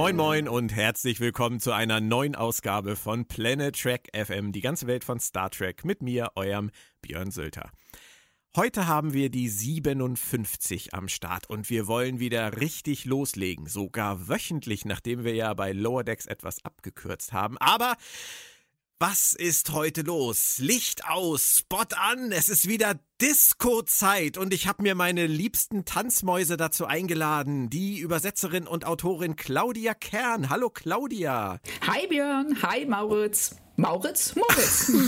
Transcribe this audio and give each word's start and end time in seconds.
Moin 0.00 0.14
Moin 0.14 0.48
und 0.48 0.72
herzlich 0.72 1.18
willkommen 1.18 1.58
zu 1.58 1.72
einer 1.72 2.00
neuen 2.00 2.36
Ausgabe 2.36 2.94
von 2.94 3.26
Planet 3.26 3.76
Trek 3.76 4.08
FM, 4.14 4.52
die 4.52 4.60
ganze 4.60 4.86
Welt 4.86 5.02
von 5.02 5.18
Star 5.18 5.50
Trek 5.50 5.84
mit 5.84 6.02
mir, 6.02 6.30
eurem 6.36 6.70
Björn 7.02 7.32
Sülter. 7.32 7.72
Heute 8.54 8.86
haben 8.86 9.12
wir 9.12 9.28
die 9.28 9.48
57 9.48 10.94
am 10.94 11.08
Start 11.08 11.50
und 11.50 11.68
wir 11.68 11.88
wollen 11.88 12.20
wieder 12.20 12.60
richtig 12.60 13.06
loslegen, 13.06 13.66
sogar 13.66 14.28
wöchentlich, 14.28 14.84
nachdem 14.84 15.24
wir 15.24 15.34
ja 15.34 15.52
bei 15.54 15.72
Lower 15.72 16.04
Decks 16.04 16.26
etwas 16.26 16.64
abgekürzt 16.64 17.32
haben. 17.32 17.58
Aber 17.58 17.96
was 19.00 19.32
ist 19.32 19.72
heute 19.72 20.02
los? 20.02 20.58
Licht 20.58 21.08
aus, 21.08 21.58
Spot 21.58 21.84
an, 21.96 22.32
es 22.32 22.48
ist 22.48 22.66
wieder 22.66 22.98
Disco-Zeit 23.22 24.36
und 24.36 24.52
ich 24.52 24.66
habe 24.66 24.82
mir 24.82 24.96
meine 24.96 25.28
liebsten 25.28 25.84
Tanzmäuse 25.84 26.56
dazu 26.56 26.84
eingeladen. 26.84 27.70
Die 27.70 27.98
Übersetzerin 27.98 28.66
und 28.66 28.84
Autorin 28.84 29.36
Claudia 29.36 29.94
Kern. 29.94 30.50
Hallo 30.50 30.68
Claudia. 30.68 31.60
Hi 31.86 32.08
Björn, 32.08 32.60
hi 32.60 32.86
Mauritz. 32.86 33.54
Mauritz? 33.76 34.34
Moritz. 34.34 34.92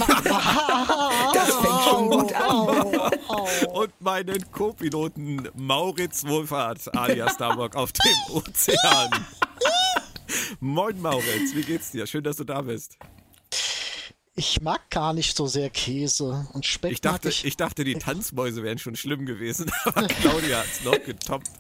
das 1.35 1.55
fängt 1.57 1.83
schon 1.89 2.11
gut 2.11 2.33
an. 2.33 3.69
Und 3.73 4.01
meinen 4.01 4.53
Co-Piloten 4.53 5.49
Mauritz 5.57 6.25
Wohlfahrt 6.25 6.97
alias 6.97 7.35
Starbuck 7.35 7.75
auf 7.75 7.91
dem 7.91 8.37
Ozean. 8.37 9.11
Moin 10.61 11.03
Mauritz, 11.03 11.53
wie 11.55 11.63
geht's 11.63 11.91
dir? 11.91 12.07
Schön, 12.07 12.23
dass 12.23 12.37
du 12.37 12.45
da 12.45 12.63
bist. 12.63 12.97
Ich 14.37 14.61
mag 14.61 14.89
gar 14.91 15.13
nicht 15.13 15.37
so 15.37 15.47
sehr 15.47 15.71
Käse 15.71 16.47
und 16.53 16.65
Speck. 16.65 16.93
Ich 16.93 17.01
dachte, 17.01 17.29
ich, 17.29 17.45
ich 17.45 17.57
dachte, 17.57 17.83
die 17.83 17.95
Tanzmäuse 17.95 18.63
wären 18.63 18.79
schon 18.79 18.95
schlimm 18.95 19.27
gewesen, 19.27 19.71
aber 19.85 20.07
Claudia 20.07 20.59
hat 20.59 20.67
es 20.73 20.85
noch 20.85 21.03
getoppt. 21.05 21.51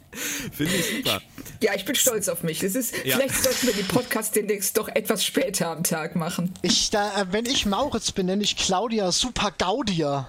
Finde 0.52 0.74
ich 0.76 0.96
super. 0.96 1.20
Ja, 1.60 1.74
ich 1.74 1.84
bin 1.84 1.94
stolz 1.96 2.28
auf 2.28 2.42
mich. 2.42 2.62
Es 2.62 2.76
ist, 2.76 2.94
ja. 3.04 3.16
Vielleicht 3.16 3.42
sollten 3.42 3.66
wir 3.66 3.74
die 3.74 3.82
Podcast 3.82 4.36
demnächst 4.36 4.78
doch 4.78 4.88
etwas 4.88 5.24
später 5.24 5.68
am 5.68 5.82
Tag 5.82 6.14
machen. 6.14 6.54
Ich, 6.62 6.90
da, 6.90 7.26
wenn 7.32 7.44
ich 7.44 7.66
Mauritz 7.66 8.12
bin, 8.12 8.26
nenne 8.26 8.42
ich 8.44 8.56
Claudia 8.56 9.10
Super 9.10 9.52
Gaudia. 9.56 10.28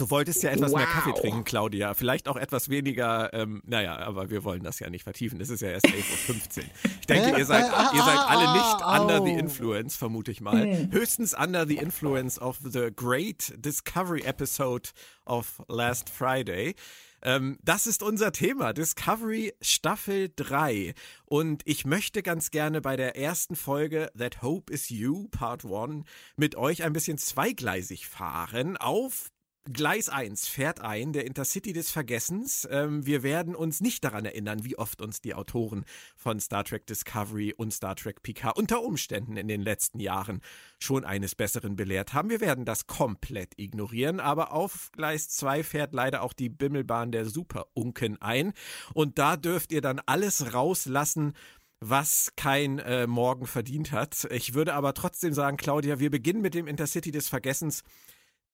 Du 0.00 0.08
wolltest 0.08 0.42
ja 0.42 0.48
etwas 0.48 0.72
wow. 0.72 0.78
mehr 0.78 0.86
Kaffee 0.86 1.12
trinken, 1.12 1.44
Claudia. 1.44 1.92
Vielleicht 1.92 2.26
auch 2.26 2.36
etwas 2.36 2.70
weniger, 2.70 3.34
ähm, 3.34 3.60
naja, 3.66 3.98
aber 3.98 4.30
wir 4.30 4.44
wollen 4.44 4.62
das 4.62 4.78
ja 4.78 4.88
nicht 4.88 5.04
vertiefen. 5.04 5.38
Es 5.42 5.50
ist 5.50 5.60
ja 5.60 5.68
erst 5.68 5.84
11.15 5.88 6.58
Uhr. 6.60 6.64
Ich 7.00 7.06
denke, 7.06 7.38
ihr 7.38 7.44
seid, 7.44 7.64
ihr 7.94 8.02
seid 8.02 8.18
alle 8.18 8.50
nicht 8.50 8.82
under 8.82 9.22
the 9.22 9.32
influence, 9.38 9.96
vermute 9.96 10.30
ich 10.30 10.40
mal. 10.40 10.62
Hm. 10.62 10.90
Höchstens 10.90 11.34
under 11.34 11.66
the 11.66 11.76
influence 11.76 12.40
of 12.40 12.58
the 12.64 12.88
great 12.96 13.52
Discovery 13.58 14.22
Episode 14.22 14.88
of 15.26 15.60
last 15.68 16.08
Friday. 16.08 16.76
Ähm, 17.20 17.58
das 17.62 17.86
ist 17.86 18.02
unser 18.02 18.32
Thema, 18.32 18.72
Discovery 18.72 19.52
Staffel 19.60 20.30
3. 20.34 20.94
Und 21.26 21.60
ich 21.66 21.84
möchte 21.84 22.22
ganz 22.22 22.50
gerne 22.50 22.80
bei 22.80 22.96
der 22.96 23.18
ersten 23.18 23.54
Folge 23.54 24.10
That 24.16 24.40
Hope 24.40 24.72
is 24.72 24.88
You, 24.88 25.28
Part 25.28 25.66
1, 25.66 26.06
mit 26.36 26.56
euch 26.56 26.84
ein 26.84 26.94
bisschen 26.94 27.18
zweigleisig 27.18 28.08
fahren 28.08 28.78
auf 28.78 29.30
Gleis 29.64 30.08
1 30.08 30.48
fährt 30.48 30.80
ein, 30.80 31.12
der 31.12 31.26
Intercity 31.26 31.74
des 31.74 31.90
Vergessens. 31.90 32.66
Ähm, 32.70 33.04
wir 33.04 33.22
werden 33.22 33.54
uns 33.54 33.82
nicht 33.82 34.02
daran 34.02 34.24
erinnern, 34.24 34.64
wie 34.64 34.78
oft 34.78 35.02
uns 35.02 35.20
die 35.20 35.34
Autoren 35.34 35.84
von 36.16 36.40
Star 36.40 36.64
Trek 36.64 36.86
Discovery 36.86 37.52
und 37.54 37.70
Star 37.72 37.94
Trek 37.94 38.22
Picard 38.22 38.56
unter 38.56 38.82
Umständen 38.82 39.36
in 39.36 39.48
den 39.48 39.60
letzten 39.60 40.00
Jahren 40.00 40.40
schon 40.78 41.04
eines 41.04 41.34
Besseren 41.34 41.76
belehrt 41.76 42.14
haben. 42.14 42.30
Wir 42.30 42.40
werden 42.40 42.64
das 42.64 42.86
komplett 42.86 43.52
ignorieren, 43.58 44.18
aber 44.18 44.52
auf 44.52 44.90
Gleis 44.92 45.28
2 45.28 45.62
fährt 45.62 45.92
leider 45.92 46.22
auch 46.22 46.32
die 46.32 46.48
Bimmelbahn 46.48 47.12
der 47.12 47.26
Super-Unken 47.26 48.20
ein. 48.22 48.54
Und 48.94 49.18
da 49.18 49.36
dürft 49.36 49.72
ihr 49.72 49.82
dann 49.82 50.00
alles 50.06 50.54
rauslassen, 50.54 51.34
was 51.80 52.32
kein 52.34 52.78
äh, 52.78 53.06
Morgen 53.06 53.46
verdient 53.46 53.92
hat. 53.92 54.26
Ich 54.30 54.54
würde 54.54 54.72
aber 54.72 54.94
trotzdem 54.94 55.34
sagen, 55.34 55.58
Claudia, 55.58 55.98
wir 55.98 56.10
beginnen 56.10 56.40
mit 56.40 56.54
dem 56.54 56.66
Intercity 56.66 57.10
des 57.10 57.28
Vergessens 57.28 57.82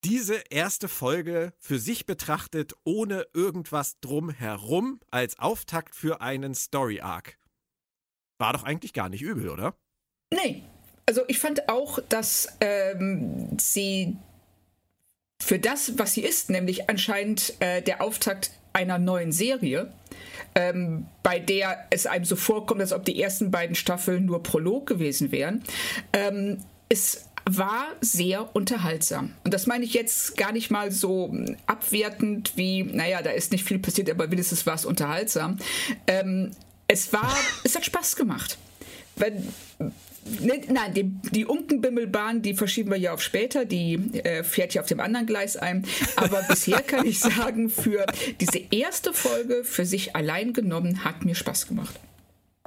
diese 0.05 0.37
erste 0.51 0.89
Folge 0.89 1.53
für 1.59 1.79
sich 1.79 2.07
betrachtet, 2.07 2.75
ohne 2.85 3.27
irgendwas 3.35 3.99
drumherum, 4.01 5.01
als 5.11 5.39
Auftakt 5.39 5.95
für 5.95 6.21
einen 6.21 6.55
Story 6.55 7.01
Arc. 7.01 7.39
War 8.39 8.53
doch 8.53 8.65
eigentlich 8.65 8.93
gar 8.93 9.09
nicht 9.09 9.23
übel, 9.23 9.49
oder? 9.49 9.75
Nee. 10.33 10.63
Also 11.09 11.23
ich 11.29 11.39
fand 11.39 11.69
auch, 11.69 12.01
dass 12.09 12.49
ähm, 12.61 13.57
sie 13.59 14.17
für 15.41 15.59
das, 15.59 15.99
was 15.99 16.15
sie 16.15 16.23
ist, 16.23 16.51
nämlich 16.51 16.91
anscheinend 16.91 17.55
äh, 17.61 17.81
der 17.83 18.03
Auftakt 18.03 18.51
einer 18.73 18.99
neuen 18.99 19.33
Serie, 19.33 19.93
ähm, 20.55 21.07
bei 21.23 21.39
der 21.39 21.87
es 21.91 22.07
einem 22.07 22.25
so 22.25 22.37
vorkommt, 22.37 22.81
als 22.81 22.93
ob 22.93 23.05
die 23.05 23.21
ersten 23.21 23.51
beiden 23.51 23.75
Staffeln 23.75 24.27
nur 24.27 24.43
Prolog 24.43 24.87
gewesen 24.87 25.33
wären, 25.33 25.63
ähm, 26.13 26.63
ist 26.89 27.26
war 27.49 27.87
sehr 28.01 28.55
unterhaltsam. 28.57 29.33
Und 29.45 29.55
das 29.55 29.67
meine 29.67 29.85
ich 29.85 29.95
jetzt 29.95 30.37
gar 30.37 30.53
nicht 30.53 30.71
mal 30.71 30.91
so 30.91 31.33
abwertend 31.67 32.53
wie, 32.57 32.83
naja, 32.83 33.23
da 33.23 33.31
ist 33.31 33.53
nicht 33.53 33.65
viel 33.65 33.79
passiert, 33.79 34.11
aber 34.11 34.31
wenigstens 34.31 34.67
war 34.67 34.75
es 34.75 34.85
unterhaltsam. 34.85 35.59
Ähm, 36.09 36.51
es 36.89 37.13
war, 37.13 37.35
es 37.65 37.77
hat 37.77 37.85
Spaß 37.85 38.17
gemacht. 38.17 38.59
Wenn, 39.15 39.47
ne, 40.41 40.61
nein, 40.69 40.93
die, 40.93 41.05
die 41.31 41.47
Unkenbimmelbahn, 41.47 42.43
die 42.43 42.55
verschieben 42.55 42.91
wir 42.91 42.99
ja 42.99 43.15
auf 43.15 43.23
später, 43.23 43.65
die 43.65 43.95
äh, 44.25 44.43
fährt 44.43 44.75
ja 44.75 44.83
auf 44.83 44.89
dem 44.89 44.99
anderen 44.99 45.27
Gleis 45.27 45.57
ein. 45.57 45.87
Aber 46.17 46.43
bisher 46.43 46.81
kann 46.81 47.07
ich 47.07 47.21
sagen, 47.21 47.71
für 47.71 48.07
diese 48.41 48.59
erste 48.73 49.13
Folge 49.13 49.63
für 49.63 49.87
sich 49.87 50.17
allein 50.17 50.53
genommen 50.53 51.05
hat 51.05 51.25
mir 51.25 51.37
Spaß 51.37 51.69
gemacht. 51.69 51.95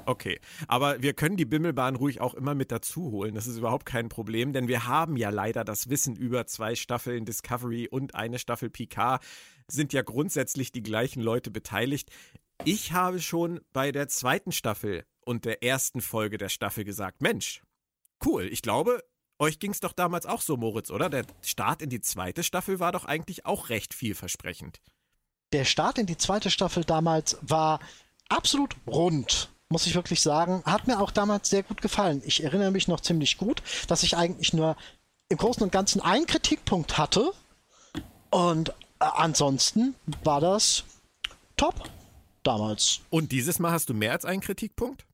Okay, 0.06 0.40
aber 0.68 1.02
wir 1.02 1.14
können 1.14 1.38
die 1.38 1.46
Bimmelbahn 1.46 1.96
ruhig 1.96 2.22
auch 2.22 2.34
immer 2.34 2.56
mit 2.56 2.72
dazu 2.72 3.12
holen. 3.12 3.36
Das 3.36 3.48
ist 3.48 3.58
überhaupt 3.58 3.86
kein 3.86 4.10
Problem, 4.10 4.54
denn 4.54 4.68
wir 4.68 4.88
haben 4.88 5.18
ja 5.18 5.30
leider 5.30 5.64
das 5.64 5.90
Wissen 5.90 6.16
über 6.16 6.48
zwei 6.48 6.76
Staffeln 6.76 7.26
Discovery 7.26 7.88
und 7.88 8.16
eine 8.16 8.40
Staffel 8.40 8.70
Picard. 8.70 9.24
Sind 9.68 9.94
ja 9.94 10.02
grundsätzlich 10.02 10.72
die 10.72 10.84
gleichen 10.84 11.22
Leute 11.22 11.52
beteiligt. 11.52 12.10
Ich 12.66 12.92
habe 12.92 13.22
schon 13.22 13.62
bei 13.72 13.92
der 13.92 14.08
zweiten 14.08 14.52
Staffel 14.52 15.06
und 15.26 15.46
der 15.46 15.64
ersten 15.64 16.02
Folge 16.02 16.38
der 16.38 16.50
Staffel 16.50 16.84
gesagt, 16.84 17.22
Mensch, 17.22 17.62
cool, 18.26 18.44
ich 18.52 18.62
glaube, 18.62 19.04
euch 19.38 19.60
ging 19.60 19.72
es 19.72 19.80
doch 19.80 19.94
damals 19.94 20.26
auch 20.26 20.42
so, 20.42 20.58
Moritz, 20.58 20.92
oder? 20.92 21.10
Der 21.10 21.26
Start 21.42 21.81
in 21.81 21.90
die 21.90 22.02
zweite 22.02 22.44
Staffel 22.44 22.80
war 22.80 22.92
doch 22.92 23.06
eigentlich 23.06 23.46
auch 23.46 23.70
recht 23.70 23.94
vielversprechend. 23.94 24.81
Der 25.54 25.66
Start 25.66 25.98
in 25.98 26.06
die 26.06 26.18
zweite 26.18 26.50
Staffel 26.50 26.84
damals 26.84 27.38
war 27.42 27.80
absolut 28.28 28.76
rund 28.86 29.50
muss 29.69 29.85
ich 29.85 29.96
wirklich 29.96 30.22
sagen. 30.22 30.63
Hat 30.66 30.88
mir 30.88 31.00
auch 31.00 31.12
damals 31.12 31.50
sehr 31.50 31.63
gut 31.63 31.81
gefallen. 31.81 32.22
Ich 32.25 32.44
erinnere 32.44 32.72
mich 32.72 32.88
noch 32.88 33.00
ziemlich 33.02 33.38
gut, 33.38 33.62
dass 33.88 34.03
ich 34.03 34.18
eigentlich 34.18 34.53
nur 34.53 34.75
im 35.30 35.38
Großen 35.38 35.62
und 35.62 35.72
Ganzen 35.72 36.02
einen 36.02 36.25
Kritikpunkt 36.25 36.97
hatte. 36.97 37.31
Und 38.31 38.69
äh, 38.69 38.74
ansonsten 39.00 39.96
war 40.24 40.41
das 40.41 40.84
top 41.56 41.90
damals. 42.44 43.02
Und 43.12 43.31
dieses 43.31 43.59
Mal 43.59 43.72
hast 43.72 43.90
du 43.90 43.94
mehr 43.94 44.12
als 44.12 44.25
einen 44.25 44.41
Kritikpunkt? 44.41 45.06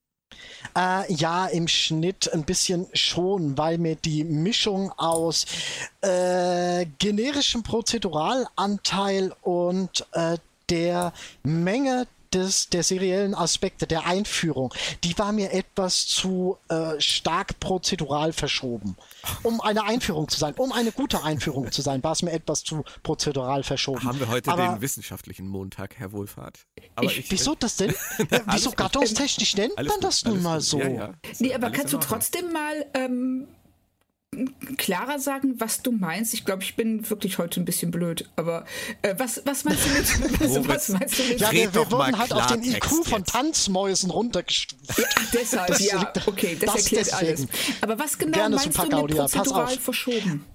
Äh, 0.76 1.14
ja, 1.14 1.48
im 1.48 1.68
Schnitt 1.68 2.34
ein 2.34 2.46
bisschen 2.46 2.88
schon, 2.94 3.58
weil 3.58 3.78
mir 3.78 3.96
die 3.96 4.24
Mischung 4.24 4.92
aus 4.98 5.46
äh, 6.02 6.86
generischem 6.98 7.64
Prozeduralanteil 7.64 9.34
und 9.42 10.06
äh, 10.14 10.38
der 10.70 11.14
Menge 11.44 12.08
des, 12.36 12.70
der 12.70 12.84
seriellen 12.84 13.34
Aspekte, 13.34 13.88
der 13.88 14.06
Einführung, 14.06 14.74
die 15.04 15.18
war 15.18 15.32
mir 15.32 15.52
etwas 15.54 16.06
zu 16.06 16.58
äh, 16.70 17.00
stark 17.00 17.60
prozedural 17.60 18.34
verschoben. 18.34 18.96
Um 19.44 19.62
eine 19.62 19.84
Einführung 19.84 20.28
zu 20.28 20.38
sein, 20.38 20.54
um 20.56 20.72
eine 20.72 20.92
gute 20.92 21.24
Einführung 21.24 21.72
zu 21.72 21.82
sein, 21.82 22.04
war 22.04 22.12
es 22.12 22.22
mir 22.22 22.32
etwas 22.32 22.64
zu 22.64 22.84
prozedural 23.04 23.64
verschoben. 23.64 24.04
Haben 24.04 24.20
wir 24.20 24.28
heute 24.28 24.52
Aber, 24.52 24.68
den 24.68 24.82
wissenschaftlichen 24.82 25.48
Montag, 25.48 25.96
Herr 25.98 26.12
Wohlfahrt? 26.12 26.66
Ich, 27.02 27.18
ich, 27.18 27.32
wieso 27.32 27.56
das 27.56 27.78
denn? 27.78 27.94
wieso 28.52 28.72
gattungstechnisch 28.72 29.56
nennt 29.56 29.76
man 29.76 30.02
das 30.02 30.26
nun 30.26 30.42
mal 30.42 30.62
so? 30.62 30.80
Ja, 30.80 30.90
ja. 30.90 31.14
Nee, 31.40 31.54
aber 31.54 31.72
kannst 31.72 31.94
du 31.94 31.98
trotzdem 31.98 32.52
mal 32.52 32.86
ähm, 32.94 33.48
klarer 34.78 35.20
sagen, 35.20 35.56
was 35.60 35.82
du 35.82 35.92
meinst? 35.92 36.34
Ich 36.34 36.46
glaube, 36.46 36.64
ich 36.64 36.76
bin 36.76 37.10
wirklich 37.10 37.38
heute 37.38 37.62
ein 37.62 37.66
bisschen 37.66 37.92
blöd. 37.92 38.30
Aber 38.36 38.66
äh, 39.02 39.16
was, 39.18 39.42
was 39.46 39.64
meinst 39.64 39.86
du 39.86 39.90
mit? 39.90 40.06
Was, 40.40 40.68
was 40.68 40.90
meinst 40.90 41.20
du 41.20 41.24
mit? 41.24 41.40
Ja, 41.40 41.52
wir, 41.52 41.74
wir 41.74 41.92
wurden 41.92 42.18
halt 42.18 42.34
auf 42.34 42.48
den 42.48 42.64
IQ 42.64 43.06
von 43.06 43.24
Tanzmäusen 43.24 44.10
runtergestuft. 44.10 44.98
Ja, 44.98 45.06
deshalb, 45.34 45.68
das, 45.68 45.86
ja, 45.86 46.14
okay, 46.26 46.58
das, 46.60 46.74
das 46.74 46.84
erklärt 46.84 47.08
deswegen. 47.08 47.50
alles. 47.50 47.82
Aber 47.82 48.00
was 48.00 48.18
genau 48.18 48.32
Gerne 48.32 48.56
meinst 48.56 48.78
du 48.78 48.82
mit 48.84 49.16
prozedural 49.16 49.78
verschoben? 49.78 50.46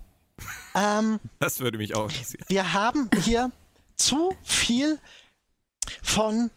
Ähm, 0.74 1.20
das 1.38 1.60
würde 1.60 1.78
mich 1.78 1.94
auch 1.94 2.08
interessieren. 2.08 2.44
Wir 2.48 2.72
haben 2.72 3.10
hier 3.22 3.50
zu 3.96 4.34
viel 4.42 4.98
von 6.02 6.50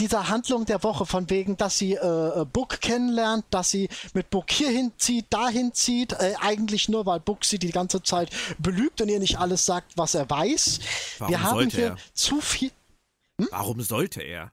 dieser 0.00 0.28
Handlung 0.28 0.64
der 0.64 0.82
Woche, 0.82 1.06
von 1.06 1.30
wegen, 1.30 1.56
dass 1.56 1.78
sie 1.78 1.94
äh, 1.94 2.44
Book 2.52 2.80
kennenlernt, 2.80 3.44
dass 3.50 3.70
sie 3.70 3.88
mit 4.14 4.30
Book 4.30 4.50
hierhin 4.50 4.92
zieht, 4.96 5.26
dahin 5.30 5.72
zieht, 5.74 6.12
äh, 6.14 6.34
eigentlich 6.40 6.88
nur, 6.88 7.06
weil 7.06 7.20
Book 7.20 7.44
sie 7.44 7.58
die 7.58 7.70
ganze 7.70 8.02
Zeit 8.02 8.30
belügt 8.58 9.00
und 9.00 9.08
ihr 9.08 9.20
nicht 9.20 9.38
alles 9.38 9.66
sagt, 9.66 9.96
was 9.96 10.14
er 10.14 10.28
weiß. 10.28 10.80
Warum 11.18 11.30
Wir 11.30 11.42
haben 11.42 11.70
hier 11.70 11.86
er? 11.86 11.96
zu 12.14 12.40
viel. 12.40 12.72
Hm? 13.40 13.48
Warum 13.50 13.80
sollte 13.82 14.22
er? 14.22 14.52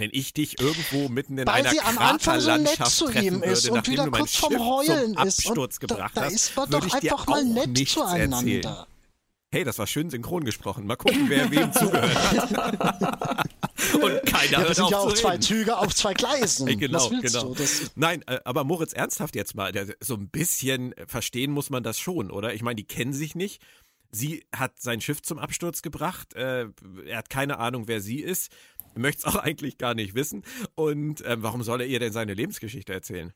Wenn 0.00 0.10
ich 0.12 0.32
dich 0.32 0.60
irgendwo 0.60 1.08
mitten 1.08 1.38
in 1.38 1.46
Weil 1.46 1.54
einer 1.66 1.70
sie 1.70 1.80
am 1.80 1.98
Anfang 1.98 2.40
so 2.40 2.56
nett 2.56 2.86
zu 2.86 3.10
ihm 3.10 3.40
würde, 3.40 3.46
ist 3.46 3.68
und 3.68 3.88
wieder 3.88 4.08
kurz 4.08 4.36
vorm 4.36 4.58
Heulen 4.58 5.14
ist. 5.14 5.48
Absturz 5.48 5.80
und 5.80 5.88
gebracht 5.88 6.16
da, 6.16 6.20
da 6.20 6.26
ist 6.28 6.54
man 6.56 6.70
würde 6.70 6.86
doch 6.86 6.94
einfach 6.94 7.26
mal 7.26 7.44
nett 7.44 7.88
zueinander. 7.88 8.28
erzählen. 8.36 8.86
Hey, 9.50 9.64
das 9.64 9.78
war 9.78 9.86
schön 9.86 10.10
synchron 10.10 10.44
gesprochen. 10.44 10.86
Mal 10.86 10.96
gucken, 10.96 11.28
wer 11.28 11.50
wem 11.50 11.72
zugehört 11.72 12.14
hat. 12.14 13.48
Und 13.94 14.26
keiner 14.26 14.50
Ja, 14.52 14.58
hört 14.58 14.70
das 14.70 14.76
sind 14.76 14.84
auf 14.84 14.90
ja 14.90 15.00
zu 15.00 15.06
auch 15.06 15.14
zwei 15.14 15.30
reden. 15.30 15.42
Züge 15.42 15.78
auf 15.78 15.94
zwei 15.94 16.12
Gleisen. 16.12 16.66
Genau, 16.78 17.08
genau. 17.08 17.44
du? 17.44 17.54
Das, 17.54 17.90
Nein, 17.94 18.22
äh, 18.26 18.40
aber 18.44 18.64
Moritz, 18.64 18.92
ernsthaft 18.92 19.34
jetzt 19.36 19.54
mal, 19.54 19.72
so 20.00 20.14
ein 20.14 20.28
bisschen 20.28 20.94
verstehen 21.06 21.50
muss 21.50 21.70
man 21.70 21.82
das 21.82 21.98
schon, 21.98 22.30
oder? 22.30 22.52
Ich 22.52 22.62
meine, 22.62 22.76
die 22.76 22.86
kennen 22.86 23.14
sich 23.14 23.34
nicht. 23.34 23.62
Sie 24.10 24.44
hat 24.54 24.80
sein 24.80 25.00
Schiff 25.00 25.22
zum 25.22 25.38
Absturz 25.38 25.80
gebracht. 25.80 26.34
Äh, 26.34 26.66
er 27.06 27.16
hat 27.16 27.30
keine 27.30 27.58
Ahnung, 27.58 27.88
wer 27.88 28.02
sie 28.02 28.20
ist. 28.20 28.52
Möchte 28.94 29.20
es 29.20 29.24
auch 29.24 29.36
eigentlich 29.42 29.78
gar 29.78 29.94
nicht 29.94 30.14
wissen. 30.14 30.44
Und 30.74 31.22
ähm, 31.26 31.42
warum 31.42 31.62
soll 31.62 31.80
er 31.80 31.86
ihr 31.86 32.00
denn 32.00 32.12
seine 32.12 32.34
Lebensgeschichte 32.34 32.92
erzählen? 32.92 33.32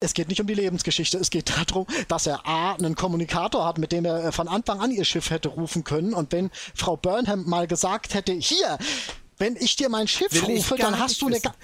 Es 0.00 0.12
geht 0.14 0.28
nicht 0.28 0.40
um 0.40 0.46
die 0.46 0.54
Lebensgeschichte, 0.54 1.18
es 1.18 1.30
geht 1.30 1.50
darum, 1.70 1.86
dass 2.08 2.26
er 2.26 2.46
A, 2.46 2.74
einen 2.74 2.94
Kommunikator 2.94 3.64
hat, 3.66 3.78
mit 3.78 3.92
dem 3.92 4.04
er 4.04 4.24
äh, 4.26 4.32
von 4.32 4.48
Anfang 4.48 4.80
an 4.80 4.90
ihr 4.90 5.04
Schiff 5.04 5.30
hätte 5.30 5.48
rufen 5.48 5.84
können. 5.84 6.12
Und 6.14 6.32
wenn 6.32 6.50
Frau 6.74 6.96
Burnham 6.96 7.44
mal 7.48 7.66
gesagt 7.66 8.14
hätte, 8.14 8.32
hier, 8.32 8.78
wenn 9.38 9.56
ich 9.56 9.76
dir 9.76 9.88
mein 9.88 10.08
Schiff 10.08 10.32
Will 10.32 10.56
rufe, 10.56 10.76
dann 10.76 10.98
hast 10.98 11.20
du 11.20 11.26
eine... 11.26 11.40
ga- 11.40 11.54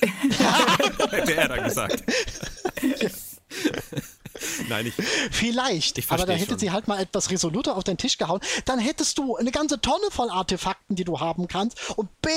Hätte 1.10 1.34
er 1.36 1.48
dann 1.48 1.64
gesagt. 1.64 2.02
Nein, 4.68 4.86
ich, 4.86 4.94
Vielleicht, 5.30 5.98
Ich 5.98 6.10
aber 6.10 6.26
da 6.26 6.32
hätte 6.32 6.50
schon. 6.50 6.58
sie 6.58 6.70
halt 6.70 6.88
mal 6.88 7.00
etwas 7.00 7.30
resoluter 7.30 7.76
auf 7.76 7.84
den 7.84 7.96
Tisch 7.96 8.18
gehauen. 8.18 8.40
Dann 8.64 8.78
hättest 8.78 9.18
du 9.18 9.36
eine 9.36 9.50
ganze 9.50 9.80
Tonne 9.80 10.10
voll 10.10 10.30
Artefakten, 10.30 10.96
die 10.96 11.04
du 11.04 11.20
haben 11.20 11.48
kannst. 11.48 11.90
Und 11.96 12.08
B, 12.22 12.30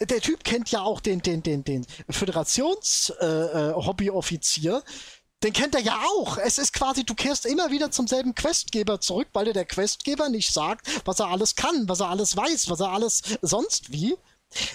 der 0.00 0.20
Typ 0.20 0.44
kennt 0.44 0.70
ja 0.70 0.82
auch 0.82 1.00
den, 1.00 1.20
den, 1.22 1.42
den, 1.42 1.64
den 1.64 1.86
Föderations-Hobbyoffizier. 2.10 3.72
Äh, 3.72 3.86
Hobbyoffizier. 3.86 4.82
den 5.42 5.52
kennt 5.52 5.74
er 5.74 5.80
ja 5.82 6.00
auch. 6.16 6.38
Es 6.38 6.58
ist 6.58 6.72
quasi, 6.72 7.04
du 7.04 7.14
kehrst 7.14 7.46
immer 7.46 7.70
wieder 7.70 7.90
zum 7.90 8.06
selben 8.06 8.34
Questgeber 8.34 9.00
zurück, 9.00 9.28
weil 9.32 9.44
dir 9.46 9.52
der 9.52 9.64
Questgeber 9.66 10.28
nicht 10.28 10.52
sagt, 10.52 10.86
was 11.04 11.20
er 11.20 11.28
alles 11.28 11.54
kann, 11.56 11.88
was 11.88 12.00
er 12.00 12.08
alles 12.08 12.36
weiß, 12.36 12.68
was 12.70 12.80
er 12.80 12.90
alles 12.90 13.22
sonst 13.42 13.92
wie. 13.92 14.16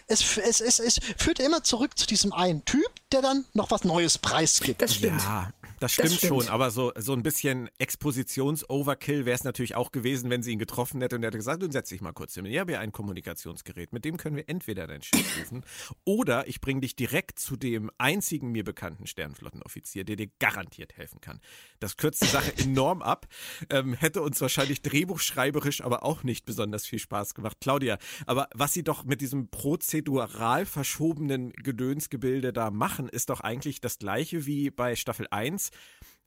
Es, 0.05 0.37
es, 0.37 0.61
es, 0.61 0.79
es 0.79 0.99
führt 1.17 1.39
immer 1.39 1.63
zurück 1.63 1.97
zu 1.97 2.05
diesem 2.05 2.31
einen 2.31 2.63
Typ, 2.63 2.85
der 3.11 3.23
dann 3.23 3.45
noch 3.53 3.71
was 3.71 3.83
Neues 3.83 4.19
preisgibt. 4.19 4.81
Das 4.81 4.93
stimmt. 4.95 5.21
Ja, 5.21 5.51
das 5.83 5.91
stimmt, 5.91 6.09
Das 6.11 6.17
stimmt. 6.17 6.43
schon, 6.43 6.47
aber 6.47 6.71
so, 6.71 6.93
so 6.95 7.11
ein 7.13 7.23
bisschen 7.23 7.69
Expositions-Overkill 7.77 9.25
wäre 9.25 9.35
es 9.35 9.43
natürlich 9.43 9.75
auch 9.75 9.91
gewesen, 9.91 10.29
wenn 10.29 10.41
sie 10.41 10.53
ihn 10.53 10.59
getroffen 10.59 11.01
hätte 11.01 11.17
und 11.17 11.23
er 11.23 11.27
hätte 11.27 11.37
gesagt, 11.37 11.61
nun 11.61 11.71
setz 11.71 11.89
dich 11.89 11.99
mal 11.99 12.13
kurz 12.13 12.33
hin. 12.35 12.45
Ich 12.45 12.57
habe 12.57 12.71
ja 12.71 12.79
ein 12.79 12.93
Kommunikationsgerät, 12.93 13.91
mit 13.91 14.05
dem 14.05 14.15
können 14.15 14.37
wir 14.37 14.47
entweder 14.47 14.87
dein 14.87 15.01
Schiff 15.01 15.37
rufen 15.39 15.65
oder 16.05 16.47
ich 16.47 16.61
bringe 16.61 16.79
dich 16.81 16.95
direkt 16.95 17.37
zu 17.37 17.57
dem 17.57 17.91
einzigen 17.97 18.51
mir 18.51 18.63
bekannten 18.63 19.07
Sternenflottenoffizier, 19.07 20.05
der 20.05 20.15
dir 20.15 20.27
garantiert 20.39 20.95
helfen 20.95 21.19
kann. 21.19 21.41
Das 21.79 21.97
kürzt 21.97 22.23
die 22.23 22.27
Sache 22.27 22.53
enorm 22.57 23.01
ab, 23.01 23.27
ähm, 23.69 23.93
hätte 23.93 24.21
uns 24.21 24.39
wahrscheinlich 24.39 24.81
drehbuchschreiberisch 24.83 25.81
aber 25.81 26.03
auch 26.03 26.23
nicht 26.23 26.45
besonders 26.45 26.85
viel 26.85 26.99
Spaß 26.99 27.33
gemacht. 27.33 27.57
Claudia, 27.59 27.97
aber 28.25 28.47
was 28.55 28.71
sie 28.71 28.83
doch 28.83 29.03
mit 29.03 29.19
diesem 29.19 29.49
prozedural 29.49 30.65
verschobenen 30.65 31.51
Gedönsgebilde 31.51 32.53
da 32.53 32.71
machen, 32.71 33.09
ist 33.09 33.29
doch 33.29 33.41
eigentlich 33.41 33.81
das 33.81 33.97
gleiche 33.97 34.45
wie 34.45 34.69
bei 34.69 34.95
Staffel 34.95 35.27
1. 35.29 35.71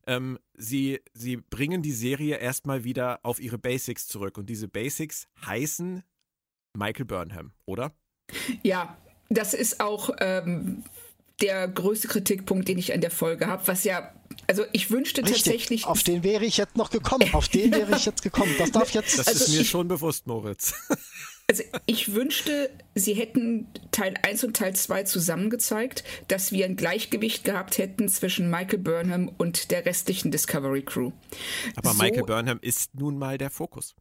Ähm, 0.06 0.38
sie, 0.54 1.00
sie 1.14 1.36
bringen 1.36 1.82
die 1.82 1.92
Serie 1.92 2.36
erstmal 2.36 2.84
wieder 2.84 3.18
auf 3.24 3.40
ihre 3.40 3.58
Basics 3.58 4.06
zurück. 4.06 4.38
Und 4.38 4.48
diese 4.48 4.68
Basics 4.68 5.26
heißen 5.44 6.02
Michael 6.74 7.06
Burnham, 7.06 7.52
oder? 7.64 7.92
Ja, 8.62 8.96
das 9.30 9.52
ist 9.54 9.80
auch 9.80 10.10
ähm, 10.20 10.84
der 11.40 11.66
größte 11.68 12.06
Kritikpunkt, 12.08 12.68
den 12.68 12.78
ich 12.78 12.92
an 12.92 13.00
der 13.00 13.10
Folge 13.10 13.46
habe, 13.48 13.66
was 13.66 13.82
ja, 13.84 14.14
also 14.46 14.64
ich 14.72 14.90
wünschte 14.90 15.22
Richtig, 15.22 15.42
tatsächlich. 15.42 15.86
auf 15.86 16.02
den 16.04 16.22
wäre 16.22 16.44
ich 16.44 16.56
jetzt 16.56 16.76
noch 16.76 16.90
gekommen. 16.90 17.28
Auf 17.34 17.48
den 17.48 17.72
wäre 17.72 17.96
ich 17.96 18.06
jetzt 18.06 18.22
gekommen. 18.22 18.54
Das 18.58 18.70
darf 18.70 18.90
jetzt. 18.92 19.18
Das 19.18 19.26
Also 19.26 19.44
ist 19.44 19.50
mir 19.54 19.60
ich- 19.62 19.70
schon 19.70 19.88
bewusst, 19.88 20.26
Moritz. 20.26 20.72
Also 21.48 21.62
ich 21.86 22.12
wünschte, 22.12 22.70
sie 22.96 23.14
hätten 23.14 23.68
Teil 23.92 24.14
1 24.22 24.42
und 24.42 24.56
Teil 24.56 24.74
2 24.74 25.04
zusammengezeigt, 25.04 26.02
dass 26.26 26.50
wir 26.50 26.64
ein 26.64 26.74
Gleichgewicht 26.74 27.44
gehabt 27.44 27.78
hätten 27.78 28.08
zwischen 28.08 28.50
Michael 28.50 28.80
Burnham 28.80 29.30
und 29.38 29.70
der 29.70 29.86
restlichen 29.86 30.32
Discovery 30.32 30.82
Crew. 30.82 31.12
Aber 31.76 31.90
So- 31.92 32.02
Michael 32.02 32.24
Burnham 32.24 32.58
ist 32.62 32.92
nun 32.96 33.16
mal 33.16 33.38
der 33.38 33.50
Fokus. 33.50 33.94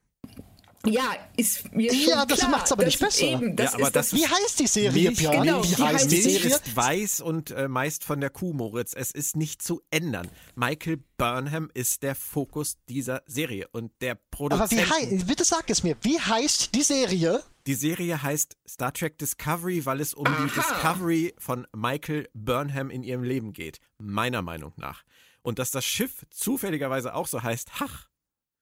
Ja, 0.88 1.16
ist 1.38 1.74
mir 1.74 1.92
schon 1.94 2.02
Ja, 2.10 2.26
das 2.26 2.40
klar. 2.40 2.52
macht's 2.52 2.72
aber 2.72 2.86
nicht 2.86 3.00
besser. 3.00 3.26
Eben, 3.26 3.56
das 3.56 3.72
Ja, 3.72 3.78
aber 3.78 3.88
ist 3.88 3.96
das 3.96 4.10
das, 4.12 4.20
wie 4.20 4.26
heißt 4.28 4.60
die 4.60 4.68
Serie, 4.68 4.92
Milch, 5.10 5.18
Björn? 5.18 5.42
genau, 5.44 5.64
wie 5.64 5.78
wie 5.78 5.82
heißt 5.84 6.12
die 6.12 6.22
Serie? 6.22 6.48
ist 6.56 6.76
weiß 6.76 7.22
und 7.22 7.52
äh, 7.52 7.68
meist 7.68 8.04
von 8.04 8.20
der 8.22 8.30
Kuh, 8.30 8.54
Moritz. 8.54 8.94
Es 8.96 9.12
ist 9.12 9.36
nicht 9.36 9.62
zu 9.62 9.82
ändern. 9.92 10.30
Michael 10.56 11.04
Burnham 11.18 11.70
ist 11.74 12.04
der 12.04 12.16
Fokus 12.16 12.78
dieser 12.90 13.22
Serie 13.26 13.68
und 13.72 13.92
der 14.02 14.12
Aber 14.14 14.22
Produzent. 14.32 14.72
wie 14.72 14.86
heißt, 15.16 15.28
bitte 15.28 15.44
sag 15.44 15.70
es 15.70 15.84
mir, 15.84 15.96
wie 16.02 16.20
heißt 16.20 16.76
die 16.76 16.84
Serie? 16.84 17.42
Die 17.68 17.74
Serie 17.76 18.22
heißt 18.22 18.58
Star 18.68 18.94
Trek 18.94 19.18
Discovery, 19.18 19.86
weil 19.86 20.00
es 20.00 20.14
um 20.14 20.26
die 20.26 20.54
Discovery 20.54 21.34
von 21.40 21.66
Michael 21.76 22.30
Burnham 22.34 22.92
in 22.92 23.02
ihrem 23.04 23.24
Leben 23.24 23.54
geht. 23.54 23.80
Meiner 23.98 24.42
Meinung 24.44 24.74
nach. 24.78 25.04
Und 25.42 25.58
dass 25.60 25.72
das 25.72 25.84
Schiff 25.86 26.26
zufälligerweise 26.30 27.16
auch 27.16 27.28
so 27.28 27.42
heißt, 27.42 27.80
hach, 27.80 28.08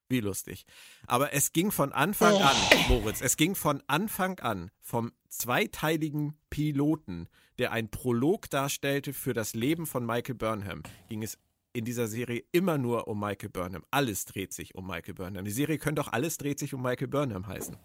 wie 0.09 0.19
lustig. 0.19 0.65
Aber 1.07 1.33
es 1.33 1.53
ging 1.53 1.71
von 1.71 1.91
Anfang 1.91 2.35
an, 2.35 2.55
Moritz, 2.89 3.21
es 3.21 3.37
ging 3.37 3.55
von 3.55 3.81
Anfang 3.87 4.39
an 4.39 4.69
vom 4.81 5.11
zweiteiligen 5.29 6.37
Piloten, 6.49 7.27
der 7.57 7.71
ein 7.71 7.89
Prolog 7.89 8.49
darstellte 8.49 9.13
für 9.13 9.33
das 9.33 9.53
Leben 9.53 9.85
von 9.85 10.05
Michael 10.05 10.35
Burnham, 10.35 10.83
ging 11.09 11.23
es 11.23 11.37
in 11.73 11.85
dieser 11.85 12.07
Serie 12.07 12.43
immer 12.51 12.77
nur 12.77 13.07
um 13.07 13.19
Michael 13.19 13.49
Burnham. 13.49 13.83
Alles 13.89 14.25
dreht 14.25 14.53
sich 14.53 14.75
um 14.75 14.85
Michael 14.87 15.15
Burnham. 15.15 15.43
Die 15.45 15.51
Serie 15.51 15.77
könnte 15.79 16.01
auch 16.01 16.11
alles 16.13 16.37
dreht 16.37 16.59
sich 16.59 16.73
um 16.73 16.81
Michael 16.83 17.07
Burnham 17.07 17.47
heißen. 17.47 17.75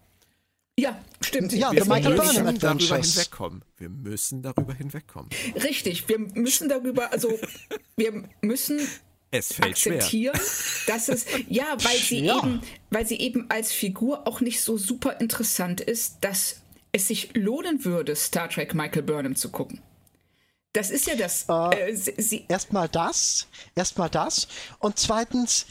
ja, 0.79 1.03
stimmt. 1.23 1.53
Ja, 1.53 1.73
Wir 1.73 1.85
Michael 1.87 2.17
müssen- 2.17 2.35
Burnham 2.35 2.45
müssen 2.45 2.61
darüber 2.61 2.97
hinwegkommen. 2.99 3.65
Wir 3.79 3.89
müssen 3.89 4.43
darüber 4.43 4.75
hinwegkommen. 4.75 5.31
Richtig, 5.55 6.07
wir 6.09 6.19
müssen 6.19 6.69
darüber, 6.69 7.11
also 7.13 7.39
wir 7.97 8.29
müssen 8.43 8.79
Es 9.31 9.53
fällt 9.53 9.79
schwer. 9.79 9.95
akzeptieren, 9.97 10.41
dass 10.87 11.09
es 11.09 11.27
ja, 11.49 11.77
weil 11.83 11.99
sie 11.99 12.21
Ja. 12.25 12.39
eben, 12.39 12.63
weil 12.91 13.07
sie 13.07 13.19
eben 13.19 13.51
als 13.51 13.73
Figur 13.73 14.27
auch 14.27 14.41
nicht 14.41 14.61
so 14.63 14.79
super 14.79 15.21
interessant 15.21 15.81
ist, 15.81 16.17
dass 16.23 16.57
es 16.93 17.09
sich 17.09 17.31
lohnen 17.35 17.85
würde, 17.85 18.17
Star 18.17 18.49
Trek 18.49 18.75
Michael 18.75 19.03
Burnham 19.03 19.37
zu 19.37 19.51
gucken. 19.51 19.83
Das 20.73 20.91
ist 20.91 21.07
ja 21.07 21.17
das. 21.17 21.45
Äh, 21.49 21.95
sie, 21.95 22.15
sie, 22.19 22.45
Erstmal 22.49 22.89
das, 22.89 23.47
erstmal 23.75 24.09
das. 24.11 24.49
Und 24.79 24.99
zweitens, 24.99 25.67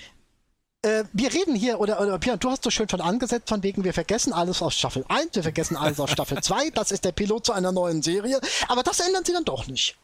äh, 0.83 1.05
wir 1.13 1.33
reden 1.33 1.55
hier, 1.55 1.79
oder, 1.79 1.99
oder 2.01 2.19
Björn, 2.19 2.39
du 2.39 2.49
hast 2.49 2.63
so 2.63 2.69
schön 2.69 2.87
von 2.87 3.01
angesetzt, 3.01 3.49
von 3.49 3.63
wegen, 3.63 3.83
wir 3.83 3.93
vergessen 3.93 4.33
alles 4.33 4.61
aus 4.61 4.75
Staffel 4.75 5.05
1, 5.07 5.35
wir 5.35 5.43
vergessen 5.43 5.75
alles 5.77 5.99
aus 5.99 6.11
Staffel 6.11 6.41
2, 6.41 6.71
das 6.71 6.91
ist 6.91 7.05
der 7.05 7.11
Pilot 7.11 7.45
zu 7.47 7.53
einer 7.53 7.71
neuen 7.71 8.01
Serie, 8.03 8.39
aber 8.67 8.83
das 8.83 8.99
ändern 8.99 9.23
sie 9.25 9.33
dann 9.33 9.45
doch 9.45 9.67
nicht. 9.67 9.95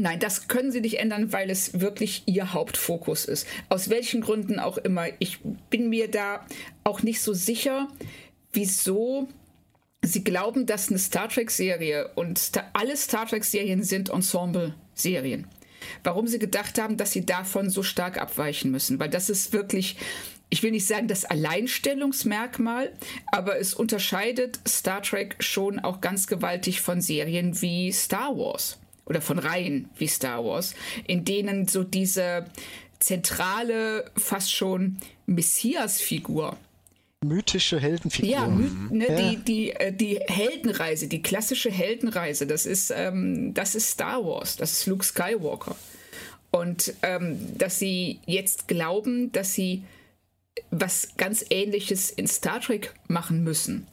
Nein, 0.00 0.18
das 0.18 0.48
können 0.48 0.72
sie 0.72 0.80
nicht 0.80 0.98
ändern, 0.98 1.32
weil 1.32 1.50
es 1.50 1.78
wirklich 1.80 2.22
ihr 2.24 2.54
Hauptfokus 2.54 3.26
ist. 3.26 3.46
Aus 3.68 3.90
welchen 3.90 4.22
Gründen 4.22 4.58
auch 4.58 4.78
immer. 4.78 5.06
Ich 5.18 5.40
bin 5.68 5.90
mir 5.90 6.10
da 6.10 6.46
auch 6.84 7.02
nicht 7.02 7.20
so 7.20 7.34
sicher, 7.34 7.88
wieso 8.52 9.28
sie 10.02 10.24
glauben, 10.24 10.64
dass 10.64 10.88
eine 10.88 10.98
Star 10.98 11.28
Trek-Serie 11.28 12.12
und 12.14 12.50
alle 12.72 12.96
Star 12.96 13.26
Trek-Serien 13.26 13.82
sind 13.82 14.08
Ensemble-Serien. 14.08 15.46
Warum 16.02 16.26
sie 16.26 16.38
gedacht 16.38 16.78
haben, 16.78 16.96
dass 16.96 17.12
sie 17.12 17.26
davon 17.26 17.68
so 17.68 17.82
stark 17.82 18.18
abweichen 18.18 18.70
müssen. 18.70 18.98
Weil 18.98 19.10
das 19.10 19.28
ist 19.28 19.52
wirklich, 19.52 19.96
ich 20.48 20.62
will 20.62 20.70
nicht 20.70 20.86
sagen 20.86 21.08
das 21.08 21.26
Alleinstellungsmerkmal, 21.26 22.90
aber 23.26 23.58
es 23.58 23.74
unterscheidet 23.74 24.60
Star 24.66 25.02
Trek 25.02 25.36
schon 25.40 25.78
auch 25.78 26.00
ganz 26.00 26.26
gewaltig 26.26 26.80
von 26.80 27.02
Serien 27.02 27.60
wie 27.60 27.92
Star 27.92 28.34
Wars 28.38 28.79
oder 29.10 29.20
von 29.20 29.38
Reihen 29.38 29.90
wie 29.98 30.06
Star 30.06 30.42
Wars, 30.44 30.74
in 31.06 31.24
denen 31.26 31.66
so 31.68 31.82
diese 31.84 32.46
zentrale, 33.00 34.10
fast 34.16 34.54
schon 34.54 34.98
Messias-Figur 35.26 36.56
Mythische 37.22 37.78
Heldenfigur. 37.78 38.30
ja, 38.30 38.44
mü- 38.46 38.90
ne, 38.94 39.06
Ja. 39.08 39.16
Die, 39.16 39.36
die, 39.36 39.70
äh, 39.72 39.92
die 39.92 40.18
Heldenreise, 40.26 41.06
die 41.06 41.20
klassische 41.20 41.70
Heldenreise, 41.70 42.46
das 42.46 42.64
ist, 42.64 42.90
ähm, 42.96 43.52
das 43.52 43.74
ist 43.74 43.90
Star 43.90 44.24
Wars, 44.24 44.56
das 44.56 44.72
ist 44.72 44.86
Luke 44.86 45.04
Skywalker. 45.04 45.76
Und 46.50 46.94
ähm, 47.02 47.38
dass 47.58 47.78
sie 47.78 48.20
jetzt 48.26 48.68
glauben, 48.68 49.32
dass 49.32 49.52
sie 49.52 49.82
was 50.70 51.10
ganz 51.18 51.44
Ähnliches 51.50 52.10
in 52.10 52.26
Star 52.26 52.60
Trek 52.60 52.94
machen 53.06 53.44
müssen, 53.44 53.86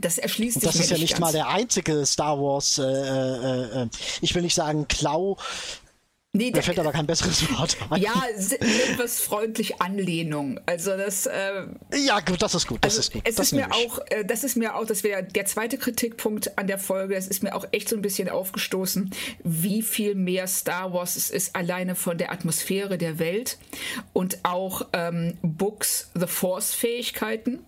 das 0.00 0.18
erschließt 0.18 0.60
sich 0.60 0.62
Das 0.62 0.76
ist 0.76 0.90
ja 0.90 0.98
nicht 0.98 1.10
ganz. 1.12 1.20
mal 1.20 1.32
der 1.32 1.48
einzige 1.48 2.04
Star 2.06 2.38
Wars, 2.38 2.78
äh, 2.78 2.82
äh, 2.82 3.82
äh, 3.82 3.88
ich 4.20 4.34
will 4.34 4.42
nicht 4.42 4.54
sagen 4.54 4.86
Klau, 4.88 5.36
Nee, 6.34 6.50
Mir 6.52 6.62
fällt 6.62 6.78
aber 6.78 6.92
kein 6.92 7.06
besseres 7.06 7.50
Wort 7.58 7.78
ein. 7.88 8.02
Ja, 8.02 8.22
etwas 8.60 9.20
freundlich 9.20 9.80
Anlehnung. 9.80 10.60
Also 10.66 10.94
das. 10.94 11.24
Äh, 11.24 11.66
ja, 11.96 12.20
gut, 12.20 12.42
das 12.42 12.54
ist 12.54 12.66
gut. 12.66 12.84
Das 12.84 12.92
also 12.92 13.00
ist 13.00 13.12
gut. 13.12 13.22
Es 13.24 13.36
das 13.36 13.46
ist 13.46 13.52
mir 13.54 13.72
auch, 13.72 13.98
äh, 14.10 14.24
das 14.26 14.44
ist 14.44 14.54
mir 14.54 14.76
auch, 14.76 14.84
das 14.84 15.02
wäre 15.02 15.24
der 15.24 15.46
zweite 15.46 15.78
Kritikpunkt 15.78 16.58
an 16.58 16.66
der 16.66 16.78
Folge. 16.78 17.16
Es 17.16 17.28
ist 17.28 17.42
mir 17.42 17.56
auch 17.56 17.66
echt 17.72 17.88
so 17.88 17.96
ein 17.96 18.02
bisschen 18.02 18.28
aufgestoßen, 18.28 19.10
wie 19.42 19.80
viel 19.80 20.14
mehr 20.14 20.46
Star 20.46 20.92
Wars 20.92 21.16
es 21.16 21.30
ist 21.30 21.56
alleine 21.56 21.94
von 21.94 22.18
der 22.18 22.30
Atmosphäre 22.30 22.98
der 22.98 23.18
Welt 23.18 23.56
und 24.12 24.44
auch 24.44 24.86
ähm, 24.92 25.38
Books 25.40 26.10
The 26.14 26.26
Force 26.26 26.74
Fähigkeiten 26.74 27.64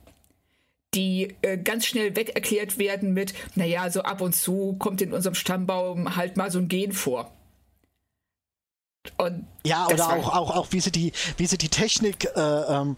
die 0.95 1.37
äh, 1.43 1.57
ganz 1.57 1.87
schnell 1.87 2.17
weg 2.17 2.31
erklärt 2.35 2.79
werden 2.79 3.13
mit, 3.13 3.35
naja, 3.55 3.91
so 3.91 4.03
ab 4.03 4.21
und 4.21 4.35
zu 4.35 4.77
kommt 4.79 5.01
in 5.01 5.13
unserem 5.13 5.35
Stammbaum 5.35 6.17
halt 6.17 6.37
mal 6.37 6.51
so 6.51 6.59
ein 6.59 6.69
Gen 6.69 6.93
vor. 6.93 7.31
Und 9.17 9.47
ja, 9.65 9.87
oder 9.87 10.11
auch, 10.11 10.35
auch, 10.35 10.57
auch 10.57 10.67
wie 10.73 10.81
sie 10.81 10.91
die, 10.91 11.13
wie 11.37 11.47
sie 11.47 11.59
die 11.59 11.69
Technik 11.69 12.25
äh, 12.37 12.41
ähm, 12.41 12.97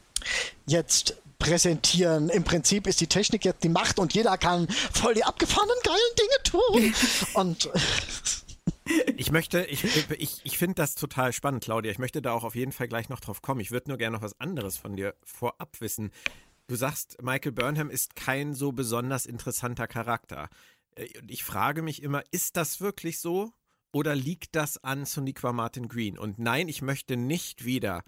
jetzt 0.67 1.17
präsentieren. 1.39 2.29
Im 2.29 2.45
Prinzip 2.45 2.87
ist 2.87 3.01
die 3.01 3.07
Technik 3.07 3.45
jetzt 3.45 3.65
die 3.65 3.69
Macht 3.69 3.99
und 3.99 4.15
jeder 4.15 4.39
kann 4.39 4.69
voll 4.69 5.15
die 5.15 5.25
abgefahrenen 5.25 5.77
geilen 5.85 5.99
Dinge 6.19 6.93
tun. 6.93 6.95
und 7.35 7.71
ich 9.17 9.31
möchte, 9.31 9.65
ich, 9.65 9.85
ich, 10.19 10.41
ich 10.45 10.59
finde 10.59 10.77
das 10.77 10.95
total 10.95 11.33
spannend, 11.33 11.65
Claudia. 11.65 11.91
Ich 11.91 11.99
möchte 11.99 12.23
da 12.23 12.33
auch 12.33 12.45
auf 12.45 12.55
jeden 12.55 12.73
Fall 12.73 12.89
gleich 12.89 13.09
noch 13.09 13.21
drauf 13.21 13.43
kommen. 13.43 13.61
Ich 13.61 13.71
würde 13.71 13.91
nur 13.91 13.99
gerne 13.99 14.17
noch 14.17 14.23
was 14.23 14.39
anderes 14.41 14.77
von 14.77 14.97
dir 14.97 15.15
vorab 15.25 15.81
wissen. 15.81 16.11
Du 16.73 16.79
sagst, 16.79 17.21
Michael 17.21 17.52
Burnham 17.52 17.91
ist 17.91 18.17
kein 18.17 18.55
so 18.55 18.73
besonders 18.73 19.26
interessanter 19.26 19.87
Charakter. 19.87 20.49
Äh, 20.95 21.07
ich 21.29 21.45
frage 21.45 21.83
mich 21.83 22.02
immer, 22.02 22.23
ist 22.31 22.57
das 22.57 22.81
wirklich 22.81 23.21
so? 23.21 23.52
Oder 23.93 24.14
liegt 24.14 24.57
das 24.57 24.83
an 24.83 25.05
Soniqua 25.05 25.52
Martin 25.52 25.87
Green? 25.87 26.17
Und 26.17 26.38
nein, 26.38 26.69
ich 26.69 26.81
möchte 26.81 27.19
nicht 27.19 27.67
wieder 27.67 28.05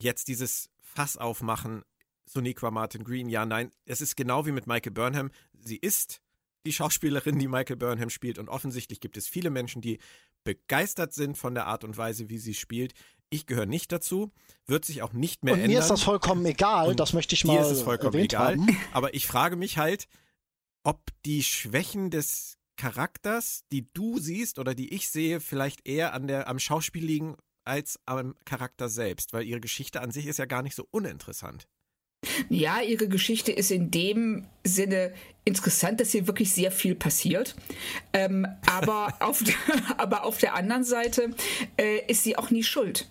jetzt 0.00 0.28
dieses 0.28 0.70
Fass 0.78 1.16
aufmachen, 1.16 1.82
Soniqua 2.24 2.70
Martin 2.70 3.02
Green. 3.02 3.28
Ja, 3.28 3.46
nein, 3.46 3.72
es 3.84 4.00
ist 4.00 4.14
genau 4.14 4.46
wie 4.46 4.52
mit 4.52 4.68
Michael 4.68 4.92
Burnham. 4.92 5.32
Sie 5.58 5.76
ist 5.76 6.20
die 6.64 6.72
Schauspielerin, 6.72 7.40
die 7.40 7.48
Michael 7.48 7.78
Burnham 7.78 8.10
spielt. 8.10 8.38
Und 8.38 8.48
offensichtlich 8.48 9.00
gibt 9.00 9.16
es 9.16 9.26
viele 9.26 9.50
Menschen, 9.50 9.82
die 9.82 9.98
begeistert 10.44 11.14
sind 11.14 11.36
von 11.36 11.54
der 11.54 11.66
Art 11.66 11.82
und 11.82 11.96
Weise, 11.96 12.28
wie 12.28 12.38
sie 12.38 12.54
spielt. 12.54 12.94
Ich 13.32 13.46
gehöre 13.46 13.66
nicht 13.66 13.92
dazu, 13.92 14.30
wird 14.66 14.84
sich 14.84 15.02
auch 15.02 15.12
nicht 15.12 15.42
mehr 15.42 15.54
und 15.54 15.60
ändern. 15.60 15.74
Mir 15.74 15.80
ist 15.80 15.88
das 15.88 16.02
vollkommen 16.02 16.44
egal, 16.44 16.88
und 16.88 17.00
das 17.00 17.12
möchte 17.12 17.34
ich 17.34 17.44
mal. 17.44 17.54
Mir 17.54 17.62
ist 17.62 17.70
es 17.70 17.82
vollkommen 17.82 18.18
egal. 18.18 18.58
Haben. 18.58 18.76
Aber 18.92 19.14
ich 19.14 19.26
frage 19.26 19.56
mich 19.56 19.78
halt, 19.78 20.06
ob 20.84 21.00
die 21.24 21.42
Schwächen 21.42 22.10
des 22.10 22.58
Charakters, 22.76 23.64
die 23.72 23.86
du 23.94 24.18
siehst 24.18 24.58
oder 24.58 24.74
die 24.74 24.92
ich 24.92 25.08
sehe, 25.08 25.40
vielleicht 25.40 25.86
eher 25.86 26.14
an 26.14 26.26
der, 26.26 26.48
am 26.48 26.58
Schauspiel 26.58 27.04
liegen 27.04 27.36
als 27.64 27.98
am 28.06 28.34
Charakter 28.44 28.88
selbst, 28.88 29.32
weil 29.32 29.44
ihre 29.44 29.60
Geschichte 29.60 30.00
an 30.00 30.10
sich 30.10 30.26
ist 30.26 30.38
ja 30.38 30.46
gar 30.46 30.62
nicht 30.62 30.74
so 30.74 30.86
uninteressant. 30.90 31.68
Ja, 32.48 32.80
ihre 32.80 33.08
Geschichte 33.08 33.50
ist 33.50 33.70
in 33.70 33.90
dem 33.90 34.46
Sinne 34.64 35.12
interessant, 35.44 36.00
dass 36.00 36.12
hier 36.12 36.26
wirklich 36.26 36.52
sehr 36.52 36.70
viel 36.70 36.94
passiert. 36.94 37.56
Ähm, 38.12 38.46
aber, 38.66 39.14
auf, 39.20 39.42
aber 39.96 40.24
auf 40.24 40.38
der 40.38 40.54
anderen 40.54 40.84
Seite 40.84 41.34
äh, 41.76 42.04
ist 42.06 42.22
sie 42.22 42.36
auch 42.36 42.50
nie 42.50 42.62
schuld. 42.62 43.08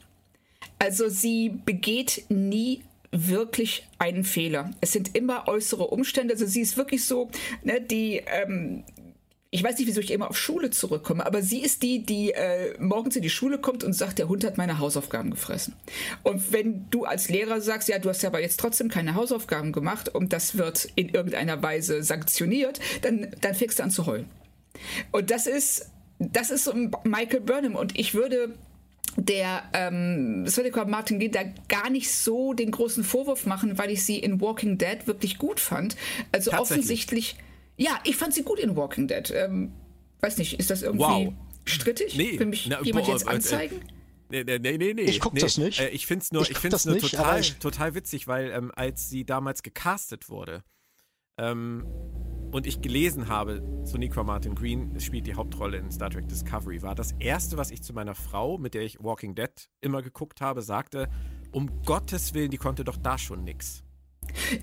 Also 0.81 1.09
sie 1.09 1.49
begeht 1.63 2.23
nie 2.29 2.81
wirklich 3.11 3.87
einen 3.99 4.23
Fehler. 4.23 4.71
Es 4.81 4.91
sind 4.91 5.15
immer 5.15 5.47
äußere 5.47 5.85
Umstände. 5.85 6.33
Also 6.33 6.47
sie 6.47 6.61
ist 6.61 6.75
wirklich 6.75 7.05
so, 7.05 7.29
ne, 7.63 7.79
die 7.79 8.23
ähm, 8.25 8.83
ich 9.51 9.63
weiß 9.63 9.77
nicht, 9.77 9.87
wieso 9.87 9.99
ich 9.99 10.09
immer 10.09 10.29
auf 10.29 10.37
Schule 10.37 10.71
zurückkomme, 10.71 11.23
aber 11.23 11.43
sie 11.43 11.59
ist 11.59 11.83
die, 11.83 12.03
die 12.03 12.31
äh, 12.31 12.73
morgens 12.79 13.15
in 13.15 13.21
die 13.21 13.29
Schule 13.29 13.59
kommt 13.59 13.83
und 13.83 13.93
sagt, 13.93 14.17
der 14.17 14.27
Hund 14.27 14.43
hat 14.43 14.57
meine 14.57 14.79
Hausaufgaben 14.79 15.29
gefressen. 15.29 15.75
Und 16.23 16.51
wenn 16.51 16.89
du 16.89 17.05
als 17.05 17.29
Lehrer 17.29 17.61
sagst, 17.61 17.87
ja, 17.87 17.99
du 17.99 18.09
hast 18.09 18.23
ja 18.23 18.29
aber 18.29 18.41
jetzt 18.41 18.59
trotzdem 18.59 18.89
keine 18.89 19.13
Hausaufgaben 19.13 19.73
gemacht 19.73 20.09
und 20.09 20.33
das 20.33 20.57
wird 20.57 20.87
in 20.95 21.09
irgendeiner 21.09 21.61
Weise 21.61 22.01
sanktioniert, 22.01 22.79
dann, 23.03 23.35
dann 23.41 23.53
fängst 23.53 23.77
du 23.77 23.83
an 23.83 23.91
zu 23.91 24.07
heulen. 24.07 24.25
Und 25.11 25.29
das 25.29 25.45
ist, 25.45 25.91
das 26.17 26.49
ist 26.49 26.63
so 26.63 26.73
Michael 27.03 27.41
Burnham 27.41 27.75
und 27.75 27.99
ich 27.99 28.15
würde 28.15 28.55
der 29.17 29.63
ähm, 29.73 30.47
Sonika 30.47 30.85
Martin 30.85 31.19
geht 31.19 31.35
da 31.35 31.43
gar 31.67 31.89
nicht 31.89 32.11
so 32.11 32.53
den 32.53 32.71
großen 32.71 33.03
Vorwurf 33.03 33.45
machen, 33.45 33.77
weil 33.77 33.91
ich 33.91 34.05
sie 34.05 34.19
in 34.19 34.39
Walking 34.39 34.77
Dead 34.77 35.05
wirklich 35.05 35.37
gut 35.37 35.59
fand. 35.59 35.97
Also 36.31 36.51
offensichtlich 36.53 37.35
ja, 37.81 37.99
ich 38.03 38.15
fand 38.15 38.33
sie 38.33 38.43
gut 38.43 38.59
in 38.59 38.75
Walking 38.75 39.07
Dead. 39.07 39.31
Ähm, 39.31 39.73
weiß 40.19 40.37
nicht, 40.37 40.59
ist 40.59 40.69
das 40.69 40.83
irgendwie 40.83 41.03
wow. 41.03 41.33
strittig? 41.65 42.15
Nee, 42.15 42.37
Will 42.39 42.45
mich 42.45 42.67
na, 42.67 42.81
jemand 42.81 43.05
boah, 43.05 43.13
jetzt 43.13 43.25
äh, 43.25 43.29
anzeigen? 43.29 43.81
Nee, 44.29 44.43
nee, 44.43 44.59
nee, 44.59 44.93
nee. 44.93 45.01
Ich 45.01 45.19
guck 45.19 45.33
nee, 45.33 45.41
das 45.41 45.57
nicht. 45.57 45.79
Äh, 45.79 45.89
ich 45.89 46.05
find's 46.05 46.31
nur, 46.31 46.43
ich, 46.43 46.51
ich 46.51 46.57
find's 46.57 46.85
nur 46.85 46.95
nicht, 46.95 47.09
total, 47.11 47.41
total 47.41 47.95
witzig, 47.95 48.27
weil 48.27 48.51
ähm, 48.51 48.71
als 48.75 49.09
sie 49.09 49.25
damals 49.25 49.63
gecastet 49.63 50.29
wurde 50.29 50.63
ähm, 51.37 51.85
und 52.51 52.67
ich 52.67 52.81
gelesen 52.81 53.29
habe, 53.29 53.61
Sonequa 53.83 54.23
Martin 54.23 54.55
Green 54.55 54.99
spielt 54.99 55.25
die 55.25 55.35
Hauptrolle 55.35 55.77
in 55.77 55.89
Star 55.91 56.09
Trek 56.09 56.27
Discovery, 56.27 56.81
war 56.81 56.95
das 56.95 57.13
erste, 57.19 57.57
was 57.57 57.71
ich 57.71 57.81
zu 57.81 57.93
meiner 57.93 58.15
Frau, 58.15 58.57
mit 58.57 58.73
der 58.73 58.81
ich 58.83 59.01
Walking 59.01 59.35
Dead 59.35 59.69
immer 59.79 60.01
geguckt 60.01 60.41
habe, 60.41 60.61
sagte, 60.61 61.09
um 61.51 61.83
Gottes 61.83 62.33
Willen, 62.33 62.51
die 62.51 62.57
konnte 62.57 62.83
doch 62.83 62.97
da 62.97 63.17
schon 63.17 63.43
nix. 63.43 63.83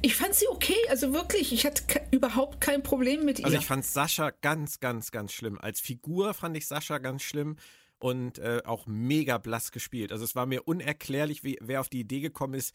Ich 0.03 0.17
fand 0.17 0.35
sie 0.35 0.47
okay, 0.49 0.77
also 0.89 1.13
wirklich, 1.13 1.53
ich 1.53 1.67
hatte 1.67 1.83
überhaupt 2.11 2.61
kein 2.61 2.83
Problem 2.83 3.25
mit 3.25 3.39
also 3.39 3.43
ihr. 3.43 3.47
Also 3.47 3.59
ich 3.59 3.67
fand 3.67 3.85
Sascha 3.85 4.31
ganz, 4.31 4.81
ganz, 4.81 5.11
ganz 5.11 5.33
schlimm. 5.33 5.59
Als 5.59 5.81
Figur 5.81 6.35
fand 6.35 6.57
ich 6.57 6.67
Sascha 6.67 6.99
ganz 6.99 7.23
schlimm 7.23 7.57
und 7.99 8.39
äh, 8.39 8.63
auch 8.65 8.87
mega 8.87 9.39
blass 9.39 9.73
gespielt. 9.73 10.13
Also 10.13 10.25
es 10.25 10.37
war 10.37 10.47
mir 10.47 10.63
unerklärlich, 10.67 11.43
wie, 11.43 11.59
wer 11.61 11.81
auf 11.81 11.89
die 11.89 12.01
Idee 12.01 12.21
gekommen 12.21 12.55
ist, 12.55 12.75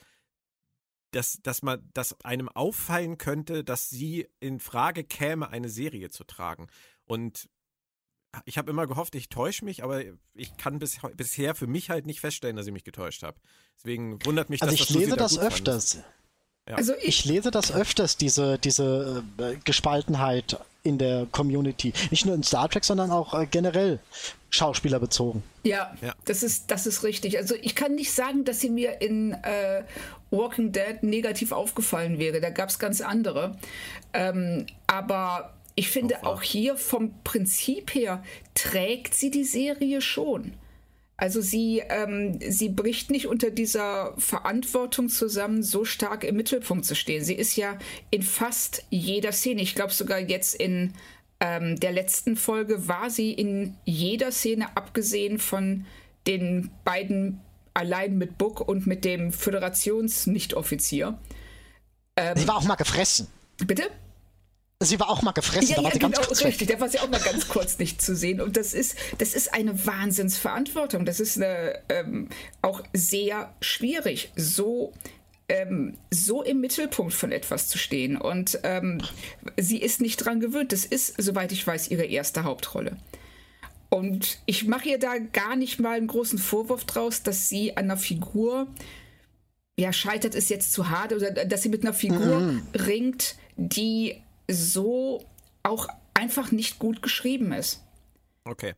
dass, 1.16 1.40
dass 1.42 1.62
man, 1.62 1.90
dass 1.94 2.20
einem 2.24 2.50
auffallen 2.50 3.18
könnte, 3.18 3.64
dass 3.64 3.90
sie 3.90 4.28
in 4.40 4.60
Frage 4.60 5.04
käme, 5.04 5.50
eine 5.50 5.70
Serie 5.70 6.10
zu 6.10 6.24
tragen. 6.24 6.68
Und 7.06 7.50
ich 8.46 8.58
habe 8.58 8.72
immer 8.72 8.88
gehofft, 8.88 9.16
ich 9.16 9.30
täusche 9.30 9.64
mich, 9.64 9.84
aber 9.84 10.04
ich 10.34 10.58
kann 10.58 10.80
bis, 10.80 11.00
bisher 11.16 11.56
für 11.56 11.68
mich 11.68 11.90
halt 11.90 12.06
nicht 12.06 12.20
feststellen, 12.20 12.56
dass 12.56 12.66
ich 12.66 12.74
mich 12.74 12.84
getäuscht 12.84 13.24
habe. 13.24 13.40
Deswegen 13.78 14.24
wundert 14.26 14.50
mich, 14.50 14.62
also 14.64 14.76
dass 14.76 14.90
ich 14.90 14.96
lese 14.96 15.16
das 15.16 15.38
öfters. 15.38 15.94
Fandest. 15.94 16.23
Ja. 16.70 16.76
Also 16.76 16.94
ich, 16.96 17.08
ich, 17.08 17.26
lese 17.26 17.52
das 17.52 17.74
öfters, 17.74 18.16
diese, 18.16 18.58
diese 18.58 19.24
äh, 19.38 19.56
Gespaltenheit 19.66 20.58
in 20.84 20.98
der 20.98 21.28
Community. 21.32 21.94
Nicht 22.10 22.26
nur 22.26 22.36
in 22.36 22.44
Star 22.44 22.70
Trek, 22.70 22.86
sondern 22.86 23.12
auch 23.12 23.34
äh, 23.34 23.46
generell 23.46 24.00
schauspielerbezogen. 24.50 25.44
Ja, 25.64 25.94
ja, 26.02 26.14
Das, 26.26 26.44
ist, 26.44 26.72
das 26.72 26.86
ist 26.86 27.04
richtig. 27.04 27.38
Also 27.38 27.56
ich 27.62 27.76
kann 27.76 27.96
nicht 27.96 28.14
sagen, 28.14 28.46
dass 28.46 28.62
sie 28.62 28.70
mir 28.70 29.02
in 29.02 29.34
äh, 29.34 29.84
Walking 30.32 30.72
Dead 30.72 31.02
negativ 31.02 31.52
aufgefallen 31.52 32.20
wäre. 32.20 32.40
Da 32.40 32.50
gab 32.50 32.70
es 32.70 32.80
ganz 32.80 33.02
andere. 33.02 33.58
Ähm, 34.14 34.68
aber 34.88 35.54
ich 35.76 35.90
finde 35.90 36.26
auch 36.26 36.42
hier 36.42 36.78
vom 36.78 37.14
Prinzip 37.24 37.94
her 37.96 38.24
trägt 38.54 39.16
sie 39.16 39.32
die 39.32 39.44
Serie 39.44 40.02
schon. 40.02 40.54
Also 41.16 41.42
sie, 41.42 41.84
ähm, 41.90 42.40
sie 42.48 42.70
bricht 42.70 43.12
nicht 43.12 43.28
unter 43.28 43.52
dieser 43.52 44.16
Verantwortung 44.18 45.10
zusammen, 45.10 45.62
so 45.62 45.86
stark 45.86 46.24
im 46.24 46.36
Mittelpunkt 46.36 46.86
zu 46.86 46.96
stehen. 46.96 47.24
Sie 47.24 47.36
ist 47.36 47.56
ja 47.56 47.78
in 48.10 48.24
fast 48.24 48.86
jeder 48.90 49.32
Szene, 49.32 49.62
ich 49.62 49.76
glaube 49.76 49.94
sogar 49.94 50.20
jetzt 50.20 50.56
in 50.56 50.94
ähm, 51.40 51.80
der 51.80 51.92
letzten 51.92 52.36
Folge 52.36 52.88
war 52.88 53.10
sie 53.10 53.32
in 53.32 53.76
jeder 53.86 54.32
Szene, 54.32 54.76
abgesehen 54.76 55.40
von 55.40 55.86
den 56.26 56.72
beiden 56.84 57.42
allein 57.74 58.18
mit 58.18 58.38
Book 58.38 58.62
und 58.62 58.88
mit 58.88 59.06
dem 59.06 59.32
Föderations-Nicht-Offizier. 59.32 61.20
Ähm, 62.16 62.38
sie 62.38 62.48
war 62.48 62.58
auch 62.58 62.64
mal 62.64 62.76
gefressen. 62.76 63.28
Bitte? 63.58 63.84
Sie 64.84 65.00
war 65.00 65.10
auch 65.10 65.22
mal 65.22 65.32
gefressen, 65.32 65.70
ja, 65.70 65.76
da 65.76 65.84
war 65.84 65.90
ja, 65.90 65.94
sie 65.94 66.00
ganz 66.00 66.16
genau, 66.16 66.28
kurz 66.28 66.44
richtig, 66.44 66.68
da 66.68 66.80
war 66.80 66.90
sie 66.90 67.00
auch 67.00 67.10
mal 67.10 67.20
ganz 67.20 67.48
kurz 67.48 67.80
nicht 67.80 68.02
zu 68.02 68.16
sehen. 68.16 68.42
Und 68.42 68.58
das 68.58 68.74
ist, 68.74 68.96
das 69.18 69.34
ist 69.34 69.54
eine 69.54 69.86
Wahnsinnsverantwortung. 69.86 71.06
Das 71.06 71.20
ist 71.20 71.38
eine, 71.38 71.80
ähm, 71.90 72.30
auch 72.62 72.82
sehr 72.94 73.54
schwierig, 73.62 74.32
so, 74.36 74.94
ähm, 75.50 75.98
so 76.12 76.44
im 76.44 76.62
Mittelpunkt 76.62 77.14
von 77.14 77.32
etwas 77.32 77.68
zu 77.68 77.78
stehen. 77.78 78.18
Und 78.18 78.60
ähm, 78.64 79.02
sie 79.58 79.78
ist 79.78 80.02
nicht 80.02 80.18
dran 80.18 80.40
gewöhnt. 80.40 80.72
Das 80.72 80.86
ist, 80.86 81.22
soweit 81.22 81.52
ich 81.52 81.66
weiß, 81.66 81.90
ihre 81.90 82.06
erste 82.06 82.44
Hauptrolle. 82.44 82.98
Und 83.94 84.40
ich 84.48 84.66
mache 84.66 84.90
ihr 84.90 84.98
da 84.98 85.20
gar 85.20 85.56
nicht 85.56 85.80
mal 85.80 85.98
einen 85.98 86.08
großen 86.08 86.40
Vorwurf 86.40 86.84
draus, 86.86 87.22
dass 87.22 87.48
sie 87.48 87.78
an 87.78 87.84
einer 87.84 87.98
Figur, 87.98 88.66
ja, 89.78 89.94
scheitert 89.94 90.34
ist 90.34 90.50
jetzt 90.50 90.74
zu 90.74 90.90
hart, 90.90 91.14
oder 91.14 91.30
dass 91.30 91.62
sie 91.62 91.70
mit 91.70 91.84
einer 91.84 91.94
Figur 91.94 92.40
mhm. 92.40 92.68
ringt, 92.74 93.36
die 93.56 94.20
so 94.50 95.26
auch 95.64 95.88
einfach 96.14 96.52
nicht 96.52 96.80
gut 96.80 97.02
geschrieben 97.02 97.52
ist. 97.52 97.82
Okay. 98.46 98.76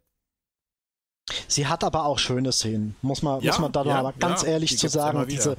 Sie 1.48 1.68
hat 1.68 1.84
aber 1.84 2.06
auch 2.06 2.20
schöne 2.20 2.52
Szenen, 2.52 2.96
muss 3.02 3.22
man, 3.24 3.42
ja, 3.42 3.52
muss 3.52 3.60
man 3.60 3.72
da 3.72 3.84
ja, 3.84 3.96
aber 3.96 4.14
ganz 4.14 4.44
ja, 4.44 4.50
ehrlich 4.50 4.78
zu 4.78 4.88
sagen. 4.88 5.28
Diese, 5.28 5.56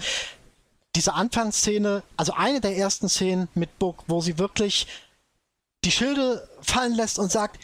diese 0.95 1.15
Anfangsszene, 1.15 2.03
also 2.17 2.33
eine 2.35 2.61
der 2.61 2.77
ersten 2.77 3.09
Szenen 3.09 3.49
mit 3.55 3.79
Book, 3.79 4.05
wo 4.07 4.21
sie 4.21 4.39
wirklich 4.39 4.87
die 5.85 5.91
Schilde 5.91 6.49
fallen 6.61 6.95
lässt 6.95 7.19
und 7.19 7.33
sagt, 7.33 7.59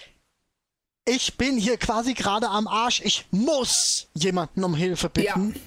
ich 1.05 1.37
bin 1.37 1.57
hier 1.57 1.77
quasi 1.79 2.15
gerade 2.15 2.49
am 2.49 2.67
Arsch. 2.69 3.01
Ich 3.05 3.27
muss 3.31 4.09
jemanden 4.15 4.63
um 4.63 4.75
Hilfe 4.75 5.09
bitten. 5.09 5.55
Ja. 5.55 5.61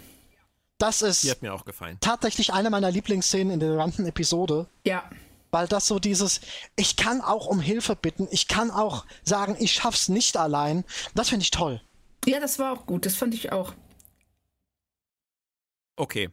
Das 0.78 1.02
ist 1.02 1.24
Die 1.24 1.32
hat 1.32 1.42
mir 1.42 1.54
auch 1.54 1.66
gefallen. 1.66 1.98
tatsächlich 2.02 2.54
eine 2.54 2.70
meiner 2.70 2.92
Lieblingsszenen 2.92 3.54
in 3.54 3.60
der 3.62 3.76
ganzen 3.76 4.06
Episode. 4.06 4.68
Ja. 4.86 5.10
Weil 5.56 5.70
das 5.70 5.88
so 5.88 6.00
dieses, 6.00 6.42
ich 6.76 6.98
kann 6.98 7.22
auch 7.22 7.48
um 7.48 7.62
Hilfe 7.62 7.96
bitten, 7.96 8.28
ich 8.30 8.50
kann 8.50 8.72
auch 8.72 9.06
sagen, 9.24 9.56
ich 9.58 9.72
schaff's 9.72 10.10
nicht 10.10 10.36
allein. 10.36 10.84
Das 11.14 11.30
finde 11.30 11.44
ich 11.44 11.52
toll. 11.52 11.80
Ja, 12.26 12.42
das 12.42 12.60
war 12.60 12.74
auch 12.74 12.86
gut, 12.86 13.06
das 13.06 13.16
fand 13.16 13.34
ich 13.34 13.54
auch. 13.54 13.74
Okay 15.96 16.30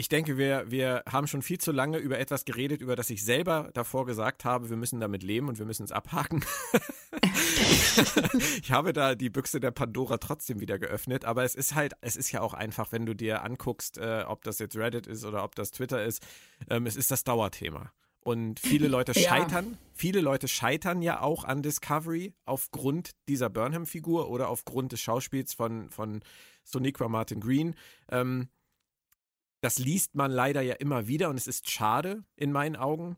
ich 0.00 0.08
denke, 0.08 0.38
wir, 0.38 0.70
wir 0.70 1.02
haben 1.06 1.26
schon 1.26 1.42
viel 1.42 1.58
zu 1.58 1.72
lange 1.72 1.98
über 1.98 2.18
etwas 2.18 2.46
geredet, 2.46 2.80
über 2.80 2.96
das 2.96 3.10
ich 3.10 3.22
selber 3.22 3.70
davor 3.74 4.06
gesagt 4.06 4.46
habe, 4.46 4.70
wir 4.70 4.78
müssen 4.78 4.98
damit 4.98 5.22
leben 5.22 5.48
und 5.48 5.58
wir 5.58 5.66
müssen 5.66 5.84
es 5.84 5.92
abhaken. 5.92 6.42
ich 8.62 8.72
habe 8.72 8.94
da 8.94 9.14
die 9.14 9.28
Büchse 9.28 9.60
der 9.60 9.72
Pandora 9.72 10.16
trotzdem 10.16 10.60
wieder 10.60 10.78
geöffnet, 10.78 11.26
aber 11.26 11.44
es 11.44 11.54
ist 11.54 11.74
halt, 11.74 11.94
es 12.00 12.16
ist 12.16 12.30
ja 12.32 12.40
auch 12.40 12.54
einfach, 12.54 12.92
wenn 12.92 13.04
du 13.04 13.14
dir 13.14 13.42
anguckst, 13.42 13.98
äh, 13.98 14.24
ob 14.26 14.42
das 14.44 14.58
jetzt 14.58 14.76
Reddit 14.76 15.06
ist 15.06 15.24
oder 15.24 15.44
ob 15.44 15.54
das 15.54 15.70
Twitter 15.70 16.02
ist, 16.02 16.26
ähm, 16.70 16.86
es 16.86 16.96
ist 16.96 17.10
das 17.10 17.24
Dauerthema. 17.24 17.92
Und 18.22 18.60
viele 18.60 18.88
Leute 18.88 19.14
scheitern, 19.14 19.72
ja. 19.72 19.78
viele 19.94 20.20
Leute 20.20 20.48
scheitern 20.48 21.02
ja 21.02 21.20
auch 21.20 21.44
an 21.44 21.62
Discovery 21.62 22.34
aufgrund 22.44 23.12
dieser 23.28 23.50
Burnham-Figur 23.50 24.28
oder 24.28 24.48
aufgrund 24.48 24.92
des 24.92 25.00
Schauspiels 25.00 25.54
von, 25.54 25.90
von 25.90 26.22
Sonequa 26.64 27.08
Martin 27.08 27.40
Green. 27.40 27.74
Ähm, 28.10 28.48
das 29.62 29.78
liest 29.78 30.14
man 30.14 30.30
leider 30.30 30.62
ja 30.62 30.74
immer 30.74 31.06
wieder 31.06 31.28
und 31.28 31.36
es 31.36 31.46
ist 31.46 31.70
schade 31.70 32.24
in 32.36 32.52
meinen 32.52 32.76
Augen, 32.76 33.16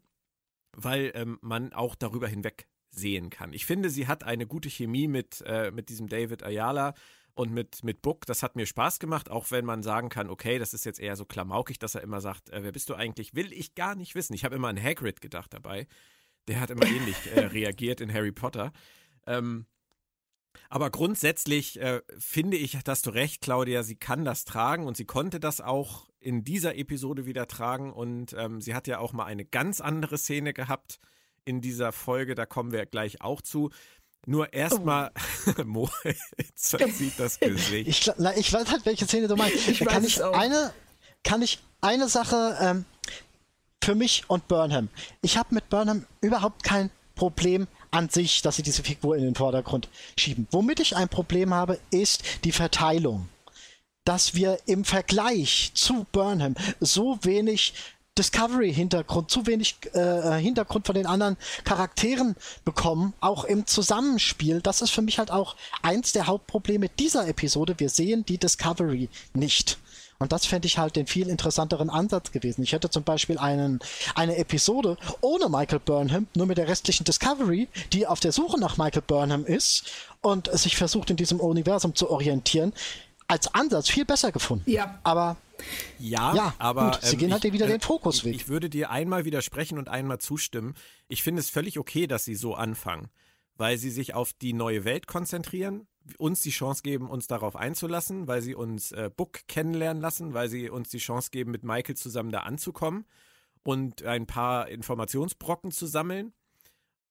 weil 0.72 1.12
ähm, 1.14 1.38
man 1.40 1.72
auch 1.72 1.94
darüber 1.94 2.26
hinweg 2.28 2.68
sehen 2.90 3.30
kann. 3.30 3.52
Ich 3.52 3.64
finde, 3.64 3.90
sie 3.90 4.06
hat 4.06 4.24
eine 4.24 4.46
gute 4.46 4.68
Chemie 4.68 5.08
mit, 5.08 5.42
äh, 5.46 5.70
mit 5.70 5.88
diesem 5.88 6.08
David 6.08 6.42
Ayala 6.42 6.94
und 7.34 7.52
mit, 7.52 7.82
mit 7.84 8.02
Book. 8.02 8.26
Das 8.26 8.42
hat 8.42 8.56
mir 8.56 8.66
Spaß 8.66 8.98
gemacht, 8.98 9.30
auch 9.30 9.50
wenn 9.50 9.64
man 9.64 9.82
sagen 9.82 10.08
kann, 10.08 10.28
okay, 10.28 10.58
das 10.58 10.74
ist 10.74 10.84
jetzt 10.84 11.00
eher 11.00 11.16
so 11.16 11.24
klamaukig, 11.24 11.78
dass 11.78 11.94
er 11.94 12.02
immer 12.02 12.20
sagt, 12.20 12.50
äh, 12.50 12.62
wer 12.62 12.72
bist 12.72 12.88
du 12.88 12.94
eigentlich? 12.94 13.34
Will 13.34 13.52
ich 13.52 13.74
gar 13.74 13.94
nicht 13.94 14.14
wissen. 14.14 14.34
Ich 14.34 14.44
habe 14.44 14.54
immer 14.54 14.68
an 14.68 14.82
Hagrid 14.82 15.20
gedacht 15.20 15.52
dabei. 15.52 15.86
Der 16.48 16.60
hat 16.60 16.70
immer 16.70 16.86
ähnlich 16.86 17.16
äh, 17.34 17.40
reagiert 17.46 18.00
in 18.00 18.12
Harry 18.12 18.32
Potter. 18.32 18.72
Ähm, 19.26 19.66
aber 20.68 20.90
grundsätzlich 20.90 21.80
äh, 21.80 22.02
finde 22.18 22.56
ich, 22.56 22.78
dass 22.84 23.02
du 23.02 23.10
recht, 23.10 23.40
Claudia, 23.40 23.82
sie 23.82 23.96
kann 23.96 24.24
das 24.24 24.44
tragen 24.44 24.86
und 24.86 24.96
sie 24.96 25.06
konnte 25.06 25.40
das 25.40 25.60
auch 25.60 26.08
in 26.20 26.44
dieser 26.44 26.76
Episode 26.76 27.26
wieder 27.26 27.46
tragen. 27.46 27.92
Und 27.92 28.34
ähm, 28.38 28.60
sie 28.60 28.74
hat 28.74 28.86
ja 28.86 28.98
auch 28.98 29.12
mal 29.12 29.24
eine 29.24 29.44
ganz 29.44 29.80
andere 29.80 30.18
Szene 30.18 30.52
gehabt 30.52 30.98
in 31.44 31.60
dieser 31.60 31.92
Folge, 31.92 32.34
da 32.34 32.46
kommen 32.46 32.72
wir 32.72 32.86
gleich 32.86 33.20
auch 33.20 33.42
zu. 33.42 33.70
Nur 34.26 34.52
erstmal, 34.52 35.10
oh. 35.58 35.62
Mo, 35.64 35.88
jetzt 36.36 36.70
verzieht 36.70 37.14
das 37.18 37.40
Gesicht. 37.40 37.88
Ich, 37.88 38.10
na, 38.18 38.36
ich 38.36 38.52
weiß 38.52 38.70
halt, 38.70 38.86
welche 38.86 39.06
Szene 39.06 39.28
du 39.28 39.36
meinst. 39.36 39.56
Ich 39.68 39.80
kann 39.80 40.04
ich 40.04 40.22
eine, 40.22 40.72
kann 41.24 41.42
ich 41.42 41.58
eine 41.80 42.08
Sache 42.08 42.56
ähm, 42.60 42.84
für 43.82 43.94
mich 43.94 44.24
und 44.28 44.46
Burnham. 44.46 44.88
Ich 45.22 45.36
habe 45.36 45.54
mit 45.54 45.68
Burnham 45.68 46.06
überhaupt 46.20 46.62
kein 46.62 46.90
Problem 47.16 47.66
an 47.90 48.08
sich, 48.08 48.42
dass 48.42 48.56
sie 48.56 48.62
diese 48.62 48.84
Figur 48.84 49.16
in 49.16 49.24
den 49.24 49.34
Vordergrund 49.34 49.88
schieben. 50.18 50.46
Womit 50.50 50.80
ich 50.80 50.96
ein 50.96 51.08
Problem 51.08 51.52
habe, 51.52 51.78
ist 51.90 52.22
die 52.44 52.52
Verteilung. 52.52 53.28
Dass 54.04 54.34
wir 54.34 54.58
im 54.66 54.84
Vergleich 54.84 55.72
zu 55.74 56.06
Burnham 56.10 56.54
so 56.80 57.18
wenig 57.22 57.74
Discovery-Hintergrund, 58.18 59.30
zu 59.30 59.46
wenig 59.46 59.76
äh, 59.94 60.38
Hintergrund 60.38 60.86
von 60.86 60.94
den 60.94 61.06
anderen 61.06 61.36
Charakteren 61.64 62.36
bekommen, 62.64 63.14
auch 63.20 63.44
im 63.44 63.66
Zusammenspiel. 63.66 64.60
Das 64.60 64.82
ist 64.82 64.90
für 64.90 65.02
mich 65.02 65.18
halt 65.18 65.30
auch 65.30 65.56
eins 65.82 66.12
der 66.12 66.26
Hauptprobleme 66.26 66.88
dieser 66.90 67.26
Episode. 67.26 67.74
Wir 67.78 67.88
sehen 67.88 68.24
die 68.26 68.38
Discovery 68.38 69.08
nicht. 69.32 69.78
Und 70.18 70.30
das 70.30 70.46
fände 70.46 70.66
ich 70.66 70.78
halt 70.78 70.94
den 70.94 71.08
viel 71.08 71.28
interessanteren 71.28 71.90
Ansatz 71.90 72.30
gewesen. 72.30 72.62
Ich 72.62 72.72
hätte 72.72 72.88
zum 72.88 73.02
Beispiel 73.02 73.38
einen, 73.38 73.80
eine 74.14 74.36
Episode 74.36 74.96
ohne 75.20 75.48
Michael 75.48 75.80
Burnham, 75.80 76.28
nur 76.36 76.46
mit 76.46 76.58
der 76.58 76.68
restlichen 76.68 77.02
Discovery, 77.02 77.66
die 77.92 78.06
auf 78.06 78.20
der 78.20 78.30
Suche 78.30 78.60
nach 78.60 78.76
Michael 78.76 79.02
Burnham 79.02 79.44
ist 79.44 79.84
und 80.20 80.48
sich 80.56 80.76
versucht 80.76 81.10
in 81.10 81.16
diesem 81.16 81.40
Universum 81.40 81.96
zu 81.96 82.08
orientieren, 82.08 82.72
als 83.26 83.52
Ansatz 83.52 83.88
viel 83.88 84.04
besser 84.04 84.30
gefunden. 84.30 84.70
Ja. 84.70 85.00
Aber 85.02 85.38
ja, 85.98 86.34
ja, 86.34 86.54
aber 86.58 86.92
gut, 86.92 87.02
sie 87.02 87.14
ähm, 87.14 87.18
gehen 87.18 87.32
halt 87.32 87.44
wieder 87.44 87.66
äh, 87.66 87.70
den 87.70 87.80
Fokus 87.80 88.24
weg. 88.24 88.34
Ich, 88.34 88.42
ich 88.42 88.48
würde 88.48 88.70
dir 88.70 88.90
einmal 88.90 89.24
widersprechen 89.24 89.78
und 89.78 89.88
einmal 89.88 90.18
zustimmen. 90.18 90.74
Ich 91.08 91.22
finde 91.22 91.40
es 91.40 91.50
völlig 91.50 91.78
okay, 91.78 92.06
dass 92.06 92.24
sie 92.24 92.34
so 92.34 92.54
anfangen, 92.54 93.08
weil 93.56 93.78
sie 93.78 93.90
sich 93.90 94.14
auf 94.14 94.32
die 94.32 94.52
neue 94.52 94.84
Welt 94.84 95.06
konzentrieren 95.06 95.86
uns 96.18 96.42
die 96.42 96.50
Chance 96.50 96.82
geben, 96.82 97.08
uns 97.08 97.26
darauf 97.26 97.56
einzulassen, 97.56 98.26
weil 98.26 98.42
sie 98.42 98.54
uns 98.54 98.92
äh, 98.92 99.10
Book 99.14 99.40
kennenlernen 99.48 100.02
lassen, 100.02 100.34
weil 100.34 100.48
sie 100.48 100.70
uns 100.70 100.88
die 100.88 100.98
Chance 100.98 101.30
geben, 101.30 101.50
mit 101.50 101.64
Michael 101.64 101.96
zusammen 101.96 102.30
da 102.30 102.40
anzukommen 102.40 103.06
und 103.62 104.02
ein 104.02 104.26
paar 104.26 104.68
Informationsbrocken 104.68 105.70
zu 105.70 105.86
sammeln 105.86 106.32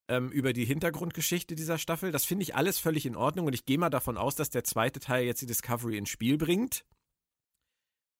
ähm, 0.08 0.30
über 0.30 0.54
die 0.54 0.66
Hintergrundgeschichte 0.66 1.56
dieser 1.56 1.78
Staffel. 1.78 2.12
Das 2.12 2.26
finde 2.26 2.44
ich 2.44 2.56
alles 2.56 2.80
völlig 2.80 3.06
in 3.06 3.16
Ordnung 3.16 3.48
und 3.48 3.54
ich 3.54 3.66
gehe 3.66 3.78
mal 3.78 3.90
davon 3.90 4.18
aus, 4.18 4.36
dass 4.36 4.50
der 4.50 4.64
zweite 4.64 5.00
Teil 5.00 5.26
jetzt 5.26 5.42
die 5.42 5.48
Discovery 5.48 5.98
ins 5.98 6.10
Spiel 6.10 6.38
bringt. 6.38 6.84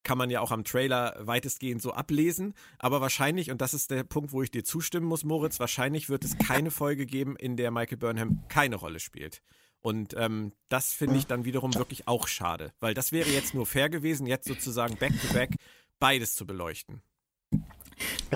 Kann 0.04 0.18
man 0.18 0.30
ja 0.30 0.42
auch 0.42 0.52
am 0.52 0.64
Trailer 0.64 1.16
weitestgehend 1.20 1.82
so 1.82 1.94
ablesen. 1.94 2.54
Aber 2.80 3.02
wahrscheinlich, 3.02 3.52
und 3.52 3.62
das 3.62 3.74
ist 3.74 3.92
der 3.92 4.04
Punkt, 4.04 4.32
wo 4.32 4.42
ich 4.42 4.52
dir 4.52 4.64
zustimmen 4.64 5.06
muss, 5.06 5.24
Moritz, 5.24 5.60
wahrscheinlich 5.60 6.10
wird 6.10 6.24
es 6.24 6.38
keine 6.38 6.72
Folge 6.72 7.06
geben, 7.06 7.36
in 7.36 7.58
der 7.58 7.72
Michael 7.72 7.98
Burnham 7.98 8.44
keine 8.48 8.78
Rolle 8.78 9.00
spielt. 9.00 9.42
Und 9.82 10.14
ähm, 10.16 10.54
das 10.70 10.94
finde 10.94 11.18
ich 11.18 11.26
dann 11.26 11.46
wiederum 11.46 11.74
wirklich 11.74 12.08
auch 12.08 12.28
schade, 12.28 12.72
weil 12.80 12.94
das 12.94 13.12
wäre 13.12 13.30
jetzt 13.30 13.56
nur 13.56 13.66
fair 13.66 13.90
gewesen, 13.90 14.28
jetzt 14.28 14.48
sozusagen 14.48 14.96
back-to-back 14.98 15.52
-back 15.52 15.56
beides 16.00 16.36
zu 16.36 16.46
beleuchten. 16.46 17.02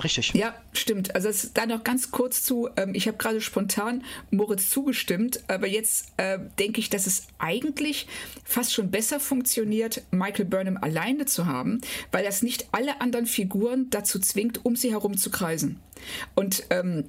Richtig. 0.02 0.34
Ja, 0.34 0.54
stimmt. 0.72 1.14
Also 1.14 1.28
es, 1.28 1.52
da 1.52 1.66
noch 1.66 1.84
ganz 1.84 2.10
kurz 2.10 2.42
zu, 2.42 2.68
ähm, 2.76 2.94
ich 2.94 3.06
habe 3.06 3.16
gerade 3.18 3.40
spontan 3.40 4.04
Moritz 4.30 4.70
zugestimmt, 4.70 5.40
aber 5.48 5.66
jetzt 5.66 6.12
äh, 6.16 6.38
denke 6.58 6.80
ich, 6.80 6.90
dass 6.90 7.06
es 7.06 7.26
eigentlich 7.38 8.06
fast 8.44 8.72
schon 8.72 8.90
besser 8.90 9.20
funktioniert, 9.20 10.02
Michael 10.10 10.44
Burnham 10.46 10.76
alleine 10.76 11.26
zu 11.26 11.46
haben, 11.46 11.80
weil 12.12 12.24
das 12.24 12.42
nicht 12.42 12.68
alle 12.72 13.00
anderen 13.00 13.26
Figuren 13.26 13.90
dazu 13.90 14.18
zwingt, 14.18 14.64
um 14.64 14.76
sie 14.76 14.90
herum 14.90 15.16
zu 15.16 15.30
kreisen. 15.30 15.80
Und 16.34 16.64
ähm, 16.70 17.04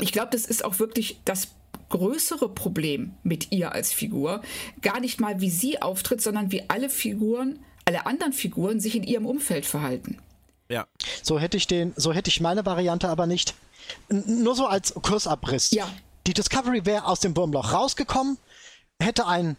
ich 0.00 0.12
glaube, 0.12 0.30
das 0.32 0.46
ist 0.46 0.64
auch 0.64 0.78
wirklich 0.78 1.20
das 1.24 1.48
größere 1.88 2.48
Problem 2.48 3.12
mit 3.22 3.52
ihr 3.52 3.72
als 3.72 3.92
Figur 3.92 4.42
gar 4.82 5.00
nicht 5.00 5.20
mal, 5.20 5.40
wie 5.40 5.50
sie 5.50 5.80
auftritt, 5.80 6.20
sondern 6.20 6.50
wie 6.50 6.68
alle 6.68 6.90
Figuren, 6.90 7.60
alle 7.84 8.06
anderen 8.06 8.32
Figuren 8.32 8.80
sich 8.80 8.96
in 8.96 9.04
ihrem 9.04 9.26
Umfeld 9.26 9.66
verhalten. 9.66 10.18
Ja. 10.68 10.86
So 11.22 11.38
hätte 11.38 11.56
ich 11.56 11.66
den, 11.66 11.92
so 11.96 12.12
hätte 12.12 12.28
ich 12.28 12.40
meine 12.40 12.64
Variante 12.64 13.08
aber 13.08 13.26
nicht. 13.26 13.54
N 14.08 14.42
nur 14.42 14.54
so 14.54 14.66
als 14.66 14.94
Kursabriss. 14.94 15.70
Ja. 15.70 15.88
Die 16.26 16.34
Discovery 16.34 16.86
wäre 16.86 17.06
aus 17.06 17.20
dem 17.20 17.36
Wurmloch 17.36 17.72
rausgekommen, 17.72 18.38
hätte 18.98 19.26
ein, 19.26 19.56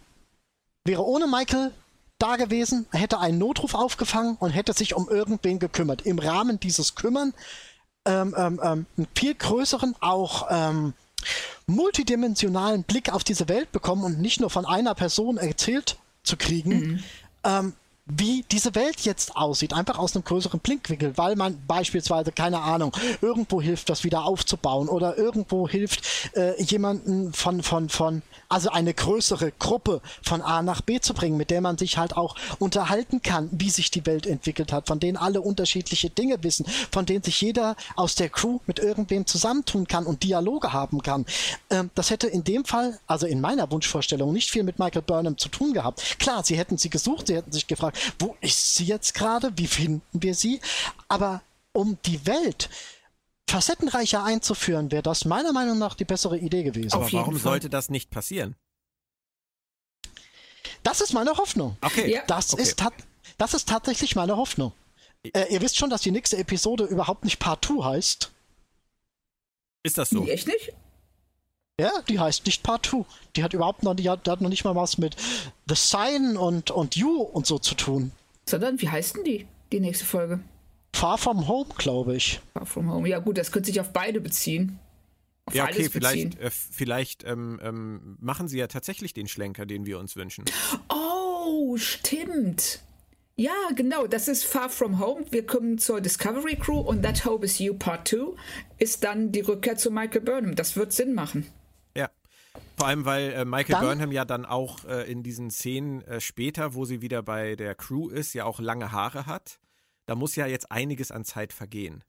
wäre 0.84 1.06
ohne 1.06 1.28
Michael 1.28 1.72
da 2.18 2.38
gewesen, 2.38 2.88
hätte 2.92 3.20
einen 3.20 3.38
Notruf 3.38 3.76
aufgefangen 3.76 4.36
und 4.40 4.50
hätte 4.50 4.74
sich 4.74 4.96
um 4.96 5.10
irgendwen 5.10 5.60
gekümmert. 5.60 6.04
Im 6.04 6.18
Rahmen 6.18 6.60
dieses 6.60 6.96
Kümmern 6.96 7.34
ähm, 8.06 8.34
ähm, 8.38 8.60
ähm 8.64 8.86
einen 8.98 9.08
viel 9.16 9.36
größeren, 9.36 9.96
auch 10.00 10.48
ähm, 10.50 10.94
multidimensionalen 11.68 12.84
Blick 12.84 13.12
auf 13.12 13.24
diese 13.24 13.48
Welt 13.50 13.72
bekommen 13.72 14.04
und 14.04 14.20
nicht 14.20 14.40
nur 14.40 14.50
von 14.50 14.66
einer 14.66 14.96
Person 14.96 15.38
erzählt 15.38 15.98
zu 16.24 16.38
kriegen, 16.38 16.80
mhm. 16.80 17.04
ähm, 17.44 17.74
wie 18.08 18.46
diese 18.52 18.76
Welt 18.76 19.02
jetzt 19.02 19.36
aussieht, 19.36 19.74
einfach 19.74 19.98
aus 19.98 20.16
einem 20.16 20.24
größeren 20.24 20.60
Blickwinkel, 20.60 21.18
weil 21.18 21.36
man 21.36 21.58
beispielsweise, 21.66 22.32
keine 22.32 22.62
Ahnung, 22.62 22.96
irgendwo 23.20 23.60
hilft, 23.60 23.90
das 23.90 24.04
wieder 24.04 24.26
aufzubauen 24.26 24.90
oder 24.90 25.18
irgendwo 25.18 25.68
hilft, 25.68 26.04
äh, 26.36 26.62
jemanden 26.62 27.34
von, 27.34 27.64
von, 27.64 27.90
von, 27.90 28.22
also 28.48 28.70
eine 28.70 28.94
größere 28.94 29.52
Gruppe 29.54 30.02
von 30.22 30.44
A 30.44 30.62
nach 30.62 30.82
B 30.82 31.00
zu 31.00 31.16
bringen, 31.16 31.36
mit 31.36 31.50
der 31.50 31.62
man 31.62 31.80
sich 31.80 31.98
halt 31.98 32.16
auch 32.16 32.36
unterhalten 32.60 33.24
kann, 33.24 33.50
wie 33.52 33.72
sich 33.72 33.90
die 33.90 34.06
Welt 34.06 34.28
entwickelt 34.28 34.72
hat, 34.72 34.88
von 34.88 35.00
denen 35.00 35.18
alle 35.18 35.42
unterschiedliche 35.42 36.12
Dinge 36.12 36.44
wissen, 36.44 36.68
von 36.92 37.08
denen 37.08 37.24
sich 37.24 37.42
jeder 37.42 37.76
aus 37.96 38.14
der 38.14 38.30
Crew 38.30 38.60
mit 38.68 38.78
irgendwem 38.78 39.26
zusammentun 39.26 39.88
kann 39.88 40.06
und 40.06 40.22
Dialoge 40.22 40.74
haben 40.74 41.02
kann. 41.02 41.26
Ähm, 41.72 41.90
das 41.96 42.12
hätte 42.12 42.28
in 42.28 42.44
dem 42.44 42.66
Fall, 42.66 43.00
also 43.08 43.26
in 43.26 43.42
meiner 43.42 43.72
Wunschvorstellung, 43.72 44.32
nicht 44.32 44.52
viel 44.52 44.64
mit 44.64 44.78
Michael 44.78 45.02
Burnham 45.02 45.40
zu 45.40 45.50
tun 45.50 45.74
gehabt. 45.74 46.20
Klar, 46.20 46.44
sie 46.44 46.56
hätten 46.56 46.78
sie 46.78 46.92
gesucht, 46.92 47.28
sie 47.28 47.36
hätten 47.36 47.52
sich 47.52 47.66
gefragt, 47.66 47.95
wo 48.20 48.36
ist 48.42 48.76
sie 48.76 48.86
jetzt 48.86 49.14
gerade? 49.14 49.52
Wie 49.58 49.68
finden 49.68 50.04
wir 50.12 50.36
sie? 50.36 50.60
Aber 51.08 51.42
um 51.72 51.98
die 52.06 52.26
Welt 52.26 52.70
facettenreicher 53.50 54.24
einzuführen, 54.24 54.92
wäre 54.92 55.04
das 55.04 55.26
meiner 55.26 55.54
Meinung 55.54 55.78
nach 55.78 55.96
die 55.96 56.06
bessere 56.06 56.38
Idee 56.38 56.64
gewesen. 56.64 56.94
Aber 56.94 57.12
warum 57.12 57.36
Fall. 57.36 57.52
sollte 57.52 57.70
das 57.70 57.90
nicht 57.90 58.10
passieren? 58.10 58.56
Das 60.84 61.02
ist 61.02 61.14
meine 61.14 61.38
Hoffnung. 61.38 61.78
Okay. 61.82 62.14
Ja. 62.14 62.24
Das, 62.28 62.54
okay. 62.54 62.64
Ist 62.64 62.84
das 63.38 63.54
ist 63.54 63.68
tatsächlich 63.68 64.16
meine 64.16 64.38
Hoffnung. 64.38 64.72
Äh, 65.34 65.52
ihr 65.54 65.62
wisst 65.62 65.78
schon, 65.78 65.90
dass 65.90 66.02
die 66.02 66.12
nächste 66.12 66.38
Episode 66.38 66.86
überhaupt 66.86 67.24
nicht 67.24 67.40
Part 67.40 67.66
2 67.66 67.84
heißt. 67.84 68.32
Ist 69.84 69.98
das 69.98 70.10
so? 70.10 70.24
Nee, 70.24 70.32
echt 70.32 70.48
nicht? 70.48 70.74
Ja, 71.80 71.92
die 72.08 72.20
heißt 72.20 72.46
nicht 72.46 72.64
Part 72.64 72.86
2. 72.86 73.06
Die 73.36 73.44
hat 73.44 73.54
überhaupt 73.54 73.84
noch, 73.84 73.96
die 73.96 74.10
hat, 74.10 74.26
die 74.26 74.32
hat 74.32 74.40
noch 74.40 74.50
nicht 74.50 74.64
mal 74.64 74.76
was 74.76 74.98
mit 74.98 75.18
The 75.68 75.76
Sign 75.76 76.38
und, 76.38 76.72
und 76.72 76.96
You 76.96 77.22
und 77.22 77.46
so 77.46 77.60
zu 77.60 77.76
tun. 77.76 78.12
Sondern, 78.46 78.80
wie 78.82 78.90
heißt 78.90 79.18
denn 79.18 79.24
die, 79.26 79.46
die 79.74 79.82
nächste 79.82 80.06
Folge? 80.06 80.40
Far 80.94 81.18
From 81.18 81.50
Home, 81.50 81.70
glaube 81.78 82.16
ich. 82.16 82.40
Far 82.54 82.66
From 82.66 82.90
Home. 82.90 83.10
Ja 83.10 83.20
gut, 83.20 83.38
das 83.38 83.52
könnte 83.52 83.68
sich 83.68 83.82
auf 83.82 83.92
beide 83.92 84.22
beziehen. 84.22 84.80
Auf 85.46 85.54
ja, 85.54 85.66
okay, 85.66 85.90
vielleicht, 85.90 86.40
äh, 86.40 86.50
vielleicht 86.50 87.26
ähm, 87.26 87.60
ähm, 87.62 88.18
machen 88.22 88.48
sie 88.48 88.58
ja 88.58 88.68
tatsächlich 88.68 89.14
den 89.14 89.28
Schlenker, 89.28 89.66
den 89.66 89.86
wir 89.86 90.00
uns 90.00 90.16
wünschen. 90.16 90.46
Oh, 90.90 91.76
stimmt. 91.76 92.80
Ja, 93.36 93.52
genau, 93.76 94.08
das 94.08 94.30
ist 94.30 94.46
Far 94.46 94.70
From 94.70 95.00
Home. 95.00 95.26
Wir 95.32 95.46
kommen 95.46 95.78
zur 95.78 96.00
Discovery 96.00 96.56
Crew 96.56 96.80
und 96.80 97.04
That 97.04 97.26
Hope 97.26 97.44
Is 97.44 97.60
You 97.60 97.74
Part 97.74 98.08
2 98.08 98.34
ist 98.78 99.04
dann 99.04 99.34
die 99.34 99.42
Rückkehr 99.42 99.76
zu 99.76 99.92
Michael 99.92 100.22
Burnham. 100.22 100.56
Das 100.56 100.78
wird 100.78 100.94
Sinn 100.94 101.14
machen. 101.14 101.46
Vor 102.78 102.88
allem, 102.88 103.06
weil 103.06 103.32
äh, 103.32 103.46
Michael 103.46 103.76
dann, 103.76 103.86
Burnham 103.86 104.12
ja 104.12 104.26
dann 104.26 104.46
auch 104.46 104.84
äh, 104.86 105.10
in 105.10 105.24
diesen 105.24 105.50
Szenen 105.50 106.02
äh, 106.02 106.20
später, 106.20 106.74
wo 106.74 106.86
sie 106.86 107.02
wieder 107.02 107.24
bei 107.24 107.56
der 107.56 107.76
Crew 107.76 108.10
ist, 108.10 108.34
ja 108.34 108.46
auch 108.46 108.60
lange 108.60 108.92
Haare 108.92 109.26
hat. 109.26 109.60
Da 110.06 110.16
muss 110.16 110.36
ja 110.36 110.46
jetzt 110.46 110.72
einiges 110.72 111.12
an 111.12 111.24
Zeit 111.24 111.54
vergehen. 111.54 112.04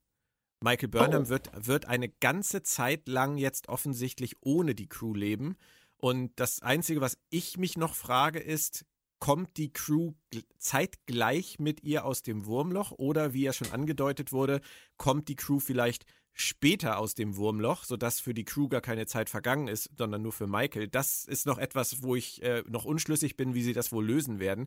Michael 0.61 0.89
Burnham 0.89 1.25
oh. 1.25 1.29
wird, 1.29 1.51
wird 1.55 1.87
eine 1.87 2.09
ganze 2.09 2.63
Zeit 2.63 3.09
lang 3.09 3.37
jetzt 3.37 3.69
offensichtlich 3.69 4.37
ohne 4.41 4.75
die 4.75 4.89
Crew 4.89 5.15
leben. 5.15 5.57
Und 5.99 6.33
das 6.37 6.63
Einzige, 6.63 7.01
was 7.01 7.19
ich 7.31 7.57
mich 7.59 7.77
noch 7.77 7.95
frage, 7.95 8.41
ist, 8.41 8.85
kommt 9.19 9.57
die 9.57 9.73
Crew 9.73 10.13
zeitgleich 10.59 11.59
mit 11.59 11.83
ihr 11.83 12.05
aus 12.05 12.23
dem 12.23 12.47
Wurmloch 12.47 12.93
oder 12.93 13.33
wie 13.33 13.43
ja 13.43 13.53
schon 13.53 13.73
angedeutet 13.73 14.33
wurde, 14.33 14.61
kommt 14.99 15.29
die 15.29 15.37
Crew 15.37 15.59
vielleicht 15.59 16.05
später 16.39 16.99
aus 16.99 17.15
dem 17.15 17.37
Wurmloch, 17.37 17.85
sodass 17.85 18.21
für 18.21 18.35
die 18.35 18.45
Crew 18.45 18.69
gar 18.69 18.83
keine 18.83 19.07
Zeit 19.07 19.31
vergangen 19.31 19.69
ist, 19.69 19.91
sondern 19.97 20.21
nur 20.21 20.33
für 20.33 20.47
Michael. 20.47 20.87
Das 20.87 21.25
ist 21.25 21.47
noch 21.47 21.57
etwas, 21.57 22.03
wo 22.03 22.15
ich 22.15 22.43
äh, 22.43 22.63
noch 22.69 22.85
unschlüssig 22.85 23.39
bin, 23.39 23.55
wie 23.55 23.63
sie 23.63 23.73
das 23.73 23.91
wohl 23.91 24.07
lösen 24.07 24.39
werden. 24.39 24.67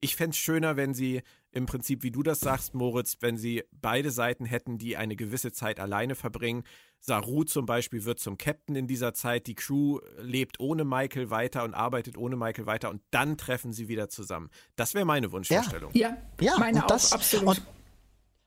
Ich 0.00 0.14
fände 0.14 0.32
es 0.32 0.36
schöner, 0.36 0.76
wenn 0.76 0.92
sie 0.92 1.22
im 1.52 1.64
Prinzip, 1.64 2.02
wie 2.02 2.10
du 2.10 2.22
das 2.22 2.40
sagst, 2.40 2.74
Moritz, 2.74 3.16
wenn 3.20 3.38
sie 3.38 3.64
beide 3.72 4.10
Seiten 4.10 4.44
hätten, 4.44 4.76
die 4.76 4.98
eine 4.98 5.16
gewisse 5.16 5.52
Zeit 5.52 5.80
alleine 5.80 6.16
verbringen. 6.16 6.64
Saru 7.00 7.44
zum 7.44 7.64
Beispiel 7.64 8.04
wird 8.04 8.20
zum 8.20 8.36
Captain 8.36 8.76
in 8.76 8.86
dieser 8.86 9.14
Zeit, 9.14 9.46
die 9.46 9.54
Crew 9.54 10.00
lebt 10.18 10.60
ohne 10.60 10.84
Michael 10.84 11.30
weiter 11.30 11.64
und 11.64 11.72
arbeitet 11.72 12.18
ohne 12.18 12.36
Michael 12.36 12.66
weiter 12.66 12.90
und 12.90 13.00
dann 13.10 13.38
treffen 13.38 13.72
sie 13.72 13.88
wieder 13.88 14.10
zusammen. 14.10 14.50
Das 14.76 14.92
wäre 14.92 15.06
meine 15.06 15.32
Wunschvorstellung. 15.32 15.92
Ja, 15.94 16.10
ja, 16.10 16.52
ja 16.52 16.58
meine 16.58 16.84
das, 16.86 17.12
auch, 17.12 17.16
absolut. 17.16 17.56
Und, 17.56 17.66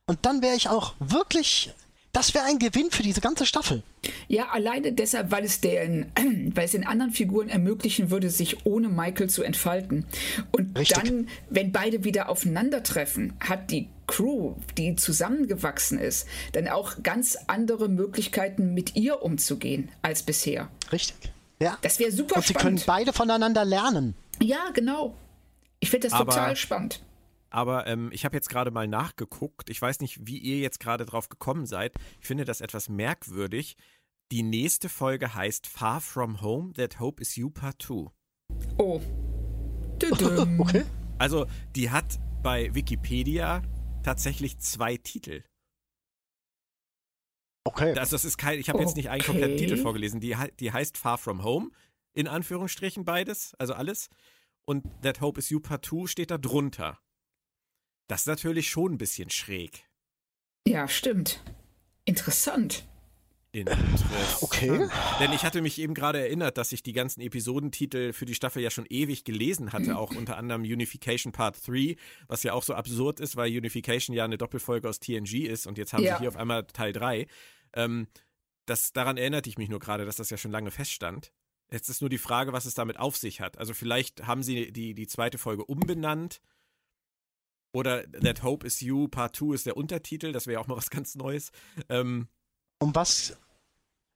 und 0.06 0.26
dann 0.28 0.44
wäre 0.44 0.56
ich 0.56 0.70
auch 0.70 0.94
wirklich 1.00 1.74
das 2.20 2.34
wäre 2.34 2.44
ein 2.44 2.60
Gewinn 2.60 2.92
für 2.92 3.02
diese 3.02 3.22
ganze 3.22 3.46
Staffel. 3.46 3.82
Ja, 4.28 4.50
alleine 4.50 4.92
deshalb, 4.92 5.32
weil 5.32 5.46
es, 5.46 5.62
den, 5.62 6.12
weil 6.54 6.66
es 6.66 6.72
den 6.72 6.86
anderen 6.86 7.14
Figuren 7.14 7.48
ermöglichen 7.48 8.12
würde, 8.12 8.30
sich 8.30 8.66
ohne 8.66 8.90
Michael 8.90 9.30
zu 9.30 9.42
entfalten. 9.42 10.06
Und 10.52 10.78
Richtig. 10.78 11.02
dann, 11.02 11.30
wenn 11.50 11.72
beide 11.72 12.04
wieder 12.04 12.28
aufeinandertreffen, 12.28 13.34
hat 13.40 13.72
die 13.72 13.88
Crew, 14.06 14.56
die 14.78 14.98
zusammengewachsen 14.98 15.98
ist, 15.98 16.28
dann 16.52 16.68
auch 16.68 17.04
ganz 17.04 17.38
andere 17.48 17.88
Möglichkeiten, 17.88 18.74
mit 18.74 18.98
ihr 18.98 19.22
umzugehen 19.22 19.90
als 20.02 20.24
bisher. 20.24 20.68
Richtig. 20.92 21.32
Ja. 21.62 21.78
Das 21.84 22.00
wäre 22.00 22.12
super 22.12 22.38
Und 22.38 22.46
sie 22.46 22.54
können 22.54 22.82
beide 22.86 23.14
voneinander 23.14 23.64
lernen. 23.64 24.14
Ja, 24.42 24.72
genau. 24.74 25.16
Ich 25.80 25.90
finde 25.90 26.10
das 26.10 26.20
Aber 26.20 26.34
total 26.34 26.58
spannend. 26.58 27.00
Aber 27.50 27.88
ähm, 27.88 28.10
ich 28.12 28.26
habe 28.26 28.36
jetzt 28.36 28.50
gerade 28.50 28.72
mal 28.72 28.88
nachgeguckt. 28.88 29.70
Ich 29.70 29.82
weiß 29.82 30.02
nicht, 30.02 30.28
wie 30.28 30.38
ihr 30.38 30.60
jetzt 30.60 30.80
gerade 30.80 31.06
drauf 31.06 31.30
gekommen 31.30 31.66
seid. 31.66 31.94
Ich 32.20 32.28
finde 32.28 32.46
das 32.46 32.62
etwas 32.62 32.90
merkwürdig. 32.90 33.76
Die 34.32 34.44
nächste 34.44 34.90
Folge 34.90 35.34
heißt 35.34 35.66
Far 35.66 36.02
From 36.02 36.42
Home, 36.42 36.74
That 36.74 37.00
Hope 37.00 37.22
Is 37.22 37.36
You 37.36 37.50
Part 37.50 37.82
2. 37.82 38.12
Oh. 38.78 39.02
okay. 40.60 40.86
Also, 41.18 41.48
die 41.76 41.90
hat 41.90 42.20
bei 42.44 42.74
Wikipedia 42.74 43.64
tatsächlich 44.04 44.60
zwei 44.60 44.98
Titel. 44.98 45.44
Okay. 47.66 47.94
Das, 47.94 48.10
das 48.10 48.24
ist 48.26 48.38
kein, 48.38 48.60
ich 48.60 48.70
habe 48.70 48.80
jetzt 48.80 48.96
nicht 48.96 49.10
einen 49.10 49.24
kompletten 49.24 49.58
Titel 49.58 49.78
vorgelesen. 49.78 50.20
Die, 50.20 50.36
die 50.60 50.72
heißt 50.72 50.98
Far 50.98 51.18
From 51.18 51.44
Home, 51.44 51.72
in 52.14 52.28
Anführungsstrichen 52.28 53.06
beides, 53.06 53.54
also 53.60 53.74
alles. 53.74 54.10
Und 54.66 54.86
That 55.02 55.22
Hope 55.22 55.40
Is 55.40 55.50
You 55.50 55.60
Part 55.60 55.86
2 55.86 56.08
steht 56.08 56.32
da 56.32 56.38
drunter. 56.38 57.00
Das 58.10 58.22
ist 58.22 58.28
natürlich 58.28 58.70
schon 58.70 58.94
ein 58.94 58.98
bisschen 58.98 59.30
schräg. 59.30 59.86
Ja, 60.68 60.88
stimmt. 60.88 61.44
Interessant. 62.06 62.88
Interessant. 63.52 64.42
Okay. 64.42 64.90
Denn 65.20 65.32
ich 65.32 65.44
hatte 65.44 65.62
mich 65.62 65.80
eben 65.80 65.94
gerade 65.94 66.20
erinnert, 66.20 66.58
dass 66.58 66.72
ich 66.72 66.82
die 66.82 66.94
ganzen 66.94 67.22
Episodentitel 67.22 68.12
für 68.12 68.26
die 68.26 68.34
Staffel 68.34 68.64
ja 68.64 68.72
schon 68.72 68.88
ewig 68.90 69.26
gelesen 69.26 69.74
hatte, 69.74 69.96
auch 69.96 70.16
unter 70.16 70.38
anderem 70.38 70.64
Unification 70.64 71.34
Part 71.34 71.68
3, 71.68 71.98
was 72.28 72.42
ja 72.42 72.54
auch 72.54 72.64
so 72.64 72.74
absurd 72.74 73.20
ist, 73.20 73.36
weil 73.36 73.56
Unification 73.56 74.16
ja 74.16 74.26
eine 74.26 74.40
Doppelfolge 74.40 74.90
aus 74.90 75.00
TNG 75.00 75.46
ist 75.46 75.68
und 75.68 75.78
jetzt 75.78 75.94
haben 75.94 76.04
ja. 76.04 76.16
sie 76.16 76.22
hier 76.22 76.30
auf 76.30 76.36
einmal 76.38 76.66
Teil 76.66 76.94
3. 76.94 77.28
Ähm, 77.74 78.08
das, 78.66 78.92
daran 78.92 79.18
erinnerte 79.18 79.50
ich 79.50 79.60
mich 79.60 79.70
nur 79.70 79.80
gerade, 79.80 80.06
dass 80.06 80.16
das 80.16 80.32
ja 80.32 80.38
schon 80.38 80.52
lange 80.52 80.72
feststand. 80.72 81.32
Jetzt 81.72 81.90
ist 81.90 82.02
nur 82.02 82.10
die 82.10 82.18
Frage, 82.18 82.54
was 82.54 82.66
es 82.66 82.74
damit 82.74 82.98
auf 82.98 83.18
sich 83.18 83.40
hat. 83.40 83.60
Also 83.60 83.76
vielleicht 83.76 84.26
haben 84.26 84.42
sie 84.42 84.72
die, 84.72 84.96
die 84.96 85.08
zweite 85.08 85.38
Folge 85.38 85.64
umbenannt 85.64 86.42
oder 87.72 88.10
That 88.12 88.44
Hope 88.44 88.66
Is 88.66 88.82
You 88.82 89.08
Part 89.08 89.36
2 89.36 89.54
ist 89.54 89.66
der 89.66 89.78
Untertitel, 89.78 90.32
das 90.32 90.48
wäre 90.48 90.56
ja 90.56 90.60
auch 90.60 90.68
mal 90.68 90.78
was 90.78 90.90
ganz 90.90 91.16
Neues. 91.16 91.52
Ähm, 91.90 92.28
um 92.80 92.96
was 92.96 93.38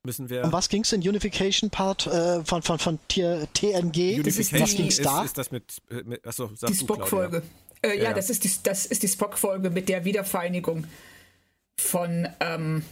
müssen 0.03 0.29
wir. 0.29 0.43
Um 0.43 0.51
was 0.51 0.69
ging 0.69 0.83
es 0.83 0.91
in 0.91 1.01
Unification 1.01 1.69
Part 1.69 2.07
äh, 2.07 2.43
von, 2.43 2.61
von, 2.61 2.79
von 2.79 2.99
TNG? 3.07 4.19
Unification 4.19 4.87
ist, 4.87 4.99
ist, 4.99 5.05
da? 5.05 5.23
ist 5.23 5.37
das 5.37 5.51
mit, 5.51 5.81
äh, 5.89 6.03
mit 6.03 6.25
achso, 6.25 6.47
Die 6.67 6.73
Spock-Folge. 6.73 7.43
Äh, 7.81 7.97
ja, 7.97 8.03
ja, 8.03 8.13
das 8.13 8.29
ist 8.29 8.43
die, 8.43 8.51
das 8.63 8.85
ist 8.85 9.03
die 9.03 9.07
Spock-Folge 9.07 9.69
mit 9.69 9.89
der 9.89 10.05
Wiedervereinigung 10.05 10.85
von. 11.79 12.27
Ähm, 12.39 12.83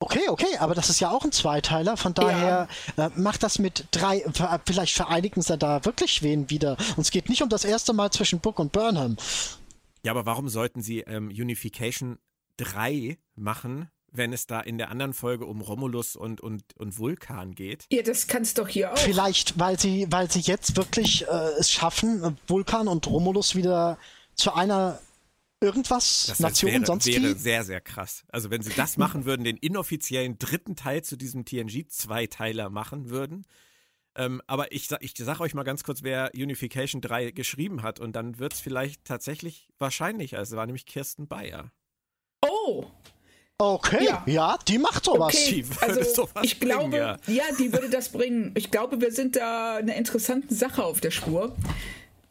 Okay, 0.00 0.28
okay, 0.28 0.56
aber 0.60 0.76
das 0.76 0.90
ist 0.90 1.00
ja 1.00 1.10
auch 1.10 1.24
ein 1.24 1.32
Zweiteiler, 1.32 1.96
von 1.96 2.14
daher 2.14 2.68
ja. 2.96 3.06
äh, 3.06 3.10
macht 3.16 3.42
das 3.42 3.58
mit 3.58 3.86
drei, 3.90 4.24
vielleicht 4.64 4.94
vereinigen 4.94 5.42
sie 5.42 5.58
da 5.58 5.84
wirklich 5.84 6.22
wen 6.22 6.50
wieder. 6.50 6.76
Und 6.96 7.00
es 7.00 7.10
geht 7.10 7.28
nicht 7.28 7.42
um 7.42 7.48
das 7.48 7.64
erste 7.64 7.92
Mal 7.92 8.12
zwischen 8.12 8.38
Book 8.38 8.60
und 8.60 8.70
Burnham. 8.70 9.16
Ja, 10.04 10.12
aber 10.12 10.26
warum 10.26 10.48
sollten 10.48 10.82
sie 10.82 11.00
ähm, 11.00 11.28
Unification 11.28 12.18
3 12.58 13.18
machen, 13.34 13.90
wenn 14.10 14.32
es 14.32 14.46
da 14.46 14.60
in 14.60 14.78
der 14.78 14.90
anderen 14.90 15.12
Folge 15.12 15.46
um 15.46 15.60
Romulus 15.60 16.16
und, 16.16 16.40
und, 16.40 16.62
und 16.76 16.98
Vulkan 16.98 17.54
geht? 17.54 17.86
Ja, 17.90 18.02
das 18.02 18.26
kannst 18.26 18.58
doch 18.58 18.68
hier 18.68 18.92
auch. 18.92 18.98
Vielleicht, 18.98 19.58
weil 19.58 19.78
sie, 19.78 20.06
weil 20.10 20.30
sie 20.30 20.40
jetzt 20.40 20.76
wirklich 20.76 21.26
äh, 21.26 21.50
es 21.58 21.70
schaffen, 21.70 22.38
Vulkan 22.46 22.88
und 22.88 23.06
Romulus 23.06 23.54
wieder 23.54 23.98
zu 24.34 24.54
einer 24.54 25.00
irgendwas, 25.60 26.26
das 26.28 26.40
Nation, 26.40 26.72
wäre, 26.72 26.86
sonst 26.86 27.06
wäre 27.06 27.34
sehr, 27.34 27.64
sehr 27.64 27.80
krass. 27.80 28.24
Also 28.28 28.50
wenn 28.50 28.62
sie 28.62 28.72
das 28.74 28.96
machen 28.96 29.24
würden, 29.24 29.44
den 29.44 29.56
inoffiziellen 29.56 30.38
dritten 30.38 30.76
Teil 30.76 31.02
zu 31.02 31.16
diesem 31.16 31.44
TNG-Zweiteiler 31.44 32.70
machen 32.70 33.10
würden, 33.10 33.44
ähm, 34.18 34.42
aber 34.46 34.72
ich, 34.72 34.88
ich 35.00 35.14
sage 35.16 35.40
euch 35.40 35.54
mal 35.54 35.62
ganz 35.62 35.84
kurz, 35.84 36.02
wer 36.02 36.32
Unification 36.34 37.00
3 37.00 37.30
geschrieben 37.30 37.82
hat 37.82 38.00
und 38.00 38.14
dann 38.14 38.38
wird 38.38 38.52
es 38.52 38.60
vielleicht 38.60 39.04
tatsächlich 39.04 39.68
wahrscheinlich, 39.78 40.36
also 40.36 40.56
war 40.56 40.66
nämlich 40.66 40.86
Kirsten 40.86 41.28
Bayer. 41.28 41.72
Oh! 42.42 42.86
Okay, 43.60 44.04
ja. 44.04 44.22
ja, 44.26 44.58
die 44.68 44.78
macht 44.78 45.04
sowas. 45.04 45.34
Okay. 45.34 45.64
also, 45.80 46.02
sowas 46.02 46.44
ich 46.44 46.60
bringen, 46.60 46.90
glaube, 46.90 46.96
ja. 46.96 47.16
ja, 47.26 47.44
die 47.58 47.72
würde 47.72 47.90
das 47.90 48.10
bringen. 48.10 48.52
Ich 48.54 48.70
glaube, 48.70 49.00
wir 49.00 49.10
sind 49.10 49.34
da 49.34 49.76
eine 49.76 49.96
interessante 49.96 50.54
Sache 50.54 50.84
auf 50.84 51.00
der 51.00 51.10
Spur. 51.10 51.56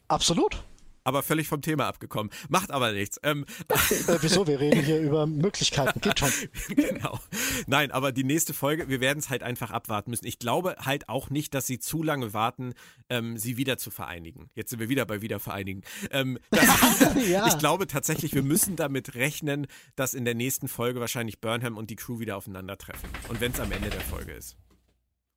Absolut 0.08 0.64
aber 1.08 1.24
völlig 1.24 1.48
vom 1.48 1.62
Thema 1.62 1.88
abgekommen. 1.88 2.32
Macht 2.50 2.70
aber 2.70 2.92
nichts. 2.92 3.18
Ähm, 3.24 3.46
äh, 3.70 4.18
wieso? 4.20 4.46
Wir 4.46 4.60
reden 4.60 4.84
hier 4.84 5.00
über 5.00 5.26
Möglichkeiten. 5.26 6.02
Geht 6.02 6.20
schon. 6.20 6.32
genau. 6.76 7.18
Nein, 7.66 7.92
aber 7.92 8.12
die 8.12 8.26
nächste 8.26 8.54
Folge, 8.54 8.90
wir 8.90 9.00
werden 9.00 9.20
es 9.20 9.30
halt 9.30 9.42
einfach 9.42 9.72
abwarten 9.72 10.12
müssen. 10.12 10.28
Ich 10.28 10.38
glaube 10.38 10.76
halt 10.80 11.08
auch 11.08 11.30
nicht, 11.30 11.54
dass 11.54 11.66
sie 11.66 11.80
zu 11.80 12.04
lange 12.04 12.34
warten, 12.34 12.74
ähm, 13.10 13.38
sie 13.38 13.56
wieder 13.56 13.78
zu 13.78 13.90
vereinigen. 13.90 14.50
Jetzt 14.54 14.72
sind 14.72 14.82
wir 14.82 14.90
wieder 14.90 15.06
bei 15.06 15.22
Wiedervereinigen. 15.22 15.84
Ähm, 16.12 16.40
ja. 17.30 17.48
Ich 17.48 17.58
glaube 17.58 17.88
tatsächlich, 17.88 18.36
wir 18.36 18.44
müssen 18.44 18.76
damit 18.76 19.16
rechnen, 19.16 19.68
dass 19.96 20.14
in 20.14 20.26
der 20.26 20.36
nächsten 20.36 20.68
Folge 20.68 21.00
wahrscheinlich 21.00 21.40
Burnham 21.40 21.78
und 21.78 21.90
die 21.90 21.96
Crew 21.96 22.20
wieder 22.20 22.36
aufeinandertreffen. 22.36 23.10
Und 23.30 23.40
wenn 23.40 23.54
es 23.54 23.62
am 23.62 23.72
Ende 23.72 23.90
der 23.90 24.02
Folge 24.02 24.34
ist. 24.34 24.58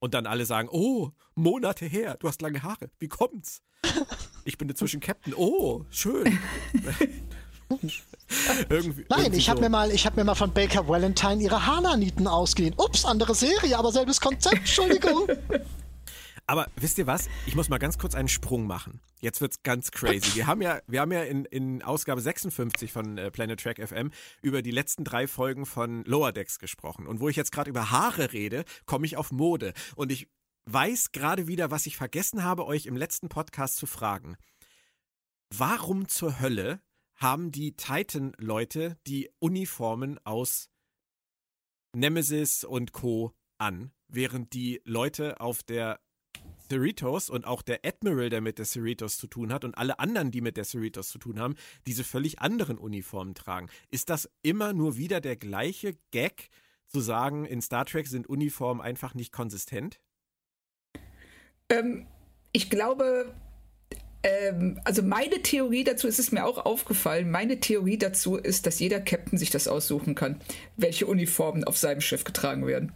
Und 0.01 0.15
dann 0.15 0.27
alle 0.27 0.47
sagen, 0.47 0.69
oh, 0.73 1.11
Monate 1.35 1.87
her, 1.87 2.17
du 2.19 2.27
hast 2.27 2.43
lange 2.43 2.63
Haare, 2.63 2.91
wie 2.99 3.09
kommt's? 3.09 3.63
Ich 4.45 4.59
bin 4.59 4.69
inzwischen 4.69 5.01
Captain, 5.01 5.35
oh, 5.35 5.85
schön. 5.91 6.39
irgendwie, 8.69 9.07
Nein, 9.09 9.21
irgendwie 9.21 9.39
ich 9.39 9.49
habe 9.49 9.59
so. 9.59 9.63
mir 9.63 9.69
mal, 9.69 9.91
ich 9.91 10.07
habe 10.07 10.17
mir 10.17 10.25
mal 10.25 10.35
von 10.35 10.53
Baker 10.53 10.89
Valentine 10.89 11.43
ihre 11.43 11.67
Haarnanieten 11.67 12.27
ausgeliehen. 12.27 12.75
Ups, 12.79 13.05
andere 13.05 13.35
Serie, 13.35 13.79
aber 13.79 13.93
selbes 13.93 14.21
Konzept, 14.21 14.57
Entschuldigung. 14.57 15.29
Aber 16.51 16.67
wisst 16.75 16.99
ihr 16.99 17.07
was? 17.07 17.29
Ich 17.47 17.55
muss 17.55 17.69
mal 17.69 17.79
ganz 17.79 17.97
kurz 17.97 18.17
einen 18.17 18.27
Sprung 18.27 18.67
machen. 18.67 18.99
Jetzt 19.21 19.41
wird's 19.41 19.63
ganz 19.63 19.93
crazy. 19.93 20.35
Wir 20.35 20.49
haben 20.49 20.61
ja, 20.61 20.81
wir 20.89 21.01
haben 21.01 21.13
ja 21.13 21.23
in, 21.23 21.45
in 21.45 21.81
Ausgabe 21.81 22.21
56 22.21 22.91
von 22.91 23.19
äh, 23.19 23.31
Planet 23.31 23.61
Track 23.61 23.79
FM 23.79 24.11
über 24.43 24.61
die 24.61 24.73
letzten 24.73 25.05
drei 25.05 25.29
Folgen 25.29 25.65
von 25.65 26.03
Lower 26.07 26.33
Decks 26.33 26.59
gesprochen. 26.59 27.07
Und 27.07 27.21
wo 27.21 27.29
ich 27.29 27.37
jetzt 27.37 27.53
gerade 27.53 27.71
über 27.71 27.93
Haare 27.93 28.33
rede, 28.33 28.65
komme 28.85 29.07
ich 29.07 29.17
auf 29.17 29.31
Mode. 29.31 29.75
Und 29.95 30.11
ich 30.11 30.29
weiß 30.65 31.13
gerade 31.13 31.47
wieder, 31.47 31.71
was 31.71 31.87
ich 31.87 31.97
vergessen 31.97 32.43
habe, 32.43 32.67
euch 32.67 32.87
im 32.87 32.97
letzten 32.97 33.29
Podcast 33.29 33.77
zu 33.77 33.87
fragen. 33.87 34.37
Warum 35.57 36.09
zur 36.09 36.41
Hölle 36.41 36.81
haben 37.15 37.53
die 37.53 37.77
Titan-Leute 37.77 38.99
die 39.07 39.31
Uniformen 39.39 40.19
aus 40.25 40.69
Nemesis 41.95 42.65
und 42.65 42.91
Co. 42.91 43.37
an, 43.59 43.93
während 44.09 44.53
die 44.53 44.83
Leute 44.85 45.41
auf 45.41 45.63
der 45.63 46.01
Cerritos 46.71 47.31
und 47.31 47.47
auch 47.47 47.63
der 47.63 47.81
Admiral, 47.85 48.31
der 48.31 48.41
mit 48.41 48.59
der 48.59 48.65
Cerritos 48.65 49.19
zu 49.19 49.27
tun 49.27 49.53
hat 49.53 49.65
und 49.65 49.77
alle 49.77 49.99
anderen, 49.99 50.31
die 50.31 50.41
mit 50.41 50.57
der 50.57 50.65
Cerritos 50.65 51.09
zu 51.09 51.19
tun 51.19 51.41
haben, 51.41 51.57
diese 51.87 52.05
völlig 52.05 52.39
anderen 52.39 52.79
Uniformen 52.79 53.35
tragen. 53.35 53.69
Ist 53.91 54.09
das 54.09 54.31
immer 54.43 54.73
nur 54.73 54.97
wieder 54.97 55.21
der 55.21 55.37
gleiche 55.37 55.97
Gag, 56.11 56.49
zu 56.91 57.01
sagen, 57.01 57.45
in 57.45 57.63
Star 57.63 57.85
Trek 57.85 58.09
sind 58.09 58.29
Uniformen 58.29 58.81
einfach 58.81 59.15
nicht 59.15 59.33
konsistent? 59.33 60.01
Ähm, 61.69 62.07
ich 62.53 62.69
glaube, 62.69 63.33
ähm, 64.23 64.79
also 64.85 65.03
meine 65.03 65.43
Theorie 65.43 65.85
dazu, 65.85 66.07
ist 66.07 66.19
es 66.19 66.31
mir 66.31 66.45
auch 66.45 66.65
aufgefallen, 66.65 67.31
meine 67.31 67.59
Theorie 67.59 67.97
dazu 67.97 68.37
ist, 68.37 68.67
dass 68.67 68.79
jeder 68.79 69.01
Captain 69.01 69.39
sich 69.39 69.51
das 69.51 69.67
aussuchen 69.67 70.15
kann, 70.15 70.41
welche 70.77 71.07
Uniformen 71.07 71.65
auf 71.65 71.79
seinem 71.79 72.03
Schiff 72.03 72.25
getragen 72.25 72.67
werden. 72.67 72.93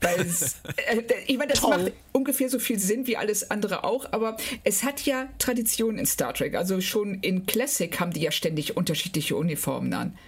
Weil 0.00 0.20
es, 0.20 0.56
äh, 0.88 1.02
ich 1.26 1.38
meine, 1.38 1.52
das 1.52 1.60
Toll. 1.60 1.78
macht 1.78 1.92
ungefähr 2.12 2.48
so 2.48 2.58
viel 2.58 2.78
Sinn 2.78 3.06
wie 3.06 3.16
alles 3.16 3.50
andere 3.50 3.84
auch, 3.84 4.12
aber 4.12 4.36
es 4.64 4.82
hat 4.82 5.02
ja 5.02 5.28
Tradition 5.38 5.96
in 5.96 6.06
Star 6.06 6.34
Trek. 6.34 6.56
Also 6.56 6.80
schon 6.80 7.20
in 7.20 7.46
Classic 7.46 8.00
haben 8.00 8.12
die 8.12 8.22
ja 8.22 8.32
ständig 8.32 8.76
unterschiedliche 8.76 9.36
Uniformen 9.36 9.92
an. 9.94 10.18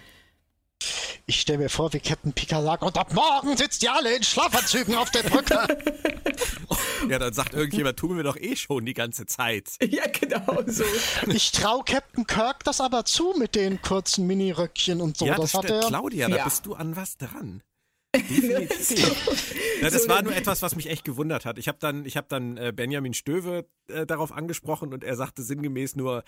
Ich 1.29 1.41
stelle 1.41 1.59
mir 1.59 1.69
vor, 1.69 1.91
wie 1.91 1.99
Captain 1.99 2.31
Picard 2.31 2.63
sagt, 2.63 2.83
und 2.83 2.97
ab 2.97 3.13
morgen 3.13 3.57
sitzt 3.57 3.83
ihr 3.83 3.93
alle 3.93 4.15
in 4.15 4.23
Schlafanzügen 4.23 4.95
auf 4.95 5.11
der 5.11 5.23
Brücke. 5.23 5.67
ja, 7.09 7.19
dann 7.19 7.33
sagt 7.33 7.53
irgendjemand, 7.53 7.97
tun 7.97 8.15
wir 8.15 8.23
doch 8.23 8.37
eh 8.37 8.55
schon 8.55 8.85
die 8.85 8.93
ganze 8.93 9.25
Zeit. 9.25 9.69
Ja, 9.87 10.03
genau 10.07 10.61
so. 10.67 10.83
Ich 11.27 11.51
traue 11.51 11.83
Captain 11.83 12.27
Kirk 12.27 12.63
das 12.65 12.81
aber 12.81 13.05
zu 13.05 13.33
mit 13.37 13.55
den 13.55 13.81
kurzen 13.81 14.27
Miniröckchen 14.27 15.01
und 15.01 15.17
so. 15.17 15.25
Ja, 15.25 15.35
das, 15.35 15.51
das 15.51 15.63
hat 15.63 15.69
er. 15.69 15.79
Claudia, 15.81 16.27
ja. 16.29 16.37
da 16.37 16.43
bist 16.43 16.65
du 16.65 16.75
an 16.75 16.95
was 16.95 17.17
dran. 17.17 17.63
Definitiv. 18.15 19.81
ja, 19.81 19.89
das 19.89 20.07
war 20.07 20.21
nur 20.21 20.35
etwas, 20.35 20.61
was 20.61 20.75
mich 20.75 20.89
echt 20.89 21.03
gewundert 21.03 21.45
hat. 21.45 21.57
Ich 21.57 21.67
habe 21.67 21.77
dann, 21.79 22.05
ich 22.05 22.15
hab 22.17 22.29
dann 22.29 22.57
äh, 22.57 22.71
Benjamin 22.75 23.13
Stöwe 23.13 23.65
äh, 23.87 24.05
darauf 24.05 24.31
angesprochen 24.31 24.93
und 24.93 25.03
er 25.03 25.15
sagte 25.15 25.41
sinngemäß 25.41 25.95
nur, 25.95 26.23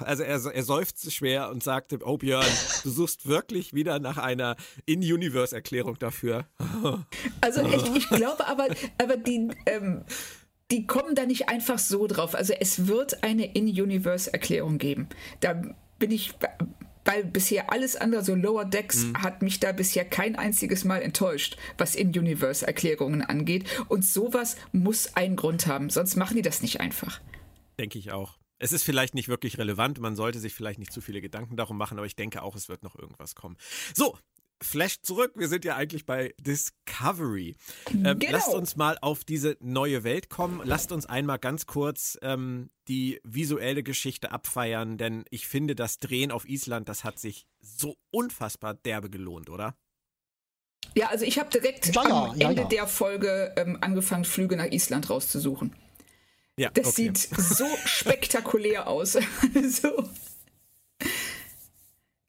also 0.00 0.22
er, 0.22 0.44
er 0.44 0.62
seufzte 0.62 1.10
schwer 1.10 1.50
und 1.50 1.62
sagte, 1.62 1.98
oh 2.04 2.18
Björn, 2.18 2.46
du 2.82 2.90
suchst 2.90 3.26
wirklich 3.26 3.72
wieder 3.74 3.98
nach 3.98 4.18
einer 4.18 4.56
In-Universe-Erklärung 4.86 5.98
dafür. 5.98 6.46
Also 7.40 7.62
ich, 7.62 7.96
ich 7.96 8.08
glaube 8.08 8.46
aber, 8.46 8.68
aber 8.98 9.16
die, 9.16 9.48
ähm, 9.66 10.04
die 10.70 10.86
kommen 10.86 11.14
da 11.14 11.26
nicht 11.26 11.48
einfach 11.48 11.78
so 11.78 12.06
drauf. 12.06 12.34
Also 12.34 12.54
es 12.58 12.86
wird 12.86 13.22
eine 13.22 13.54
In-Universe-Erklärung 13.54 14.78
geben. 14.78 15.08
Da 15.40 15.62
bin 15.98 16.10
ich, 16.10 16.34
weil 17.04 17.24
bisher 17.24 17.72
alles 17.72 17.96
andere, 17.96 18.24
so 18.24 18.34
Lower 18.34 18.64
Decks, 18.64 19.04
mhm. 19.04 19.22
hat 19.22 19.42
mich 19.42 19.60
da 19.60 19.72
bisher 19.72 20.04
kein 20.04 20.36
einziges 20.36 20.84
Mal 20.84 21.02
enttäuscht, 21.02 21.56
was 21.78 21.94
In-Universe-Erklärungen 21.94 23.22
angeht. 23.22 23.64
Und 23.88 24.04
sowas 24.04 24.56
muss 24.72 25.14
einen 25.14 25.36
Grund 25.36 25.66
haben, 25.66 25.90
sonst 25.90 26.16
machen 26.16 26.36
die 26.36 26.42
das 26.42 26.62
nicht 26.62 26.80
einfach. 26.80 27.20
Denke 27.78 27.98
ich 27.98 28.12
auch. 28.12 28.41
Es 28.62 28.70
ist 28.70 28.84
vielleicht 28.84 29.14
nicht 29.14 29.28
wirklich 29.28 29.58
relevant, 29.58 29.98
man 29.98 30.14
sollte 30.14 30.38
sich 30.38 30.54
vielleicht 30.54 30.78
nicht 30.78 30.92
zu 30.92 31.00
viele 31.00 31.20
Gedanken 31.20 31.56
darum 31.56 31.76
machen, 31.76 31.98
aber 31.98 32.06
ich 32.06 32.14
denke 32.14 32.42
auch, 32.42 32.54
es 32.54 32.68
wird 32.68 32.84
noch 32.84 32.94
irgendwas 32.94 33.34
kommen. 33.34 33.56
So, 33.92 34.16
Flash 34.62 35.00
zurück. 35.02 35.32
Wir 35.34 35.48
sind 35.48 35.64
ja 35.64 35.74
eigentlich 35.74 36.06
bei 36.06 36.32
Discovery. 36.38 37.56
Ähm, 37.90 38.20
genau. 38.20 38.30
Lasst 38.30 38.54
uns 38.54 38.76
mal 38.76 38.98
auf 39.00 39.24
diese 39.24 39.56
neue 39.58 40.04
Welt 40.04 40.30
kommen. 40.30 40.60
Lasst 40.62 40.92
uns 40.92 41.06
einmal 41.06 41.40
ganz 41.40 41.66
kurz 41.66 42.16
ähm, 42.22 42.70
die 42.86 43.20
visuelle 43.24 43.82
Geschichte 43.82 44.30
abfeiern, 44.30 44.96
denn 44.96 45.24
ich 45.30 45.48
finde, 45.48 45.74
das 45.74 45.98
Drehen 45.98 46.30
auf 46.30 46.48
Island, 46.48 46.88
das 46.88 47.02
hat 47.02 47.18
sich 47.18 47.48
so 47.60 47.96
unfassbar 48.12 48.74
derbe 48.74 49.10
gelohnt, 49.10 49.50
oder? 49.50 49.74
Ja, 50.94 51.08
also 51.08 51.24
ich 51.24 51.40
habe 51.40 51.50
direkt 51.50 51.92
ja, 51.92 52.02
am 52.02 52.38
ja, 52.38 52.50
Ende 52.50 52.62
ja. 52.62 52.68
der 52.68 52.86
Folge 52.86 53.52
ähm, 53.56 53.78
angefangen, 53.80 54.24
Flüge 54.24 54.56
nach 54.56 54.66
Island 54.66 55.10
rauszusuchen. 55.10 55.74
Ja, 56.56 56.70
das 56.70 56.88
okay. 56.88 57.12
sieht 57.14 57.18
so 57.18 57.66
spektakulär 57.84 58.86
aus. 58.86 59.12
so. 59.68 60.08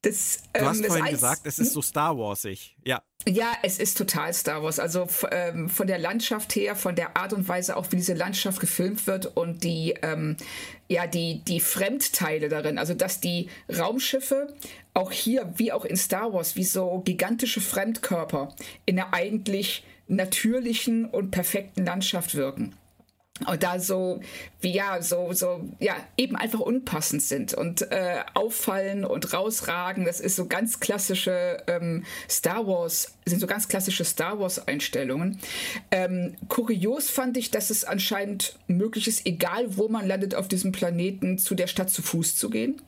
Das, 0.01 0.39
ähm, 0.53 0.63
du 0.63 0.69
hast 0.69 0.85
vorhin 0.85 1.05
Eis, 1.05 1.11
gesagt, 1.11 1.41
es 1.45 1.59
ist 1.59 1.71
so 1.71 1.81
Star 1.81 2.17
Warsig. 2.17 2.75
Ja. 2.83 3.01
Ja, 3.25 3.53
es 3.63 3.79
ist 3.79 3.97
total 3.97 4.33
Star 4.33 4.61
Wars. 4.61 4.77
Also 4.79 5.07
ähm, 5.31 5.69
von 5.69 5.87
der 5.87 5.97
Landschaft 5.97 6.55
her, 6.55 6.75
von 6.75 6.95
der 6.95 7.15
Art 7.15 7.31
und 7.31 7.47
Weise 7.47 7.77
auch, 7.77 7.89
wie 7.91 7.95
diese 7.95 8.13
Landschaft 8.13 8.59
gefilmt 8.59 9.07
wird 9.07 9.37
und 9.37 9.63
die, 9.63 9.95
ähm, 10.01 10.35
ja, 10.89 11.07
die, 11.07 11.41
die 11.45 11.61
Fremdteile 11.61 12.49
darin. 12.49 12.77
Also 12.77 12.93
dass 12.93 13.21
die 13.21 13.47
Raumschiffe 13.69 14.53
auch 14.93 15.11
hier, 15.13 15.53
wie 15.55 15.71
auch 15.71 15.85
in 15.85 15.95
Star 15.95 16.33
Wars, 16.33 16.57
wie 16.57 16.65
so 16.65 17.01
gigantische 17.05 17.61
Fremdkörper 17.61 18.53
in 18.85 18.99
einer 18.99 19.13
eigentlich 19.13 19.85
natürlichen 20.09 21.05
und 21.05 21.31
perfekten 21.31 21.85
Landschaft 21.85 22.35
wirken 22.35 22.75
da 23.59 23.79
so 23.79 24.21
wie 24.61 24.73
ja 24.73 25.01
so 25.01 25.33
so 25.33 25.61
ja 25.79 25.95
eben 26.17 26.35
einfach 26.35 26.59
unpassend 26.59 27.21
sind 27.21 27.53
und 27.53 27.81
äh, 27.91 28.21
auffallen 28.33 29.05
und 29.05 29.33
rausragen. 29.33 30.05
Das 30.05 30.19
ist 30.19 30.35
so 30.35 30.45
ganz 30.47 30.79
klassische 30.79 31.63
ähm, 31.67 32.05
Star 32.29 32.67
Wars 32.67 33.13
sind 33.25 33.39
so 33.39 33.47
ganz 33.47 33.67
klassische 33.67 34.05
Star 34.05 34.39
Wars 34.39 34.67
Einstellungen. 34.67 35.39
Ähm, 35.91 36.35
kurios 36.47 37.09
fand 37.09 37.37
ich 37.37 37.51
dass 37.51 37.69
es 37.69 37.83
anscheinend 37.83 38.57
möglich 38.67 39.07
ist 39.07 39.25
egal 39.25 39.77
wo 39.77 39.87
man 39.87 40.07
landet 40.07 40.35
auf 40.35 40.47
diesem 40.47 40.71
Planeten 40.71 41.37
zu 41.37 41.55
der 41.55 41.67
Stadt 41.67 41.89
zu 41.89 42.01
Fuß 42.01 42.35
zu 42.35 42.49
gehen 42.49 42.81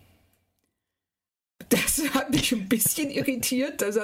das 1.69 2.01
hat 2.13 2.31
mich 2.31 2.51
ein 2.51 2.67
bisschen 2.67 3.09
irritiert. 3.09 3.81
Also, 3.83 4.01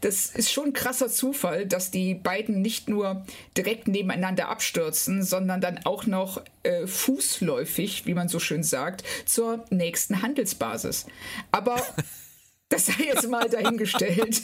das 0.00 0.26
ist 0.26 0.50
schon 0.50 0.66
ein 0.66 0.72
krasser 0.72 1.08
Zufall, 1.08 1.66
dass 1.66 1.90
die 1.90 2.14
beiden 2.14 2.62
nicht 2.62 2.88
nur 2.88 3.24
direkt 3.56 3.88
nebeneinander 3.88 4.48
abstürzen, 4.48 5.22
sondern 5.22 5.60
dann 5.60 5.80
auch 5.84 6.06
noch 6.06 6.42
äh, 6.62 6.86
fußläufig, 6.86 8.06
wie 8.06 8.14
man 8.14 8.28
so 8.28 8.38
schön 8.38 8.62
sagt, 8.62 9.04
zur 9.26 9.64
nächsten 9.70 10.22
Handelsbasis. 10.22 11.06
Aber 11.50 11.80
das 12.68 12.86
sei 12.86 13.04
jetzt 13.04 13.28
mal 13.28 13.48
dahingestellt. 13.48 14.42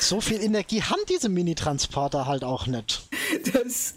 So 0.00 0.20
viel 0.20 0.42
Energie 0.42 0.82
haben 0.82 1.00
diese 1.08 1.28
Mini-Transporter 1.28 2.26
halt 2.26 2.44
auch 2.44 2.66
nicht. 2.66 3.08
Das, 3.52 3.94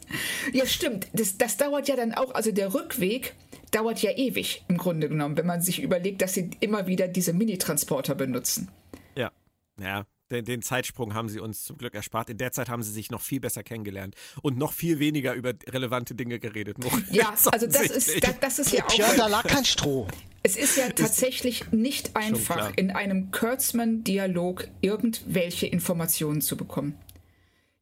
ja, 0.52 0.66
stimmt. 0.66 1.08
Das, 1.14 1.38
das 1.38 1.58
dauert 1.58 1.88
ja 1.88 1.96
dann 1.96 2.14
auch, 2.14 2.34
also 2.34 2.52
der 2.52 2.74
Rückweg 2.74 3.34
dauert 3.72 4.02
ja 4.02 4.12
ewig 4.12 4.64
im 4.68 4.78
Grunde 4.78 5.10
genommen, 5.10 5.38
wenn 5.38 5.46
man 5.46 5.62
sich 5.62 5.82
überlegt, 5.82 6.22
dass 6.22 6.34
sie 6.34 6.52
immer 6.60 6.88
wieder 6.88 7.08
diese 7.08 7.34
Mini-Transporter 7.34 8.16
benutzen. 8.16 8.70
Ja, 9.16 9.32
ja. 9.80 10.06
Den, 10.30 10.46
den, 10.46 10.62
Zeitsprung 10.62 11.14
haben 11.14 11.28
sie 11.28 11.42
uns 11.42 11.66
zum 11.66 11.78
Glück 11.78 11.94
erspart. 11.94 12.30
In 12.30 12.38
der 12.38 12.54
Zeit 12.54 12.70
haben 12.70 12.84
sie 12.84 12.92
sich 12.92 13.12
noch 13.12 13.20
viel 13.20 13.42
besser 13.42 13.64
kennengelernt 13.64 14.16
und 14.42 14.58
noch 14.58 14.72
viel 14.72 15.00
weniger 15.00 15.34
über 15.34 15.54
relevante 15.68 16.16
Dinge 16.16 16.40
geredet. 16.40 16.78
Ja, 17.12 17.34
also 17.52 17.68
das 17.68 17.82
ist, 17.90 18.24
das, 18.24 18.40
das 18.40 18.60
ist 18.60 18.72
ja 18.72 18.86
auch. 18.86 18.94
Ja, 18.94 19.14
da 19.16 19.28
lag 19.28 19.44
kein 19.44 19.66
Stroh. 19.66 20.08
Es 20.44 20.56
ist 20.56 20.78
ja 20.78 20.90
tatsächlich 20.90 21.62
ist 21.62 21.74
nicht 21.74 22.16
einfach, 22.16 22.72
in 22.78 22.92
einem 22.92 23.32
Kurtzman-Dialog 23.32 24.70
irgendwelche 24.80 25.68
Informationen 25.68 26.42
zu 26.42 26.56
bekommen. 26.56 26.98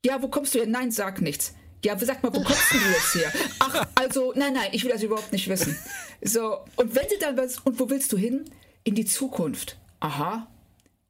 Ja, 0.04 0.22
wo 0.22 0.28
kommst 0.30 0.56
du 0.56 0.60
her? 0.60 0.68
Nein, 0.68 0.92
sag 0.92 1.22
nichts. 1.22 1.54
Ja, 1.84 1.98
sag 1.98 2.22
mal, 2.22 2.34
wo 2.34 2.42
kommst 2.42 2.74
du 2.74 2.78
jetzt 2.78 3.16
her? 3.16 3.32
Ach, 3.60 3.88
also, 3.96 4.34
nein, 4.36 4.54
nein, 4.54 4.70
ich 4.74 4.84
will 4.84 4.92
das 4.92 5.02
überhaupt 5.02 5.32
nicht 5.32 5.48
wissen. 5.48 5.78
So, 6.22 6.60
und 6.76 6.96
wenn 6.96 7.08
du 7.08 7.18
dann 7.20 7.38
was, 7.38 7.60
und 7.60 7.80
wo 7.80 7.90
willst 7.90 8.12
du 8.12 8.18
hin? 8.18 8.46
In 8.84 8.96
die 8.96 9.06
Zukunft. 9.06 9.78
Aha. 10.00 10.48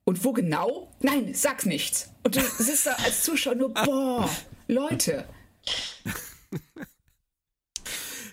Und 0.03 0.23
wo 0.23 0.33
genau? 0.33 0.91
Nein, 1.01 1.33
sag 1.33 1.65
nichts. 1.65 2.11
Und 2.23 2.35
du 2.35 2.41
sitzt 2.41 2.85
da 2.85 2.93
als 2.93 3.23
Zuschauer 3.23 3.55
nur, 3.55 3.73
boah, 3.73 4.29
Leute. 4.67 5.25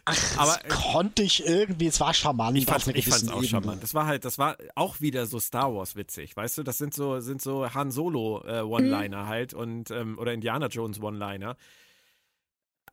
Ach, 0.08 0.38
aber 0.38 0.58
das 0.62 0.84
konnte 0.92 1.22
ich 1.22 1.44
irgendwie, 1.44 1.86
es 1.86 1.98
war 1.98 2.14
charmant. 2.14 2.56
Ich 2.56 2.64
fand 2.66 2.86
es 2.86 3.28
auch 3.28 3.42
charmant. 3.42 3.82
Das 3.82 3.92
war 3.92 4.06
halt, 4.06 4.24
das 4.24 4.38
war 4.38 4.56
auch 4.76 5.00
wieder 5.00 5.26
so 5.26 5.40
Star 5.40 5.74
Wars 5.74 5.96
witzig, 5.96 6.36
weißt 6.36 6.58
du? 6.58 6.62
Das 6.62 6.78
sind 6.78 6.94
so, 6.94 7.18
sind 7.18 7.42
so 7.42 7.74
Han 7.74 7.90
Solo 7.90 8.44
äh, 8.46 8.60
One-Liner 8.60 9.24
mhm. 9.24 9.28
halt 9.28 9.52
und 9.52 9.90
ähm, 9.90 10.16
oder 10.18 10.32
Indiana 10.32 10.68
Jones 10.68 11.00
One-Liner 11.00 11.56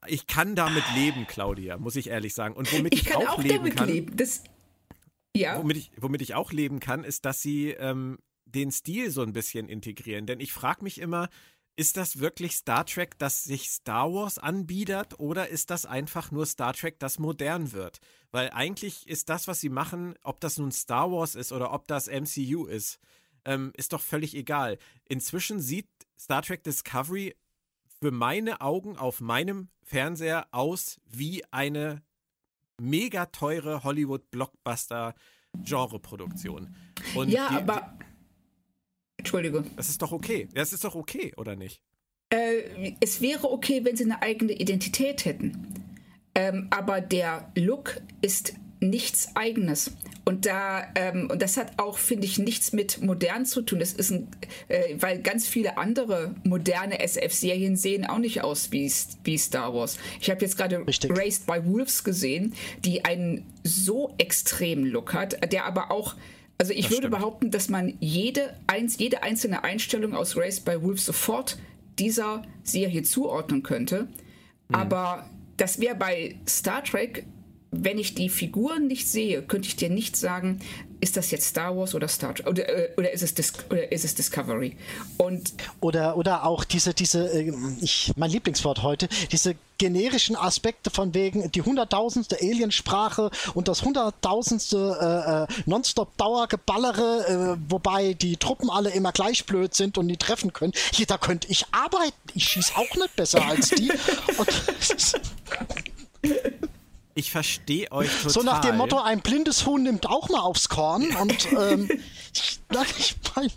ich 0.08 0.28
kann 0.28 0.56
damit 0.56 0.84
leben, 0.96 1.28
Claudia, 1.28 1.78
muss 1.78 1.96
ich 1.96 2.10
ehrlich 2.10 2.34
sagen. 2.34 2.56
Und 2.56 2.72
womit 2.74 2.94
ich, 2.94 3.08
ich 3.08 3.16
auch, 3.16 3.38
auch, 3.38 3.44
leben 3.44 3.70
kann. 3.70 3.90
Leben. 3.90 4.16
Das, 4.16 4.44
ja. 5.36 5.58
womit, 5.58 5.78
ich, 5.78 5.92
womit 5.98 6.22
ich 6.22 6.36
auch 6.36 6.52
leben 6.52 6.80
kann, 6.80 7.04
ist, 7.04 7.26
dass 7.26 7.42
sie 7.42 7.72
ähm, 7.72 8.20
den 8.46 8.72
Stil 8.72 9.12
so 9.12 9.22
ein 9.22 9.34
bisschen 9.34 9.68
integrieren. 9.68 10.26
Denn 10.26 10.40
ich 10.40 10.54
frage 10.54 10.84
mich 10.84 11.00
immer, 11.00 11.30
ist 11.76 11.98
das 11.98 12.20
wirklich 12.20 12.56
Star 12.56 12.86
Trek, 12.86 13.18
das 13.18 13.44
sich 13.44 13.70
Star 13.70 14.14
Wars 14.14 14.38
anbietet, 14.38 15.20
oder 15.20 15.50
ist 15.50 15.72
das 15.72 15.86
einfach 15.86 16.30
nur 16.32 16.46
Star 16.46 16.74
Trek, 16.74 17.00
das 17.00 17.18
modern 17.18 17.72
wird? 17.72 18.00
Weil 18.32 18.52
eigentlich 18.52 19.08
ist 19.08 19.30
das, 19.30 19.48
was 19.48 19.60
sie 19.60 19.70
machen, 19.70 20.16
ob 20.22 20.40
das 20.40 20.58
nun 20.58 20.72
Star 20.72 21.12
Wars 21.12 21.34
ist 21.36 21.52
oder 21.52 21.74
ob 21.74 21.88
das 21.88 22.08
MCU 22.08 22.66
ist, 22.66 23.00
ähm, 23.46 23.72
ist 23.76 23.94
doch 23.94 24.02
völlig 24.02 24.36
egal. 24.36 24.78
Inzwischen 25.10 25.60
sieht 25.60 25.88
Star 26.18 26.44
Trek 26.44 26.64
Discovery 26.64 27.36
für 28.04 28.12
meine 28.12 28.60
Augen 28.60 28.98
auf 28.98 29.22
meinem 29.22 29.70
Fernseher 29.82 30.48
aus 30.52 31.00
wie 31.10 31.42
eine 31.52 32.02
mega 32.78 33.28
teure 33.28 33.86
Hollywood-Blockbuster-Genreproduktion. 33.86 36.76
Ja, 37.28 37.48
die, 37.48 37.56
aber 37.56 37.98
Entschuldigung. 39.16 39.74
Das 39.78 39.88
ist 39.88 40.02
doch 40.02 40.12
okay. 40.12 40.50
Das 40.54 40.74
ist 40.74 40.84
doch 40.84 40.96
okay, 40.96 41.32
oder 41.38 41.56
nicht? 41.56 41.82
Äh, 42.30 42.92
es 43.00 43.22
wäre 43.22 43.50
okay, 43.50 43.86
wenn 43.86 43.96
sie 43.96 44.04
eine 44.04 44.22
eigene 44.22 44.52
Identität 44.52 45.24
hätten. 45.24 45.86
Ähm, 46.36 46.68
aber 46.72 47.00
der 47.00 47.54
Look 47.56 48.02
ist 48.22 48.54
nichts 48.84 49.36
Eigenes. 49.36 49.92
Und 50.26 50.46
da, 50.46 50.84
ähm, 50.96 51.30
und 51.30 51.42
das 51.42 51.58
hat 51.58 51.80
auch, 51.80 51.98
finde 51.98 52.26
ich, 52.26 52.38
nichts 52.40 52.72
mit 52.72 53.02
modern 53.02 53.46
zu 53.46 53.62
tun. 53.62 53.80
Das 53.80 53.92
ist 53.92 54.12
ein, 54.12 54.28
äh, 54.70 54.96
weil 55.00 55.22
ganz 55.22 55.48
viele 55.48 55.78
andere 55.78 56.34
moderne 56.44 57.00
SF-Serien 57.00 57.76
sehen 57.76 58.06
auch 58.06 58.20
nicht 58.20 58.42
aus 58.42 58.72
wie, 58.72 58.92
wie 59.24 59.38
Star 59.38 59.74
Wars. 59.74 59.98
Ich 60.22 60.30
habe 60.30 60.42
jetzt 60.42 60.58
gerade 60.58 60.86
Raised 61.10 61.46
by 61.46 61.66
Wolves 61.66 62.04
gesehen, 62.04 62.54
die 62.86 63.04
einen 63.04 63.46
so 63.64 64.14
extremen 64.18 64.86
Look 64.86 65.14
hat, 65.14 65.52
der 65.52 65.66
aber 65.66 65.92
auch 65.92 66.16
also 66.60 66.72
ich 66.72 66.84
das 66.84 66.92
würde 66.92 67.08
stimmt. 67.08 67.18
behaupten, 67.18 67.52
dass 67.52 67.68
man 67.68 67.94
jede, 68.00 68.56
eins, 68.68 68.98
jede 68.98 69.24
einzelne 69.24 69.64
Einstellung 69.64 70.14
aus 70.14 70.38
Race 70.38 70.62
by 70.62 70.82
Wolves 70.82 71.06
sofort 71.06 71.58
dieser 72.00 72.44
Serie 72.64 73.04
zuordnen 73.04 73.64
könnte. 73.64 74.04
Mhm. 74.70 74.76
Aber 74.76 75.30
das 75.58 75.80
wäre 75.80 75.96
bei 75.96 76.36
Star 76.48 76.84
Trek, 76.84 77.26
wenn 77.74 77.98
ich 77.98 78.16
die 78.16 78.30
Figuren 78.30 78.88
nicht 78.88 79.08
sehe, 79.08 79.42
könnte 79.42 79.68
ich 79.68 79.76
dir 79.76 79.90
nicht 79.90 80.16
sagen, 80.16 80.60
ist 81.04 81.18
das 81.18 81.32
jetzt 81.32 81.48
Star 81.48 81.76
Wars 81.76 81.96
oder 81.96 82.08
Star 82.08 82.34
Trek 82.34 82.48
oder, 82.48 82.68
äh, 82.70 82.90
oder, 82.96 83.12
ist, 83.12 83.22
es 83.22 83.34
Dis 83.34 83.52
oder 83.70 83.92
ist 83.92 84.06
es 84.06 84.16
Discovery? 84.16 84.78
Und 85.18 85.54
oder, 85.82 86.16
oder 86.16 86.46
auch 86.46 86.64
diese, 86.64 86.94
diese 86.94 87.28
äh, 87.30 87.54
ich, 87.82 88.14
mein 88.16 88.32
Lieblingswort 88.32 88.84
heute, 88.84 89.10
diese 89.32 89.56
generischen 89.78 90.38
Aspekte 90.38 90.90
von 90.90 91.14
wegen 91.14 91.52
die 91.52 91.62
hunderttausendste 91.62 92.38
Aliensprache 92.40 93.32
und 93.54 93.68
das 93.68 93.84
hunderttausendste 93.84 95.48
äh, 95.50 95.54
äh, 95.54 95.64
Nonstop-Dauergeballere, 95.66 97.58
äh, 97.58 97.58
wobei 97.70 98.14
die 98.14 98.38
Truppen 98.38 98.70
alle 98.70 98.92
immer 98.92 99.12
gleich 99.12 99.46
blöd 99.46 99.76
sind 99.76 99.98
und 99.98 100.06
nie 100.06 100.16
treffen 100.16 100.54
können. 100.54 100.72
Hier, 100.94 101.06
da 101.06 101.18
könnte 101.18 101.50
ich 101.50 101.66
arbeiten. 101.74 102.14
Ich 102.34 102.46
schieße 102.46 102.78
auch 102.78 102.96
nicht 102.96 103.16
besser 103.18 103.46
als 103.46 103.72
die. 103.72 103.92
Ich 107.16 107.32
verstehe 107.32 107.92
euch 107.92 108.10
total. 108.10 108.30
So 108.32 108.42
nach 108.42 108.62
dem 108.62 108.78
Motto, 108.78 109.00
ein 109.00 109.22
blindes 109.22 109.66
Huhn 109.66 109.82
nimmt 109.82 110.08
auch 110.08 110.30
mal 110.30 110.42
aufs 110.42 110.70
Korn. 110.70 111.16
Und 111.16 111.52
ähm, 111.58 111.90
ich, 112.34 112.60
ich 112.98 113.16
mein, 113.36 113.52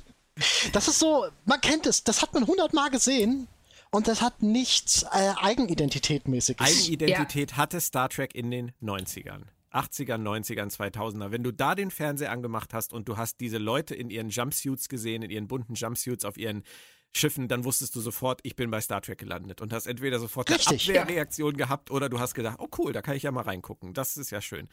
das 0.72 0.88
ist 0.88 0.98
so, 0.98 1.26
man 1.44 1.60
kennt 1.60 1.86
es, 1.86 2.04
das 2.04 2.22
hat 2.22 2.34
man 2.34 2.46
hundertmal 2.46 2.90
gesehen. 2.90 3.48
Und 3.90 4.08
das 4.08 4.20
hat 4.20 4.42
nichts 4.42 5.04
äh, 5.04 5.32
Eigenidentität-mäßiges. 5.36 6.60
Eigenidentität 6.60 7.52
ja. 7.52 7.56
hatte 7.56 7.80
Star 7.80 8.08
Trek 8.08 8.34
in 8.34 8.50
den 8.50 8.72
90ern. 8.82 9.42
80ern, 9.72 10.22
90ern, 10.22 10.74
2000er. 10.74 11.30
Wenn 11.30 11.42
du 11.42 11.52
da 11.52 11.74
den 11.74 11.90
Fernseher 11.90 12.32
angemacht 12.32 12.74
hast 12.74 12.92
und 12.92 13.08
du 13.08 13.16
hast 13.16 13.40
diese 13.40 13.58
Leute 13.58 13.94
in 13.94 14.10
ihren 14.10 14.30
Jumpsuits 14.30 14.88
gesehen, 14.88 15.22
in 15.22 15.30
ihren 15.30 15.48
bunten 15.48 15.74
Jumpsuits 15.74 16.24
auf 16.24 16.36
ihren 16.36 16.62
Schiffen, 17.14 17.48
dann 17.48 17.64
wusstest 17.64 17.94
du 17.96 18.00
sofort, 18.00 18.40
ich 18.42 18.56
bin 18.56 18.70
bei 18.70 18.80
Star 18.80 19.00
Trek 19.00 19.18
gelandet 19.18 19.60
und 19.62 19.72
hast 19.72 19.86
entweder 19.86 20.18
sofort 20.18 20.50
eine 20.50 20.60
Abwehrreaktion 20.60 21.52
ja. 21.52 21.64
gehabt 21.64 21.90
oder 21.90 22.08
du 22.08 22.20
hast 22.20 22.34
gedacht, 22.34 22.58
oh 22.60 22.68
cool, 22.78 22.92
da 22.92 23.02
kann 23.02 23.16
ich 23.16 23.22
ja 23.22 23.30
mal 23.30 23.42
reingucken. 23.42 23.94
Das 23.94 24.16
ist 24.16 24.30
ja 24.30 24.40
schön. 24.40 24.68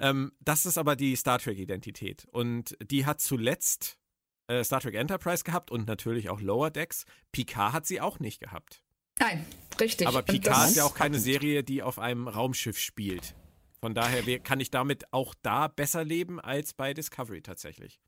Ähm, 0.00 0.32
das 0.40 0.66
ist 0.66 0.78
aber 0.78 0.96
die 0.96 1.14
Star 1.16 1.38
Trek-Identität 1.38 2.26
und 2.32 2.76
die 2.82 3.06
hat 3.06 3.20
zuletzt 3.20 3.98
äh, 4.48 4.64
Star 4.64 4.80
Trek 4.80 4.94
Enterprise 4.94 5.44
gehabt 5.44 5.70
und 5.70 5.86
natürlich 5.86 6.28
auch 6.28 6.40
Lower 6.40 6.70
Decks. 6.70 7.04
Picard 7.32 7.72
hat 7.72 7.86
sie 7.86 8.00
auch 8.00 8.18
nicht 8.18 8.40
gehabt. 8.40 8.82
Nein, 9.18 9.46
richtig. 9.80 10.06
Aber 10.06 10.22
Picard 10.22 10.68
ist 10.68 10.76
ja 10.76 10.84
auch 10.84 10.94
keine 10.94 11.18
Serie, 11.18 11.64
die 11.64 11.82
auf 11.82 11.98
einem 11.98 12.28
Raumschiff 12.28 12.78
spielt. 12.78 13.34
Von 13.80 13.94
daher 13.94 14.40
kann 14.40 14.60
ich 14.60 14.70
damit 14.70 15.12
auch 15.12 15.34
da 15.42 15.68
besser 15.68 16.04
leben 16.04 16.40
als 16.40 16.72
bei 16.72 16.94
Discovery 16.94 17.42
tatsächlich. 17.42 18.00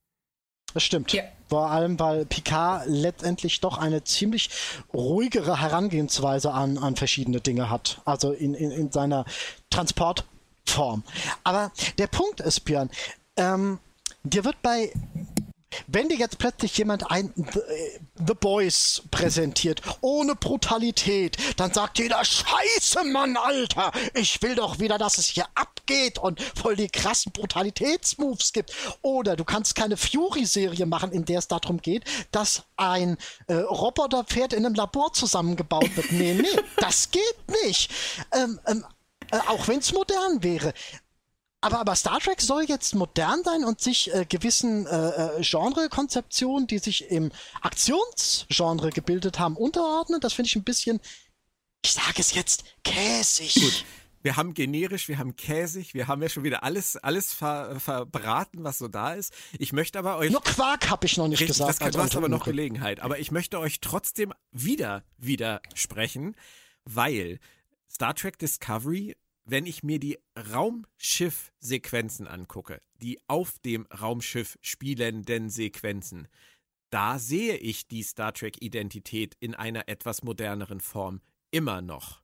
Das 0.78 0.84
stimmt. 0.84 1.12
Ja. 1.12 1.24
Vor 1.48 1.72
allem, 1.72 1.98
weil 1.98 2.24
Picard 2.24 2.84
letztendlich 2.86 3.60
doch 3.60 3.78
eine 3.78 4.04
ziemlich 4.04 4.48
ruhigere 4.94 5.60
Herangehensweise 5.60 6.52
an, 6.52 6.78
an 6.78 6.94
verschiedene 6.94 7.40
Dinge 7.40 7.68
hat. 7.68 8.00
Also 8.04 8.30
in, 8.30 8.54
in, 8.54 8.70
in 8.70 8.92
seiner 8.92 9.24
Transportform. 9.70 11.02
Aber 11.42 11.72
der 11.98 12.06
Punkt 12.06 12.38
ist, 12.38 12.60
Björn, 12.60 12.90
ähm, 13.36 13.80
dir 14.22 14.44
wird 14.44 14.62
bei 14.62 14.92
wenn 15.86 16.08
dir 16.08 16.16
jetzt 16.16 16.38
plötzlich 16.38 16.76
jemand 16.78 17.10
ein 17.10 17.32
The, 17.36 17.58
äh, 17.58 18.00
The, 18.26 18.34
Boys 18.34 19.02
präsentiert, 19.10 19.82
ohne 20.00 20.34
Brutalität, 20.34 21.36
dann 21.56 21.72
sagt 21.72 21.98
jeder, 21.98 22.24
scheiße 22.24 23.04
Mann, 23.04 23.36
Alter, 23.36 23.92
ich 24.14 24.40
will 24.42 24.54
doch 24.54 24.78
wieder, 24.78 24.96
dass 24.98 25.18
es 25.18 25.26
hier 25.26 25.46
abgeht 25.54 26.18
und 26.18 26.40
voll 26.40 26.76
die 26.76 26.88
krassen 26.88 27.32
Brutalitätsmoves 27.32 28.52
gibt. 28.52 28.72
Oder 29.02 29.36
du 29.36 29.44
kannst 29.44 29.74
keine 29.74 29.96
Fury-Serie 29.96 30.86
machen, 30.86 31.12
in 31.12 31.24
der 31.24 31.40
es 31.40 31.48
darum 31.48 31.78
geht, 31.78 32.04
dass 32.30 32.62
ein 32.76 33.16
äh, 33.48 33.54
Roboterpferd 33.54 34.52
in 34.52 34.64
einem 34.64 34.74
Labor 34.74 35.12
zusammengebaut 35.12 35.96
wird. 35.96 36.12
Nee, 36.12 36.34
nee, 36.34 36.62
das 36.76 37.10
geht 37.10 37.22
nicht. 37.64 37.90
Ähm, 38.32 38.60
ähm, 38.66 38.84
äh, 39.30 39.38
auch 39.48 39.68
wenn 39.68 39.80
es 39.80 39.92
modern 39.92 40.42
wäre. 40.42 40.72
Aber, 41.60 41.80
aber 41.80 41.96
Star 41.96 42.20
Trek 42.20 42.40
soll 42.40 42.64
jetzt 42.64 42.94
modern 42.94 43.42
sein 43.42 43.64
und 43.64 43.80
sich 43.80 44.14
äh, 44.14 44.24
gewissen 44.28 44.86
äh, 44.86 45.38
äh, 45.38 45.42
Genre-Konzeptionen, 45.42 46.68
die 46.68 46.78
sich 46.78 47.10
im 47.10 47.32
Aktionsgenre 47.62 48.90
gebildet 48.90 49.38
haben, 49.40 49.56
unterordnen. 49.56 50.20
Das 50.20 50.34
finde 50.34 50.48
ich 50.48 50.56
ein 50.56 50.62
bisschen, 50.62 51.00
ich 51.84 51.92
sage 51.92 52.20
es 52.20 52.32
jetzt, 52.34 52.64
käsig. 52.84 53.54
Gut. 53.54 53.84
Wir 54.22 54.36
haben 54.36 54.54
generisch, 54.54 55.08
wir 55.08 55.18
haben 55.18 55.36
käsig, 55.36 55.94
wir 55.94 56.06
haben 56.06 56.22
ja 56.22 56.28
schon 56.28 56.44
wieder 56.44 56.62
alles, 56.62 56.96
alles 56.96 57.32
ver, 57.32 57.78
verbraten, 57.80 58.62
was 58.62 58.78
so 58.78 58.88
da 58.88 59.14
ist. 59.14 59.32
Ich 59.58 59.72
möchte 59.72 59.98
aber 59.98 60.18
euch. 60.18 60.30
Nur 60.30 60.42
Quark 60.42 60.90
habe 60.90 61.06
ich 61.06 61.16
noch 61.16 61.28
nicht 61.28 61.40
richtig, 61.40 61.56
gesagt. 61.56 61.70
Das 61.70 61.78
kann, 61.78 61.92
du 61.92 62.00
hast 62.00 62.16
aber 62.16 62.28
noch 62.28 62.44
Gelegenheit. 62.44 63.00
Aber 63.00 63.18
ich 63.18 63.30
möchte 63.30 63.58
euch 63.58 63.80
trotzdem 63.80 64.32
wieder 64.52 65.04
widersprechen, 65.18 66.36
weil 66.84 67.38
Star 67.88 68.14
Trek 68.14 68.38
Discovery 68.38 69.16
wenn 69.48 69.64
ich 69.64 69.82
mir 69.82 69.98
die 69.98 70.18
Raumschiff-Sequenzen 70.52 72.26
angucke, 72.26 72.82
die 73.00 73.18
auf 73.28 73.58
dem 73.60 73.86
Raumschiff 73.86 74.58
spielenden 74.60 75.48
Sequenzen, 75.48 76.28
da 76.90 77.18
sehe 77.18 77.56
ich 77.56 77.88
die 77.88 78.02
Star 78.02 78.34
Trek-Identität 78.34 79.36
in 79.40 79.54
einer 79.54 79.88
etwas 79.88 80.22
moderneren 80.22 80.80
Form 80.80 81.22
immer 81.50 81.80
noch. 81.80 82.22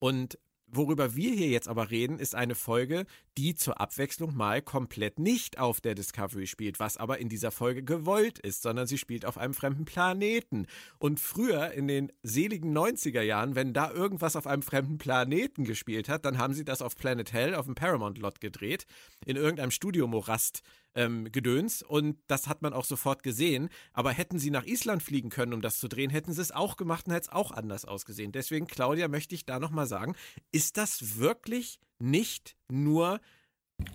Und 0.00 0.38
Worüber 0.66 1.14
wir 1.14 1.30
hier 1.30 1.48
jetzt 1.48 1.68
aber 1.68 1.90
reden, 1.90 2.18
ist 2.18 2.34
eine 2.34 2.54
Folge, 2.54 3.06
die 3.36 3.54
zur 3.54 3.80
Abwechslung 3.80 4.34
mal 4.34 4.62
komplett 4.62 5.18
nicht 5.18 5.58
auf 5.58 5.80
der 5.80 5.94
Discovery 5.94 6.46
spielt, 6.46 6.80
was 6.80 6.96
aber 6.96 7.18
in 7.18 7.28
dieser 7.28 7.50
Folge 7.50 7.84
gewollt 7.84 8.38
ist, 8.38 8.62
sondern 8.62 8.86
sie 8.86 8.98
spielt 8.98 9.24
auf 9.24 9.38
einem 9.38 9.54
fremden 9.54 9.84
Planeten. 9.84 10.66
Und 10.98 11.20
früher 11.20 11.72
in 11.72 11.86
den 11.86 12.10
seligen 12.22 12.76
90er 12.76 13.22
Jahren, 13.22 13.54
wenn 13.54 13.72
da 13.72 13.90
irgendwas 13.90 14.36
auf 14.36 14.46
einem 14.46 14.62
fremden 14.62 14.98
Planeten 14.98 15.64
gespielt 15.64 16.08
hat, 16.08 16.24
dann 16.24 16.38
haben 16.38 16.54
sie 16.54 16.64
das 16.64 16.82
auf 16.82 16.96
Planet 16.96 17.32
Hell 17.32 17.54
auf 17.54 17.66
dem 17.66 17.74
Paramount-Lot 17.74 18.40
gedreht, 18.40 18.86
in 19.26 19.36
irgendeinem 19.36 19.70
Studiomorast 19.70 20.62
ähm, 20.94 21.30
Gedöns 21.30 21.82
und 21.82 22.18
das 22.26 22.46
hat 22.48 22.62
man 22.62 22.72
auch 22.72 22.84
sofort 22.84 23.22
gesehen. 23.22 23.68
Aber 23.92 24.10
hätten 24.12 24.38
sie 24.38 24.50
nach 24.50 24.64
Island 24.64 25.02
fliegen 25.02 25.30
können, 25.30 25.52
um 25.52 25.60
das 25.60 25.78
zu 25.78 25.88
drehen, 25.88 26.10
hätten 26.10 26.32
sie 26.32 26.40
es 26.40 26.52
auch 26.52 26.76
gemacht 26.76 27.06
und 27.06 27.12
hätte 27.12 27.28
es 27.28 27.32
auch 27.32 27.52
anders 27.52 27.84
ausgesehen. 27.84 28.32
Deswegen, 28.32 28.66
Claudia, 28.66 29.08
möchte 29.08 29.34
ich 29.34 29.46
da 29.46 29.58
nochmal 29.58 29.86
sagen, 29.86 30.14
ist 30.52 30.76
das 30.76 31.18
wirklich 31.18 31.78
nicht 31.98 32.56
nur 32.70 33.20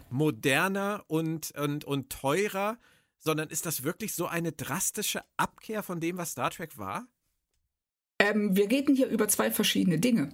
moderner 0.10 1.04
und, 1.08 1.52
und, 1.52 1.86
und 1.86 2.10
teurer, 2.10 2.78
sondern 3.18 3.50
ist 3.50 3.66
das 3.66 3.84
wirklich 3.84 4.14
so 4.14 4.28
eine 4.28 4.52
drastische 4.52 5.22
Abkehr 5.38 5.84
von 5.84 6.00
dem, 6.00 6.18
was 6.18 6.32
Star 6.32 6.52
Trek 6.52 6.78
war? 6.78 7.08
Ähm, 8.22 8.54
wir 8.56 8.70
reden 8.70 8.96
hier 8.96 9.08
über 9.08 9.30
zwei 9.30 9.50
verschiedene 9.50 9.98
Dinge. 9.98 10.30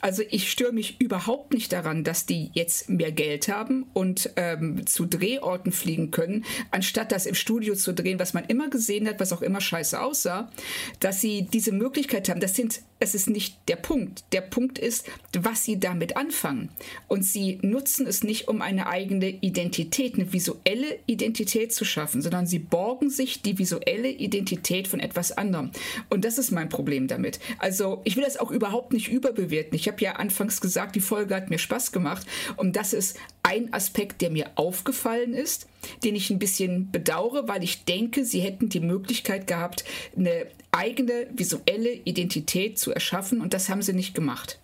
Also 0.00 0.24
ich 0.28 0.50
störe 0.50 0.72
mich 0.72 1.00
überhaupt 1.00 1.54
nicht 1.54 1.72
daran, 1.72 2.02
dass 2.02 2.26
die 2.26 2.50
jetzt 2.52 2.90
mehr 2.90 3.12
Geld 3.12 3.46
haben 3.46 3.86
und 3.92 4.30
ähm, 4.34 4.84
zu 4.86 5.06
Drehorten 5.06 5.70
fliegen 5.70 6.10
können, 6.10 6.44
anstatt 6.72 7.12
das 7.12 7.26
im 7.26 7.36
Studio 7.36 7.76
zu 7.76 7.94
drehen, 7.94 8.18
was 8.18 8.34
man 8.34 8.44
immer 8.46 8.68
gesehen 8.68 9.06
hat, 9.06 9.20
was 9.20 9.32
auch 9.32 9.42
immer 9.42 9.60
scheiße 9.60 10.00
aussah, 10.00 10.50
dass 10.98 11.20
sie 11.20 11.42
diese 11.42 11.70
Möglichkeit 11.70 12.28
haben. 12.28 12.40
Das 12.40 12.56
sind, 12.56 12.80
es 12.98 13.14
ist 13.14 13.30
nicht 13.30 13.56
der 13.68 13.76
Punkt. 13.76 14.24
Der 14.32 14.40
Punkt 14.40 14.80
ist, 14.80 15.06
was 15.32 15.64
sie 15.64 15.78
damit 15.78 16.16
anfangen. 16.16 16.70
Und 17.06 17.24
sie 17.24 17.60
nutzen 17.62 18.08
es 18.08 18.24
nicht, 18.24 18.48
um 18.48 18.62
eine 18.62 18.88
eigene 18.88 19.28
Identität, 19.28 20.14
eine 20.14 20.32
visuelle 20.32 20.98
Identität 21.06 21.72
zu 21.72 21.84
schaffen, 21.84 22.20
sondern 22.20 22.48
sie 22.48 22.58
borgen 22.58 23.10
sich 23.10 23.42
die 23.42 23.58
visuelle 23.58 24.08
Identität 24.08 24.88
von 24.88 24.98
etwas 24.98 25.30
anderem. 25.30 25.70
Und 26.08 26.24
das 26.24 26.38
ist 26.38 26.50
mein 26.50 26.68
Problem 26.68 27.06
damit 27.06 27.27
damit. 27.28 27.40
Also 27.58 28.00
ich 28.04 28.16
will 28.16 28.24
das 28.24 28.36
auch 28.36 28.50
überhaupt 28.50 28.92
nicht 28.92 29.08
überbewerten. 29.08 29.74
Ich 29.74 29.88
habe 29.88 30.00
ja 30.00 30.12
anfangs 30.12 30.60
gesagt, 30.60 30.96
die 30.96 31.00
Folge 31.00 31.34
hat 31.34 31.50
mir 31.50 31.58
Spaß 31.58 31.92
gemacht 31.92 32.26
und 32.56 32.76
das 32.76 32.92
ist 32.92 33.18
ein 33.42 33.72
Aspekt, 33.72 34.20
der 34.20 34.30
mir 34.30 34.50
aufgefallen 34.56 35.34
ist, 35.34 35.68
den 36.04 36.14
ich 36.14 36.30
ein 36.30 36.38
bisschen 36.38 36.90
bedauere, 36.90 37.48
weil 37.48 37.62
ich 37.62 37.84
denke, 37.84 38.24
sie 38.24 38.40
hätten 38.40 38.68
die 38.68 38.80
Möglichkeit 38.80 39.46
gehabt, 39.46 39.84
eine 40.16 40.46
eigene 40.72 41.28
visuelle 41.32 41.92
Identität 41.92 42.78
zu 42.78 42.92
erschaffen 42.92 43.40
und 43.40 43.54
das 43.54 43.68
haben 43.68 43.82
sie 43.82 43.92
nicht 43.92 44.14
gemacht. 44.14 44.58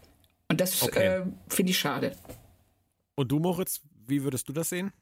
Und 0.49 0.61
das 0.61 0.83
okay. 0.83 1.07
äh, 1.07 1.23
finde 1.49 1.71
ich 1.71 1.79
schade. 1.79 2.17
Und 3.17 3.29
du, 3.31 3.39
Moritz, 3.39 3.81
wie 4.07 4.23
würdest 4.23 4.49
du 4.49 4.53
das 4.53 4.69
sehen? 4.69 4.93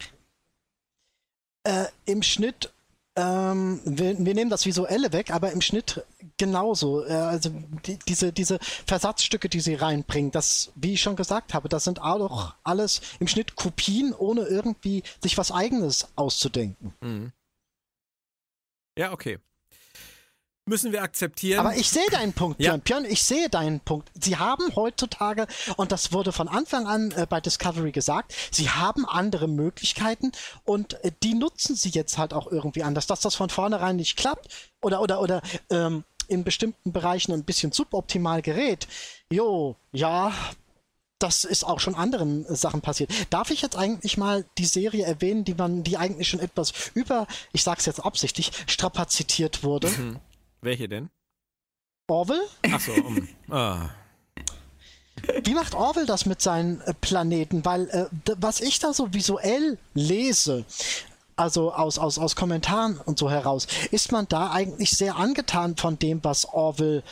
Äh, 1.64 1.86
Im 2.06 2.22
Schnitt 2.22 2.72
ähm, 3.16 3.80
wir, 3.84 4.18
wir, 4.18 4.34
nehmen 4.34 4.50
das 4.50 4.64
Visuelle 4.64 5.12
weg, 5.12 5.30
aber 5.30 5.52
im 5.52 5.60
Schnitt 5.60 6.04
genauso. 6.38 7.04
Äh, 7.04 7.12
also 7.12 7.50
die, 7.86 7.98
diese, 8.08 8.32
diese 8.32 8.58
Versatzstücke, 8.86 9.48
die 9.48 9.60
sie 9.60 9.74
reinbringen, 9.74 10.30
das, 10.30 10.72
wie 10.74 10.94
ich 10.94 11.02
schon 11.02 11.16
gesagt 11.16 11.52
habe, 11.52 11.68
das 11.68 11.84
sind 11.84 12.00
auch 12.00 12.54
alles 12.64 13.02
im 13.20 13.28
Schnitt 13.28 13.56
Kopien, 13.56 14.14
ohne 14.14 14.42
irgendwie 14.42 15.02
sich 15.22 15.36
was 15.36 15.52
Eigenes 15.52 16.08
auszudenken. 16.16 16.94
Mhm. 17.00 17.32
Ja, 18.96 19.12
okay 19.12 19.38
müssen 20.66 20.92
wir 20.92 21.02
akzeptieren. 21.02 21.60
Aber 21.60 21.76
ich 21.76 21.90
sehe 21.90 22.06
deinen 22.10 22.32
Punkt, 22.32 22.58
Björn. 22.58 22.76
Ja. 22.76 22.82
Björn, 22.82 23.04
ich 23.04 23.22
sehe 23.22 23.48
deinen 23.48 23.80
Punkt. 23.80 24.10
Sie 24.20 24.36
haben 24.36 24.74
heutzutage, 24.76 25.46
und 25.76 25.92
das 25.92 26.12
wurde 26.12 26.32
von 26.32 26.48
Anfang 26.48 26.86
an 26.86 27.10
äh, 27.12 27.26
bei 27.28 27.40
Discovery 27.40 27.92
gesagt, 27.92 28.34
sie 28.50 28.70
haben 28.70 29.04
andere 29.06 29.48
Möglichkeiten 29.48 30.32
und 30.64 30.94
äh, 31.04 31.12
die 31.22 31.34
nutzen 31.34 31.74
sie 31.74 31.90
jetzt 31.90 32.18
halt 32.18 32.32
auch 32.32 32.50
irgendwie 32.50 32.82
anders. 32.82 33.06
Dass 33.06 33.20
das 33.20 33.34
von 33.34 33.50
vornherein 33.50 33.96
nicht 33.96 34.16
klappt 34.16 34.48
oder, 34.80 35.02
oder, 35.02 35.20
oder 35.20 35.42
ähm, 35.70 36.04
in 36.28 36.44
bestimmten 36.44 36.92
Bereichen 36.92 37.32
ein 37.32 37.44
bisschen 37.44 37.72
suboptimal 37.72 38.40
gerät, 38.42 38.86
jo, 39.30 39.76
ja, 39.92 40.32
das 41.18 41.44
ist 41.44 41.64
auch 41.64 41.80
schon 41.80 41.94
anderen 41.94 42.46
äh, 42.46 42.54
Sachen 42.54 42.80
passiert. 42.80 43.10
Darf 43.30 43.50
ich 43.50 43.62
jetzt 43.62 43.76
eigentlich 43.76 44.16
mal 44.16 44.44
die 44.58 44.64
Serie 44.64 45.04
erwähnen, 45.04 45.44
die 45.44 45.54
man, 45.54 45.82
die 45.82 45.96
eigentlich 45.96 46.28
schon 46.28 46.40
etwas 46.40 46.72
über, 46.94 47.26
ich 47.52 47.64
sag's 47.64 47.86
jetzt 47.86 48.04
absichtlich, 48.04 48.52
strapazitiert 48.66 49.64
wurde? 49.64 49.88
Mhm. 49.88 50.20
Welche 50.62 50.88
denn? 50.88 51.10
Orwell? 52.08 52.42
Achso, 52.72 52.92
um. 52.92 53.28
Ah. 53.50 53.90
Wie 55.44 55.54
macht 55.54 55.74
Orwell 55.74 56.06
das 56.06 56.24
mit 56.24 56.40
seinen 56.40 56.80
äh, 56.82 56.94
Planeten? 56.94 57.64
Weil 57.64 57.88
äh, 57.90 58.06
was 58.38 58.60
ich 58.60 58.78
da 58.78 58.92
so 58.92 59.12
visuell 59.12 59.78
lese, 59.94 60.64
also 61.36 61.72
aus, 61.72 61.98
aus, 61.98 62.18
aus 62.18 62.36
Kommentaren 62.36 62.98
und 62.98 63.18
so 63.18 63.30
heraus, 63.30 63.66
ist 63.90 64.12
man 64.12 64.28
da 64.28 64.50
eigentlich 64.50 64.92
sehr 64.92 65.16
angetan 65.16 65.76
von 65.76 65.98
dem, 65.98 66.22
was 66.22 66.44
Orwell 66.44 67.02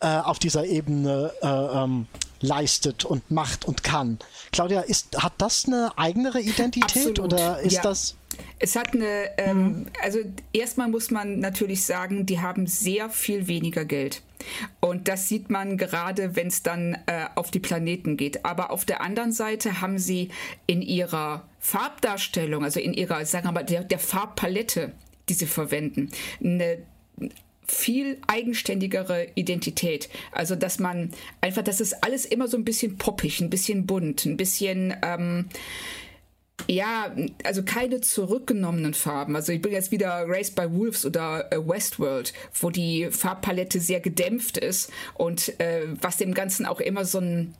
äh, 0.00 0.18
auf 0.18 0.38
dieser 0.38 0.64
Ebene 0.64 1.32
äh, 1.40 1.46
ähm, 1.46 2.06
leistet 2.40 3.04
und 3.04 3.30
macht 3.30 3.64
und 3.66 3.82
kann. 3.82 4.18
Claudia, 4.52 4.80
ist, 4.80 5.22
hat 5.22 5.34
das 5.38 5.66
eine 5.66 5.90
eigenere 5.96 6.40
Identität 6.40 6.84
Absolut. 6.84 7.20
oder 7.20 7.60
ist 7.60 7.74
ja. 7.74 7.82
das 7.82 8.16
es 8.58 8.76
hat 8.76 8.94
eine, 8.94 9.30
ähm, 9.38 9.58
mhm. 9.58 9.86
also 10.02 10.18
erstmal 10.52 10.88
muss 10.88 11.10
man 11.10 11.40
natürlich 11.40 11.84
sagen, 11.84 12.26
die 12.26 12.40
haben 12.40 12.66
sehr 12.66 13.10
viel 13.10 13.46
weniger 13.46 13.84
Geld. 13.84 14.22
Und 14.80 15.08
das 15.08 15.28
sieht 15.28 15.50
man 15.50 15.76
gerade, 15.76 16.36
wenn 16.36 16.48
es 16.48 16.62
dann 16.62 16.96
äh, 17.06 17.26
auf 17.34 17.50
die 17.50 17.58
Planeten 17.58 18.16
geht. 18.16 18.44
Aber 18.44 18.70
auf 18.70 18.84
der 18.84 19.00
anderen 19.00 19.32
Seite 19.32 19.80
haben 19.80 19.98
sie 19.98 20.30
in 20.66 20.82
ihrer 20.82 21.48
Farbdarstellung, 21.58 22.64
also 22.64 22.80
in 22.80 22.94
ihrer, 22.94 23.24
sagen 23.26 23.46
wir 23.46 23.52
mal, 23.52 23.64
der, 23.64 23.84
der 23.84 23.98
Farbpalette, 23.98 24.92
die 25.28 25.34
sie 25.34 25.46
verwenden, 25.46 26.10
eine 26.42 26.78
viel 27.68 28.18
eigenständigere 28.26 29.28
Identität. 29.34 30.08
Also, 30.32 30.56
dass 30.56 30.78
man 30.78 31.10
einfach, 31.40 31.62
das 31.62 31.80
ist 31.80 32.02
alles 32.02 32.24
immer 32.24 32.48
so 32.48 32.56
ein 32.56 32.64
bisschen 32.64 32.98
poppig, 32.98 33.40
ein 33.40 33.50
bisschen 33.50 33.86
bunt, 33.86 34.24
ein 34.24 34.36
bisschen, 34.36 34.96
ähm, 35.02 35.46
ja, 36.66 37.14
also 37.44 37.62
keine 37.62 38.00
zurückgenommenen 38.00 38.94
Farben. 38.94 39.36
Also 39.36 39.52
ich 39.52 39.62
bin 39.62 39.72
jetzt 39.72 39.92
wieder 39.92 40.24
Race 40.26 40.50
by 40.50 40.70
Wolves 40.72 41.06
oder 41.06 41.52
äh, 41.52 41.56
Westworld, 41.56 42.32
wo 42.60 42.70
die 42.70 43.08
Farbpalette 43.10 43.80
sehr 43.80 44.00
gedämpft 44.00 44.58
ist 44.58 44.90
und 45.14 45.58
äh, 45.60 45.82
was 46.00 46.16
dem 46.16 46.34
Ganzen 46.34 46.66
auch 46.66 46.80
immer 46.80 47.04
so 47.04 47.18
einen 47.18 47.54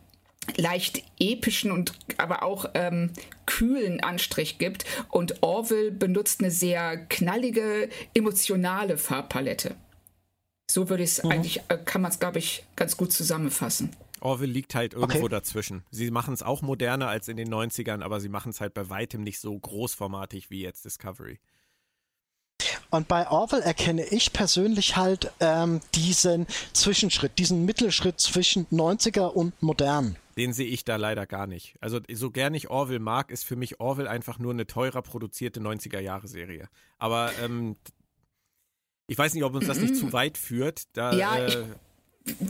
leicht 0.56 1.02
epischen 1.20 1.70
und 1.70 1.92
aber 2.16 2.42
auch 2.42 2.66
ähm, 2.74 3.10
kühlen 3.46 4.00
Anstrich 4.00 4.58
gibt. 4.58 4.84
Und 5.10 5.42
Orville 5.42 5.90
benutzt 5.90 6.40
eine 6.40 6.50
sehr 6.50 6.96
knallige, 6.96 7.88
emotionale 8.14 8.98
Farbpalette. 8.98 9.74
So 10.70 10.88
würde 10.88 11.02
ich 11.02 11.10
es 11.10 11.24
mhm. 11.24 11.30
eigentlich, 11.30 11.62
äh, 11.68 11.78
kann 11.78 12.02
man 12.02 12.10
es, 12.10 12.18
glaube 12.18 12.38
ich, 12.38 12.64
ganz 12.76 12.96
gut 12.96 13.12
zusammenfassen. 13.12 13.90
Orville 14.20 14.52
liegt 14.52 14.74
halt 14.74 14.94
irgendwo 14.94 15.24
okay. 15.24 15.28
dazwischen. 15.28 15.84
Sie 15.90 16.10
machen 16.10 16.34
es 16.34 16.42
auch 16.42 16.62
moderner 16.62 17.08
als 17.08 17.28
in 17.28 17.36
den 17.36 17.52
90ern, 17.52 18.02
aber 18.02 18.20
sie 18.20 18.28
machen 18.28 18.50
es 18.50 18.60
halt 18.60 18.74
bei 18.74 18.90
weitem 18.90 19.22
nicht 19.22 19.38
so 19.38 19.56
großformatig 19.56 20.50
wie 20.50 20.62
jetzt 20.62 20.84
Discovery. 20.84 21.38
Und 22.90 23.06
bei 23.06 23.28
Orwell 23.28 23.60
erkenne 23.60 24.04
ich 24.04 24.32
persönlich 24.32 24.96
halt 24.96 25.30
ähm, 25.40 25.80
diesen 25.94 26.46
Zwischenschritt, 26.72 27.38
diesen 27.38 27.64
Mittelschritt 27.64 28.18
zwischen 28.18 28.66
90er 28.68 29.26
und 29.26 29.62
modern. 29.62 30.16
Den 30.36 30.52
sehe 30.52 30.66
ich 30.66 30.84
da 30.84 30.96
leider 30.96 31.26
gar 31.26 31.46
nicht. 31.46 31.74
Also 31.80 32.00
so 32.12 32.30
gern 32.30 32.54
ich 32.54 32.70
Orwell 32.70 32.98
mag, 32.98 33.30
ist 33.30 33.44
für 33.44 33.56
mich 33.56 33.80
Orwell 33.80 34.08
einfach 34.08 34.38
nur 34.38 34.52
eine 34.52 34.66
teurer 34.66 35.02
produzierte 35.02 35.60
90er-Jahre-Serie. 35.60 36.68
Aber 36.98 37.32
ähm, 37.42 37.76
ich 39.08 39.18
weiß 39.18 39.34
nicht, 39.34 39.42
ob 39.42 39.54
uns 39.54 39.66
das 39.66 39.80
nicht 39.80 39.96
zu 39.96 40.12
weit 40.12 40.38
führt. 40.38 40.82
Da, 40.92 41.12
ja, 41.12 41.38
äh, 41.38 41.48
ich 41.48 41.56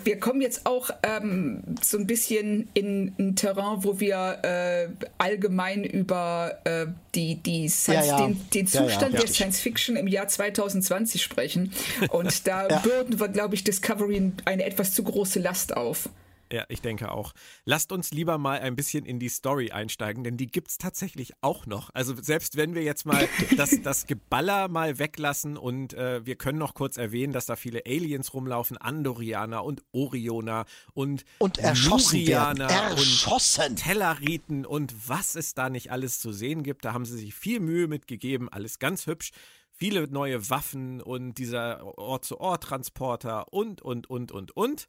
wir 0.05 0.19
kommen 0.19 0.41
jetzt 0.41 0.67
auch 0.67 0.91
ähm, 1.03 1.63
so 1.83 1.99
ein 1.99 2.07
bisschen 2.07 2.69
in 2.75 3.15
ein 3.19 3.37
Terrain, 3.37 3.85
wo 3.85 4.01
wir 4.01 4.39
äh, 4.43 4.89
allgemein 5.19 5.85
über 5.85 6.59
äh, 6.65 6.87
die, 7.15 7.37
die 7.37 7.69
Science, 7.69 8.07
ja, 8.07 8.19
ja. 8.19 8.27
Den, 8.27 8.51
den, 8.51 8.67
Zustand 8.67 9.15
ja, 9.15 9.21
der 9.21 9.29
Science 9.29 9.61
Fiction 9.61 9.97
im 9.97 10.09
Jahr 10.09 10.29
2020 10.29 11.23
sprechen. 11.23 11.73
Und 12.11 12.47
da 12.47 12.67
bürden 12.81 13.21
wir, 13.21 13.29
glaube 13.29 13.55
ich, 13.55 13.65
Discovery 13.65 14.33
eine 14.45 14.65
etwas 14.65 14.95
zu 14.95 15.03
große 15.03 15.39
Last 15.41 15.77
auf. 15.77 16.09
Ja, 16.53 16.65
ich 16.69 16.81
denke 16.81 17.11
auch. 17.13 17.33
Lasst 17.65 17.93
uns 17.93 18.11
lieber 18.11 18.39
mal 18.39 18.61
ein 18.61 18.77
bisschen 18.77 19.05
in 19.05 19.19
die 19.19 19.29
Story 19.29 19.71
einsteigen, 19.71 20.25
denn 20.25 20.37
die 20.37 20.47
gibt 20.47 20.71
es 20.71 20.79
tatsächlich 20.79 21.33
auch 21.43 21.67
noch. 21.67 21.91
Also 21.95 22.15
selbst 22.21 22.57
wenn 22.57 22.75
wir 22.75 22.83
jetzt 22.83 23.05
mal 23.05 23.29
das, 23.57 23.83
das 23.83 24.07
Geballer 24.07 24.69
mal 24.69 24.99
weglassen 24.99 25.57
und 25.57 25.95
äh, 25.95 26.25
wir 26.25 26.37
können 26.37 26.59
noch 26.59 26.75
kurz 26.75 26.97
erwähnen, 26.97 27.33
dass 27.33 27.47
da 27.47 27.57
viele 27.57 27.83
Aliens 27.87 28.33
rumlaufen, 28.33 28.79
Andorianer 28.79 29.65
und 29.65 29.83
Orioner 29.93 30.65
und, 30.95 31.25
und 31.39 31.59
Lurianer 31.59 32.93
und 32.93 33.77
Telleriten 33.77 34.65
und 34.65 34.95
was 35.09 35.35
es 35.35 35.55
da 35.55 35.69
nicht 35.69 35.91
alles 35.91 36.19
zu 36.19 36.33
sehen 36.33 36.63
gibt. 36.63 36.85
Da 36.85 36.95
haben 36.95 37.05
sie 37.05 37.19
sich 37.19 37.35
viel 37.35 37.61
Mühe 37.61 37.89
mitgegeben, 37.89 38.49
alles 38.49 38.79
ganz 38.79 39.07
hübsch 39.07 39.33
viele 39.79 40.09
neue 40.09 40.51
Waffen 40.51 41.01
und 41.01 41.35
dieser 41.35 41.97
Ort-zu-Ort-Transporter 41.99 43.53
und, 43.53 43.81
und, 43.81 44.11
und, 44.11 44.33
und, 44.33 44.57
und. 44.57 44.89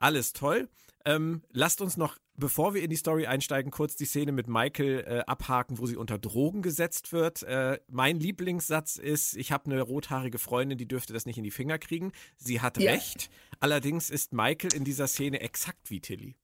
Alles 0.00 0.32
toll. 0.32 0.68
Ähm, 1.04 1.42
lasst 1.52 1.80
uns 1.80 1.96
noch, 1.96 2.18
bevor 2.34 2.74
wir 2.74 2.82
in 2.82 2.90
die 2.90 2.96
Story 2.96 3.26
einsteigen, 3.26 3.70
kurz 3.70 3.96
die 3.96 4.04
Szene 4.04 4.32
mit 4.32 4.46
Michael 4.46 5.04
äh, 5.06 5.20
abhaken, 5.26 5.78
wo 5.78 5.86
sie 5.86 5.96
unter 5.96 6.18
Drogen 6.18 6.60
gesetzt 6.60 7.12
wird. 7.12 7.42
Äh, 7.44 7.80
mein 7.88 8.20
Lieblingssatz 8.20 8.96
ist, 8.96 9.36
ich 9.36 9.52
habe 9.52 9.66
eine 9.66 9.80
rothaarige 9.80 10.38
Freundin, 10.38 10.76
die 10.76 10.88
dürfte 10.88 11.12
das 11.12 11.24
nicht 11.24 11.38
in 11.38 11.44
die 11.44 11.50
Finger 11.50 11.78
kriegen. 11.78 12.12
Sie 12.36 12.60
hat 12.60 12.78
ja. 12.78 12.92
recht. 12.92 13.30
Allerdings 13.60 14.10
ist 14.10 14.32
Michael 14.32 14.74
in 14.74 14.84
dieser 14.84 15.06
Szene 15.06 15.40
exakt 15.40 15.90
wie 15.90 16.00
Tilly. 16.00 16.36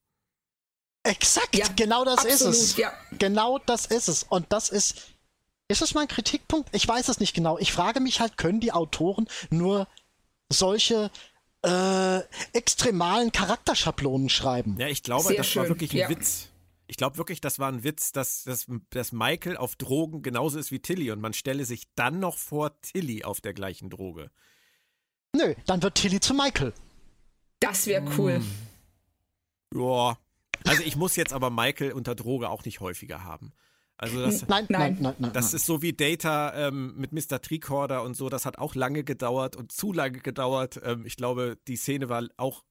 Exakt, 1.03 1.55
ja, 1.55 1.67
genau 1.75 2.03
das 2.03 2.25
absolut, 2.25 2.55
ist 2.55 2.61
es. 2.61 2.77
Ja. 2.77 2.91
Genau 3.19 3.59
das 3.59 3.85
ist 3.85 4.07
es. 4.07 4.23
Und 4.23 4.51
das 4.51 4.69
ist, 4.69 5.13
ist 5.67 5.83
es 5.83 5.93
mein 5.93 6.07
Kritikpunkt? 6.07 6.69
Ich 6.71 6.87
weiß 6.87 7.09
es 7.09 7.19
nicht 7.19 7.35
genau. 7.35 7.59
Ich 7.59 7.71
frage 7.71 7.99
mich 7.99 8.19
halt, 8.19 8.37
können 8.37 8.59
die 8.59 8.71
Autoren 8.71 9.27
nur 9.51 9.87
solche 10.51 11.11
äh, 11.65 12.23
extremalen 12.53 13.31
Charakterschablonen 13.31 14.29
schreiben. 14.29 14.77
Ja, 14.79 14.87
ich 14.87 15.03
glaube, 15.03 15.29
Sehr 15.29 15.37
das 15.37 15.47
schön. 15.47 15.63
war 15.63 15.69
wirklich 15.69 15.91
ein 15.91 15.97
ja. 15.97 16.09
Witz. 16.09 16.49
Ich 16.87 16.97
glaube 16.97 17.17
wirklich, 17.17 17.41
das 17.41 17.57
war 17.57 17.71
ein 17.71 17.83
Witz, 17.83 18.11
dass, 18.11 18.43
dass, 18.43 18.67
dass 18.91 19.11
Michael 19.11 19.57
auf 19.57 19.75
Drogen 19.75 20.21
genauso 20.21 20.59
ist 20.59 20.71
wie 20.71 20.79
Tilly 20.79 21.09
und 21.11 21.19
man 21.19 21.33
stelle 21.33 21.65
sich 21.65 21.87
dann 21.95 22.19
noch 22.19 22.37
vor 22.37 22.79
Tilly 22.81 23.23
auf 23.23 23.41
der 23.41 23.53
gleichen 23.53 23.89
Droge. 23.89 24.29
Nö, 25.35 25.55
dann 25.65 25.81
wird 25.81 25.95
Tilly 25.95 26.19
zu 26.19 26.33
Michael. 26.35 26.73
Das 27.59 27.87
wäre 27.87 28.05
cool. 28.17 28.39
Mm. 28.39 29.79
Ja. 29.79 30.17
Also 30.65 30.83
ich 30.83 30.95
muss 30.95 31.15
jetzt 31.15 31.33
aber 31.33 31.49
Michael 31.49 31.91
unter 31.91 32.15
Droge 32.15 32.49
auch 32.49 32.63
nicht 32.65 32.79
häufiger 32.79 33.23
haben. 33.23 33.51
Also 33.97 34.21
das, 34.21 34.47
nein, 34.47 34.65
nein, 34.69 34.97
nein, 34.99 35.15
nein, 35.19 35.33
Das 35.33 35.53
ist 35.53 35.65
so 35.65 35.81
wie 35.81 35.93
Data 35.93 36.67
ähm, 36.67 36.95
mit 36.97 37.13
Mr. 37.13 37.41
Tricorder 37.41 38.03
und 38.03 38.15
so. 38.15 38.27
Das 38.27 38.45
hat 38.45 38.57
auch 38.57 38.75
lange 38.75 39.03
gedauert 39.03 39.55
und 39.55 39.71
zu 39.71 39.93
lange 39.93 40.19
gedauert. 40.19 40.81
Ähm, 40.83 41.05
ich 41.05 41.15
glaube, 41.15 41.57
die 41.67 41.77
Szene 41.77 42.09
war 42.09 42.27
auch 42.35 42.63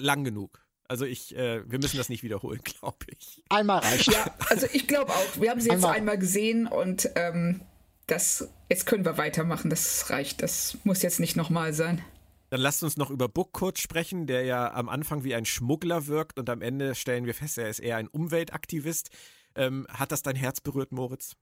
lang 0.00 0.24
genug. 0.24 0.62
Also 0.88 1.06
ich, 1.06 1.34
äh, 1.34 1.62
wir 1.70 1.78
müssen 1.78 1.96
das 1.96 2.10
nicht 2.10 2.22
wiederholen, 2.22 2.60
glaube 2.64 3.06
ich. 3.06 3.42
Einmal 3.48 3.78
reicht. 3.78 4.12
Ja, 4.12 4.26
also 4.50 4.66
ich 4.72 4.86
glaube 4.86 5.10
auch. 5.12 5.40
Wir 5.40 5.50
haben 5.50 5.60
sie 5.60 5.70
jetzt 5.70 5.76
einmal, 5.76 5.96
einmal 5.96 6.18
gesehen 6.18 6.66
und 6.66 7.08
ähm, 7.14 7.62
das, 8.06 8.50
jetzt 8.68 8.84
können 8.84 9.06
wir 9.06 9.16
weitermachen. 9.16 9.70
Das 9.70 10.10
reicht. 10.10 10.42
Das 10.42 10.76
muss 10.84 11.00
jetzt 11.00 11.18
nicht 11.18 11.34
nochmal 11.34 11.72
sein. 11.72 12.04
Dann 12.50 12.60
lasst 12.60 12.82
uns 12.82 12.98
noch 12.98 13.08
über 13.08 13.30
Book 13.30 13.52
kurz 13.52 13.80
sprechen, 13.80 14.26
der 14.26 14.44
ja 14.44 14.74
am 14.74 14.90
Anfang 14.90 15.24
wie 15.24 15.34
ein 15.34 15.46
Schmuggler 15.46 16.06
wirkt 16.08 16.38
und 16.38 16.50
am 16.50 16.60
Ende 16.60 16.94
stellen 16.94 17.24
wir 17.24 17.32
fest, 17.32 17.56
er 17.56 17.70
ist 17.70 17.78
eher 17.78 17.96
ein 17.96 18.08
Umweltaktivist. 18.08 19.08
Ähm, 19.56 19.86
hat 19.88 20.12
das 20.12 20.22
dein 20.22 20.36
Herz 20.36 20.60
berührt, 20.60 20.92
Moritz? 20.92 21.36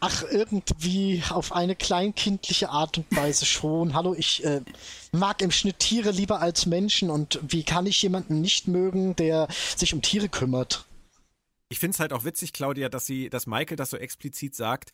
Ach, 0.00 0.24
irgendwie 0.30 1.22
auf 1.30 1.52
eine 1.52 1.76
kleinkindliche 1.76 2.70
Art 2.70 2.98
und 2.98 3.16
Weise 3.16 3.46
schon. 3.46 3.94
Hallo, 3.94 4.14
ich 4.14 4.44
äh, 4.44 4.62
mag 5.12 5.42
im 5.42 5.50
Schnitt 5.50 5.78
Tiere 5.78 6.10
lieber 6.10 6.40
als 6.40 6.66
Menschen 6.66 7.10
und 7.10 7.38
wie 7.42 7.62
kann 7.62 7.86
ich 7.86 8.02
jemanden 8.02 8.40
nicht 8.40 8.68
mögen, 8.68 9.16
der 9.16 9.48
sich 9.76 9.94
um 9.94 10.02
Tiere 10.02 10.28
kümmert? 10.28 10.86
Ich 11.68 11.78
finde 11.78 11.94
es 11.94 12.00
halt 12.00 12.12
auch 12.12 12.24
witzig, 12.24 12.52
Claudia, 12.52 12.88
dass 12.88 13.06
sie, 13.06 13.30
dass 13.30 13.46
Michael 13.46 13.76
das 13.76 13.90
so 13.90 13.96
explizit 13.96 14.56
sagt, 14.56 14.92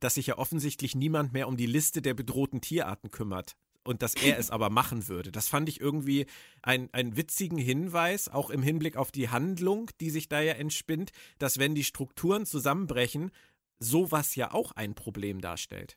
dass 0.00 0.14
sich 0.14 0.26
ja 0.26 0.38
offensichtlich 0.38 0.94
niemand 0.94 1.32
mehr 1.32 1.48
um 1.48 1.56
die 1.56 1.66
Liste 1.66 2.02
der 2.02 2.14
bedrohten 2.14 2.60
Tierarten 2.60 3.10
kümmert 3.10 3.56
und 3.84 4.02
dass 4.02 4.14
er 4.14 4.38
es 4.38 4.50
aber 4.50 4.70
machen 4.70 5.08
würde. 5.08 5.32
Das 5.32 5.48
fand 5.48 5.68
ich 5.68 5.80
irgendwie 5.80 6.26
einen 6.62 7.16
witzigen 7.16 7.58
Hinweis, 7.58 8.28
auch 8.28 8.50
im 8.50 8.62
Hinblick 8.62 8.96
auf 8.96 9.10
die 9.10 9.28
Handlung, 9.28 9.90
die 10.00 10.10
sich 10.10 10.28
da 10.28 10.40
ja 10.40 10.54
entspinnt, 10.54 11.12
dass 11.38 11.58
wenn 11.58 11.74
die 11.74 11.84
Strukturen 11.84 12.46
zusammenbrechen, 12.46 13.30
sowas 13.78 14.34
ja 14.34 14.52
auch 14.52 14.72
ein 14.72 14.94
Problem 14.94 15.40
darstellt. 15.40 15.96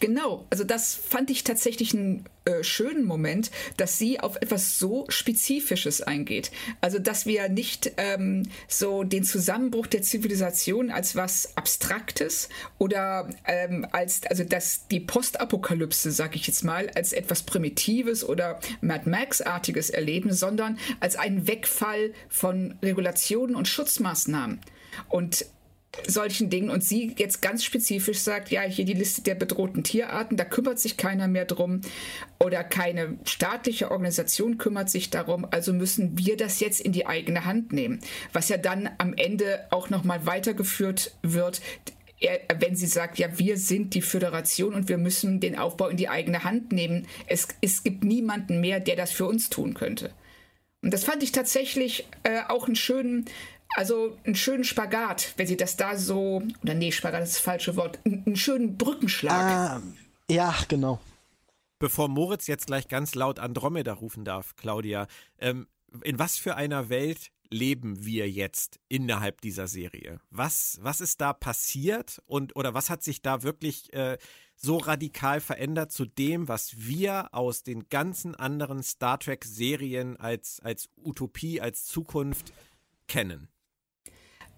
Genau, 0.00 0.46
also 0.50 0.64
das 0.64 0.94
fand 0.94 1.30
ich 1.30 1.44
tatsächlich 1.44 1.94
einen 1.94 2.24
äh, 2.44 2.64
schönen 2.64 3.04
Moment, 3.04 3.50
dass 3.76 3.98
sie 3.98 4.20
auf 4.20 4.36
etwas 4.36 4.78
so 4.78 5.04
Spezifisches 5.08 6.00
eingeht. 6.00 6.50
Also 6.80 6.98
dass 6.98 7.26
wir 7.26 7.48
nicht 7.48 7.92
ähm, 7.96 8.44
so 8.68 9.04
den 9.04 9.24
Zusammenbruch 9.24 9.86
der 9.86 10.02
Zivilisation 10.02 10.90
als 10.90 11.14
was 11.14 11.56
Abstraktes 11.56 12.48
oder 12.78 13.28
ähm, 13.44 13.86
als, 13.92 14.22
also 14.26 14.44
dass 14.44 14.86
die 14.88 15.00
Postapokalypse, 15.00 16.10
sag 16.10 16.36
ich 16.36 16.46
jetzt 16.46 16.64
mal, 16.64 16.90
als 16.94 17.12
etwas 17.12 17.42
Primitives 17.42 18.24
oder 18.24 18.60
Mad 18.80 19.08
Max-artiges 19.08 19.90
erleben, 19.90 20.32
sondern 20.32 20.78
als 21.00 21.16
einen 21.16 21.46
Wegfall 21.46 22.12
von 22.28 22.76
Regulationen 22.82 23.56
und 23.56 23.68
Schutzmaßnahmen. 23.68 24.60
Und 25.08 25.44
solchen 26.06 26.50
Dingen 26.50 26.70
und 26.70 26.84
sie 26.84 27.14
jetzt 27.16 27.42
ganz 27.42 27.64
spezifisch 27.64 28.18
sagt, 28.18 28.50
ja, 28.50 28.62
hier 28.62 28.84
die 28.84 28.94
Liste 28.94 29.22
der 29.22 29.34
bedrohten 29.34 29.82
Tierarten, 29.82 30.36
da 30.36 30.44
kümmert 30.44 30.78
sich 30.78 30.96
keiner 30.96 31.28
mehr 31.28 31.44
drum 31.44 31.80
oder 32.38 32.62
keine 32.62 33.18
staatliche 33.24 33.90
Organisation 33.90 34.58
kümmert 34.58 34.90
sich 34.90 35.10
darum, 35.10 35.46
also 35.50 35.72
müssen 35.72 36.16
wir 36.18 36.36
das 36.36 36.60
jetzt 36.60 36.80
in 36.80 36.92
die 36.92 37.06
eigene 37.06 37.44
Hand 37.44 37.72
nehmen, 37.72 38.00
was 38.32 38.48
ja 38.48 38.58
dann 38.58 38.88
am 38.98 39.14
Ende 39.14 39.66
auch 39.70 39.90
noch 39.90 40.04
mal 40.04 40.26
weitergeführt 40.26 41.16
wird, 41.22 41.60
wenn 42.58 42.76
sie 42.76 42.86
sagt, 42.86 43.18
ja, 43.18 43.38
wir 43.38 43.56
sind 43.56 43.94
die 43.94 44.02
Föderation 44.02 44.74
und 44.74 44.88
wir 44.88 44.98
müssen 44.98 45.40
den 45.40 45.56
Aufbau 45.56 45.88
in 45.88 45.96
die 45.96 46.08
eigene 46.08 46.44
Hand 46.44 46.72
nehmen. 46.72 47.06
Es, 47.26 47.48
es 47.60 47.84
gibt 47.84 48.02
niemanden 48.04 48.60
mehr, 48.60 48.80
der 48.80 48.96
das 48.96 49.12
für 49.12 49.26
uns 49.26 49.50
tun 49.50 49.74
könnte. 49.74 50.10
Und 50.82 50.92
das 50.92 51.04
fand 51.04 51.22
ich 51.22 51.32
tatsächlich 51.32 52.06
äh, 52.24 52.40
auch 52.48 52.66
einen 52.66 52.76
schönen 52.76 53.26
also 53.76 54.16
einen 54.24 54.34
schönen 54.34 54.64
Spagat, 54.64 55.34
wenn 55.36 55.46
sie 55.46 55.56
das 55.56 55.76
da 55.76 55.96
so, 55.96 56.42
oder 56.62 56.74
nee, 56.74 56.92
Spagat 56.92 57.22
ist 57.22 57.34
das 57.36 57.40
falsche 57.40 57.76
Wort, 57.76 57.98
einen 58.04 58.36
schönen 58.36 58.76
Brückenschlag. 58.76 59.80
Ähm, 59.80 59.96
ja, 60.30 60.54
genau. 60.68 61.00
Bevor 61.78 62.08
Moritz 62.08 62.46
jetzt 62.46 62.66
gleich 62.66 62.88
ganz 62.88 63.14
laut 63.14 63.38
Andromeda 63.38 63.92
rufen 63.92 64.24
darf, 64.24 64.56
Claudia, 64.56 65.06
ähm, 65.38 65.68
in 66.02 66.18
was 66.18 66.36
für 66.36 66.56
einer 66.56 66.88
Welt 66.88 67.30
leben 67.50 68.04
wir 68.04 68.28
jetzt 68.28 68.78
innerhalb 68.88 69.40
dieser 69.40 69.68
Serie? 69.68 70.20
Was, 70.30 70.78
was 70.82 71.00
ist 71.00 71.20
da 71.20 71.32
passiert 71.32 72.20
und 72.26 72.56
oder 72.56 72.74
was 72.74 72.90
hat 72.90 73.02
sich 73.02 73.22
da 73.22 73.42
wirklich 73.42 73.92
äh, 73.94 74.18
so 74.54 74.76
radikal 74.76 75.40
verändert 75.40 75.92
zu 75.92 76.04
dem, 76.04 76.48
was 76.48 76.76
wir 76.78 77.32
aus 77.32 77.62
den 77.62 77.88
ganzen 77.88 78.34
anderen 78.34 78.82
Star 78.82 79.18
Trek-Serien 79.18 80.16
als, 80.16 80.60
als 80.60 80.90
Utopie, 80.96 81.60
als 81.60 81.84
Zukunft 81.84 82.52
kennen? 83.06 83.48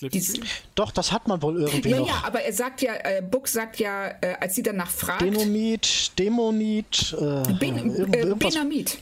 Dies, 0.00 0.40
Doch, 0.74 0.90
das 0.90 1.12
hat 1.12 1.28
man 1.28 1.40
wohl 1.42 1.62
irgendwie 1.62 1.90
ja, 1.90 2.00
noch. 2.00 2.08
Ja, 2.08 2.22
aber 2.24 2.42
er 2.42 2.52
sagt 2.52 2.82
ja, 2.82 2.94
äh, 2.94 3.22
Book 3.22 3.46
sagt 3.46 3.78
ja, 3.78 4.08
äh, 4.20 4.34
als 4.40 4.56
sie 4.56 4.62
danach 4.62 4.90
fragt. 4.90 5.22
Denomit, 5.22 6.18
Demonit, 6.18 7.16
äh, 7.18 7.52
ben, 7.52 7.94
äh, 8.12 8.34
Benamit. 8.34 8.98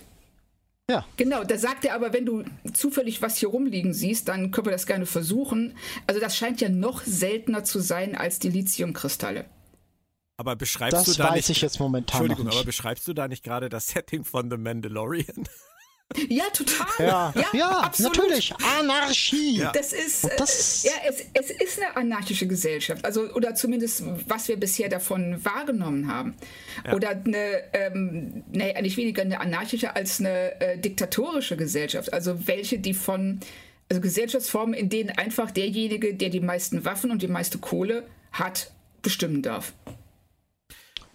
Ja. 0.90 1.06
Genau, 1.16 1.44
da 1.44 1.56
sagt 1.56 1.84
er 1.84 1.94
aber, 1.94 2.12
wenn 2.12 2.26
du 2.26 2.42
zufällig 2.72 3.22
was 3.22 3.36
hier 3.36 3.48
rumliegen 3.50 3.94
siehst, 3.94 4.26
dann 4.26 4.50
können 4.50 4.66
wir 4.66 4.72
das 4.72 4.86
gerne 4.86 5.06
versuchen. 5.06 5.76
Also 6.08 6.20
das 6.20 6.36
scheint 6.36 6.60
ja 6.60 6.68
noch 6.68 7.02
seltener 7.04 7.62
zu 7.62 7.78
sein 7.78 8.16
als 8.16 8.40
die 8.40 8.50
Lithiumkristalle. 8.50 9.44
Aber 10.36 10.56
beschreibst 10.56 11.06
das 11.06 11.16
du 11.16 11.22
da 11.22 11.28
weiß 11.30 11.36
nicht, 11.36 11.50
ich 11.50 11.62
jetzt 11.62 11.78
momentan 11.78 12.22
Entschuldigung, 12.22 12.52
aber 12.52 12.64
beschreibst 12.64 13.06
du 13.06 13.12
da 13.12 13.28
nicht 13.28 13.44
gerade 13.44 13.68
das 13.68 13.86
Setting 13.88 14.24
von 14.24 14.50
The 14.50 14.56
Mandalorian? 14.56 15.48
Ja, 16.28 16.44
total. 16.52 16.86
Ja, 16.98 17.32
ja, 17.36 17.46
ja 17.52 17.92
natürlich. 17.98 18.52
Anarchie. 18.78 19.58
Ja. 19.58 19.70
Das 19.72 19.92
ist, 19.92 20.28
das 20.38 20.84
äh, 20.84 20.88
ja, 20.88 20.94
es, 21.08 21.24
es 21.32 21.50
ist 21.50 21.80
eine 21.80 21.96
anarchische 21.96 22.48
Gesellschaft. 22.48 23.04
Also, 23.04 23.32
oder 23.32 23.54
zumindest, 23.54 24.02
was 24.28 24.48
wir 24.48 24.56
bisher 24.56 24.88
davon 24.88 25.44
wahrgenommen 25.44 26.12
haben. 26.12 26.34
Ja. 26.84 26.94
Oder 26.94 27.10
eine, 27.10 27.62
ähm, 27.72 28.42
nee, 28.50 28.74
eigentlich 28.74 28.96
weniger 28.96 29.22
eine 29.22 29.40
anarchische 29.40 29.94
als 29.94 30.20
eine 30.20 30.60
äh, 30.60 30.78
diktatorische 30.78 31.56
Gesellschaft. 31.56 32.12
Also 32.12 32.46
welche, 32.48 32.78
die 32.78 32.94
von, 32.94 33.38
also 33.88 34.00
Gesellschaftsformen, 34.00 34.74
in 34.74 34.88
denen 34.88 35.10
einfach 35.10 35.52
derjenige, 35.52 36.14
der 36.14 36.30
die 36.30 36.40
meisten 36.40 36.84
Waffen 36.84 37.12
und 37.12 37.22
die 37.22 37.28
meiste 37.28 37.58
Kohle 37.58 38.04
hat, 38.32 38.72
bestimmen 39.02 39.42
darf. 39.42 39.72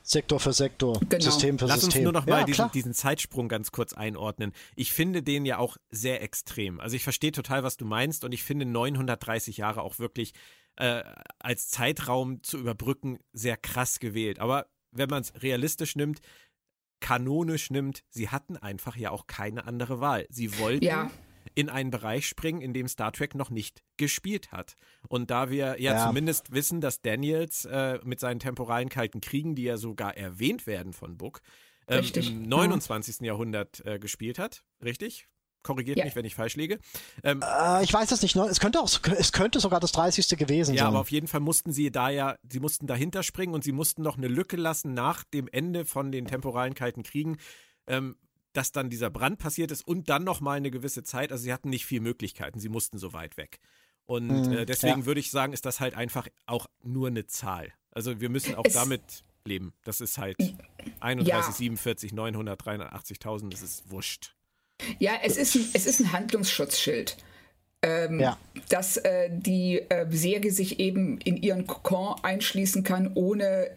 Sektor 0.07 0.39
für 0.39 0.53
Sektor, 0.53 0.99
genau. 1.09 1.23
System 1.23 1.57
für 1.57 1.65
Lass 1.65 1.81
System. 1.81 1.89
Lass 1.89 1.95
uns 1.97 2.03
nur 2.03 2.13
noch 2.13 2.25
mal 2.27 2.39
ja, 2.41 2.45
diesen, 2.45 2.71
diesen, 2.71 2.93
Zeitsprung 2.93 3.49
ganz 3.49 3.71
kurz 3.71 3.93
einordnen. 3.93 4.53
Ich 4.75 4.93
finde 4.93 5.23
den 5.23 5.45
ja 5.45 5.57
auch 5.57 5.77
sehr 5.89 6.21
extrem. 6.21 6.79
Also 6.79 6.95
ich 6.95 7.03
verstehe 7.03 7.31
total, 7.31 7.63
was 7.63 7.77
du 7.77 7.85
meinst 7.85 8.23
und 8.23 8.31
ich 8.31 8.43
finde 8.43 8.65
930 8.65 9.57
Jahre 9.57 9.81
auch 9.81 9.97
wirklich 9.97 10.33
äh, 10.75 11.03
als 11.39 11.69
Zeitraum 11.69 12.43
zu 12.43 12.57
überbrücken 12.57 13.19
sehr 13.33 13.57
krass 13.57 13.99
gewählt. 13.99 14.39
Aber 14.39 14.67
wenn 14.91 15.09
man 15.09 15.21
es 15.21 15.33
realistisch 15.41 15.95
nimmt, 15.95 16.21
kanonisch 16.99 17.71
nimmt, 17.71 18.03
sie 18.09 18.29
hatten 18.29 18.57
einfach 18.57 18.95
ja 18.95 19.11
auch 19.11 19.27
keine 19.27 19.65
andere 19.65 19.99
Wahl. 20.01 20.27
Sie 20.29 20.57
wollten 20.59 20.85
ja 20.85 21.09
in 21.55 21.69
einen 21.69 21.89
Bereich 21.89 22.27
springen, 22.27 22.61
in 22.61 22.73
dem 22.73 22.87
Star 22.87 23.11
Trek 23.11 23.33
noch 23.33 23.49
nicht 23.49 23.81
gespielt 23.97 24.51
hat. 24.51 24.75
Und 25.07 25.31
da 25.31 25.49
wir 25.49 25.79
ja, 25.79 25.93
ja. 25.93 26.07
zumindest 26.07 26.51
wissen, 26.51 26.81
dass 26.81 27.01
Daniels 27.01 27.65
äh, 27.65 27.99
mit 28.03 28.19
seinen 28.19 28.39
temporalen 28.39 28.89
kalten 28.89 29.21
Kriegen, 29.21 29.55
die 29.55 29.63
ja 29.63 29.77
sogar 29.77 30.15
erwähnt 30.17 30.67
werden 30.67 30.93
von 30.93 31.17
Book, 31.17 31.41
ähm, 31.87 32.05
im 32.13 32.43
29. 32.43 33.21
Ja. 33.21 33.27
Jahrhundert 33.27 33.85
äh, 33.85 33.99
gespielt 33.99 34.37
hat, 34.37 34.63
richtig? 34.83 35.27
Korrigiert 35.63 35.97
ja. 35.97 36.05
mich, 36.05 36.15
wenn 36.15 36.25
ich 36.25 36.35
falsch 36.35 36.55
liege. 36.57 36.77
Ähm, 37.23 37.41
äh, 37.41 37.83
ich 37.83 37.91
weiß 37.91 38.11
es 38.11 38.21
nicht. 38.21 38.35
Es 38.35 38.59
könnte 38.59 38.79
auch, 38.79 38.89
es 39.17 39.31
könnte 39.31 39.59
sogar 39.59 39.79
das 39.79 39.91
30. 39.93 40.37
gewesen 40.37 40.57
ja, 40.57 40.65
sein. 40.65 40.75
Ja, 40.75 40.87
aber 40.87 40.99
auf 40.99 41.09
jeden 41.09 41.27
Fall 41.27 41.39
mussten 41.39 41.71
sie 41.71 41.89
da 41.89 42.09
ja, 42.09 42.35
sie 42.47 42.59
mussten 42.59 42.85
dahinter 42.85 43.23
springen 43.23 43.53
und 43.53 43.63
sie 43.63 43.71
mussten 43.71 44.03
noch 44.03 44.17
eine 44.17 44.27
Lücke 44.27 44.57
lassen 44.57 44.93
nach 44.93 45.23
dem 45.23 45.47
Ende 45.47 45.85
von 45.85 46.11
den 46.11 46.27
temporalen 46.27 46.75
kalten 46.75 47.01
Kriegen, 47.01 47.37
ähm, 47.87 48.15
dass 48.55 48.71
dann 48.71 48.89
dieser 48.89 49.09
Brand 49.09 49.39
passiert 49.39 49.71
ist 49.71 49.87
und 49.87 50.09
dann 50.09 50.23
noch 50.23 50.41
mal 50.41 50.57
eine 50.57 50.71
gewisse 50.71 51.03
Zeit. 51.03 51.31
Also 51.31 51.43
sie 51.43 51.53
hatten 51.53 51.69
nicht 51.69 51.85
viel 51.85 52.01
Möglichkeiten, 52.01 52.59
sie 52.59 52.69
mussten 52.69 52.97
so 52.97 53.13
weit 53.13 53.37
weg. 53.37 53.59
Und 54.05 54.27
mhm, 54.27 54.53
äh, 54.53 54.65
deswegen 54.65 55.01
ja. 55.01 55.05
würde 55.05 55.19
ich 55.19 55.31
sagen, 55.31 55.53
ist 55.53 55.65
das 55.65 55.79
halt 55.79 55.95
einfach 55.95 56.27
auch 56.45 56.67
nur 56.83 57.07
eine 57.07 57.25
Zahl. 57.25 57.73
Also 57.91 58.19
wir 58.21 58.29
müssen 58.29 58.55
auch 58.55 58.65
es, 58.65 58.73
damit 58.73 59.23
leben. 59.45 59.73
Das 59.83 60.01
ist 60.01 60.17
halt 60.17 60.37
31, 60.99 61.27
ja. 61.27 61.51
47, 61.51 62.13
900, 62.13 62.61
380.000, 62.61 63.49
das 63.49 63.61
ist 63.61 63.89
wurscht. 63.89 64.35
Ja, 64.99 65.13
es 65.23 65.37
ist 65.37 65.55
ein, 65.55 65.69
es 65.73 65.85
ist 65.85 65.99
ein 66.01 66.11
Handlungsschutzschild. 66.11 67.17
Ähm, 67.81 68.19
ja. 68.19 68.37
Dass 68.69 68.97
äh, 68.97 69.29
die 69.31 69.77
äh, 69.89 70.07
Serie 70.09 70.51
sich 70.51 70.79
eben 70.79 71.19
in 71.19 71.37
ihren 71.37 71.67
Kokon 71.67 72.15
einschließen 72.23 72.83
kann, 72.83 73.11
ohne 73.13 73.69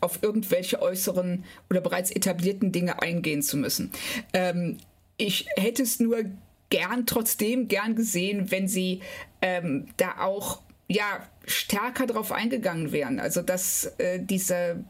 auf 0.00 0.22
irgendwelche 0.22 0.80
äußeren 0.80 1.44
oder 1.70 1.80
bereits 1.80 2.10
etablierten 2.10 2.72
Dinge 2.72 3.02
eingehen 3.02 3.42
zu 3.42 3.56
müssen. 3.56 3.92
Ähm, 4.32 4.78
ich 5.16 5.46
hätte 5.56 5.82
es 5.82 6.00
nur 6.00 6.24
gern, 6.70 7.06
trotzdem 7.06 7.68
gern 7.68 7.94
gesehen, 7.94 8.50
wenn 8.50 8.68
sie 8.68 9.00
ähm, 9.42 9.86
da 9.96 10.20
auch 10.20 10.62
ja 10.88 11.26
stärker 11.46 12.06
drauf 12.06 12.32
eingegangen 12.32 12.92
wären. 12.92 13.20
Also 13.20 13.42
dass 13.42 13.94
äh, 13.98 14.20
diese 14.20 14.84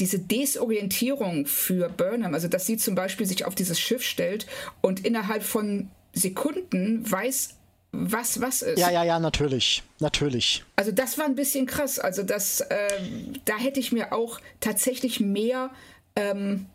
diese 0.00 0.20
Desorientierung 0.20 1.46
für 1.46 1.88
Burnham, 1.88 2.34
also 2.34 2.46
dass 2.46 2.66
sie 2.66 2.76
zum 2.76 2.94
Beispiel 2.94 3.26
sich 3.26 3.44
auf 3.44 3.54
dieses 3.54 3.80
Schiff 3.80 4.04
stellt 4.04 4.46
und 4.80 5.04
innerhalb 5.04 5.42
von 5.42 5.90
Sekunden 6.12 7.10
weiß, 7.10 7.57
was 7.92 8.40
was 8.40 8.62
ist. 8.62 8.78
Ja, 8.78 8.90
ja, 8.90 9.02
ja, 9.04 9.18
natürlich, 9.18 9.82
natürlich. 9.98 10.64
Also 10.76 10.92
das 10.92 11.18
war 11.18 11.24
ein 11.24 11.34
bisschen 11.34 11.66
krass. 11.66 11.98
Also 11.98 12.22
das, 12.22 12.60
äh, 12.60 12.88
da 13.44 13.56
hätte 13.56 13.80
ich 13.80 13.92
mir 13.92 14.12
auch 14.12 14.40
tatsächlich 14.60 15.20
mehr, 15.20 15.70
ähm, 16.16 16.66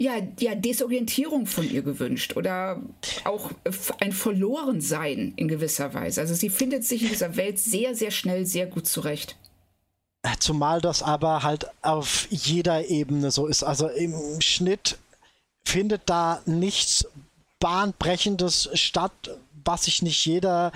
ja, 0.00 0.14
ja, 0.40 0.54
Desorientierung 0.54 1.46
von 1.46 1.70
ihr 1.70 1.82
gewünscht 1.82 2.36
oder 2.36 2.82
auch 3.24 3.52
ein 4.00 4.12
Verlorensein 4.12 5.32
in 5.36 5.48
gewisser 5.48 5.94
Weise. 5.94 6.20
Also 6.20 6.34
sie 6.34 6.50
findet 6.50 6.84
sich 6.84 7.02
in 7.02 7.08
dieser 7.10 7.36
Welt 7.36 7.58
sehr, 7.58 7.94
sehr 7.94 8.10
schnell, 8.10 8.44
sehr 8.46 8.66
gut 8.66 8.86
zurecht. 8.86 9.36
Zumal 10.38 10.80
das 10.80 11.02
aber 11.02 11.42
halt 11.42 11.66
auf 11.82 12.26
jeder 12.30 12.88
Ebene 12.88 13.30
so 13.30 13.46
ist. 13.46 13.62
Also 13.62 13.88
im 13.88 14.40
Schnitt 14.40 14.98
findet 15.64 16.02
da 16.06 16.42
nichts 16.46 17.06
Bahnbrechendes 17.60 18.70
statt, 18.74 19.12
was 19.64 19.84
sich 19.84 20.02
nicht 20.02 20.24
jeder 20.24 20.72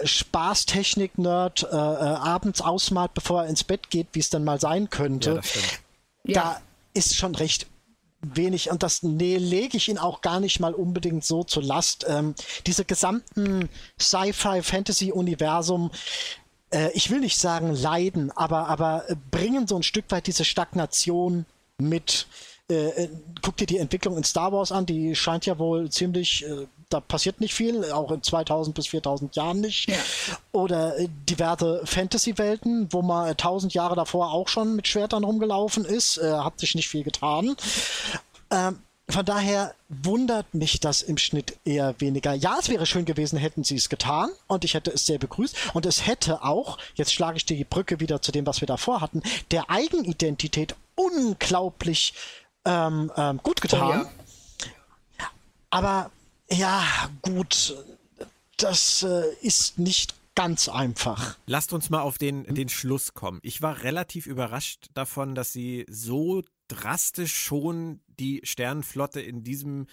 äh, 0.00 0.06
Spaßtechnik-Nerd 0.06 1.64
äh, 1.64 1.66
äh, 1.66 1.76
abends 1.76 2.60
ausmalt, 2.60 3.14
bevor 3.14 3.42
er 3.42 3.48
ins 3.48 3.64
Bett 3.64 3.90
geht, 3.90 4.08
wie 4.12 4.20
es 4.20 4.30
dann 4.30 4.44
mal 4.44 4.60
sein 4.60 4.90
könnte. 4.90 5.40
Ja, 6.24 6.34
da 6.34 6.52
ja. 6.52 6.60
ist 6.94 7.16
schon 7.16 7.34
recht 7.34 7.66
wenig 8.22 8.70
und 8.70 8.82
das 8.82 9.02
nee, 9.02 9.38
lege 9.38 9.76
ich 9.76 9.88
ihn 9.88 9.98
auch 9.98 10.20
gar 10.20 10.40
nicht 10.40 10.60
mal 10.60 10.74
unbedingt 10.74 11.24
so 11.24 11.42
zur 11.42 11.62
Last. 11.62 12.04
Ähm, 12.08 12.34
diese 12.66 12.84
gesamten 12.84 13.68
Sci-Fi-Fantasy-Universum, 13.98 15.90
äh, 16.70 16.90
ich 16.92 17.10
will 17.10 17.20
nicht 17.20 17.38
sagen 17.38 17.74
leiden, 17.74 18.30
aber, 18.32 18.68
aber 18.68 19.04
bringen 19.30 19.66
so 19.66 19.76
ein 19.76 19.82
Stück 19.82 20.04
weit 20.10 20.26
diese 20.26 20.44
Stagnation 20.44 21.46
mit. 21.78 22.26
Äh, 22.70 23.04
äh, 23.04 23.08
guck 23.42 23.56
dir 23.56 23.66
die 23.66 23.78
Entwicklung 23.78 24.16
in 24.16 24.24
Star 24.24 24.52
Wars 24.52 24.70
an, 24.70 24.86
die 24.86 25.16
scheint 25.16 25.46
ja 25.46 25.58
wohl 25.58 25.90
ziemlich, 25.90 26.44
äh, 26.46 26.66
da 26.90 27.00
passiert 27.00 27.40
nicht 27.40 27.54
viel, 27.54 27.90
auch 27.92 28.10
in 28.10 28.22
2000 28.22 28.74
bis 28.74 28.88
4000 28.88 29.34
Jahren 29.36 29.60
nicht. 29.60 29.88
Ja. 29.88 29.96
Oder 30.52 30.98
äh, 30.98 31.08
diverse 31.28 31.80
Fantasy-Welten, 31.84 32.92
wo 32.92 33.00
man 33.02 33.28
1000 33.28 33.72
Jahre 33.72 33.96
davor 33.96 34.32
auch 34.32 34.48
schon 34.48 34.76
mit 34.76 34.88
Schwertern 34.88 35.24
rumgelaufen 35.24 35.84
ist, 35.84 36.18
äh, 36.18 36.32
hat 36.32 36.60
sich 36.60 36.74
nicht 36.74 36.88
viel 36.88 37.04
getan. 37.04 37.56
Ähm, 38.50 38.80
von 39.08 39.24
daher 39.24 39.74
wundert 39.88 40.54
mich 40.54 40.78
das 40.78 41.02
im 41.02 41.18
Schnitt 41.18 41.56
eher 41.64 42.00
weniger. 42.00 42.32
Ja, 42.34 42.58
es 42.60 42.68
wäre 42.68 42.86
schön 42.86 43.04
gewesen, 43.04 43.38
hätten 43.38 43.64
sie 43.64 43.76
es 43.76 43.88
getan 43.88 44.30
und 44.46 44.64
ich 44.64 44.74
hätte 44.74 44.92
es 44.92 45.06
sehr 45.06 45.18
begrüßt. 45.18 45.74
Und 45.74 45.86
es 45.86 46.06
hätte 46.06 46.44
auch, 46.44 46.78
jetzt 46.94 47.12
schlage 47.12 47.36
ich 47.36 47.46
die 47.46 47.64
Brücke 47.64 48.00
wieder 48.00 48.22
zu 48.22 48.30
dem, 48.30 48.46
was 48.46 48.60
wir 48.60 48.66
davor 48.66 49.00
hatten, 49.00 49.22
der 49.50 49.68
Eigenidentität 49.68 50.76
unglaublich 50.94 52.14
ähm, 52.64 53.10
ähm, 53.16 53.40
gut 53.42 53.60
getan. 53.60 54.06
Oh, 54.06 54.64
ja. 55.18 55.26
Aber 55.70 56.10
ja, 56.52 57.10
gut, 57.22 57.76
das 58.56 59.02
äh, 59.02 59.22
ist 59.42 59.78
nicht 59.78 60.14
ganz 60.34 60.68
einfach. 60.68 61.36
Lasst 61.46 61.72
uns 61.72 61.90
mal 61.90 62.00
auf 62.00 62.18
den, 62.18 62.44
den 62.44 62.68
Schluss 62.68 63.14
kommen. 63.14 63.40
Ich 63.42 63.62
war 63.62 63.82
relativ 63.82 64.26
überrascht 64.26 64.86
davon, 64.94 65.34
dass 65.34 65.52
sie 65.52 65.86
so 65.88 66.42
drastisch 66.68 67.34
schon 67.34 68.00
die 68.18 68.40
Sternenflotte 68.44 69.20
in 69.20 69.42
diesem 69.42 69.86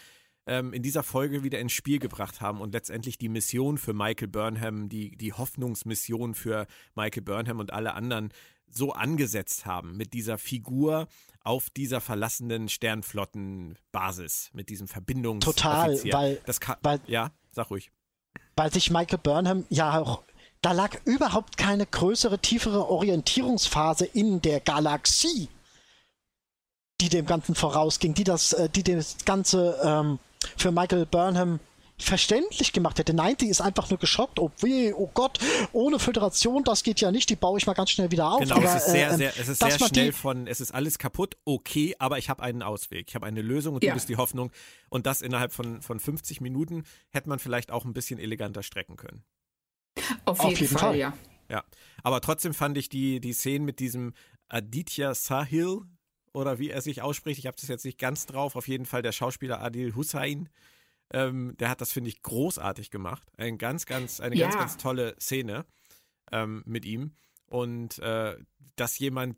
ähm, 0.46 0.74
in 0.74 0.82
dieser 0.82 1.04
Folge 1.04 1.44
wieder 1.44 1.60
ins 1.60 1.74
Spiel 1.74 2.00
gebracht 2.00 2.40
haben 2.40 2.62
und 2.62 2.74
letztendlich 2.74 3.18
die 3.18 3.30
Mission 3.30 3.78
für 3.78 3.94
Michael 3.94 4.30
Burnham, 4.30 4.88
die, 4.88 5.12
die 5.18 5.34
Hoffnungsmission 5.34 6.34
für 6.34 6.68
Michael 6.96 7.24
Burnham 7.24 7.60
und 7.60 7.74
alle 7.74 7.94
anderen 7.94 8.32
so 8.70 8.94
angesetzt 8.94 9.66
haben 9.66 9.98
mit 9.98 10.14
dieser 10.14 10.38
Figur 10.38 11.08
auf 11.44 11.70
dieser 11.70 12.02
verlassenen 12.02 12.70
Sternflottenbasis, 12.70 14.50
mit 14.54 14.70
diesem 14.70 14.88
Verbindungs 14.88 15.46
Total, 15.46 15.98
weil, 16.12 16.42
das 16.46 16.60
kann, 16.60 16.78
weil 16.82 17.00
ja, 17.08 17.32
sag 17.52 17.70
ruhig. 17.70 17.92
Weil 18.56 18.74
sich 18.74 18.92
Michael 18.92 19.20
Burnham 19.20 19.66
ja 19.70 20.00
auch 20.00 20.24
da 20.62 20.72
lag 20.72 20.98
überhaupt 21.06 21.58
keine 21.58 21.86
größere, 21.86 22.40
tiefere 22.40 22.90
Orientierungsphase 22.90 24.06
in 24.06 24.42
der 24.42 24.60
Galaxie, 24.60 25.50
die 27.00 27.10
dem 27.10 27.26
Ganzen 27.26 27.56
vorausging, 27.56 28.14
die 28.14 28.24
das, 28.24 28.54
äh, 28.54 28.70
die 28.70 28.84
das 28.84 29.18
Ganze 29.26 29.80
ähm, 29.84 30.20
für 30.58 30.72
Michael 30.72 31.06
Burnham 31.06 31.60
verständlich 32.00 32.74
gemacht 32.74 33.00
hätte. 33.00 33.14
Nein, 33.14 33.36
die 33.38 33.48
ist 33.48 33.62
einfach 33.62 33.90
nur 33.90 33.98
geschockt. 33.98 34.40
Oh 34.40 34.52
weh, 34.62 34.94
oh 34.94 35.10
Gott, 35.14 35.40
ohne 35.72 36.00
Föderation, 36.00 36.64
das 36.64 36.84
geht 36.84 37.02
ja 37.02 37.12
nicht, 37.12 37.30
die 37.30 37.36
baue 37.36 37.58
ich 37.58 37.66
mal 37.66 37.74
ganz 37.74 37.92
schnell 37.92 38.12
wieder 38.12 38.32
auf. 38.32 38.40
Genau, 38.40 38.58
aber, 38.58 38.76
es 38.76 38.86
ist 38.86 38.92
sehr, 38.92 39.12
äh, 39.12 39.18
sehr, 39.18 39.34
es 39.38 39.48
ist 39.48 39.60
sehr 39.60 39.80
schnell 39.80 40.14
von, 40.14 40.48
es 40.48 40.62
ist 40.62 40.74
alles 40.74 41.00
kaputt, 41.00 41.38
okay, 41.46 41.96
aber 42.00 42.18
ich 42.18 42.30
habe 42.30 42.44
einen 42.44 42.62
Ausweg. 42.62 43.06
Ich 43.10 43.16
habe 43.16 43.26
eine 43.26 43.42
Lösung 43.42 43.76
und 43.76 43.84
ja. 43.84 43.92
du 43.92 43.96
bist 43.96 44.10
die 44.10 44.18
Hoffnung. 44.18 44.52
Und 44.90 45.06
das 45.06 45.22
innerhalb 45.22 45.54
von, 45.54 45.82
von 45.82 46.00
50 46.00 46.40
Minuten 46.42 46.84
hätte 47.10 47.30
man 47.30 47.40
vielleicht 47.40 47.72
auch 47.72 47.86
ein 47.86 47.94
bisschen 47.94 48.20
eleganter 48.20 48.64
strecken 48.64 48.96
können. 48.96 49.24
Auf 50.26 50.38
jeden, 50.40 50.54
auf 50.54 50.60
jeden 50.60 50.74
Fall, 50.74 50.80
Fall, 50.80 50.98
ja. 50.98 51.14
Ja, 51.50 51.64
aber 52.04 52.22
trotzdem 52.22 52.54
fand 52.54 52.78
ich 52.78 52.90
die, 52.90 53.22
die 53.22 53.34
Szenen 53.34 53.66
mit 53.66 53.80
diesem 53.80 54.14
Aditya 54.50 55.16
Sahil, 55.16 55.82
oder 56.34 56.60
wie 56.60 56.70
er 56.70 56.82
sich 56.82 57.02
ausspricht, 57.02 57.40
ich 57.40 57.48
habe 57.48 57.58
das 57.60 57.70
jetzt 57.70 57.86
nicht 57.86 57.98
ganz 57.98 58.26
drauf, 58.26 58.56
auf 58.56 58.68
jeden 58.68 58.86
Fall 58.86 59.02
der 59.02 59.12
Schauspieler 59.12 59.62
Adil 59.62 59.96
Hussein, 59.96 60.50
ähm, 61.14 61.56
der 61.58 61.70
hat 61.70 61.82
das, 61.82 61.92
finde 61.92 62.10
ich, 62.10 62.22
großartig 62.22 62.92
gemacht. 62.92 63.32
Ein 63.38 63.58
ganz, 63.58 63.86
ganz, 63.86 64.20
eine 64.20 64.36
ja. 64.36 64.48
ganz, 64.48 64.58
ganz 64.58 64.78
tolle 64.78 65.16
Szene 65.20 65.66
ähm, 66.32 66.64
mit 66.66 66.86
ihm. 66.86 67.16
Und 67.46 68.00
äh, 68.00 68.38
dass 68.76 69.00
jemand 69.00 69.38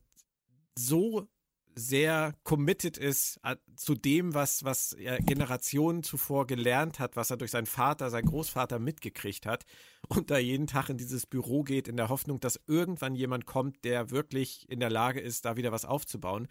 so 0.77 1.27
sehr 1.75 2.33
committed 2.43 2.97
ist 2.97 3.39
äh, 3.43 3.55
zu 3.75 3.95
dem, 3.95 4.33
was, 4.33 4.63
was 4.63 4.93
er 4.93 5.19
Generationen 5.19 6.03
zuvor 6.03 6.45
gelernt 6.45 6.99
hat, 6.99 7.15
was 7.15 7.31
er 7.31 7.37
durch 7.37 7.51
seinen 7.51 7.67
Vater, 7.67 8.09
seinen 8.09 8.27
Großvater 8.27 8.79
mitgekriegt 8.79 9.45
hat 9.45 9.65
und 10.07 10.29
da 10.29 10.37
jeden 10.37 10.67
Tag 10.67 10.89
in 10.89 10.97
dieses 10.97 11.25
Büro 11.25 11.63
geht, 11.63 11.87
in 11.87 11.95
der 11.95 12.09
Hoffnung, 12.09 12.39
dass 12.39 12.59
irgendwann 12.67 13.15
jemand 13.15 13.45
kommt, 13.45 13.83
der 13.85 14.09
wirklich 14.09 14.69
in 14.69 14.79
der 14.79 14.89
Lage 14.89 15.19
ist, 15.19 15.45
da 15.45 15.55
wieder 15.55 15.71
was 15.71 15.85
aufzubauen. 15.85 16.47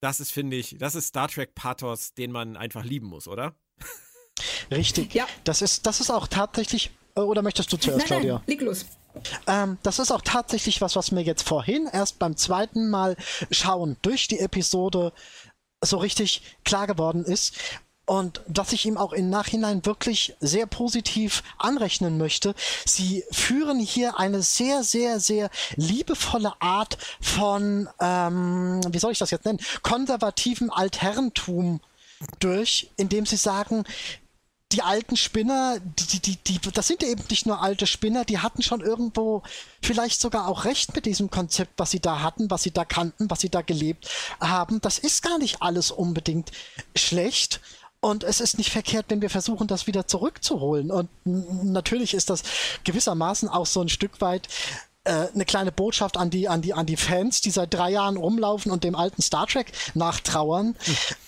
Das 0.00 0.20
ist, 0.20 0.30
finde 0.30 0.56
ich, 0.56 0.76
das 0.78 0.94
ist 0.94 1.08
Star 1.08 1.28
Trek 1.28 1.54
Pathos, 1.54 2.14
den 2.14 2.32
man 2.32 2.56
einfach 2.56 2.84
lieben 2.84 3.06
muss, 3.06 3.28
oder? 3.28 3.54
Richtig. 4.70 5.14
Ja. 5.14 5.26
Das 5.44 5.62
ist, 5.62 5.86
das 5.86 6.00
ist 6.00 6.10
auch 6.10 6.26
tatsächlich 6.28 6.90
Äh, 7.16 7.20
oder 7.20 7.42
möchtest 7.42 7.72
du 7.72 7.76
zuerst, 7.76 7.98
nein, 7.98 8.06
Claudia? 8.06 8.34
Nein, 8.34 8.42
leg 8.46 8.60
los. 8.62 8.86
Ähm, 9.46 9.78
das 9.82 9.98
ist 9.98 10.12
auch 10.12 10.22
tatsächlich 10.22 10.80
was, 10.80 10.94
was 10.96 11.10
mir 11.10 11.22
jetzt 11.22 11.42
vorhin 11.42 11.88
erst 11.92 12.18
beim 12.18 12.36
zweiten 12.36 12.90
Mal 12.90 13.16
schauen 13.50 13.96
durch 14.02 14.28
die 14.28 14.38
Episode 14.38 15.12
so 15.82 15.96
richtig 15.98 16.42
klar 16.64 16.86
geworden 16.86 17.24
ist. 17.24 17.54
Und 18.06 18.40
dass 18.48 18.72
ich 18.72 18.86
ihm 18.86 18.96
auch 18.96 19.12
im 19.12 19.30
Nachhinein 19.30 19.86
wirklich 19.86 20.34
sehr 20.40 20.66
positiv 20.66 21.44
anrechnen 21.58 22.18
möchte. 22.18 22.54
Sie 22.84 23.22
führen 23.30 23.78
hier 23.78 24.18
eine 24.18 24.42
sehr, 24.42 24.82
sehr, 24.82 25.20
sehr 25.20 25.48
liebevolle 25.76 26.54
Art 26.60 26.98
von, 27.20 27.88
ähm, 28.00 28.80
wie 28.90 28.98
soll 28.98 29.12
ich 29.12 29.18
das 29.18 29.30
jetzt 29.30 29.44
nennen, 29.44 29.60
konservativen 29.82 30.70
Altherrentum 30.70 31.80
durch, 32.38 32.90
indem 32.96 33.26
sie 33.26 33.36
sagen, 33.36 33.84
die 34.72 34.82
alten 34.82 35.16
Spinner, 35.16 35.78
die, 35.80 36.20
die, 36.20 36.36
die, 36.36 36.60
das 36.72 36.86
sind 36.86 37.02
ja 37.02 37.08
eben 37.08 37.24
nicht 37.28 37.44
nur 37.44 37.60
alte 37.60 37.88
Spinner, 37.88 38.24
die 38.24 38.38
hatten 38.38 38.62
schon 38.62 38.80
irgendwo 38.80 39.42
vielleicht 39.82 40.20
sogar 40.20 40.46
auch 40.46 40.64
recht 40.64 40.94
mit 40.94 41.06
diesem 41.06 41.28
Konzept, 41.28 41.72
was 41.76 41.90
sie 41.90 41.98
da 41.98 42.20
hatten, 42.20 42.50
was 42.50 42.62
sie 42.62 42.70
da 42.70 42.84
kannten, 42.84 43.30
was 43.30 43.40
sie 43.40 43.50
da 43.50 43.62
gelebt 43.62 44.08
haben. 44.40 44.80
Das 44.80 44.98
ist 44.98 45.22
gar 45.22 45.38
nicht 45.38 45.60
alles 45.60 45.90
unbedingt 45.90 46.52
schlecht. 46.94 47.60
Und 48.02 48.24
es 48.24 48.40
ist 48.40 48.56
nicht 48.56 48.70
verkehrt, 48.70 49.06
wenn 49.08 49.20
wir 49.20 49.28
versuchen, 49.28 49.66
das 49.66 49.86
wieder 49.86 50.06
zurückzuholen. 50.06 50.90
Und 50.90 51.10
natürlich 51.24 52.14
ist 52.14 52.30
das 52.30 52.44
gewissermaßen 52.84 53.48
auch 53.48 53.66
so 53.66 53.82
ein 53.82 53.90
Stück 53.90 54.22
weit 54.22 54.48
äh, 55.04 55.28
eine 55.34 55.44
kleine 55.44 55.72
Botschaft 55.72 56.16
an 56.16 56.30
die, 56.30 56.48
an 56.48 56.62
die, 56.62 56.74
an 56.74 56.86
die 56.86 56.96
Fans, 56.96 57.40
die 57.40 57.50
seit 57.50 57.72
drei 57.72 57.90
Jahren 57.90 58.16
rumlaufen 58.16 58.70
und 58.70 58.84
dem 58.84 58.94
alten 58.94 59.22
Star 59.22 59.46
Trek 59.46 59.72
nachtrauern. 59.94 60.76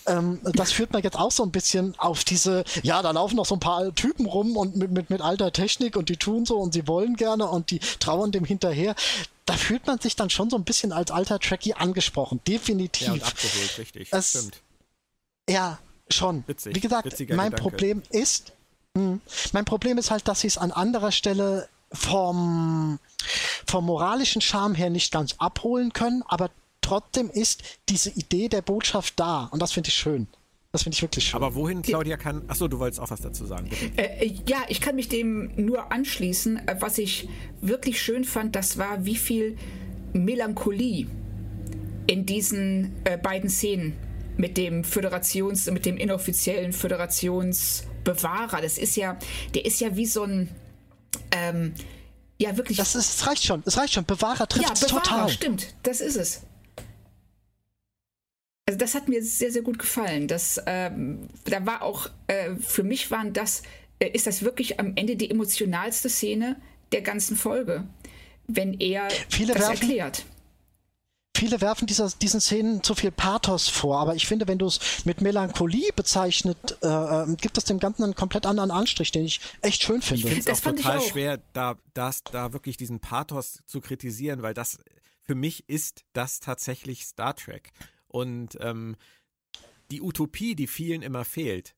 ähm, 0.07 0.41
das 0.43 0.73
führt 0.73 0.93
mir 0.93 1.01
jetzt 1.01 1.19
auch 1.19 1.33
so 1.33 1.43
ein 1.43 1.51
bisschen 1.51 1.99
auf 1.99 2.25
diese, 2.25 2.65
ja, 2.83 3.01
da 3.03 3.11
laufen 3.13 3.37
noch 3.37 3.47
so 3.47 3.57
ein 3.57 3.61
paar 3.61 3.95
Typen 3.95 4.27
rum 4.27 4.57
und 4.57 4.77
mit, 4.77 4.91
mit, 4.91 5.11
mit 5.11 5.21
alter 5.21 5.53
Technik 5.53 5.97
und 5.97 6.09
die 6.09 6.17
tun 6.17 6.45
so 6.45 6.59
und 6.59 6.75
sie 6.75 6.87
wollen 6.87 7.17
gerne 7.17 7.49
und 7.49 7.71
die 7.71 7.79
trauern 7.79 8.33
dem 8.33 8.45
hinterher 8.45 8.95
da 9.45 9.55
fühlt 9.55 9.87
man 9.87 9.99
sich 9.99 10.15
dann 10.15 10.31
schon 10.31 10.51
so 10.51 10.57
ein 10.57 10.65
bisschen 10.65 10.93
als 10.93 11.11
alter 11.11 11.41
Trekkie 11.41 11.75
angesprochen. 11.75 12.41
Definitiv. 12.47 13.09
Ja, 13.09 13.13
und 13.15 13.25
abgeholt, 13.25 13.79
richtig. 13.79 14.09
Es, 14.13 14.31
Stimmt. 14.31 14.63
Ja, 15.49 15.79
schon. 16.09 16.45
Witzig, 16.47 16.77
Wie 16.77 16.81
gesagt, 16.81 17.07
mein 17.19 17.27
Gedanke. 17.27 17.57
Problem 17.57 18.03
ist, 18.11 18.53
mh, 18.95 19.03
hm, 19.03 19.21
mein 19.53 19.65
Problem 19.65 19.99
ist 19.99 20.11
halt, 20.11 20.29
dass 20.29 20.41
sie 20.41 20.47
es 20.47 20.59
an 20.59 20.71
anderer 20.71 21.11
Stelle 21.11 21.69
vom, 21.93 22.99
vom 23.73 23.87
moralischen 23.87 24.43
Charme 24.43 24.75
her 24.75 24.91
nicht 24.91 25.11
ganz 25.11 25.35
abholen 25.39 25.95
können, 25.95 26.23
aber 26.29 26.51
trotzdem 26.83 27.31
ist 27.31 27.63
diese 27.89 28.11
Idee 28.11 28.51
der 28.51 28.61
Botschaft 28.61 29.19
da 29.19 29.49
und 29.51 29.63
das 29.63 29.73
finde 29.73 29.89
ich 29.89 29.95
schön. 29.95 30.27
Das 30.73 30.83
finde 30.83 30.97
ich 30.97 31.01
wirklich 31.03 31.25
schön. 31.25 31.37
Aber 31.37 31.55
wohin, 31.55 31.81
Claudia, 31.81 32.19
kann. 32.19 32.43
Achso, 32.49 32.69
du 32.69 32.79
wolltest 32.79 33.01
auch 33.01 33.11
was 33.11 33.23
dazu 33.23 33.47
sagen. 33.47 33.71
Äh, 33.97 34.27
äh, 34.27 34.35
ja, 34.47 34.59
ich 34.69 34.83
kann 34.83 34.97
mich 34.97 35.09
dem 35.09 35.53
nur 35.57 35.91
anschließen. 35.91 36.69
Äh, 36.69 36.77
was 36.81 36.99
ich 36.99 37.29
wirklich 37.63 38.01
schön 38.03 38.25
fand, 38.25 38.57
das 38.57 38.77
war, 38.77 39.07
wie 39.07 39.17
viel 39.17 39.57
Melancholie 40.13 41.07
in 42.07 42.27
diesen 42.27 42.93
äh, 43.05 43.17
beiden 43.17 43.49
Szenen 43.49 43.95
mit 44.37 44.59
dem 44.59 44.85
Föderations, 44.85 45.71
mit 45.71 45.87
dem 45.87 45.97
inoffiziellen 45.97 46.75
Föderationsbewahrer. 46.75 48.61
Das 48.61 48.77
ist 48.77 48.97
ja, 48.97 49.19
der 49.55 49.65
ist 49.65 49.81
ja 49.81 49.97
wie 49.97 50.07
so 50.07 50.25
ein 50.25 50.51
ähm, 51.31 51.73
ja, 52.43 52.57
wirklich. 52.57 52.79
Das, 52.79 52.95
ist, 52.95 53.21
das 53.21 53.27
reicht 53.27 53.45
schon, 53.45 53.63
es 53.67 53.77
reicht 53.77 53.95
schon. 53.95 54.05
Bewahrer 54.05 54.49
trifft 54.49 54.69
ja, 54.69 54.87
Bewahrer, 54.87 55.03
total. 55.03 55.29
stimmt, 55.29 55.75
das 55.83 56.01
ist 56.01 56.17
es. 56.17 56.43
Also 58.67 58.79
das 58.79 58.95
hat 58.95 59.09
mir 59.09 59.23
sehr, 59.23 59.51
sehr 59.51 59.63
gut 59.63 59.79
gefallen. 59.79 60.29
Das, 60.29 60.61
ähm, 60.67 61.29
da 61.45 61.65
war 61.67 61.83
auch, 61.83 62.09
äh, 62.27 62.55
für 62.57 62.83
mich 62.85 63.11
waren 63.11 63.33
das, 63.33 63.63
äh, 63.99 64.09
ist 64.09 64.27
das 64.27 64.43
wirklich 64.43 64.79
am 64.79 64.93
Ende 64.97 65.17
die 65.17 65.31
emotionalste 65.31 66.09
Szene 66.09 66.57
der 66.93 67.03
ganzen 67.03 67.37
Folge, 67.37 67.85
wenn 68.47 68.79
er 68.81 69.09
Viele 69.29 69.55
das 69.55 69.63
werfen, 69.63 69.83
erklärt 69.83 70.25
viele 71.43 71.61
werfen 71.61 71.89
dieser, 71.89 72.09
diesen 72.09 72.41
Szenen 72.41 72.85
zu 72.85 72.95
viel 72.95 73.11
Pathos 73.11 73.69
vor, 73.69 73.99
aber 73.99 74.15
ich 74.15 74.29
finde, 74.29 74.47
wenn 74.47 74.59
du 74.59 74.67
es 74.67 75.05
mit 75.05 75.23
Melancholie 75.23 75.93
bezeichnet, 75.93 76.79
äh, 76.83 76.87
äh, 76.87 77.35
gibt 77.35 77.59
es 77.59 77.65
dem 77.65 77.81
Ganzen 77.81 78.05
einen 78.05 78.15
komplett 78.15 78.47
anderen 78.47 78.71
Anstrich, 78.71 79.11
den 79.11 79.25
ich 79.25 79.41
echt 79.61 79.83
schön 79.83 80.03
finde. 80.03 80.29
Ich 80.29 80.35
finde 80.35 80.53
es 80.53 80.61
auch 80.61 80.71
total 80.71 80.99
auch. 80.99 81.03
schwer, 81.03 81.41
da, 81.53 81.79
das, 81.95 82.23
da 82.23 82.53
wirklich 82.53 82.77
diesen 82.77 83.01
Pathos 83.01 83.59
zu 83.67 83.81
kritisieren, 83.81 84.43
weil 84.43 84.55
das 84.55 84.79
für 85.21 85.35
mich 85.35 85.69
ist 85.69 86.05
das 86.13 86.39
tatsächlich 86.39 87.07
Star 87.07 87.35
Trek. 87.35 87.73
Und 88.07 88.57
ähm, 88.61 88.95
die 89.91 90.01
Utopie, 90.01 90.55
die 90.55 90.69
vielen 90.69 91.03
immer 91.03 91.25
fehlt, 91.25 91.75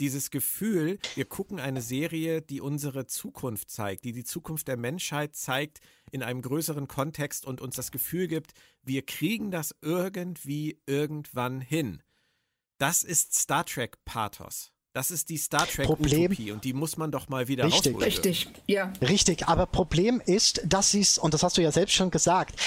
dieses 0.00 0.30
Gefühl, 0.30 0.98
wir 1.14 1.24
gucken 1.24 1.60
eine 1.60 1.80
Serie, 1.80 2.42
die 2.42 2.60
unsere 2.60 3.06
Zukunft 3.06 3.70
zeigt, 3.70 4.04
die 4.04 4.12
die 4.12 4.24
Zukunft 4.24 4.68
der 4.68 4.76
Menschheit 4.76 5.34
zeigt 5.34 5.80
in 6.10 6.22
einem 6.22 6.42
größeren 6.42 6.88
Kontext 6.88 7.46
und 7.46 7.60
uns 7.60 7.76
das 7.76 7.90
Gefühl 7.90 8.28
gibt, 8.28 8.52
wir 8.82 9.02
kriegen 9.02 9.50
das 9.50 9.74
irgendwie 9.80 10.78
irgendwann 10.86 11.60
hin. 11.60 12.02
Das 12.78 13.02
ist 13.02 13.34
Star 13.34 13.64
Trek 13.64 13.96
Pathos. 14.04 14.72
Das 14.92 15.10
ist 15.10 15.28
die 15.28 15.36
Star 15.36 15.66
Trek 15.66 15.86
Problem, 15.86 16.32
Utopie 16.32 16.52
und 16.52 16.64
die 16.64 16.72
muss 16.72 16.96
man 16.96 17.10
doch 17.10 17.28
mal 17.28 17.48
wieder 17.48 17.64
richtig, 17.64 17.94
rausholen. 17.94 18.02
Richtig, 18.02 18.48
ja. 18.66 18.92
Richtig, 19.02 19.46
aber 19.46 19.66
Problem 19.66 20.22
ist, 20.24 20.62
dass 20.64 20.90
sie 20.90 21.00
es, 21.00 21.18
und 21.18 21.34
das 21.34 21.42
hast 21.42 21.58
du 21.58 21.62
ja 21.62 21.70
selbst 21.70 21.94
schon 21.94 22.10
gesagt, 22.10 22.58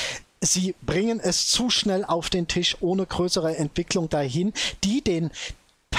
sie 0.41 0.75
bringen 0.83 1.19
es 1.19 1.47
zu 1.47 1.69
schnell 1.69 2.05
auf 2.05 2.29
den 2.29 2.47
Tisch 2.47 2.77
ohne 2.81 3.05
größere 3.05 3.57
Entwicklung 3.57 4.09
dahin, 4.09 4.53
die 4.83 5.03
den 5.03 5.31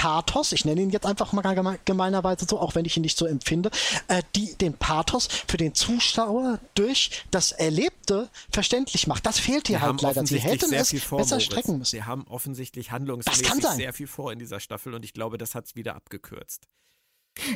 Pathos, 0.01 0.51
ich 0.51 0.65
nenne 0.65 0.81
ihn 0.81 0.89
jetzt 0.89 1.05
einfach 1.05 1.31
mal 1.31 1.77
gemeinerweise 1.85 2.47
so, 2.49 2.59
auch 2.59 2.73
wenn 2.73 2.85
ich 2.85 2.97
ihn 2.97 3.03
nicht 3.03 3.19
so 3.19 3.27
empfinde, 3.27 3.69
äh, 4.07 4.23
die 4.35 4.55
den 4.55 4.73
Pathos 4.73 5.27
für 5.47 5.57
den 5.57 5.75
Zuschauer 5.75 6.57
durch 6.73 7.23
das 7.29 7.51
Erlebte 7.51 8.27
verständlich 8.51 9.05
macht. 9.05 9.27
Das 9.27 9.37
fehlt 9.37 9.67
hier 9.67 9.79
halt 9.79 10.01
leider. 10.01 10.25
Sie 10.25 10.39
hätten 10.39 10.73
es 10.73 10.91
vor, 11.03 11.19
besser 11.19 11.35
Moritz. 11.35 11.45
strecken 11.45 11.77
müssen. 11.77 11.91
Sie 11.91 12.03
haben 12.03 12.25
offensichtlich 12.27 12.89
handlungsmäßig 12.89 13.63
sehr 13.75 13.93
viel 13.93 14.07
vor 14.07 14.33
in 14.33 14.39
dieser 14.39 14.59
Staffel 14.59 14.95
und 14.95 15.05
ich 15.05 15.13
glaube, 15.13 15.37
das 15.37 15.53
hat 15.53 15.65
es 15.65 15.75
wieder 15.75 15.93
abgekürzt. 15.93 16.67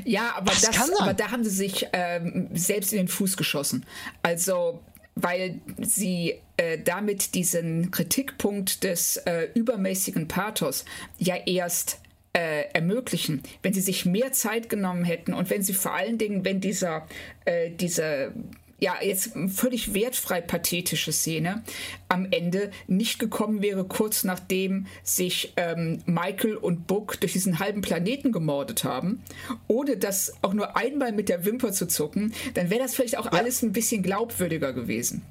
Ja, 0.04 0.36
aber, 0.36 0.52
das, 0.52 0.62
das 0.62 1.00
aber 1.00 1.16
da 1.16 1.32
haben 1.32 1.44
sie 1.44 1.50
sich 1.50 1.88
ähm, 1.94 2.50
selbst 2.54 2.94
in 2.94 3.00
den 3.00 3.08
Fuß 3.08 3.38
geschossen. 3.38 3.88
Also 4.22 4.84
weil 5.16 5.62
sie 5.80 6.42
äh, 6.58 6.78
damit 6.78 7.34
diesen 7.34 7.90
Kritikpunkt 7.90 8.84
des 8.84 9.18
äh, 9.18 9.48
übermäßigen 9.56 10.28
Pathos 10.28 10.84
ja 11.18 11.38
erst 11.38 12.02
äh, 12.36 12.64
ermöglichen, 12.74 13.42
wenn 13.64 13.74
sie 13.74 13.82
sich 13.82 14.06
mehr 14.06 14.34
Zeit 14.34 14.68
genommen 14.68 15.06
hätten 15.06 15.34
und 15.34 15.50
wenn 15.50 15.64
sie 15.64 15.74
vor 15.74 15.94
allen 15.94 16.18
Dingen, 16.18 16.44
wenn 16.44 16.60
dieser, 16.60 17.08
äh, 17.46 17.72
diese 17.72 18.34
ja, 18.78 18.96
jetzt 19.02 19.32
völlig 19.48 19.94
wertfrei 19.94 20.42
pathetische 20.42 21.14
Szene 21.14 21.64
am 22.10 22.28
Ende 22.30 22.72
nicht 22.88 23.20
gekommen 23.20 23.62
wäre, 23.62 23.86
kurz 23.86 24.26
nachdem 24.26 24.88
sich 25.02 25.54
ähm, 25.56 26.04
Michael 26.06 26.58
und 26.58 26.86
Book 26.86 27.18
durch 27.22 27.32
diesen 27.32 27.60
halben 27.60 27.80
Planeten 27.80 28.34
gemordet 28.34 28.84
haben, 28.84 29.24
ohne 29.68 29.96
das 29.96 30.34
auch 30.42 30.54
nur 30.54 30.76
einmal 30.76 31.14
mit 31.14 31.30
der 31.30 31.46
Wimper 31.46 31.72
zu 31.72 31.88
zucken, 31.88 32.34
dann 32.56 32.70
wäre 32.70 32.82
das 32.82 32.96
vielleicht 32.96 33.18
auch 33.18 33.28
alles 33.28 33.62
ein 33.62 33.72
bisschen 33.72 34.04
glaubwürdiger 34.04 34.74
gewesen. 34.74 35.22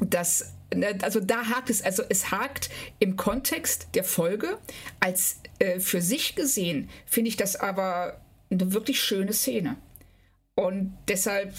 Das, 0.00 0.54
also 1.02 1.20
da 1.20 1.48
hakt 1.48 1.70
es, 1.70 1.82
also 1.82 2.02
es 2.08 2.30
hakt 2.30 2.70
im 2.98 3.16
Kontext 3.16 3.88
der 3.94 4.04
Folge. 4.04 4.58
Als 5.00 5.40
äh, 5.58 5.80
für 5.80 6.00
sich 6.00 6.34
gesehen 6.34 6.88
finde 7.06 7.28
ich 7.28 7.36
das 7.36 7.56
aber 7.56 8.20
eine 8.50 8.72
wirklich 8.72 9.00
schöne 9.00 9.32
Szene. 9.32 9.76
Und 10.54 10.96
deshalb 11.08 11.54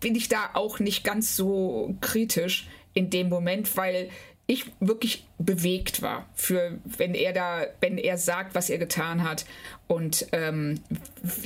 bin 0.00 0.14
ich 0.14 0.28
da 0.28 0.50
auch 0.54 0.78
nicht 0.78 1.04
ganz 1.04 1.36
so 1.36 1.96
kritisch 2.00 2.68
in 2.94 3.10
dem 3.10 3.28
Moment, 3.28 3.76
weil 3.76 4.10
ich 4.46 4.66
wirklich 4.78 5.26
bewegt 5.38 6.02
war 6.02 6.28
für 6.34 6.78
wenn 6.84 7.14
er 7.14 7.32
da 7.32 7.66
wenn 7.80 7.98
er 7.98 8.16
sagt 8.16 8.54
was 8.54 8.70
er 8.70 8.78
getan 8.78 9.24
hat 9.24 9.44
und 9.88 10.28
ähm, 10.30 10.80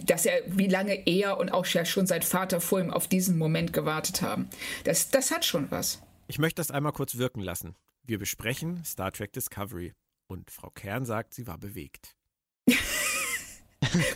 dass 0.04 0.26
er 0.26 0.42
wie 0.46 0.68
lange 0.68 1.06
er 1.06 1.38
und 1.38 1.50
auch 1.50 1.64
ja 1.66 1.86
schon 1.86 2.06
sein 2.06 2.20
Vater 2.20 2.60
vor 2.60 2.78
ihm 2.78 2.90
auf 2.90 3.08
diesen 3.08 3.38
Moment 3.38 3.72
gewartet 3.72 4.20
haben 4.20 4.50
das 4.84 5.08
das 5.08 5.30
hat 5.30 5.46
schon 5.46 5.70
was 5.70 6.02
ich 6.30 6.38
möchte 6.38 6.60
das 6.60 6.70
einmal 6.70 6.92
kurz 6.92 7.16
wirken 7.16 7.40
lassen. 7.40 7.74
Wir 8.04 8.20
besprechen 8.20 8.84
Star 8.84 9.10
Trek 9.10 9.32
Discovery 9.32 9.94
und 10.28 10.48
Frau 10.52 10.70
Kern 10.70 11.04
sagt, 11.04 11.34
sie 11.34 11.48
war 11.48 11.58
bewegt. 11.58 12.14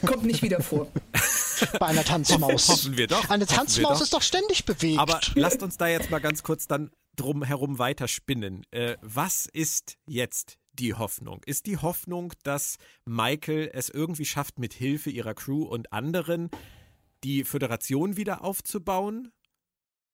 Kommt 0.06 0.22
nicht 0.22 0.40
wieder 0.40 0.62
vor. 0.62 0.86
Bei 1.80 1.86
einer 1.86 2.04
Tanzmaus. 2.04 2.68
Hoffen 2.68 2.96
wir 2.96 3.08
doch. 3.08 3.28
Eine 3.30 3.46
Tanzmaus 3.46 4.00
ist 4.00 4.12
doch 4.12 4.22
ständig 4.22 4.64
bewegt. 4.64 5.00
Aber 5.00 5.20
lasst 5.34 5.64
uns 5.64 5.76
da 5.76 5.88
jetzt 5.88 6.12
mal 6.12 6.20
ganz 6.20 6.44
kurz 6.44 6.68
dann 6.68 6.92
drum 7.16 7.42
herum 7.42 7.80
weiterspinnen. 7.80 8.64
Äh, 8.70 8.96
was 9.02 9.46
ist 9.52 9.96
jetzt 10.06 10.58
die 10.72 10.94
Hoffnung? 10.94 11.42
Ist 11.46 11.66
die 11.66 11.78
Hoffnung, 11.78 12.32
dass 12.44 12.76
Michael 13.06 13.70
es 13.72 13.88
irgendwie 13.88 14.24
schafft, 14.24 14.60
mit 14.60 14.72
Hilfe 14.72 15.10
ihrer 15.10 15.34
Crew 15.34 15.64
und 15.64 15.92
anderen 15.92 16.48
die 17.24 17.42
Föderation 17.42 18.16
wieder 18.16 18.44
aufzubauen? 18.44 19.32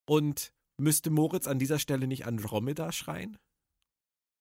Und 0.06 0.54
Müsste 0.80 1.10
Moritz 1.10 1.46
an 1.46 1.58
dieser 1.58 1.78
Stelle 1.78 2.06
nicht 2.06 2.26
Andromeda 2.26 2.90
schreien? 2.92 3.38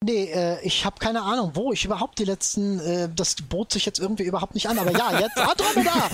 Nee, 0.03 0.31
äh, 0.31 0.61
ich 0.63 0.85
habe 0.85 0.97
keine 0.99 1.23
Ahnung, 1.23 1.51
wo 1.55 1.73
ich 1.73 1.83
überhaupt 1.83 2.19
die 2.19 2.23
letzten, 2.23 2.79
äh, 2.79 3.09
das 3.13 3.35
bot 3.35 3.73
sich 3.73 3.85
jetzt 3.85 3.99
irgendwie 3.99 4.23
überhaupt 4.23 4.55
nicht 4.55 4.67
an, 4.69 4.79
aber 4.79 4.91
ja, 4.91 5.19
jetzt 5.19 5.37
Andromeda! 5.37 6.09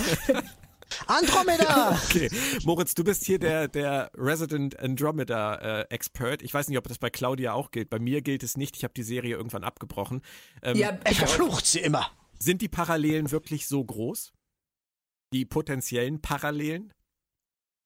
Andromeda! 1.06 1.98
okay. 2.04 2.28
Moritz, 2.64 2.94
du 2.94 3.04
bist 3.04 3.24
hier 3.24 3.38
der, 3.38 3.68
der 3.68 4.10
Resident 4.16 4.78
Andromeda-Expert. 4.78 6.42
Äh, 6.42 6.44
ich 6.44 6.52
weiß 6.52 6.68
nicht, 6.68 6.78
ob 6.78 6.88
das 6.88 6.98
bei 6.98 7.10
Claudia 7.10 7.52
auch 7.52 7.70
gilt. 7.70 7.90
Bei 7.90 8.00
mir 8.00 8.22
gilt 8.22 8.42
es 8.42 8.56
nicht. 8.56 8.76
Ich 8.76 8.82
habe 8.82 8.94
die 8.94 9.04
Serie 9.04 9.36
irgendwann 9.36 9.62
abgebrochen. 9.62 10.22
Ähm, 10.62 10.76
ja, 10.76 10.98
er 11.04 11.14
verflucht 11.14 11.66
sie 11.66 11.80
immer. 11.80 12.10
Sind 12.38 12.62
die 12.62 12.68
Parallelen 12.68 13.30
wirklich 13.30 13.68
so 13.68 13.84
groß? 13.84 14.32
Die 15.32 15.44
potenziellen 15.44 16.20
Parallelen? 16.20 16.92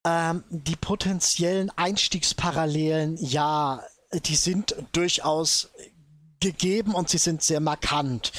Ähm, 0.03 0.43
die 0.49 0.75
potenziellen 0.75 1.71
Einstiegsparallelen, 1.75 3.17
ja, 3.17 3.83
die 4.25 4.35
sind 4.35 4.75
durchaus 4.93 5.69
gegeben 6.41 6.93
und 6.93 7.07
sie 7.07 7.19
sind 7.19 7.43
sehr 7.43 7.59
markant. 7.59 8.33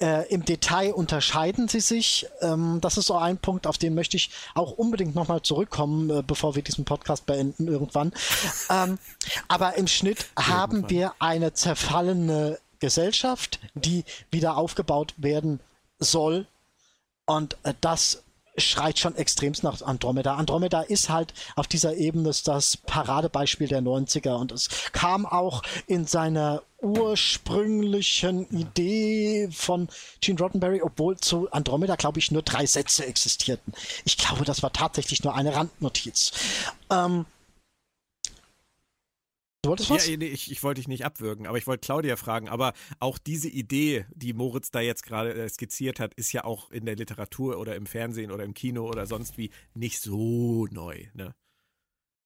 Äh, 0.00 0.28
Im 0.32 0.44
Detail 0.44 0.94
unterscheiden 0.94 1.68
sie 1.68 1.80
sich. 1.80 2.26
Ähm, 2.40 2.78
das 2.80 2.96
ist 2.96 3.06
so 3.06 3.16
ein 3.16 3.36
Punkt, 3.36 3.66
auf 3.66 3.76
den 3.76 3.94
möchte 3.94 4.16
ich 4.16 4.30
auch 4.54 4.70
unbedingt 4.72 5.14
nochmal 5.14 5.42
zurückkommen, 5.42 6.08
äh, 6.10 6.22
bevor 6.26 6.54
wir 6.54 6.62
diesen 6.62 6.84
Podcast 6.84 7.26
beenden 7.26 7.66
irgendwann. 7.66 8.12
ähm, 8.70 8.98
aber 9.48 9.76
im 9.76 9.88
Schnitt 9.88 10.26
haben 10.38 10.88
wir 10.88 11.12
eine 11.18 11.52
zerfallene 11.52 12.58
Gesellschaft, 12.78 13.58
die 13.74 14.04
wieder 14.30 14.56
aufgebaut 14.56 15.14
werden 15.18 15.60
soll. 15.98 16.46
Und 17.26 17.56
äh, 17.64 17.74
das 17.80 18.22
schreit 18.60 18.98
schon 18.98 19.16
extremst 19.16 19.62
nach 19.62 19.80
Andromeda. 19.82 20.36
Andromeda 20.36 20.82
ist 20.82 21.08
halt 21.08 21.34
auf 21.56 21.66
dieser 21.66 21.96
Ebene 21.96 22.30
das 22.44 22.76
Paradebeispiel 22.76 23.68
der 23.68 23.82
90er 23.82 24.34
und 24.36 24.52
es 24.52 24.68
kam 24.92 25.26
auch 25.26 25.62
in 25.86 26.06
seiner 26.06 26.62
ursprünglichen 26.82 28.48
Idee 28.50 29.48
von 29.52 29.88
Gene 30.20 30.38
Roddenberry, 30.38 30.80
obwohl 30.82 31.16
zu 31.18 31.50
Andromeda, 31.50 31.96
glaube 31.96 32.18
ich, 32.18 32.30
nur 32.30 32.42
drei 32.42 32.66
Sätze 32.66 33.06
existierten. 33.06 33.72
Ich 34.04 34.16
glaube, 34.16 34.44
das 34.44 34.62
war 34.62 34.72
tatsächlich 34.72 35.22
nur 35.22 35.34
eine 35.34 35.54
Randnotiz. 35.54 36.32
Ähm, 36.90 37.26
Du 39.62 39.70
wolltest 39.70 39.90
was? 39.90 40.08
Ja, 40.08 40.16
nee, 40.16 40.26
ich, 40.26 40.50
ich 40.50 40.62
wollte 40.62 40.80
dich 40.80 40.88
nicht 40.88 41.04
abwürgen, 41.04 41.46
aber 41.46 41.58
ich 41.58 41.66
wollte 41.66 41.84
Claudia 41.84 42.16
fragen. 42.16 42.48
Aber 42.48 42.72
auch 42.98 43.18
diese 43.18 43.48
Idee, 43.48 44.06
die 44.14 44.32
Moritz 44.32 44.70
da 44.70 44.80
jetzt 44.80 45.04
gerade 45.04 45.34
äh, 45.34 45.48
skizziert 45.48 46.00
hat, 46.00 46.14
ist 46.14 46.32
ja 46.32 46.44
auch 46.44 46.70
in 46.70 46.86
der 46.86 46.96
Literatur 46.96 47.58
oder 47.58 47.76
im 47.76 47.84
Fernsehen 47.84 48.30
oder 48.30 48.44
im 48.44 48.54
Kino 48.54 48.88
oder 48.88 49.06
sonst 49.06 49.36
wie 49.36 49.50
nicht 49.74 50.00
so 50.00 50.66
neu. 50.70 51.04
Ne? 51.12 51.34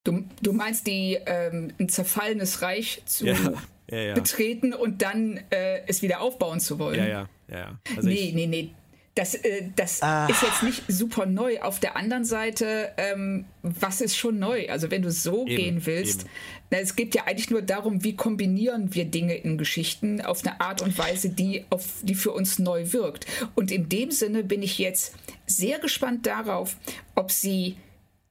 Du, 0.05 0.23
du 0.41 0.53
meinst 0.53 0.87
die 0.87 1.17
ähm, 1.25 1.73
ein 1.77 1.89
zerfallenes 1.89 2.61
Reich 2.61 3.01
zu 3.05 3.25
ja, 3.25 3.35
ja, 3.89 3.97
ja. 3.97 4.13
betreten 4.13 4.73
und 4.73 5.01
dann 5.01 5.37
äh, 5.49 5.81
es 5.87 6.01
wieder 6.01 6.21
aufbauen 6.21 6.61
zu 6.61 6.79
wollen? 6.79 6.99
Ja, 6.99 7.05
ja, 7.05 7.29
ja. 7.49 7.57
ja. 7.57 7.79
Also 7.97 8.07
nee, 8.07 8.31
nee, 8.33 8.47
nee. 8.47 8.69
Das, 9.15 9.33
äh, 9.33 9.69
das 9.77 10.01
ah. 10.01 10.27
ist 10.27 10.41
jetzt 10.41 10.61
nicht 10.61 10.83
super 10.89 11.25
neu. 11.25 11.61
Auf 11.61 11.79
der 11.79 11.95
anderen 11.95 12.25
Seite, 12.25 12.91
ähm, 12.97 13.45
was 13.61 14.01
ist 14.01 14.17
schon 14.17 14.39
neu? 14.39 14.67
Also 14.67 14.91
wenn 14.91 15.01
du 15.01 15.09
so 15.09 15.45
eben, 15.47 15.55
gehen 15.55 15.85
willst, 15.85 16.25
na, 16.69 16.79
es 16.79 16.97
geht 16.97 17.15
ja 17.15 17.23
eigentlich 17.23 17.49
nur 17.49 17.61
darum, 17.61 18.03
wie 18.03 18.17
kombinieren 18.17 18.93
wir 18.93 19.05
Dinge 19.05 19.35
in 19.35 19.57
Geschichten 19.57 20.19
auf 20.19 20.45
eine 20.45 20.59
Art 20.59 20.81
und 20.81 20.97
Weise, 20.97 21.29
die, 21.29 21.63
auf, 21.69 21.85
die 22.01 22.15
für 22.15 22.33
uns 22.33 22.59
neu 22.59 22.91
wirkt. 22.91 23.25
Und 23.55 23.71
in 23.71 23.87
dem 23.87 24.11
Sinne 24.11 24.43
bin 24.43 24.61
ich 24.61 24.79
jetzt 24.79 25.13
sehr 25.45 25.79
gespannt 25.79 26.25
darauf, 26.25 26.75
ob 27.15 27.31
sie 27.31 27.77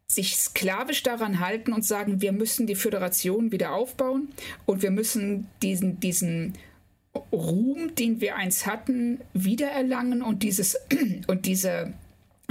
sich 0.06 0.36
sklavisch 0.36 1.02
daran 1.02 1.40
halten 1.40 1.72
und 1.72 1.84
sagen, 1.84 2.20
wir 2.20 2.32
müssen 2.32 2.66
die 2.66 2.74
Föderation 2.74 3.52
wieder 3.52 3.72
aufbauen 3.72 4.28
und 4.66 4.82
wir 4.82 4.90
müssen 4.90 5.48
diesen, 5.62 5.98
diesen 5.98 6.54
Ruhm, 7.32 7.94
den 7.94 8.20
wir 8.20 8.36
einst 8.36 8.66
hatten, 8.66 9.20
wiedererlangen 9.32 10.22
und 10.22 10.42
dieses 10.42 10.76
und 11.26 11.46
diese 11.46 11.92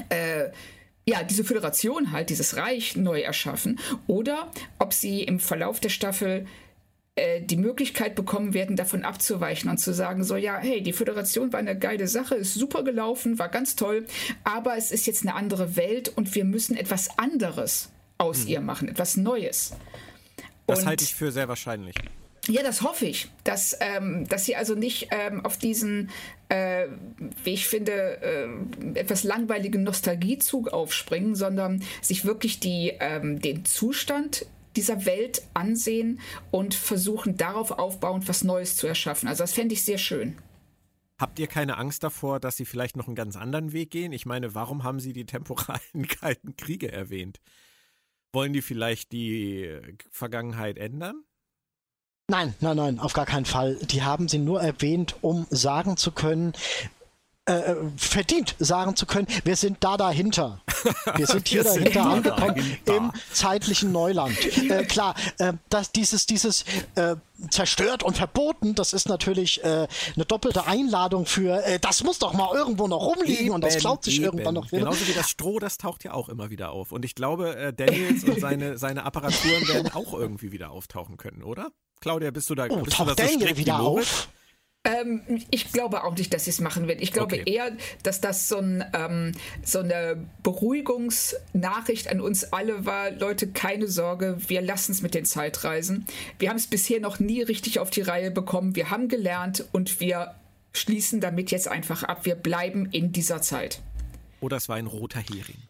äh, 0.09 0.49
ja, 1.05 1.24
diese 1.24 1.43
Föderation 1.43 2.11
halt, 2.11 2.30
dieses 2.30 2.55
Reich 2.55 2.95
neu 2.95 3.20
erschaffen, 3.22 3.80
oder 4.07 4.51
ob 4.80 4.93
sie 4.93 5.24
im 5.24 5.39
Verlauf 5.39 5.80
der 5.80 5.89
Staffel 5.89 6.47
äh, 7.16 7.41
die 7.41 7.57
Möglichkeit 7.57 8.16
bekommen 8.16 8.53
werden, 8.53 8.76
davon 8.76 9.03
abzuweichen 9.03 9.70
und 9.70 9.78
zu 9.78 9.93
sagen, 9.93 10.24
so 10.24 10.36
ja, 10.36 10.57
hey, 10.57 10.82
die 10.82 10.93
Föderation 10.93 11.51
war 11.51 11.59
eine 11.59 11.78
geile 11.78 12.07
Sache, 12.07 12.36
ist 12.36 12.53
super 12.53 12.84
gelaufen, 12.84 13.38
war 13.38 13.49
ganz 13.49 13.76
toll, 13.76 14.05
aber 14.43 14.78
es 14.78 14.91
ist 14.91 15.05
jetzt 15.05 15.24
eine 15.24 15.36
andere 15.36 15.76
Welt 15.76 16.09
und 16.09 16.34
wir 16.36 16.45
müssen 16.45 16.78
etwas 16.78 17.18
anderes 17.20 17.89
aus 18.18 18.43
hm. 18.43 18.47
ihr 18.47 18.61
machen, 18.61 18.88
etwas 18.88 19.18
Neues. 19.18 19.74
Das 20.68 20.80
und 20.80 20.86
halte 20.86 21.03
ich 21.03 21.14
für 21.14 21.32
sehr 21.32 21.49
wahrscheinlich. 21.49 21.95
Ja, 22.48 22.62
das 22.62 22.82
hoffe 22.82 23.06
ich, 23.06 23.30
dass, 23.46 23.78
ähm, 23.80 24.28
dass 24.28 24.46
sie 24.46 24.58
also 24.58 24.76
nicht 24.76 25.08
ähm, 25.12 25.46
auf 25.46 25.58
diesen, 25.58 26.10
äh, 26.50 26.88
wie 27.44 27.54
ich 27.54 27.68
finde, 27.68 28.22
äh, 28.22 29.00
etwas 29.00 29.24
langweiligen 29.24 29.84
Nostalgiezug 29.84 30.68
aufspringen, 30.68 31.36
sondern 31.36 31.84
sich 32.02 32.26
wirklich 32.26 32.60
die, 32.60 32.94
ähm, 33.00 33.39
den 33.39 33.64
Zustand 33.64 34.46
dieser 34.76 35.06
Welt 35.06 35.44
ansehen 35.54 36.20
und 36.52 36.74
versuchen 36.74 37.38
darauf 37.38 37.72
aufbauend 37.72 38.28
was 38.28 38.44
Neues 38.44 38.76
zu 38.76 38.88
erschaffen. 38.88 39.30
Also 39.30 39.44
das 39.44 39.54
fände 39.54 39.74
ich 39.74 39.84
sehr 39.84 39.98
schön. 39.98 40.38
Habt 41.20 41.39
ihr 41.39 41.48
keine 41.48 41.78
Angst 41.78 42.04
davor, 42.04 42.41
dass 42.41 42.58
sie 42.58 42.66
vielleicht 42.66 42.98
noch 42.98 43.08
einen 43.08 43.16
ganz 43.16 43.38
anderen 43.38 43.72
Weg 43.72 43.91
gehen? 43.91 44.12
Ich 44.12 44.26
meine, 44.26 44.56
warum 44.56 44.84
haben 44.84 45.00
sie 45.00 45.14
die 45.14 45.26
temporalen 45.26 46.08
Kalten 46.20 46.58
Kriege 46.58 46.91
erwähnt? 46.91 47.39
Wollen 48.34 48.52
die 48.52 48.64
vielleicht 48.64 49.14
die 49.14 49.80
Vergangenheit 50.10 50.78
ändern? 50.78 51.24
Nein, 52.30 52.53
nein, 52.61 52.78
nein, 52.78 52.99
auf 52.99 53.11
gar 53.11 53.26
keinen 53.26 53.45
Fall. 53.45 53.76
Die 53.76 54.03
haben 54.03 54.30
sie 54.30 54.39
nur 54.39 54.61
erwähnt, 54.61 55.15
um 55.21 55.45
sagen 55.49 55.97
zu 55.97 56.11
können, 56.11 56.53
äh, 57.46 57.76
verdient 57.98 58.56
sagen 58.60 58.96
zu 58.96 59.06
können, 59.06 59.28
wir 59.44 59.56
sind 59.56 59.78
da 59.82 59.98
dahinter. 59.98 60.62
Wir 61.16 61.28
sind 61.28 61.48
hier 61.48 61.66
wir 61.66 61.72
dahinter 61.72 62.06
angekommen 62.06 62.56
dahinter. 62.56 62.96
im 62.96 63.12
zeitlichen 63.34 63.91
Neuland. 63.91 64.38
Äh, 64.70 64.86
klar, 64.86 65.16
äh, 65.39 65.54
dass 65.70 65.91
dieses, 65.91 66.26
dieses 66.26 66.64
äh, 66.96 67.16
zerstört 67.50 68.04
und 68.04 68.16
verboten, 68.16 68.76
das 68.76 68.94
ist 68.94 69.10
natürlich 69.10 69.64
äh, 69.64 69.88
eine 70.16 70.26
doppelte 70.26 70.68
Einladung 70.68 71.26
für, 71.26 71.64
äh, 71.66 71.80
das 71.80 72.04
muss 72.04 72.20
doch 72.20 72.34
mal 72.34 72.56
irgendwo 72.56 72.88
noch 72.88 73.02
rumliegen 73.02 73.48
eben, 73.48 73.56
und 73.56 73.64
das 73.64 73.78
klaut 73.78 74.06
sich 74.06 74.16
eben. 74.16 74.26
irgendwann 74.26 74.54
noch 74.56 74.72
wieder. 74.72 74.80
Genauso 74.80 75.08
wie 75.08 75.14
das 75.14 75.30
Stroh, 75.30 75.60
das 75.60 75.78
taucht 75.78 76.04
ja 76.06 76.14
auch 76.14 76.30
immer 76.30 76.50
wieder 76.50 76.72
auf. 76.72 76.91
Und 76.91 77.04
ich 77.04 77.16
glaube, 77.16 77.74
Daniels 77.76 78.24
und 78.24 78.39
seine, 78.39 78.78
seine 78.78 79.04
Apparaturen 79.04 79.68
werden 79.68 79.91
auch 79.94 80.14
irgendwie 80.14 80.52
wieder 80.52 80.72
auftauchen 80.72 81.18
können, 81.18 81.44
oder? 81.44 81.72
Claudia, 82.00 82.32
bist 82.32 82.50
du 82.50 82.56
da, 82.56 82.68
oh, 82.70 82.78
bist 82.78 82.98
taucht 82.98 83.12
du 83.12 83.16
da 83.16 83.28
so 83.28 83.38
Daniel 83.38 83.58
wieder 83.58 83.80
auf? 83.80 84.30
Ähm, 84.86 85.21
ich 85.49 85.71
glaube 85.71 86.03
auch 86.03 86.15
nicht, 86.17 86.34
dass 86.34 86.43
sie 86.43 86.49
es 86.49 86.59
machen 86.59 86.89
wird. 86.89 87.01
Ich 87.01 87.13
glaube 87.13 87.36
okay. 87.36 87.51
eher, 87.51 87.71
dass 88.03 88.19
das 88.19 88.49
so, 88.49 88.57
ein, 88.57 88.84
ähm, 88.93 89.31
so, 89.63 89.79
eine 89.79 90.27
Beruhigungsnachricht 90.43 92.09
an 92.09 92.19
uns 92.19 92.51
alle 92.51 92.86
war. 92.86 93.11
Leute, 93.11 93.47
keine 93.47 93.88
Sorge, 93.88 94.38
wir 94.47 94.61
lassen 94.61 94.91
es 94.91 95.01
mit 95.01 95.13
den 95.13 95.23
Zeitreisen. 95.23 96.05
Wir 96.38 96.49
haben 96.49 96.57
es 96.57 96.67
bisher 96.67 96.99
noch 96.99 97.19
nie 97.19 97.41
richtig 97.41 97.79
auf 97.79 97.91
die 97.91 98.01
Reihe 98.01 98.29
bekommen. 98.29 98.75
Wir 98.75 98.89
haben 98.89 99.07
gelernt 99.07 99.65
und 99.71 100.01
wir 100.01 100.36
schließen 100.73 101.21
damit 101.21 101.51
jetzt 101.51 101.69
einfach 101.69 102.03
ab. 102.03 102.25
Wir 102.25 102.36
bleiben 102.36 102.89
in 102.91 103.13
dieser 103.13 103.41
Zeit. 103.41 103.81
Oder 104.41 104.57
es 104.57 104.67
war 104.67 104.75
ein 104.75 104.88
roter 104.88 105.21
Hering. 105.21 105.69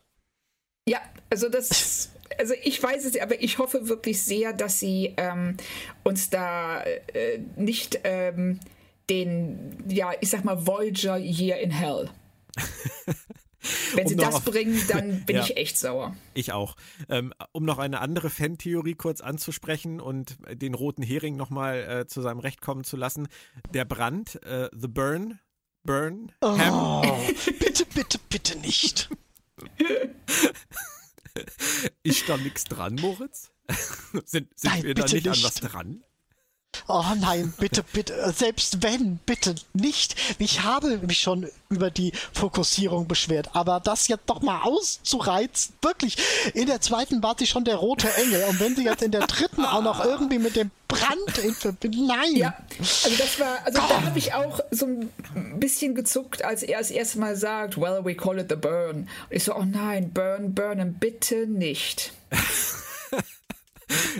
Ja, 0.88 0.99
also 1.30 1.49
das, 1.49 2.09
also 2.39 2.55
ich 2.64 2.82
weiß 2.82 3.05
es, 3.05 3.20
aber 3.20 3.39
ich 3.43 3.59
hoffe 3.59 3.88
wirklich 3.89 4.24
sehr, 4.24 4.53
dass 4.53 4.80
sie 4.80 5.14
ähm, 5.18 5.57
uns 6.03 6.32
da 6.32 6.82
äh, 6.82 7.39
nicht 7.55 7.99
ähm, 8.03 8.59
den, 9.10 9.84
ja, 9.88 10.12
ich 10.22 10.30
sag 10.30 10.43
mal, 10.43 10.66
Voyager 10.66 11.18
Year 11.18 11.60
in 11.60 11.72
Hell. 11.72 12.10
Wenn 13.93 14.04
um 14.04 14.10
sie 14.10 14.16
das 14.16 14.36
auf, 14.36 14.45
bringen, 14.45 14.82
dann 14.89 15.24
bin 15.26 15.38
ja, 15.38 15.43
ich 15.43 15.58
echt 15.58 15.78
sauer. 15.78 16.16
Ich 16.34 16.51
auch. 16.51 16.76
Ähm, 17.10 17.34
um 17.51 17.64
noch 17.64 17.78
eine 17.78 18.01
andere 18.01 18.30
Fantheorie 18.30 18.95
kurz 18.95 19.22
anzusprechen 19.22 20.01
und 20.01 20.38
den 20.51 20.74
roten 20.74 21.01
Hering 21.01 21.36
nochmal 21.36 22.01
äh, 22.01 22.08
zu 22.08 22.22
seinem 22.22 22.39
Recht 22.39 22.62
kommen 22.62 22.84
zu 22.84 22.97
lassen. 22.97 23.28
Der 23.74 23.86
Brand, 23.86 24.43
äh, 24.43 24.70
The 24.74 24.88
Burn, 24.88 25.39
Burn, 25.84 26.32
oh, 26.41 26.58
Ham. 26.58 27.20
bitte, 27.60 27.86
bitte, 27.93 28.20
bitte 28.30 28.60
nicht. 28.60 29.10
Ist 32.04 32.28
da 32.28 32.38
nichts 32.38 32.66
dran, 32.66 32.95
Moritz? 32.95 33.51
sind 34.26 34.49
sind 34.60 34.64
Nein, 34.64 34.84
wir 34.84 34.93
da 34.93 35.04
nicht, 35.04 35.14
nicht 35.14 35.28
an 35.28 35.38
was 35.41 35.56
dran? 35.56 36.04
Oh 36.88 37.04
nein, 37.20 37.54
bitte, 37.58 37.84
bitte, 37.94 38.34
selbst 38.36 38.84
wenn, 38.84 39.18
bitte 39.26 39.56
nicht. 39.74 40.16
Ich 40.40 40.64
habe 40.64 40.98
mich 40.98 41.20
schon 41.20 41.48
über 41.70 41.92
die 41.92 42.12
Fokussierung 42.34 43.08
beschwert, 43.08 43.50
aber 43.54 43.80
das 43.80 44.08
jetzt 44.08 44.24
doch 44.28 44.42
mal 44.42 44.62
auszureizen, 44.64 45.76
wirklich. 45.82 46.18
In 46.54 46.68
der 46.68 46.82
zweiten 46.82 47.24
war 47.24 47.36
sie 47.38 47.48
schon 47.48 47.64
der 47.64 47.76
rote 47.76 48.14
Engel 48.16 48.44
und 48.46 48.60
wenn 48.60 48.76
sie 48.76 48.84
jetzt 48.84 49.02
in 49.02 49.12
der 49.12 49.28
dritten 49.28 49.66
auch 49.66 49.82
noch 49.82 50.04
irgendwie 50.04 50.40
mit 50.40 50.56
dem 50.56 50.72
Brand 50.88 51.38
in 51.44 51.54
Verbindung, 51.54 52.08
nein. 52.08 52.36
Ja, 52.36 52.54
also 52.80 53.18
das 53.18 53.40
war, 53.40 53.66
also 53.66 53.80
Komm. 53.80 53.90
da 53.90 54.02
habe 54.04 54.20
ich 54.20 54.34
auch 54.34 54.60
so 54.70 54.86
ein 54.86 55.10
bisschen 55.60 55.96
gezuckt, 55.96 56.44
als 56.44 56.64
er 56.64 56.80
das 56.80 56.92
erste 56.92 57.20
Mal 57.20 57.36
sagt, 57.36 57.78
well, 57.78 58.04
we 58.04 58.16
call 58.16 58.40
it 58.40 58.50
the 58.50 58.56
burn. 58.56 58.98
Und 58.98 59.08
ich 59.30 59.44
so, 59.44 59.56
oh 59.56 59.64
nein, 59.64 60.12
burn, 60.14 60.54
burnen, 60.54 60.96
bitte 60.96 61.48
nicht. 61.48 62.14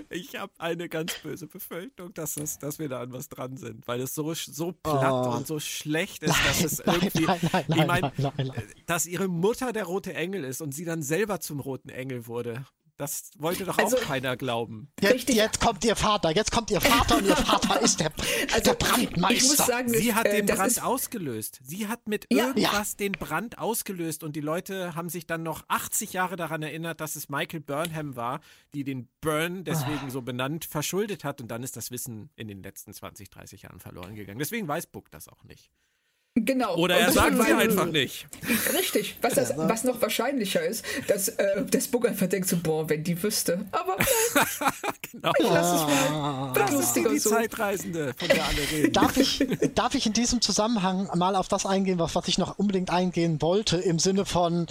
ich 0.10 0.36
habe 0.36 0.52
eine 0.58 0.90
ganz 0.90 1.14
böse 1.20 1.48
Befürchtung, 1.48 2.14
dass, 2.14 2.36
das, 2.36 2.60
dass 2.60 2.80
wir 2.80 2.90
da 2.90 3.02
an 3.02 3.14
was 3.14 3.30
dran 3.30 3.58
sind, 3.58 3.88
weil 3.88 4.02
es 4.02 4.14
so, 4.14 4.34
so 4.34 4.72
platt 4.72 5.28
oh. 5.28 5.36
und 5.36 5.48
so 5.48 5.60
schlecht 5.60 6.24
ist, 6.24 6.30
nein, 6.32 6.44
dass 6.48 6.64
es 6.64 6.80
irgendwie, 6.80 7.26
nein, 7.68 7.88
nein, 7.88 8.12
ich 8.18 8.24
meine, 8.24 8.54
dass 8.86 9.06
ihre 9.06 9.28
Mutter 9.28 9.74
der 9.74 9.86
rote 9.86 10.14
Engel 10.14 10.44
ist 10.44 10.62
und 10.62 10.74
sie 10.74 10.86
dann 10.86 11.02
selber 11.02 11.40
zum 11.40 11.60
roten 11.60 11.90
Engel 11.90 12.28
wurde. 12.28 12.66
Das 12.98 13.32
wollte 13.40 13.66
doch 13.66 13.78
also, 13.80 13.98
auch 13.98 14.02
keiner 14.02 14.38
glauben. 14.38 14.92
Jetzt, 15.02 15.28
jetzt, 15.30 15.60
kommt 15.60 15.84
ihr 15.84 15.96
Vater, 15.96 16.30
jetzt 16.30 16.52
kommt 16.52 16.70
ihr 16.70 16.80
Vater 16.80 17.18
und 17.18 17.26
ihr 17.26 17.36
Vater 17.36 17.82
ist 17.82 18.00
der, 18.00 18.12
also, 18.54 18.72
der 18.72 18.74
Brandmeister. 18.76 19.36
Ich 19.36 19.44
muss 19.44 19.58
sagen, 19.58 19.90
Sie 19.90 20.14
hat 20.14 20.26
äh, 20.28 20.44
den 20.44 20.56
Brand 20.56 20.84
ausgelöst. 20.84 21.60
Sie 21.64 21.88
hat 21.88 22.08
mit 22.08 22.28
ja, 22.32 22.48
irgendwas 22.48 22.92
ja. 22.92 22.98
den 22.98 23.14
Brand 23.14 23.58
ausgelöst 23.58 24.24
und 24.24 24.36
die 24.36 24.42
Leute 24.42 24.94
haben 24.96 25.10
sich 25.10 25.26
dann 25.26 25.42
noch 25.42 25.64
80 25.70 26.14
Jahre 26.14 26.36
daran 26.36 26.62
erinnert, 26.62 27.02
dass 27.02 27.16
es 27.16 27.30
Michael 27.30 27.62
Burnham 27.62 28.16
war, 28.16 28.42
die 28.76 28.84
den 28.84 29.10
Burn 29.22 29.64
deswegen 29.64 30.08
ah. 30.08 30.10
so 30.12 30.22
benannt 30.22 30.66
verschuldet 30.66 31.24
hat 31.24 31.42
und 31.42 31.48
dann 31.50 31.64
ist 31.64 31.76
das 31.76 31.90
Wissen 31.90 32.30
in 32.36 32.48
den 32.48 32.62
letzten 32.62 32.94
20, 32.94 33.30
30 33.32 33.64
Jahren 33.64 33.80
verloren 33.80 34.14
gegangen. 34.14 34.40
Deswegen 34.40 34.68
weiß 34.68 34.86
Book 34.88 35.10
das 35.10 35.28
auch 35.28 35.44
nicht. 35.44 35.72
Genau. 36.36 36.76
Oder 36.78 36.98
er 36.98 37.12
sagt 37.12 37.36
sie 37.44 37.54
einfach 37.54 37.86
nicht. 37.86 38.26
Richtig. 38.74 39.18
Was, 39.22 39.36
das, 39.36 39.54
was 39.56 39.84
noch 39.84 40.02
wahrscheinlicher 40.02 40.66
ist, 40.66 40.84
dass 41.08 41.28
äh, 41.28 41.64
das 41.70 41.88
Book 41.88 42.08
einfach 42.08 42.28
denkt 42.28 42.50
so, 42.50 42.58
boah, 42.58 42.90
wenn 42.90 43.04
die 43.04 43.22
wüsste. 43.22 43.66
Aber 43.72 43.98
genau. 45.12 45.32
ich 45.38 45.46
lass 45.46 45.76
es 45.76 45.82
mal. 45.82 46.54
Das 46.54 46.74
ist 46.74 46.94
die, 46.94 47.04
die 47.04 47.20
so. 47.20 47.30
Zeitreisende, 47.30 48.16
von 48.18 48.28
der 48.28 48.46
alle 48.46 48.72
reden. 48.72 48.94
Darf 48.94 49.16
ich, 49.18 49.46
darf 49.76 49.94
ich 49.94 50.08
in 50.08 50.14
diesem 50.14 50.42
Zusammenhang 50.42 51.08
mal 51.16 51.36
auf 51.36 51.50
das 51.50 51.68
eingehen, 51.68 52.00
was, 52.00 52.16
was 52.16 52.28
ich 52.28 52.40
noch 52.40 52.58
unbedingt 52.58 52.90
eingehen 52.90 53.40
wollte, 53.40 53.78
im 53.78 54.00
Sinne 54.00 54.26
von, 54.26 54.66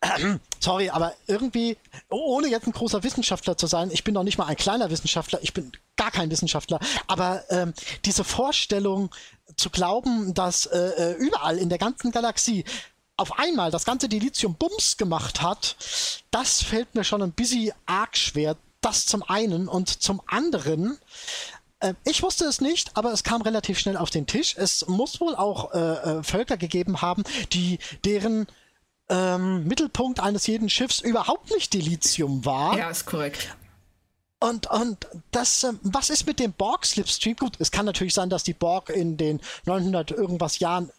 sorry, 0.58 0.88
aber 0.88 1.14
irgendwie, 1.26 1.76
ohne 2.08 2.48
jetzt 2.48 2.66
ein 2.66 2.72
großer 2.72 3.02
Wissenschaftler 3.02 3.58
zu 3.58 3.66
sein, 3.66 3.90
ich 3.92 4.04
bin 4.04 4.14
noch 4.14 4.24
nicht 4.24 4.38
mal 4.38 4.46
ein 4.46 4.56
kleiner 4.56 4.88
Wissenschaftler, 4.88 5.38
ich 5.42 5.52
bin 5.52 5.70
gar 5.96 6.10
kein 6.10 6.30
Wissenschaftler, 6.30 6.80
aber 7.06 7.44
ähm, 7.50 7.74
diese 8.06 8.24
Vorstellung 8.24 9.10
zu 9.56 9.70
glauben, 9.70 10.34
dass 10.34 10.66
äh, 10.66 10.78
äh 10.78 11.12
überall 11.14 11.58
in 11.58 11.68
der 11.68 11.78
ganzen 11.78 12.12
Galaxie 12.12 12.64
auf 13.16 13.38
einmal 13.38 13.70
das 13.70 13.84
ganze 13.84 14.08
Dilithium 14.08 14.54
Bums 14.54 14.96
gemacht 14.96 15.42
hat, 15.42 15.76
das 16.30 16.62
fällt 16.62 16.94
mir 16.94 17.04
schon 17.04 17.22
ein 17.22 17.32
bisschen 17.32 17.72
arg 17.86 18.16
schwer. 18.16 18.56
Das 18.80 19.06
zum 19.06 19.22
einen 19.22 19.68
und 19.68 20.02
zum 20.02 20.20
anderen, 20.26 20.98
äh, 21.80 21.94
ich 22.04 22.22
wusste 22.22 22.46
es 22.46 22.60
nicht, 22.60 22.96
aber 22.96 23.12
es 23.12 23.22
kam 23.22 23.42
relativ 23.42 23.78
schnell 23.78 23.96
auf 23.96 24.10
den 24.10 24.26
Tisch. 24.26 24.56
Es 24.56 24.86
muss 24.88 25.20
wohl 25.20 25.36
auch 25.36 25.72
äh, 25.72 25.78
äh 25.78 26.22
Völker 26.22 26.56
gegeben 26.56 27.00
haben, 27.00 27.22
die 27.52 27.78
deren 28.04 28.46
ähm, 29.08 29.64
Mittelpunkt 29.64 30.20
eines 30.20 30.46
jeden 30.46 30.68
Schiffs 30.68 31.00
überhaupt 31.00 31.50
nicht 31.50 31.72
Dilithium 31.74 32.44
war. 32.44 32.76
Ja, 32.76 32.90
ist 32.90 33.06
korrekt. 33.06 33.54
Und, 34.42 34.68
und 34.70 35.06
das, 35.30 35.62
äh, 35.62 35.72
was 35.82 36.10
ist 36.10 36.26
mit 36.26 36.40
dem 36.40 36.52
Borg-Slipstream? 36.52 37.36
Gut, 37.36 37.54
es 37.60 37.70
kann 37.70 37.86
natürlich 37.86 38.12
sein, 38.12 38.28
dass 38.28 38.42
die 38.42 38.54
Borg 38.54 38.90
in 38.90 39.16
den 39.16 39.40
900 39.66 40.10
irgendwas 40.10 40.58
Jahren 40.58 40.90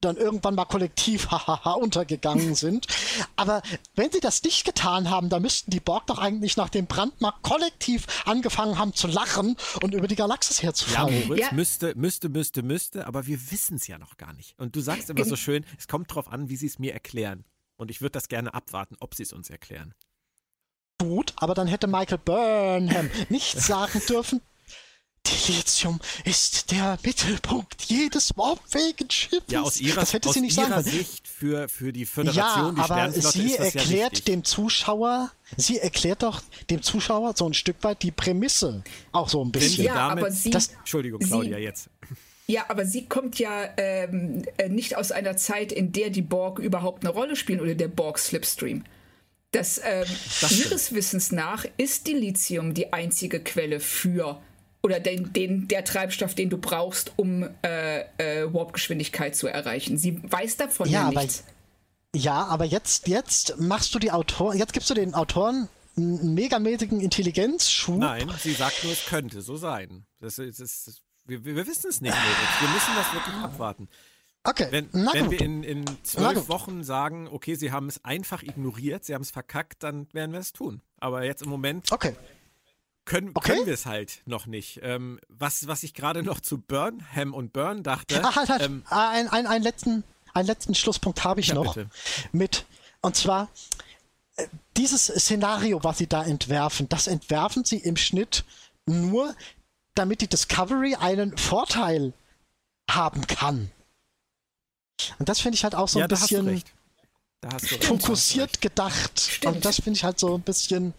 dann 0.00 0.16
irgendwann 0.16 0.56
mal 0.56 0.64
kollektiv 0.64 1.26
hahaha 1.30 1.74
untergegangen 1.74 2.56
sind. 2.56 2.88
Aber 3.36 3.62
wenn 3.94 4.10
sie 4.10 4.18
das 4.18 4.42
nicht 4.42 4.64
getan 4.64 5.08
haben, 5.08 5.28
dann 5.28 5.42
müssten 5.42 5.70
die 5.70 5.78
Borg 5.78 6.08
doch 6.08 6.18
eigentlich 6.18 6.56
nach 6.56 6.68
dem 6.68 6.86
Brand 6.86 7.20
mal 7.20 7.34
kollektiv 7.42 8.06
angefangen 8.24 8.76
haben 8.76 8.92
zu 8.92 9.06
lachen 9.06 9.56
und 9.82 9.94
über 9.94 10.08
die 10.08 10.16
Galaxis 10.16 10.60
herzufallen. 10.60 11.20
Ja, 11.20 11.26
Moritz, 11.26 11.40
ja. 11.42 11.52
müsste, 11.52 11.94
müsste, 11.96 12.28
müsste, 12.28 12.62
müsste, 12.64 13.06
aber 13.06 13.26
wir 13.26 13.52
wissen 13.52 13.76
es 13.76 13.86
ja 13.86 13.98
noch 13.98 14.16
gar 14.16 14.32
nicht. 14.32 14.58
Und 14.58 14.74
du 14.74 14.80
sagst 14.80 15.10
immer 15.10 15.24
so 15.24 15.36
schön, 15.36 15.64
es 15.78 15.86
kommt 15.86 16.12
drauf 16.12 16.26
an, 16.26 16.48
wie 16.48 16.56
sie 16.56 16.66
es 16.66 16.80
mir 16.80 16.92
erklären. 16.92 17.44
Und 17.76 17.90
ich 17.90 18.00
würde 18.00 18.12
das 18.12 18.28
gerne 18.28 18.52
abwarten, 18.52 18.96
ob 18.98 19.14
sie 19.14 19.22
es 19.22 19.32
uns 19.32 19.48
erklären. 19.48 19.94
Gut, 21.00 21.32
aber 21.36 21.54
dann 21.54 21.66
hätte 21.66 21.86
Michael 21.86 22.18
Burnham 22.18 23.10
nicht 23.30 23.58
sagen 23.62 24.02
dürfen, 24.06 24.42
Dilithium 25.26 25.98
ist 26.24 26.70
der 26.72 26.98
Mittelpunkt 27.02 27.82
jedes 27.84 28.36
warpfähigen 28.36 29.10
Schiffes. 29.10 29.42
Ja, 29.48 29.62
aus 29.62 29.80
ihrer, 29.80 30.00
das 30.00 30.12
hätte 30.12 30.30
sie 30.30 30.42
nicht 30.42 30.58
ihrer 30.58 30.82
sagen 30.82 30.90
Sicht 30.90 31.26
für, 31.26 31.68
für 31.68 31.92
die 31.92 32.04
Föderation, 32.04 32.76
ja, 32.76 32.84
die 32.86 32.92
aber 32.92 33.12
sie 33.12 33.56
erklärt 33.56 34.18
ja 34.18 34.24
dem 34.26 34.44
Zuschauer, 34.44 35.30
sie 35.56 35.78
erklärt 35.78 36.22
doch 36.22 36.42
dem 36.68 36.82
Zuschauer 36.82 37.34
so 37.34 37.46
ein 37.46 37.54
Stück 37.54 37.76
weit 37.82 38.02
die 38.02 38.10
Prämisse. 38.10 38.82
Auch 39.12 39.30
so 39.30 39.42
ein 39.42 39.52
bisschen. 39.52 39.84
Ja, 39.84 40.08
damit, 40.08 40.24
aber 40.24 40.32
sie, 40.32 40.50
das, 40.50 40.68
Entschuldigung, 40.68 41.20
Claudia, 41.20 41.56
sie, 41.56 41.62
jetzt. 41.62 41.88
Ja, 42.46 42.64
aber 42.68 42.84
sie 42.84 43.06
kommt 43.06 43.38
ja 43.38 43.70
ähm, 43.78 44.42
äh, 44.58 44.68
nicht 44.68 44.96
aus 44.96 45.12
einer 45.12 45.36
Zeit, 45.36 45.72
in 45.72 45.92
der 45.92 46.10
die 46.10 46.22
Borg 46.22 46.58
überhaupt 46.58 47.04
eine 47.04 47.14
Rolle 47.14 47.36
spielen 47.36 47.60
oder 47.60 47.74
der 47.74 47.88
Borg 47.88 48.18
Slipstream. 48.18 48.84
Das, 49.52 49.80
ähm, 49.82 50.06
das 50.40 50.58
ihres 50.58 50.94
Wissens 50.94 51.32
nach 51.32 51.64
ist 51.76 52.06
Dilithium 52.06 52.72
die 52.72 52.92
einzige 52.92 53.40
Quelle 53.40 53.80
für 53.80 54.40
oder 54.82 55.00
den, 55.00 55.32
den, 55.32 55.68
der 55.68 55.84
Treibstoff, 55.84 56.34
den 56.34 56.50
du 56.50 56.58
brauchst, 56.58 57.12
um 57.16 57.48
äh, 57.62 58.00
äh, 58.18 58.52
Warpgeschwindigkeit 58.52 59.36
zu 59.36 59.48
erreichen. 59.48 59.98
Sie 59.98 60.20
weiß 60.22 60.56
davon 60.56 60.88
ja, 60.88 61.10
ja 61.10 61.20
nichts. 61.20 61.44
Aber, 61.44 62.22
ja, 62.22 62.44
aber 62.46 62.64
jetzt, 62.64 63.08
jetzt 63.08 63.58
machst 63.58 63.94
du 63.94 63.98
die 63.98 64.12
Autoren, 64.12 64.56
jetzt 64.56 64.72
gibst 64.72 64.88
du 64.88 64.94
den 64.94 65.14
Autoren 65.14 65.68
einen 65.96 66.34
megamäßigen 66.34 67.00
Intelligenzschub. 67.00 67.98
Nein, 67.98 68.30
sie 68.38 68.52
sagt 68.52 68.84
nur, 68.84 68.92
es 68.92 69.04
könnte 69.06 69.42
so 69.42 69.56
sein. 69.56 70.06
Das, 70.20 70.36
das, 70.36 70.56
das 70.56 71.02
wir, 71.26 71.44
wir, 71.44 71.66
wissen 71.66 71.88
es 71.88 72.00
nicht, 72.00 72.14
Moritz. 72.14 72.60
Wir 72.60 72.68
müssen 72.68 72.94
das 72.96 73.12
wirklich 73.12 73.36
abwarten. 73.36 73.88
Okay. 74.42 74.68
Wenn, 74.70 74.92
wenn 74.92 75.30
wir 75.30 75.40
in, 75.40 75.62
in 75.62 75.84
zwölf 76.02 76.48
Wochen 76.48 76.82
sagen, 76.82 77.28
okay, 77.28 77.56
sie 77.56 77.72
haben 77.72 77.88
es 77.88 78.04
einfach 78.04 78.42
ignoriert, 78.42 79.04
sie 79.04 79.14
haben 79.14 79.22
es 79.22 79.30
verkackt, 79.30 79.82
dann 79.82 80.08
werden 80.12 80.32
wir 80.32 80.40
es 80.40 80.52
tun. 80.52 80.80
Aber 80.98 81.24
jetzt 81.24 81.42
im 81.42 81.50
Moment 81.50 81.92
okay. 81.92 82.16
können, 83.04 83.32
okay. 83.34 83.52
können 83.52 83.66
wir 83.66 83.74
es 83.74 83.84
halt 83.84 84.22
noch 84.24 84.46
nicht. 84.46 84.80
Ähm, 84.82 85.20
was, 85.28 85.66
was 85.68 85.82
ich 85.82 85.92
gerade 85.92 86.22
noch 86.22 86.40
zu 86.40 86.56
Burnham 86.56 87.34
und 87.34 87.52
Burn 87.52 87.82
dachte. 87.82 88.24
Ah, 88.24 88.34
halt, 88.36 88.48
halt. 88.48 88.62
Ähm, 88.62 88.82
ein, 88.88 89.28
ein, 89.28 89.46
einen, 89.46 89.62
letzten, 89.62 90.04
einen 90.32 90.46
letzten 90.46 90.74
Schlusspunkt 90.74 91.22
habe 91.22 91.40
ich 91.40 91.48
ja, 91.48 91.54
noch. 91.54 91.74
Bitte. 91.74 91.90
Mit, 92.32 92.64
und 93.02 93.16
zwar, 93.16 93.50
äh, 94.36 94.46
dieses 94.78 95.04
Szenario, 95.04 95.84
was 95.84 95.98
sie 95.98 96.06
da 96.06 96.24
entwerfen, 96.24 96.88
das 96.88 97.08
entwerfen 97.08 97.64
sie 97.66 97.76
im 97.76 97.96
Schnitt 97.96 98.44
nur, 98.86 99.34
damit 99.94 100.22
die 100.22 100.28
Discovery 100.28 100.94
einen 100.94 101.36
Vorteil 101.36 102.14
haben 102.88 103.26
kann. 103.26 103.70
Und 105.18 105.28
das 105.28 105.40
finde 105.40 105.56
ich 105.56 105.64
halt 105.64 105.74
auch 105.74 105.88
so 105.88 105.98
ja, 105.98 106.06
ein 106.06 106.08
bisschen 106.08 106.62
fokussiert 107.80 108.60
gedacht. 108.60 109.20
Stimmt. 109.20 109.56
Und 109.56 109.64
das 109.64 109.76
finde 109.76 109.96
ich 109.96 110.04
halt 110.04 110.18
so 110.18 110.34
ein 110.34 110.42
bisschen. 110.42 110.94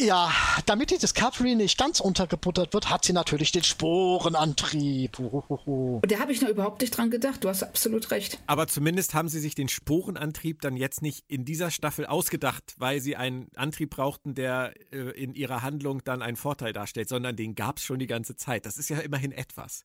Ja, 0.00 0.32
damit 0.66 0.92
die 0.92 0.98
Discovery 0.98 1.56
nicht 1.56 1.76
ganz 1.76 1.98
untergebuttert 1.98 2.72
wird, 2.72 2.88
hat 2.88 3.04
sie 3.04 3.12
natürlich 3.12 3.50
den 3.50 3.64
Sporenantrieb. 3.64 5.18
Und 5.18 6.08
da 6.08 6.20
habe 6.20 6.30
ich 6.30 6.40
noch 6.40 6.48
überhaupt 6.48 6.82
nicht 6.82 6.96
dran 6.96 7.10
gedacht. 7.10 7.42
Du 7.42 7.48
hast 7.48 7.64
absolut 7.64 8.12
recht. 8.12 8.38
Aber 8.46 8.68
zumindest 8.68 9.14
haben 9.14 9.28
sie 9.28 9.40
sich 9.40 9.56
den 9.56 9.68
Sporenantrieb 9.68 10.60
dann 10.60 10.76
jetzt 10.76 11.02
nicht 11.02 11.24
in 11.26 11.44
dieser 11.44 11.72
Staffel 11.72 12.06
ausgedacht, 12.06 12.76
weil 12.78 13.00
sie 13.00 13.16
einen 13.16 13.48
Antrieb 13.56 13.90
brauchten, 13.90 14.36
der 14.36 14.72
äh, 14.92 15.10
in 15.20 15.34
ihrer 15.34 15.62
Handlung 15.62 16.04
dann 16.04 16.22
einen 16.22 16.36
Vorteil 16.36 16.72
darstellt, 16.72 17.08
sondern 17.08 17.34
den 17.34 17.56
gab 17.56 17.78
es 17.78 17.82
schon 17.82 17.98
die 17.98 18.06
ganze 18.06 18.36
Zeit. 18.36 18.66
Das 18.66 18.78
ist 18.78 18.90
ja 18.90 18.98
immerhin 19.00 19.32
etwas. 19.32 19.84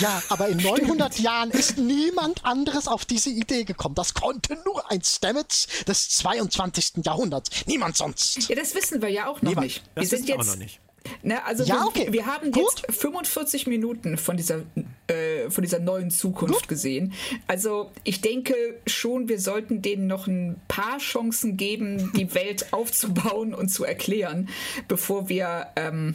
Ja, 0.00 0.22
aber 0.28 0.48
in 0.48 0.56
900 0.62 1.18
Jahren 1.18 1.50
ist 1.50 1.78
niemand 1.78 2.44
anderes 2.44 2.88
auf 2.88 3.04
diese 3.04 3.30
Idee 3.30 3.64
gekommen. 3.64 3.94
Das 3.94 4.14
konnte 4.14 4.58
nur 4.64 4.90
ein 4.90 5.02
Stamets 5.02 5.66
des 5.84 6.10
22. 6.10 7.04
Jahrhunderts. 7.04 7.66
Niemand 7.66 7.96
sonst. 7.96 8.48
Ja, 8.48 8.56
das 8.56 8.74
wissen 8.74 9.02
wir 9.02 9.08
ja 9.08 9.26
auch 9.26 9.42
noch 9.42 9.50
niemand. 9.50 9.66
nicht. 9.66 9.82
Das 9.94 10.10
wir 10.10 10.18
sind 10.18 10.28
jetzt, 10.28 10.40
auch 10.40 10.46
noch 10.46 10.56
nicht. 10.56 10.80
Ne, 11.22 11.44
also 11.44 11.64
ja, 11.64 11.84
okay. 11.84 12.06
wir, 12.06 12.12
wir 12.12 12.26
haben 12.26 12.50
Gut. 12.50 12.80
jetzt 12.80 13.00
45 13.00 13.66
Minuten 13.66 14.16
von 14.16 14.36
dieser, 14.36 14.62
äh, 15.06 15.50
von 15.50 15.62
dieser 15.62 15.78
neuen 15.78 16.10
Zukunft 16.10 16.60
Gut. 16.60 16.68
gesehen. 16.68 17.12
Also 17.46 17.90
ich 18.04 18.20
denke 18.20 18.54
schon, 18.86 19.28
wir 19.28 19.38
sollten 19.38 19.82
denen 19.82 20.06
noch 20.06 20.26
ein 20.26 20.60
paar 20.66 20.98
Chancen 20.98 21.56
geben, 21.56 22.10
die 22.16 22.34
Welt 22.34 22.66
aufzubauen 22.72 23.54
und 23.54 23.68
zu 23.68 23.84
erklären, 23.84 24.48
bevor 24.88 25.28
wir 25.28 25.68
ähm, 25.76 26.14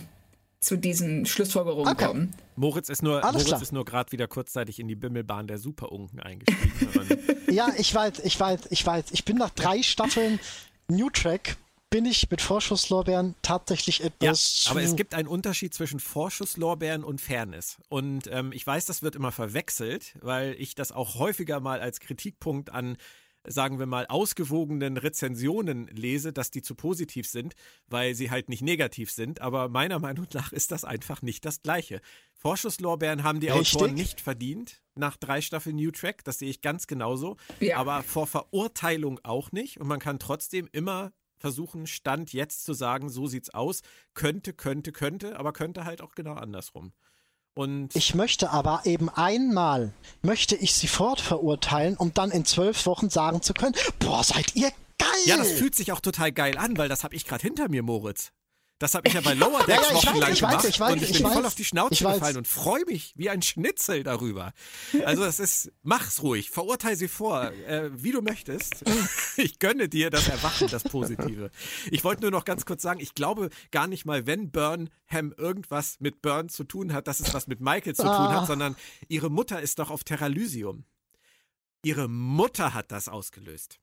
zu 0.59 0.77
diesen 0.77 1.25
Schlussfolgerungen 1.25 1.93
okay. 1.93 2.05
kommen. 2.05 2.33
Moritz 2.55 2.89
ist 2.89 3.01
nur, 3.01 3.21
Moritz 3.21 3.61
ist 3.61 3.71
nur 3.71 3.85
gerade 3.85 4.11
wieder 4.11 4.27
kurzzeitig 4.27 4.79
in 4.79 4.87
die 4.87 4.95
Bimmelbahn 4.95 5.47
der 5.47 5.57
Superunken 5.57 6.19
eingestiegen. 6.19 7.19
ja, 7.49 7.69
ich 7.77 7.93
weiß, 7.93 8.19
ich 8.23 8.37
weiß, 8.37 8.61
ich 8.69 8.85
weiß. 8.85 9.05
Ich 9.11 9.23
bin 9.23 9.37
nach 9.37 9.51
drei 9.51 9.81
Staffeln 9.81 10.39
New 10.89 11.09
Track 11.09 11.57
bin 11.89 12.05
ich 12.05 12.29
mit 12.29 12.41
Vorschusslorbeeren 12.41 13.35
tatsächlich 13.41 14.03
etwas. 14.03 14.65
Ja, 14.65 14.71
aber 14.71 14.81
es 14.81 14.95
gibt 14.95 15.15
einen 15.15 15.27
Unterschied 15.27 15.73
zwischen 15.73 15.99
Vorschusslorbeeren 15.99 17.03
und 17.03 17.19
Fairness. 17.19 17.77
Und 17.89 18.27
ähm, 18.31 18.51
ich 18.51 18.65
weiß, 18.65 18.85
das 18.85 19.01
wird 19.01 19.15
immer 19.15 19.31
verwechselt, 19.31 20.13
weil 20.21 20.55
ich 20.59 20.75
das 20.75 20.91
auch 20.91 21.15
häufiger 21.15 21.59
mal 21.59 21.81
als 21.81 21.99
Kritikpunkt 21.99 22.71
an 22.71 22.97
sagen 23.49 23.79
wir 23.79 23.87
mal, 23.87 24.05
ausgewogenen 24.07 24.97
Rezensionen 24.97 25.87
lese, 25.87 26.31
dass 26.31 26.51
die 26.51 26.61
zu 26.61 26.75
positiv 26.75 27.27
sind, 27.27 27.55
weil 27.87 28.15
sie 28.15 28.29
halt 28.31 28.47
nicht 28.47 28.61
negativ 28.61 29.11
sind. 29.11 29.41
Aber 29.41 29.69
meiner 29.69 29.99
Meinung 29.99 30.27
nach 30.33 30.53
ist 30.53 30.71
das 30.71 30.85
einfach 30.85 31.21
nicht 31.21 31.45
das 31.45 31.61
Gleiche. 31.61 32.01
Vorschusslorbeeren 32.35 33.23
haben 33.23 33.39
die 33.39 33.47
Richtig? 33.47 33.75
Autoren 33.75 33.95
nicht 33.95 34.21
verdient 34.21 34.81
nach 34.95 35.17
drei 35.17 35.41
Staffeln 35.41 35.75
New 35.75 35.91
Track. 35.91 36.23
Das 36.23 36.39
sehe 36.39 36.49
ich 36.49 36.61
ganz 36.61 36.87
genauso. 36.87 37.37
Ja. 37.59 37.77
Aber 37.77 38.03
vor 38.03 38.27
Verurteilung 38.27 39.19
auch 39.23 39.51
nicht. 39.51 39.79
Und 39.79 39.87
man 39.87 39.99
kann 39.99 40.19
trotzdem 40.19 40.69
immer 40.71 41.11
versuchen, 41.37 41.87
Stand 41.87 42.33
jetzt 42.33 42.65
zu 42.65 42.73
sagen, 42.73 43.09
so 43.09 43.25
sieht's 43.25 43.49
aus. 43.49 43.81
Könnte, 44.13 44.53
könnte, 44.53 44.91
könnte, 44.91 45.39
aber 45.39 45.53
könnte 45.53 45.85
halt 45.85 46.01
auch 46.01 46.13
genau 46.13 46.33
andersrum. 46.33 46.93
Und 47.59 47.93
ich 47.93 48.15
möchte 48.15 48.51
aber 48.51 48.83
eben 48.85 49.09
einmal, 49.09 49.91
möchte 50.21 50.55
ich 50.55 50.73
sie 50.75 50.87
fortverurteilen, 50.87 51.97
um 51.97 52.13
dann 52.13 52.31
in 52.31 52.45
zwölf 52.45 52.85
Wochen 52.85 53.09
sagen 53.09 53.41
zu 53.41 53.53
können, 53.53 53.75
boah, 53.99 54.23
seid 54.23 54.55
ihr 54.55 54.71
geil. 54.97 55.09
Ja, 55.25 55.35
das 55.35 55.51
fühlt 55.51 55.75
sich 55.75 55.91
auch 55.91 55.99
total 55.99 56.31
geil 56.31 56.57
an, 56.57 56.77
weil 56.77 56.87
das 56.87 57.03
habe 57.03 57.15
ich 57.15 57.25
gerade 57.25 57.41
hinter 57.41 57.67
mir, 57.67 57.83
Moritz. 57.83 58.31
Das 58.79 58.95
habe 58.95 59.09
ich 59.09 59.13
ja 59.13 59.19
bei 59.19 59.33
Lower 59.33 59.65
Decks 59.65 59.89
ja, 59.89 59.89
ja, 59.89 59.95
wochenlang 59.95 60.31
weiß, 60.31 60.39
gemacht 60.39 60.65
ich 60.65 60.79
weiß, 60.79 60.93
und 60.93 61.03
ich, 61.03 61.09
ich 61.09 61.17
bin 61.17 61.25
weiß, 61.25 61.33
voll 61.33 61.45
auf 61.45 61.55
die 61.55 61.65
Schnauze 61.65 61.93
ich 61.93 61.99
gefallen 61.99 62.37
und 62.37 62.47
freue 62.47 62.85
mich 62.85 63.13
wie 63.17 63.29
ein 63.29 63.41
Schnitzel 63.41 64.03
darüber. 64.03 64.53
Also 65.03 65.25
das 65.25 65.41
ist, 65.41 65.71
mach's 65.83 66.23
ruhig, 66.23 66.49
verurteile 66.49 66.95
sie 66.95 67.09
vor, 67.09 67.51
äh, 67.67 67.89
wie 67.93 68.11
du 68.11 68.21
möchtest. 68.21 68.83
Ich 69.35 69.59
gönne 69.59 69.87
dir 69.87 70.09
das 70.09 70.27
Erwachen, 70.27 70.67
das 70.67 70.83
Positive. 70.83 71.51
Ich 71.91 72.03
wollte 72.03 72.21
nur 72.21 72.31
noch 72.31 72.45
ganz 72.45 72.65
kurz 72.65 72.81
sagen, 72.81 72.99
ich 72.99 73.15
glaube 73.15 73.49
gar 73.71 73.87
nicht 73.87 74.05
mal, 74.05 74.25
wenn 74.27 74.51
Burnham 74.51 75.33
irgendwas 75.37 75.97
mit 75.99 76.21
Burn 76.21 76.49
zu 76.49 76.63
tun 76.63 76.93
hat, 76.93 77.07
dass 77.07 77.19
es 77.19 77.33
was 77.33 77.47
mit 77.47 77.59
Michael 77.59 77.95
zu 77.95 78.03
tun 78.03 78.11
hat, 78.11 78.43
ah. 78.43 78.45
sondern 78.45 78.75
ihre 79.07 79.29
Mutter 79.29 79.61
ist 79.61 79.79
doch 79.79 79.91
auf 79.91 80.03
Terralysium. 80.03 80.85
Ihre 81.83 82.07
Mutter 82.07 82.73
hat 82.73 82.91
das 82.91 83.07
ausgelöst. 83.07 83.79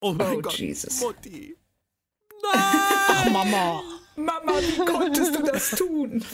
Oh 0.00 0.12
mein 0.12 0.36
oh, 0.36 0.42
Gott, 0.42 0.58
Jesus. 0.58 1.00
Mutti. 1.00 1.56
Nein! 2.42 2.52
Ach, 2.54 3.30
Mama. 3.30 3.82
Mama, 4.18 4.52
wie 4.60 4.84
konntest 4.84 5.34
du 5.36 5.42
das 5.42 5.70
tun? 5.70 6.24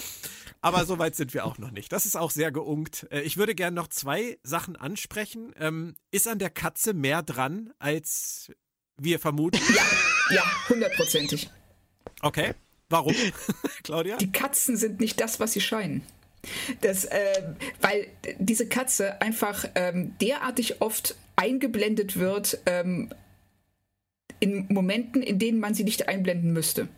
Aber 0.60 0.86
so 0.86 0.98
weit 0.98 1.14
sind 1.14 1.34
wir 1.34 1.44
auch 1.44 1.58
noch 1.58 1.70
nicht. 1.70 1.92
Das 1.92 2.06
ist 2.06 2.16
auch 2.16 2.30
sehr 2.30 2.50
geunkt. 2.50 3.06
Äh, 3.10 3.20
ich 3.20 3.36
würde 3.36 3.54
gerne 3.54 3.74
noch 3.74 3.88
zwei 3.88 4.38
Sachen 4.42 4.76
ansprechen. 4.76 5.52
Ähm, 5.58 5.94
ist 6.10 6.26
an 6.26 6.38
der 6.38 6.50
Katze 6.50 6.94
mehr 6.94 7.22
dran, 7.22 7.74
als 7.78 8.50
wir 8.96 9.18
vermuten? 9.18 9.60
Ja, 9.74 9.82
ja, 10.36 10.68
hundertprozentig. 10.68 11.50
Okay. 12.22 12.54
Warum, 12.88 13.14
Claudia? 13.82 14.16
Die 14.16 14.32
Katzen 14.32 14.76
sind 14.76 15.00
nicht 15.00 15.20
das, 15.20 15.40
was 15.40 15.52
sie 15.52 15.60
scheinen. 15.60 16.02
Das, 16.80 17.04
äh, 17.04 17.54
weil 17.80 18.06
diese 18.38 18.68
Katze 18.68 19.20
einfach 19.20 19.64
ähm, 19.74 20.16
derartig 20.20 20.80
oft 20.80 21.16
eingeblendet 21.36 22.18
wird 22.18 22.58
ähm, 22.66 23.10
in 24.40 24.66
Momenten, 24.68 25.22
in 25.22 25.38
denen 25.38 25.60
man 25.60 25.74
sie 25.74 25.84
nicht 25.84 26.08
einblenden 26.08 26.52
müsste. 26.52 26.88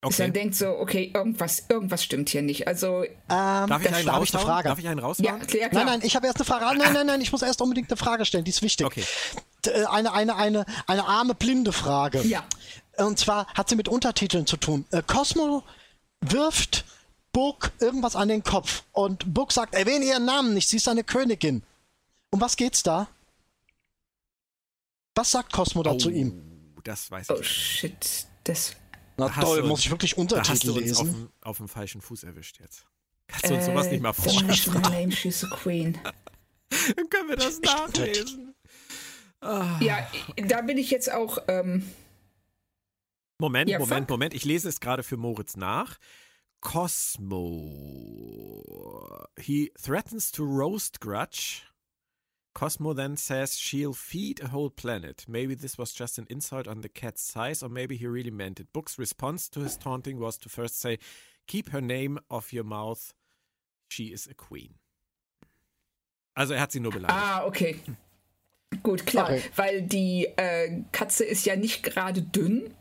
Okay. 0.00 0.10
Dass 0.10 0.18
man 0.20 0.32
denkt 0.32 0.54
so, 0.54 0.68
okay, 0.78 1.10
irgendwas, 1.12 1.64
irgendwas 1.68 2.04
stimmt 2.04 2.28
hier 2.28 2.42
nicht. 2.42 2.68
Also 2.68 3.02
ähm, 3.02 3.10
darf, 3.28 3.82
ich 3.82 3.92
einen 3.92 4.06
darf 4.06 4.22
ich 4.22 4.32
eine 4.32 4.44
Frage? 4.44 4.68
Darf 4.68 4.78
ich 4.78 4.86
einen 4.86 5.00
raushauen? 5.00 5.24
Ja, 5.24 5.38
klar, 5.38 5.68
klar. 5.70 5.84
Nein, 5.84 5.98
nein, 5.98 6.00
ich 6.06 6.14
habe 6.14 6.26
erst 6.28 6.38
eine 6.38 6.44
Frage. 6.44 6.78
Nein, 6.78 6.92
nein, 6.92 7.06
nein, 7.06 7.20
ich 7.20 7.32
muss 7.32 7.42
erst 7.42 7.60
unbedingt 7.60 7.90
eine 7.90 7.96
Frage 7.96 8.24
stellen, 8.24 8.44
die 8.44 8.50
ist 8.50 8.62
wichtig. 8.62 8.86
Okay. 8.86 9.02
Äh, 9.66 9.86
eine, 9.86 10.12
eine, 10.12 10.36
eine, 10.36 10.66
eine 10.86 11.04
arme 11.04 11.34
blinde 11.34 11.72
Frage. 11.72 12.22
Ja. 12.22 12.44
Und 12.96 13.18
zwar 13.18 13.46
hat 13.54 13.68
sie 13.68 13.74
mit 13.74 13.88
Untertiteln 13.88 14.46
zu 14.46 14.56
tun. 14.56 14.84
Äh, 14.92 15.02
Cosmo 15.04 15.64
wirft 16.20 16.84
Book 17.32 17.72
irgendwas 17.80 18.14
an 18.14 18.28
den 18.28 18.44
Kopf 18.44 18.84
und 18.92 19.34
Book 19.34 19.52
sagt, 19.52 19.74
erwähne 19.74 20.04
ihren 20.04 20.24
Namen 20.24 20.54
nicht, 20.54 20.68
sie 20.68 20.76
ist 20.76 20.88
eine 20.88 21.02
Königin. 21.02 21.64
Um 22.30 22.40
was 22.40 22.56
geht's 22.56 22.84
da? 22.84 23.08
Was 25.16 25.32
sagt 25.32 25.52
Cosmo 25.52 25.82
da 25.82 25.92
oh, 25.92 25.98
zu 25.98 26.10
ihm? 26.10 26.72
Das 26.84 27.10
weiß 27.10 27.30
ich. 27.30 27.36
Oh 27.36 27.42
shit, 27.42 28.26
das 28.44 28.76
na 29.18 29.28
da 29.28 29.40
toll, 29.40 29.62
muss 29.64 29.80
ich 29.80 29.90
wirklich 29.90 30.16
Untertitel 30.16 30.46
da 30.46 30.52
hast 30.52 30.64
du 30.64 30.78
lesen? 30.78 31.08
Uns 31.08 31.14
auf, 31.14 31.48
auf 31.48 31.56
dem 31.58 31.68
falschen 31.68 32.00
Fuß 32.00 32.24
erwischt 32.24 32.60
jetzt. 32.60 32.86
Kannst 33.26 33.50
du 33.50 33.54
uns 33.54 33.64
äh, 33.64 33.66
sowas 33.66 33.90
nicht 33.90 34.02
mal 34.02 34.12
vorstellen? 34.12 34.80
Name, 34.80 35.12
she's 35.12 35.44
a 35.44 35.48
queen. 35.48 35.98
Dann 36.96 37.08
können 37.08 37.28
wir 37.28 37.36
das 37.36 37.60
nachlesen. 37.60 38.54
Ah. 39.40 39.78
Ja, 39.80 40.08
da 40.36 40.62
bin 40.62 40.78
ich 40.78 40.90
jetzt 40.90 41.12
auch. 41.12 41.38
Ähm 41.48 41.88
Moment, 43.38 43.70
ja, 43.70 43.78
Moment, 43.78 44.00
fuck. 44.02 44.10
Moment. 44.10 44.34
Ich 44.34 44.44
lese 44.44 44.68
es 44.68 44.80
gerade 44.80 45.04
für 45.04 45.16
Moritz 45.16 45.56
nach. 45.56 45.98
Cosmo. 46.60 47.44
He 49.38 49.72
threatens 49.80 50.32
to 50.32 50.42
roast 50.44 51.00
Grudge. 51.00 51.62
Cosmo 52.58 52.92
then 52.92 53.16
says 53.16 53.56
she'll 53.56 53.92
feed 53.92 54.42
a 54.42 54.48
whole 54.48 54.68
planet. 54.68 55.24
Maybe 55.28 55.54
this 55.54 55.78
was 55.78 55.92
just 55.92 56.18
an 56.18 56.26
insult 56.28 56.66
on 56.66 56.80
the 56.80 56.88
cat's 56.88 57.22
size, 57.22 57.62
or 57.62 57.68
maybe 57.68 57.96
he 57.96 58.08
really 58.08 58.32
meant 58.32 58.58
it. 58.58 58.72
Book's 58.72 58.98
response 58.98 59.48
to 59.50 59.60
his 59.60 59.76
taunting 59.76 60.18
was 60.18 60.36
to 60.38 60.48
first 60.48 60.80
say, 60.80 60.98
Keep 61.46 61.68
her 61.68 61.80
name 61.80 62.18
off 62.28 62.52
your 62.52 62.64
mouth. 62.64 63.14
She 63.88 64.06
is 64.06 64.26
a 64.26 64.34
queen. 64.34 64.74
Also 66.34 66.54
er 66.54 66.60
hat 66.60 66.72
sie 66.72 66.80
nur 66.80 66.90
beleidigt. 66.90 67.12
Ah, 67.12 67.44
okay. 67.46 67.76
Gut, 68.82 69.06
klar. 69.06 69.30
Okay. 69.30 69.42
Weil 69.54 69.82
die 69.82 70.26
äh, 70.36 70.82
Katze 70.90 71.24
ist 71.24 71.46
ja 71.46 71.54
nicht 71.54 71.84
gerade 71.84 72.22
dünn. 72.22 72.74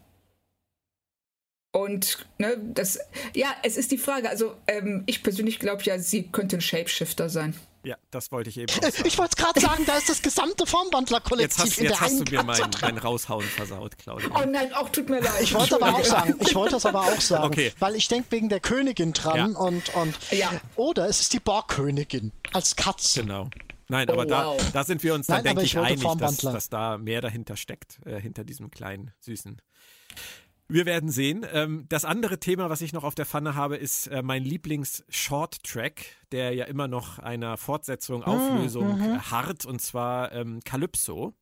Und 1.72 2.26
ne, 2.40 2.58
das, 2.74 2.98
ja, 3.36 3.56
es 3.62 3.78
ist 3.78 3.92
die 3.92 4.00
Frage. 4.00 4.28
Also 4.28 4.56
ähm, 4.66 5.04
ich 5.06 5.22
persönlich 5.22 5.60
glaube 5.60 5.84
ja, 5.84 6.00
sie 6.00 6.24
könnte 6.24 6.58
ein 6.58 6.62
Shapeshifter 6.62 7.30
sein. 7.30 7.54
Ja, 7.88 7.96
das 8.12 8.34
wollte 8.34 8.50
ich 8.50 8.58
eben 8.58 8.70
auch 8.70 8.82
sagen. 8.92 9.08
Ich 9.08 9.18
wollte 9.18 9.36
es 9.38 9.44
gerade 9.46 9.60
sagen, 9.62 9.86
da 9.86 9.96
ist 9.96 10.10
das 10.10 10.22
gesamte 10.22 10.66
Formwandler-Kollektiv 10.66 11.58
jetzt 11.58 11.72
hast, 11.72 11.78
in 11.78 11.86
jetzt 11.86 11.94
der 11.94 12.02
hast 12.02 12.20
du 12.20 12.36
mir 12.36 12.44
mein, 12.44 12.70
mein 12.82 12.98
Raushauen 12.98 13.46
versaut, 13.46 13.98
Claudia. 13.98 14.30
Oh 14.36 14.46
nein, 14.46 14.74
auch 14.74 14.90
tut 14.90 15.08
mir 15.08 15.22
leid. 15.22 15.42
Ich 15.42 15.54
wollte 15.54 15.76
aber 15.76 15.96
auch 15.96 16.04
sagen, 16.04 16.36
ich 16.42 16.54
wollte 16.54 16.76
es 16.76 16.86
aber 16.86 17.00
auch 17.00 17.22
sagen, 17.22 17.46
okay. 17.46 17.72
weil 17.80 17.96
ich 17.96 18.10
denke 18.10 18.30
wegen 18.32 18.50
der 18.50 18.60
Königin 18.60 19.14
dran 19.14 19.54
ja. 19.54 19.58
und, 19.58 19.96
und 19.96 20.16
ja. 20.32 20.52
oder 20.76 21.08
es 21.08 21.22
ist 21.22 21.32
die 21.32 21.40
Borgkönigin 21.40 22.34
als 22.52 22.76
Katze. 22.76 23.22
Genau. 23.22 23.50
Nein, 23.88 24.10
aber 24.10 24.24
oh, 24.24 24.30
wow. 24.30 24.58
da, 24.58 24.72
da 24.74 24.84
sind 24.84 25.02
wir 25.02 25.14
uns 25.14 25.28
dann, 25.28 25.38
Nein, 25.38 25.56
denke 25.56 25.64
ich, 25.64 25.78
einig, 25.78 26.04
dass, 26.18 26.38
dass, 26.40 26.68
da 26.68 26.98
mehr 26.98 27.22
dahinter 27.22 27.56
steckt, 27.56 28.06
äh, 28.06 28.20
hinter 28.20 28.44
diesem 28.44 28.70
kleinen, 28.70 29.14
süßen 29.22 29.62
wir 30.70 30.86
werden 30.86 31.10
sehen. 31.10 31.46
Ähm, 31.52 31.86
das 31.90 32.06
andere 32.06 32.40
Thema, 32.40 32.70
was 32.70 32.82
ich 32.82 32.94
noch 32.94 33.04
auf 33.04 33.16
der 33.16 33.26
Pfanne 33.26 33.56
habe, 33.56 33.78
ist 33.78 34.08
äh, 34.08 34.22
mein 34.22 34.44
Lieblings-Short-Track, 34.44 36.06
der 36.32 36.54
ja 36.54 36.66
immer 36.66 36.88
noch 36.88 37.20
einer 37.20 37.58
Fortsetzung, 37.58 38.24
ah, 38.24 38.28
Auflösung 38.28 38.98
mhm. 38.98 39.32
harrt, 39.32 39.66
und 39.66 39.82
zwar 39.82 40.32
ähm, 40.34 40.60
Calypso. 40.64 41.34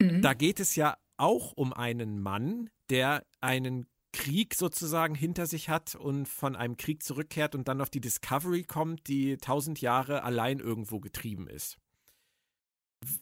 Mhm. 0.00 0.22
Da 0.22 0.34
geht 0.34 0.60
es 0.60 0.74
ja 0.74 0.96
auch 1.16 1.52
um 1.52 1.72
einen 1.72 2.20
Mann, 2.20 2.70
der 2.90 3.24
einen 3.40 3.86
Krieg 4.12 4.54
sozusagen 4.54 5.14
hinter 5.14 5.46
sich 5.46 5.68
hat 5.68 5.94
und 5.94 6.28
von 6.28 6.54
einem 6.54 6.76
Krieg 6.76 7.02
zurückkehrt 7.02 7.54
und 7.54 7.68
dann 7.68 7.80
auf 7.80 7.90
die 7.90 8.00
Discovery 8.00 8.64
kommt, 8.64 9.08
die 9.08 9.38
tausend 9.38 9.80
Jahre 9.80 10.22
allein 10.22 10.58
irgendwo 10.58 11.00
getrieben 11.00 11.48
ist. 11.48 11.78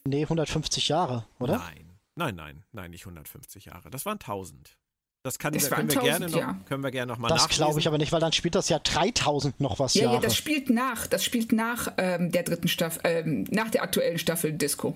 Nee, 0.07 0.23
150 0.23 0.89
Jahre, 0.89 1.27
oder? 1.39 1.59
Nein, 1.59 1.99
nein, 2.17 2.35
nein, 2.35 2.65
nein, 2.73 2.91
nicht 2.91 3.03
150 3.03 3.67
Jahre. 3.67 3.91
Das 3.91 4.05
waren 4.05 4.19
1000. 4.19 4.77
Das, 5.23 5.39
kann, 5.39 5.53
das 5.53 5.69
können, 5.69 5.91
wir 5.93 6.01
gerne 6.01 6.31
noch, 6.31 6.65
können 6.67 6.83
wir 6.83 6.91
gerne 6.91 7.13
noch 7.13 7.19
mal 7.19 7.29
Das 7.29 7.49
glaube 7.49 7.79
ich 7.79 7.87
aber 7.87 7.99
nicht, 7.99 8.11
weil 8.11 8.21
dann 8.21 8.33
spielt 8.33 8.55
das 8.55 8.71
ja 8.71 8.79
3000 8.79 9.61
noch 9.61 9.79
was 9.79 9.93
ja, 9.93 10.05
Jahre. 10.05 10.15
Ja, 10.15 10.21
das 10.23 10.35
spielt 10.35 10.71
nach. 10.71 11.07
Das 11.07 11.25
spielt 11.25 11.53
nach 11.53 11.93
ähm, 11.99 12.33
der 12.33 12.43
dritten 12.43 12.69
Staffel, 12.69 13.01
ähm, 13.05 13.45
nach 13.51 13.71
der 13.71 13.83
aktuellen 13.83 14.19
Staffel 14.19 14.53
Disco. 14.53 14.95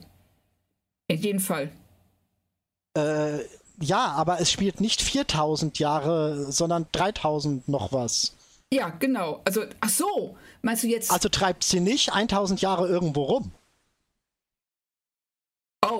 In 1.09 1.21
jedem 1.21 1.41
Fall. 1.41 1.71
Äh, 2.97 3.41
ja, 3.81 4.07
aber 4.13 4.41
es 4.41 4.51
spielt 4.51 4.81
nicht 4.81 5.03
4000 5.03 5.79
Jahre, 5.79 6.51
sondern 6.51 6.87
3000 6.93 7.69
noch 7.69 7.93
was. 7.93 8.35
Ja, 8.73 8.89
genau. 8.89 9.43
Also, 9.45 9.65
ach 9.81 9.91
so, 9.91 10.37
meinst 10.63 10.85
du 10.85 10.89
jetzt. 10.89 11.11
Also 11.11 11.29
treibt 11.29 11.65
sie 11.65 11.81
nicht 11.81 12.15
1000 12.15 12.63
Jahre 12.63 12.89
irgendwo 12.89 13.25
rum. 13.25 13.53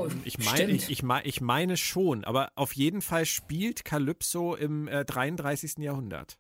Oh, 0.05 0.09
ich 0.25 0.39
meine, 0.39 0.73
ich, 0.73 0.91
ich, 0.91 1.03
ich, 1.25 1.41
meine 1.41 1.77
schon, 1.77 2.25
aber 2.25 2.51
auf 2.55 2.75
jeden 2.75 3.03
Fall 3.03 3.27
spielt 3.27 3.85
Calypso 3.85 4.55
im 4.55 4.89
äh, 4.89 5.05
33. 5.05 5.79
Jahrhundert. 5.79 6.39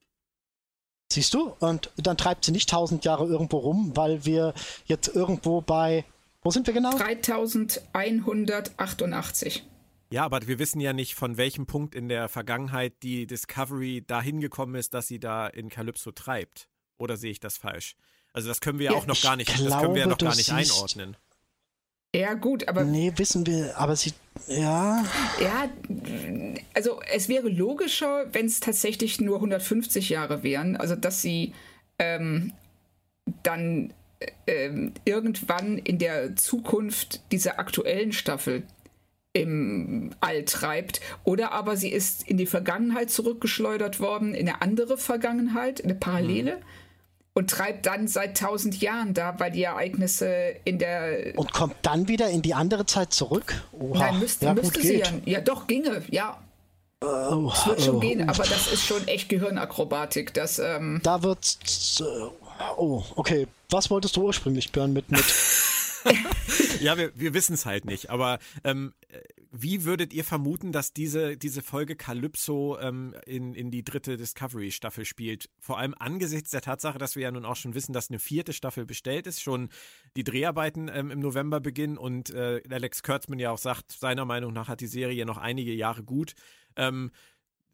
Siehst 1.12 1.34
du? 1.34 1.54
Und 1.60 1.92
dann 1.96 2.16
treibt 2.16 2.44
sie 2.44 2.52
nicht 2.52 2.72
1000 2.72 3.04
Jahre 3.04 3.26
irgendwo 3.26 3.58
rum, 3.58 3.92
weil 3.94 4.24
wir 4.24 4.54
jetzt 4.86 5.14
irgendwo 5.14 5.60
bei, 5.60 6.04
wo 6.42 6.50
sind 6.50 6.66
wir 6.66 6.74
genau? 6.74 6.96
3188. 6.96 9.64
Ja, 10.10 10.24
aber 10.24 10.46
wir 10.46 10.58
wissen 10.58 10.80
ja 10.80 10.92
nicht, 10.92 11.14
von 11.14 11.36
welchem 11.36 11.66
Punkt 11.66 11.94
in 11.94 12.08
der 12.08 12.28
Vergangenheit 12.28 13.02
die 13.02 13.26
Discovery 13.26 14.04
dahin 14.06 14.40
gekommen 14.40 14.74
ist, 14.74 14.94
dass 14.94 15.08
sie 15.08 15.18
da 15.18 15.46
in 15.46 15.68
Calypso 15.68 16.12
treibt. 16.12 16.68
Oder 16.98 17.16
sehe 17.16 17.30
ich 17.30 17.40
das 17.40 17.56
falsch? 17.56 17.96
Also 18.32 18.48
das 18.48 18.60
können 18.60 18.78
wir 18.78 18.86
ja, 18.86 18.92
auch 18.92 19.06
noch 19.06 19.20
gar 19.22 19.36
nicht, 19.36 19.54
glaube, 19.54 19.70
das 19.70 19.80
können 19.80 19.94
wir 19.94 20.02
ja 20.02 20.08
noch 20.08 20.18
gar 20.18 20.34
nicht 20.34 20.52
einordnen. 20.52 21.16
Ja, 22.14 22.34
gut, 22.34 22.68
aber. 22.68 22.84
Nee, 22.84 23.12
wissen 23.16 23.44
wir, 23.44 23.76
aber 23.76 23.96
sie. 23.96 24.12
Ja. 24.46 25.04
Ja, 25.40 25.68
also 26.72 27.00
es 27.12 27.28
wäre 27.28 27.48
logischer, 27.48 28.26
wenn 28.32 28.46
es 28.46 28.60
tatsächlich 28.60 29.20
nur 29.20 29.36
150 29.36 30.10
Jahre 30.10 30.44
wären. 30.44 30.76
Also, 30.76 30.94
dass 30.94 31.22
sie 31.22 31.54
ähm, 31.98 32.52
dann 33.42 33.92
ähm, 34.46 34.92
irgendwann 35.04 35.76
in 35.78 35.98
der 35.98 36.36
Zukunft 36.36 37.20
dieser 37.32 37.58
aktuellen 37.58 38.12
Staffel 38.12 38.62
im 39.32 40.10
All 40.20 40.44
treibt. 40.44 41.00
Oder 41.24 41.50
aber 41.50 41.76
sie 41.76 41.90
ist 41.90 42.28
in 42.28 42.36
die 42.36 42.46
Vergangenheit 42.46 43.10
zurückgeschleudert 43.10 43.98
worden, 43.98 44.34
in 44.34 44.48
eine 44.48 44.62
andere 44.62 44.98
Vergangenheit, 44.98 45.80
in 45.80 45.90
eine 45.90 45.98
Parallele. 45.98 46.56
Mhm 46.58 46.83
und 47.34 47.50
treibt 47.50 47.86
dann 47.86 48.06
seit 48.06 48.38
tausend 48.38 48.80
Jahren 48.80 49.12
da, 49.12 49.38
weil 49.38 49.50
die 49.50 49.64
Ereignisse 49.64 50.54
in 50.64 50.78
der. 50.78 51.36
Und 51.36 51.52
kommt 51.52 51.74
dann 51.82 52.08
wieder 52.08 52.30
in 52.30 52.42
die 52.42 52.54
andere 52.54 52.86
Zeit 52.86 53.12
zurück? 53.12 53.62
Oha. 53.72 53.98
Nein, 53.98 54.20
müsste, 54.20 54.46
ja, 54.46 54.54
müsste 54.54 54.80
sie 54.80 54.98
ja. 54.98 55.06
Ja, 55.24 55.40
doch, 55.40 55.66
ginge, 55.66 56.02
ja. 56.10 56.40
Oh, 57.02 57.50
es 57.52 57.66
wird 57.66 57.82
schon 57.82 57.96
oh, 57.96 58.00
gehen, 58.00 58.22
aber 58.28 58.44
das 58.44 58.72
ist 58.72 58.86
schon 58.86 59.06
echt 59.08 59.28
Gehirnakrobatik. 59.28 60.32
Das, 60.32 60.58
ähm 60.58 61.00
da 61.02 61.22
wird. 61.22 61.58
Äh, 62.00 62.04
oh, 62.76 63.02
okay. 63.16 63.46
Was 63.68 63.90
wolltest 63.90 64.16
du 64.16 64.22
ursprünglich, 64.22 64.72
Björn, 64.72 64.92
mit. 64.92 65.10
mit 65.10 65.24
ja, 66.80 66.96
wir, 66.96 67.12
wir 67.14 67.34
wissen 67.34 67.54
es 67.54 67.66
halt 67.66 67.84
nicht. 67.84 68.10
Aber 68.10 68.38
ähm, 68.62 68.92
wie 69.56 69.84
würdet 69.84 70.12
ihr 70.12 70.24
vermuten, 70.24 70.72
dass 70.72 70.92
diese, 70.92 71.36
diese 71.36 71.62
Folge 71.62 71.94
Calypso 71.94 72.76
ähm, 72.80 73.14
in, 73.24 73.54
in 73.54 73.70
die 73.70 73.84
dritte 73.84 74.16
Discovery-Staffel 74.16 75.04
spielt? 75.04 75.48
Vor 75.60 75.78
allem 75.78 75.94
angesichts 75.96 76.50
der 76.50 76.60
Tatsache, 76.60 76.98
dass 76.98 77.14
wir 77.14 77.22
ja 77.22 77.30
nun 77.30 77.44
auch 77.44 77.54
schon 77.54 77.74
wissen, 77.74 77.92
dass 77.92 78.10
eine 78.10 78.18
vierte 78.18 78.52
Staffel 78.52 78.84
bestellt 78.84 79.28
ist, 79.28 79.40
schon 79.40 79.68
die 80.16 80.24
Dreharbeiten 80.24 80.90
ähm, 80.92 81.12
im 81.12 81.20
November 81.20 81.60
beginnen 81.60 81.98
und 81.98 82.30
äh, 82.30 82.62
Alex 82.68 83.04
Kurtzman 83.04 83.38
ja 83.38 83.52
auch 83.52 83.58
sagt, 83.58 83.92
seiner 83.92 84.24
Meinung 84.24 84.52
nach 84.52 84.66
hat 84.66 84.80
die 84.80 84.88
Serie 84.88 85.24
noch 85.24 85.38
einige 85.38 85.72
Jahre 85.72 86.02
gut. 86.02 86.34
Ähm, 86.74 87.12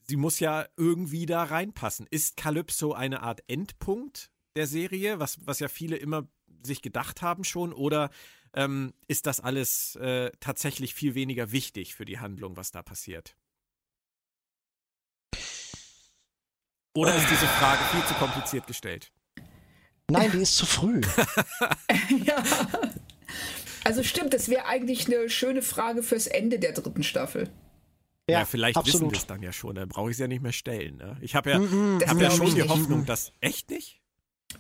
sie 0.02 0.16
muss 0.16 0.38
ja 0.38 0.66
irgendwie 0.76 1.24
da 1.24 1.44
reinpassen. 1.44 2.06
Ist 2.10 2.36
Calypso 2.36 2.92
eine 2.92 3.22
Art 3.22 3.42
Endpunkt 3.46 4.30
der 4.54 4.66
Serie, 4.66 5.18
was, 5.18 5.38
was 5.46 5.60
ja 5.60 5.68
viele 5.68 5.96
immer 5.96 6.28
sich 6.62 6.82
gedacht 6.82 7.22
haben 7.22 7.42
schon, 7.44 7.72
oder 7.72 8.10
ähm, 8.54 8.92
ist 9.08 9.26
das 9.26 9.40
alles 9.40 9.96
äh, 9.96 10.30
tatsächlich 10.40 10.94
viel 10.94 11.14
weniger 11.14 11.52
wichtig 11.52 11.94
für 11.94 12.04
die 12.04 12.18
Handlung, 12.18 12.56
was 12.56 12.70
da 12.70 12.82
passiert? 12.82 13.36
Oder 16.96 17.14
ist 17.14 17.30
diese 17.30 17.46
Frage 17.46 17.82
viel 17.92 18.04
zu 18.04 18.14
kompliziert 18.14 18.66
gestellt? 18.66 19.12
Nein, 20.10 20.32
die 20.32 20.38
ist 20.38 20.56
zu 20.56 20.66
früh. 20.66 21.00
ja. 22.24 22.42
Also 23.84 24.02
stimmt, 24.02 24.34
das 24.34 24.48
wäre 24.48 24.66
eigentlich 24.66 25.06
eine 25.06 25.30
schöne 25.30 25.62
Frage 25.62 26.02
fürs 26.02 26.26
Ende 26.26 26.58
der 26.58 26.72
dritten 26.72 27.04
Staffel. 27.04 27.48
Ja, 28.28 28.40
ja 28.40 28.44
vielleicht 28.44 28.76
absolut. 28.76 29.02
wissen 29.02 29.10
wir 29.12 29.18
es 29.18 29.26
dann 29.26 29.42
ja 29.42 29.52
schon, 29.52 29.76
dann 29.76 29.88
brauche 29.88 30.10
ich 30.10 30.14
es 30.14 30.18
ja 30.18 30.26
nicht 30.26 30.42
mehr 30.42 30.52
stellen. 30.52 30.96
Ne? 30.96 31.16
Ich 31.20 31.34
habe 31.34 31.50
ja, 31.50 31.58
mm 31.58 31.98
-mm, 31.98 32.06
hab 32.06 32.20
ja 32.20 32.30
schon 32.30 32.54
die 32.54 32.62
Hoffnung, 32.62 33.06
dass. 33.06 33.32
Echt 33.40 33.70
nicht? 33.70 33.99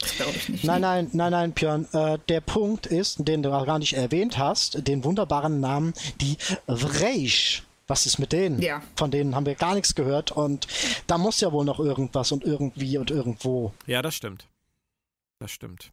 Das 0.00 0.16
glaube 0.16 0.32
ich 0.34 0.48
nicht. 0.48 0.64
Nein, 0.64 0.80
nein, 0.80 1.10
nein, 1.12 1.30
nein, 1.30 1.52
Björn. 1.52 1.86
Äh, 1.92 2.18
der 2.28 2.40
Punkt 2.40 2.86
ist, 2.86 3.28
den 3.28 3.42
du 3.42 3.50
gar 3.50 3.78
nicht 3.78 3.92
erwähnt 3.92 4.38
hast, 4.38 4.86
den 4.88 5.04
wunderbaren 5.04 5.60
Namen, 5.60 5.92
die 6.20 6.36
Vreisch. 6.66 7.62
Was 7.86 8.06
ist 8.06 8.18
mit 8.18 8.32
denen? 8.32 8.62
Ja. 8.62 8.82
Von 8.94 9.10
denen 9.10 9.34
haben 9.34 9.46
wir 9.46 9.56
gar 9.56 9.74
nichts 9.74 9.96
gehört 9.96 10.30
und 10.30 10.68
da 11.08 11.18
muss 11.18 11.40
ja 11.40 11.50
wohl 11.50 11.64
noch 11.64 11.80
irgendwas 11.80 12.30
und 12.30 12.44
irgendwie 12.44 12.98
und 12.98 13.10
irgendwo. 13.10 13.72
Ja, 13.86 14.00
das 14.00 14.14
stimmt. 14.14 14.46
Das 15.40 15.50
stimmt. 15.50 15.90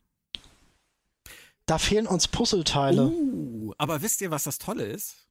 Da 1.66 1.80
fehlen 1.80 2.06
uns 2.06 2.28
Puzzleteile. 2.28 3.08
Uh, 3.08 3.74
aber 3.78 4.02
wisst 4.02 4.22
ihr, 4.22 4.30
was 4.30 4.44
das 4.44 4.60
Tolle 4.60 4.86
ist? 4.86 5.27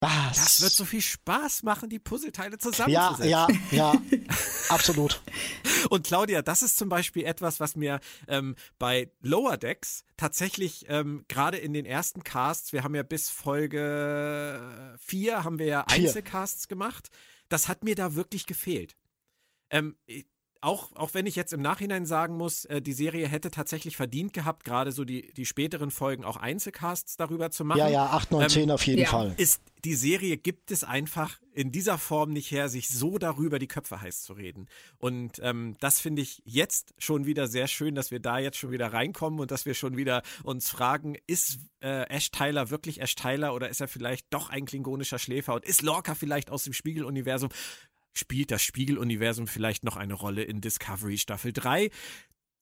Was? 0.00 0.36
Das 0.36 0.62
wird 0.62 0.72
so 0.72 0.86
viel 0.86 1.02
Spaß 1.02 1.62
machen, 1.62 1.90
die 1.90 1.98
Puzzleteile 1.98 2.56
zusammenzusetzen. 2.56 3.30
Ja, 3.30 3.46
ja, 3.70 3.92
ja, 3.92 4.02
absolut. 4.70 5.20
Und 5.90 6.06
Claudia, 6.06 6.40
das 6.40 6.62
ist 6.62 6.78
zum 6.78 6.88
Beispiel 6.88 7.24
etwas, 7.24 7.60
was 7.60 7.76
mir 7.76 8.00
ähm, 8.26 8.56
bei 8.78 9.12
Lower 9.20 9.58
Decks 9.58 10.04
tatsächlich 10.16 10.86
ähm, 10.88 11.26
gerade 11.28 11.58
in 11.58 11.74
den 11.74 11.84
ersten 11.84 12.24
Casts, 12.24 12.72
wir 12.72 12.82
haben 12.82 12.94
ja 12.94 13.02
bis 13.02 13.28
Folge 13.28 14.96
4 15.00 15.44
haben 15.44 15.58
wir 15.58 15.66
ja 15.66 15.84
Einzelcasts 15.86 16.66
gemacht, 16.66 17.10
das 17.50 17.68
hat 17.68 17.84
mir 17.84 17.94
da 17.94 18.14
wirklich 18.14 18.46
gefehlt. 18.46 18.96
Ähm, 19.68 19.96
auch, 20.60 20.94
auch 20.94 21.14
wenn 21.14 21.26
ich 21.26 21.36
jetzt 21.36 21.52
im 21.52 21.62
Nachhinein 21.62 22.04
sagen 22.06 22.36
muss, 22.36 22.64
äh, 22.66 22.82
die 22.82 22.92
Serie 22.92 23.26
hätte 23.28 23.50
tatsächlich 23.50 23.96
verdient 23.96 24.32
gehabt, 24.32 24.64
gerade 24.64 24.92
so 24.92 25.04
die, 25.04 25.32
die 25.32 25.46
späteren 25.46 25.90
Folgen 25.90 26.24
auch 26.24 26.36
Einzelcasts 26.36 27.16
darüber 27.16 27.50
zu 27.50 27.64
machen. 27.64 27.78
Ja, 27.78 27.88
ja, 27.88 28.06
8, 28.06 28.32
9, 28.32 28.42
ähm, 28.42 28.48
10 28.48 28.70
auf 28.70 28.86
jeden 28.86 29.02
ja. 29.02 29.08
Fall. 29.08 29.34
Ist, 29.36 29.62
die 29.84 29.94
Serie 29.94 30.36
gibt 30.36 30.70
es 30.70 30.84
einfach 30.84 31.38
in 31.52 31.72
dieser 31.72 31.98
Form 31.98 32.30
nicht 32.30 32.50
her, 32.50 32.68
sich 32.68 32.88
so 32.88 33.18
darüber 33.18 33.58
die 33.58 33.66
Köpfe 33.66 34.00
heiß 34.00 34.22
zu 34.22 34.34
reden. 34.34 34.68
Und 34.98 35.40
ähm, 35.42 35.76
das 35.80 36.00
finde 36.00 36.22
ich 36.22 36.42
jetzt 36.44 36.94
schon 36.98 37.26
wieder 37.26 37.46
sehr 37.46 37.66
schön, 37.66 37.94
dass 37.94 38.10
wir 38.10 38.20
da 38.20 38.38
jetzt 38.38 38.58
schon 38.58 38.70
wieder 38.70 38.92
reinkommen 38.92 39.40
und 39.40 39.50
dass 39.50 39.66
wir 39.66 39.74
schon 39.74 39.96
wieder 39.96 40.22
uns 40.42 40.70
fragen, 40.70 41.16
ist 41.26 41.58
äh, 41.80 42.02
Ash 42.08 42.30
Tyler 42.30 42.70
wirklich 42.70 43.00
Ash 43.00 43.14
Tyler 43.14 43.54
oder 43.54 43.68
ist 43.68 43.80
er 43.80 43.88
vielleicht 43.88 44.26
doch 44.30 44.50
ein 44.50 44.66
klingonischer 44.66 45.18
Schläfer 45.18 45.54
und 45.54 45.64
ist 45.64 45.82
Lorca 45.82 46.14
vielleicht 46.14 46.50
aus 46.50 46.64
dem 46.64 46.72
Spiegeluniversum? 46.72 47.50
Spielt 48.12 48.50
das 48.50 48.62
Spiegeluniversum 48.62 49.46
vielleicht 49.46 49.84
noch 49.84 49.96
eine 49.96 50.14
Rolle 50.14 50.42
in 50.42 50.60
Discovery 50.60 51.18
Staffel 51.18 51.52
3? 51.52 51.90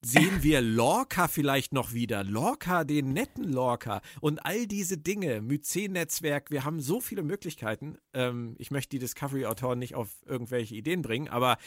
Sehen 0.00 0.44
wir 0.44 0.60
Lorca 0.60 1.26
vielleicht 1.26 1.72
noch 1.72 1.92
wieder? 1.92 2.22
Lorca, 2.22 2.84
den 2.84 3.12
netten 3.12 3.44
Lorca 3.44 4.00
und 4.20 4.38
all 4.46 4.68
diese 4.68 4.96
Dinge, 4.96 5.40
Myzen-Netzwerk, 5.40 6.52
wir 6.52 6.64
haben 6.64 6.80
so 6.80 7.00
viele 7.00 7.24
Möglichkeiten. 7.24 7.98
Ähm, 8.14 8.54
ich 8.58 8.70
möchte 8.70 8.90
die 8.90 9.00
Discovery-Autoren 9.00 9.80
nicht 9.80 9.96
auf 9.96 10.08
irgendwelche 10.24 10.76
Ideen 10.76 11.02
bringen, 11.02 11.28
aber 11.28 11.58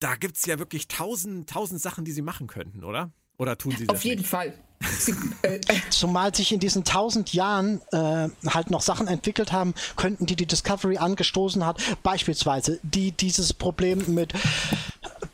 da 0.00 0.16
gibt 0.16 0.36
es 0.36 0.44
ja 0.46 0.58
wirklich 0.58 0.88
tausend, 0.88 1.48
tausend 1.48 1.80
Sachen, 1.80 2.04
die 2.04 2.12
sie 2.12 2.22
machen 2.22 2.48
könnten, 2.48 2.82
oder? 2.82 3.12
Oder 3.38 3.58
tun 3.58 3.76
sie 3.76 3.86
das? 3.86 3.96
Auf 3.96 4.04
jeden 4.04 4.22
nicht? 4.22 4.30
Fall. 4.30 4.52
Zumal 5.90 6.34
sich 6.34 6.52
in 6.52 6.60
diesen 6.60 6.84
tausend 6.84 7.32
Jahren 7.32 7.80
äh, 7.92 8.28
halt 8.48 8.70
noch 8.70 8.80
Sachen 8.80 9.08
entwickelt 9.08 9.52
haben 9.52 9.74
könnten, 9.96 10.26
die 10.26 10.36
die 10.36 10.46
Discovery 10.46 10.98
angestoßen 10.98 11.64
hat. 11.64 11.80
Beispielsweise 12.02 12.78
die 12.82 13.12
dieses 13.12 13.52
Problem 13.52 14.02
mit 14.08 14.32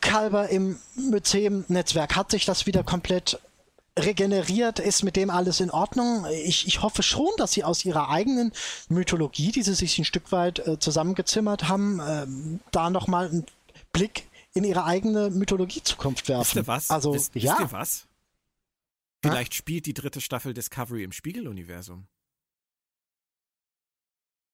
Kalber 0.01 0.49
im 0.49 0.77
Mycem-Netzwerk. 0.95 2.15
Hat 2.15 2.31
sich 2.31 2.45
das 2.45 2.65
wieder 2.65 2.83
komplett 2.83 3.39
regeneriert? 3.97 4.79
Ist 4.79 5.03
mit 5.03 5.15
dem 5.15 5.29
alles 5.29 5.59
in 5.59 5.71
Ordnung? 5.71 6.25
Ich, 6.43 6.67
ich 6.67 6.81
hoffe 6.81 7.03
schon, 7.03 7.29
dass 7.37 7.51
sie 7.51 7.63
aus 7.63 7.85
ihrer 7.85 8.09
eigenen 8.09 8.51
Mythologie, 8.89 9.51
die 9.51 9.63
sie 9.63 9.75
sich 9.75 9.97
ein 9.99 10.05
Stück 10.05 10.31
weit 10.31 10.65
äh, 10.65 10.79
zusammengezimmert 10.79 11.67
haben, 11.67 11.99
äh, 11.99 12.25
da 12.71 12.89
nochmal 12.89 13.29
einen 13.29 13.45
Blick 13.93 14.27
in 14.53 14.63
ihre 14.63 14.83
eigene 14.85 15.29
Mythologie-Zukunft 15.29 16.27
werfen. 16.27 16.41
Wisst 16.41 16.55
ihr 16.55 16.67
was? 16.67 16.89
Also, 16.89 17.13
wisst, 17.13 17.35
ja. 17.35 17.53
Wisst 17.53 17.61
ihr 17.61 17.71
was? 17.71 18.05
Vielleicht 19.21 19.53
spielt 19.53 19.85
die 19.85 19.93
dritte 19.93 20.21
Staffel 20.21 20.53
Discovery 20.53 21.03
im 21.03 21.11
Spiegeluniversum. 21.11 22.07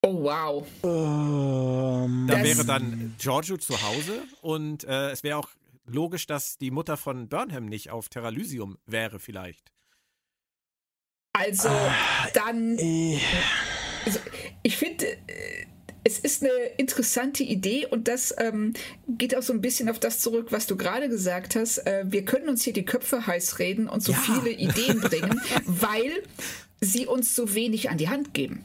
Oh, 0.03 0.23
wow. 0.23 0.67
Ähm, 0.83 2.27
da 2.27 2.43
wäre 2.43 2.65
dann 2.65 3.15
Giorgio 3.17 3.57
zu 3.57 3.81
Hause 3.81 4.23
und 4.41 4.83
äh, 4.83 5.09
es 5.11 5.23
wäre 5.23 5.37
auch 5.37 5.49
logisch, 5.85 6.27
dass 6.27 6.57
die 6.57 6.71
Mutter 6.71 6.97
von 6.97 7.29
Burnham 7.29 7.65
nicht 7.65 7.89
auf 7.89 8.09
Terralysium 8.09 8.77
wäre, 8.85 9.19
vielleicht. 9.19 9.71
Also, 11.33 11.69
ah, 11.69 12.27
dann. 12.33 12.77
Äh. 12.77 13.19
Also, 14.05 14.19
ich 14.63 14.77
finde, 14.77 15.05
äh, 15.27 15.65
es 16.07 16.19
ist 16.19 16.41
eine 16.41 16.53
interessante 16.77 17.43
Idee 17.43 17.85
und 17.85 18.07
das 18.07 18.33
ähm, 18.37 18.73
geht 19.09 19.35
auch 19.35 19.41
so 19.41 19.51
ein 19.51 19.59
bisschen 19.59 19.89
auf 19.89 19.99
das 19.99 20.21
zurück, 20.21 20.47
was 20.51 20.65
du 20.65 20.77
gerade 20.77 21.09
gesagt 21.09 21.57
hast. 21.57 21.79
Äh, 21.79 22.05
wir 22.07 22.23
können 22.23 22.47
uns 22.47 22.63
hier 22.63 22.71
die 22.71 22.85
Köpfe 22.85 23.27
heiß 23.27 23.59
reden 23.59 23.89
und 23.89 24.01
so 24.01 24.13
ja. 24.13 24.17
viele 24.17 24.51
Ideen 24.51 25.01
bringen, 25.01 25.41
weil 25.65 26.23
sie 26.79 27.07
uns 27.07 27.35
so 27.35 27.53
wenig 27.53 27.89
an 27.89 27.97
die 27.97 28.07
Hand 28.07 28.33
geben. 28.33 28.63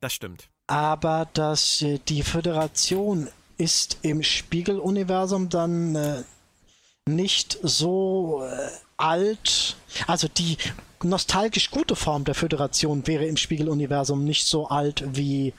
Das 0.00 0.12
stimmt. 0.12 0.48
Aber 0.66 1.26
dass 1.32 1.80
äh, 1.80 2.00
die 2.06 2.22
Föderation 2.22 3.28
ist 3.56 4.00
im 4.02 4.22
Spiegeluniversum 4.22 5.48
dann 5.48 5.94
äh, 5.94 6.22
nicht 7.08 7.58
so 7.62 8.44
äh, 8.44 8.68
alt. 8.98 9.76
Also 10.06 10.28
die 10.28 10.58
nostalgisch 11.02 11.70
gute 11.70 11.96
Form 11.96 12.24
der 12.24 12.34
Föderation 12.34 13.06
wäre 13.06 13.24
im 13.24 13.38
Spiegeluniversum 13.38 14.22
nicht 14.22 14.46
so 14.46 14.68
alt 14.68 15.02
wie 15.16 15.54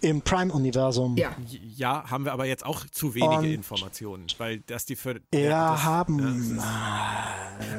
im 0.00 0.22
Prime-Universum. 0.22 1.16
Ja. 1.16 1.36
ja, 1.76 2.04
haben 2.10 2.24
wir 2.24 2.32
aber 2.32 2.46
jetzt 2.46 2.64
auch 2.64 2.86
zu 2.90 3.14
wenige 3.14 3.38
Und 3.38 3.44
Informationen, 3.44 4.26
weil 4.38 4.60
das 4.60 4.84
die 4.84 4.96
für 4.96 5.20
ja, 5.32 5.72
das, 5.72 5.84
haben. 5.84 6.56
Ja, 6.56 6.64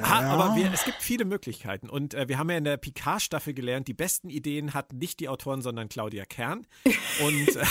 ha, 0.10 0.22
ja. 0.22 0.30
Aber 0.30 0.56
wir, 0.56 0.72
es 0.74 0.84
gibt 0.84 1.02
viele 1.02 1.26
Möglichkeiten 1.26 1.90
und 1.90 2.14
äh, 2.14 2.28
wir 2.28 2.38
haben 2.38 2.50
ja 2.50 2.58
in 2.58 2.64
der 2.64 2.78
Picard-Staffel 2.78 3.54
gelernt, 3.54 3.88
die 3.88 3.94
besten 3.94 4.30
Ideen 4.30 4.74
hatten 4.74 4.98
nicht 4.98 5.20
die 5.20 5.30
Autoren, 5.30 5.62
sondern 5.62 5.90
Claudia 5.90 6.26
Kern. 6.26 6.66
Und 7.24 7.56
äh, 7.56 7.64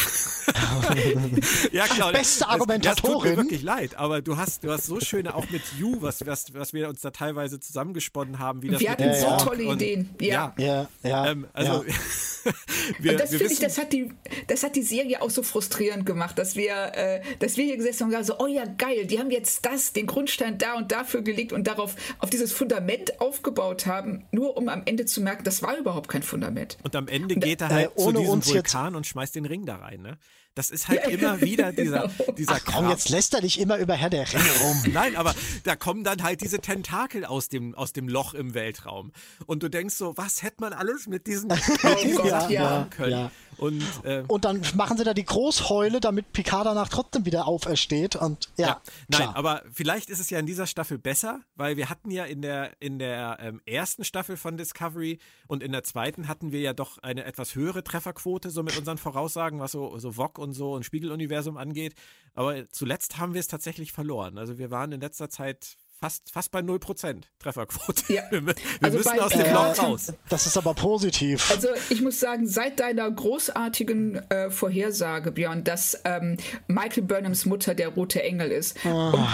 ja, 1.72 1.86
Claudia, 1.86 2.18
beste 2.18 2.48
Argumentatorin. 2.48 3.12
Das 3.14 3.22
tut 3.22 3.24
mir 3.24 3.36
wirklich 3.36 3.62
leid, 3.62 3.96
aber 3.96 4.22
du 4.22 4.36
hast, 4.36 4.64
du 4.64 4.70
hast 4.70 4.86
so 4.86 5.00
schöne 5.00 5.34
auch 5.34 5.48
mit 5.50 5.62
You, 5.78 6.00
was, 6.00 6.26
was, 6.26 6.54
was 6.54 6.72
wir 6.72 6.88
uns 6.88 7.00
da 7.00 7.10
teilweise 7.10 7.60
zusammengesponnen 7.60 8.38
haben, 8.38 8.62
wie 8.62 8.68
das 8.68 8.80
wir 8.80 8.90
hatten 8.90 9.14
so 9.14 9.36
tolle 9.44 9.66
und, 9.66 9.82
Ideen. 9.82 10.10
Ja, 10.20 10.54
ja, 10.58 10.88
ja. 11.02 11.30
Ähm, 11.30 11.46
also 11.52 11.84
wir, 12.98 13.12
und 13.12 13.20
das 13.20 13.30
finde 13.30 13.52
ich, 13.52 13.58
das 13.58 13.78
hat 13.78 13.92
die 13.92 14.10
das 14.46 14.62
hat 14.62 14.76
die 14.76 14.82
Serie 14.82 15.20
auch 15.22 15.30
so 15.30 15.42
frustrierend 15.42 16.06
gemacht, 16.06 16.38
dass 16.38 16.56
wir, 16.56 16.92
äh, 16.94 17.22
dass 17.38 17.56
wir 17.56 17.64
hier 17.64 17.76
gesessen 17.76 18.00
haben 18.00 18.14
und 18.14 18.18
gesagt, 18.18 18.38
so, 18.38 18.44
oh 18.44 18.48
ja, 18.48 18.64
geil, 18.64 19.06
die 19.06 19.18
haben 19.18 19.30
jetzt 19.30 19.64
das, 19.66 19.92
den 19.92 20.06
Grundstein 20.06 20.58
da 20.58 20.74
und 20.74 20.92
dafür 20.92 21.22
gelegt 21.22 21.52
und 21.52 21.66
darauf 21.66 21.96
auf 22.18 22.30
dieses 22.30 22.52
Fundament 22.52 23.20
aufgebaut 23.20 23.86
haben, 23.86 24.24
nur 24.30 24.56
um 24.56 24.68
am 24.68 24.82
Ende 24.84 25.06
zu 25.06 25.20
merken, 25.20 25.44
das 25.44 25.62
war 25.62 25.76
überhaupt 25.76 26.08
kein 26.08 26.22
Fundament. 26.22 26.78
Und 26.82 26.96
am 26.96 27.08
Ende 27.08 27.36
geht 27.36 27.60
er 27.60 27.68
halt 27.68 27.92
äh, 27.96 28.00
zu 28.00 28.12
diesem 28.12 28.44
Vulkan 28.44 28.94
und 28.94 29.06
schmeißt 29.06 29.34
den 29.34 29.46
Ring 29.46 29.66
da 29.66 29.76
rein, 29.76 30.02
ne? 30.02 30.18
Das 30.54 30.68
ist 30.68 30.88
halt 30.88 31.00
ja, 31.04 31.10
immer 31.10 31.40
wieder 31.40 31.72
dieser, 31.72 32.08
genau. 32.18 32.32
dieser 32.32 32.52
Ach, 32.52 32.60
komm, 32.64 32.90
jetzt 32.90 33.08
lässt 33.08 33.32
er 33.32 33.40
dich 33.40 33.58
immer 33.58 33.78
über 33.78 33.94
Herr 33.94 34.10
der 34.10 34.30
Ringe 34.30 34.50
rum. 34.62 34.82
Nein, 34.92 35.16
aber 35.16 35.34
da 35.64 35.76
kommen 35.76 36.04
dann 36.04 36.22
halt 36.22 36.42
diese 36.42 36.58
Tentakel 36.58 37.24
aus 37.24 37.48
dem, 37.48 37.74
aus 37.74 37.94
dem 37.94 38.06
Loch 38.06 38.34
im 38.34 38.52
Weltraum. 38.52 39.12
Und 39.46 39.62
du 39.62 39.70
denkst 39.70 39.94
so, 39.94 40.14
was 40.18 40.42
hätte 40.42 40.56
man 40.60 40.74
alles 40.74 41.06
mit 41.06 41.26
diesen, 41.26 41.48
mit 41.82 42.04
diesen 42.04 42.18
oh 42.18 42.22
Gott, 42.28 42.50
ja, 42.50 42.62
machen 42.62 42.90
können? 42.90 43.12
Ja. 43.12 43.30
Und, 43.62 43.84
äh, 44.02 44.24
und 44.26 44.44
dann 44.44 44.60
machen 44.74 44.96
sie 44.96 45.04
da 45.04 45.14
die 45.14 45.24
Großheule, 45.24 46.00
damit 46.00 46.32
Picard 46.32 46.66
danach 46.66 46.88
trotzdem 46.88 47.26
wieder 47.26 47.46
aufersteht. 47.46 48.16
Und 48.16 48.50
ja, 48.56 48.66
ja 48.66 48.82
nein, 49.06 49.28
aber 49.28 49.62
vielleicht 49.72 50.10
ist 50.10 50.18
es 50.18 50.30
ja 50.30 50.40
in 50.40 50.46
dieser 50.46 50.66
Staffel 50.66 50.98
besser, 50.98 51.42
weil 51.54 51.76
wir 51.76 51.88
hatten 51.88 52.10
ja 52.10 52.24
in 52.24 52.42
der 52.42 52.72
in 52.80 52.98
der 52.98 53.38
ähm, 53.40 53.60
ersten 53.64 54.02
Staffel 54.02 54.36
von 54.36 54.56
Discovery 54.56 55.20
und 55.46 55.62
in 55.62 55.70
der 55.70 55.84
zweiten 55.84 56.26
hatten 56.26 56.50
wir 56.50 56.58
ja 56.58 56.72
doch 56.72 56.98
eine 56.98 57.22
etwas 57.22 57.54
höhere 57.54 57.84
Trefferquote 57.84 58.50
so 58.50 58.64
mit 58.64 58.76
unseren 58.76 58.98
Voraussagen, 58.98 59.60
was 59.60 59.70
so 59.70 59.96
so 60.00 60.10
VOG 60.10 60.38
und 60.38 60.54
so 60.54 60.72
und 60.72 60.84
Spiegeluniversum 60.84 61.56
angeht. 61.56 61.94
Aber 62.34 62.68
zuletzt 62.70 63.18
haben 63.18 63.32
wir 63.32 63.40
es 63.40 63.46
tatsächlich 63.46 63.92
verloren. 63.92 64.38
Also 64.38 64.58
wir 64.58 64.72
waren 64.72 64.90
in 64.90 65.00
letzter 65.00 65.30
Zeit 65.30 65.76
fast, 66.02 66.30
fast 66.32 66.50
bei 66.50 66.58
0% 66.58 67.22
Trefferquote. 67.38 68.12
Ja. 68.12 68.22
Wir, 68.30 68.44
wir 68.44 68.54
also 68.80 68.98
müssen 68.98 69.16
bei, 69.16 69.22
aus 69.22 69.32
dem 69.32 69.52
Loch 69.52 69.78
raus. 69.78 70.12
Das 70.28 70.46
ist 70.46 70.56
aber 70.56 70.74
positiv. 70.74 71.48
Also 71.50 71.68
ich 71.90 72.02
muss 72.02 72.18
sagen, 72.18 72.48
seit 72.48 72.80
deiner 72.80 73.08
großartigen 73.08 74.16
äh, 74.30 74.50
Vorhersage, 74.50 75.30
Björn, 75.30 75.62
dass 75.62 76.00
ähm, 76.04 76.38
Michael 76.66 77.04
Burnhams 77.04 77.46
Mutter 77.46 77.74
der 77.74 77.88
rote 77.88 78.22
Engel 78.22 78.50
ist. 78.50 78.76
Oh. 78.84 78.88
Und 78.88 79.28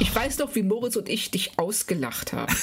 ich 0.00 0.14
weiß 0.14 0.38
noch, 0.38 0.54
wie 0.54 0.62
Moritz 0.62 0.96
und 0.96 1.10
ich 1.10 1.30
dich 1.30 1.58
ausgelacht 1.58 2.32
haben. 2.32 2.54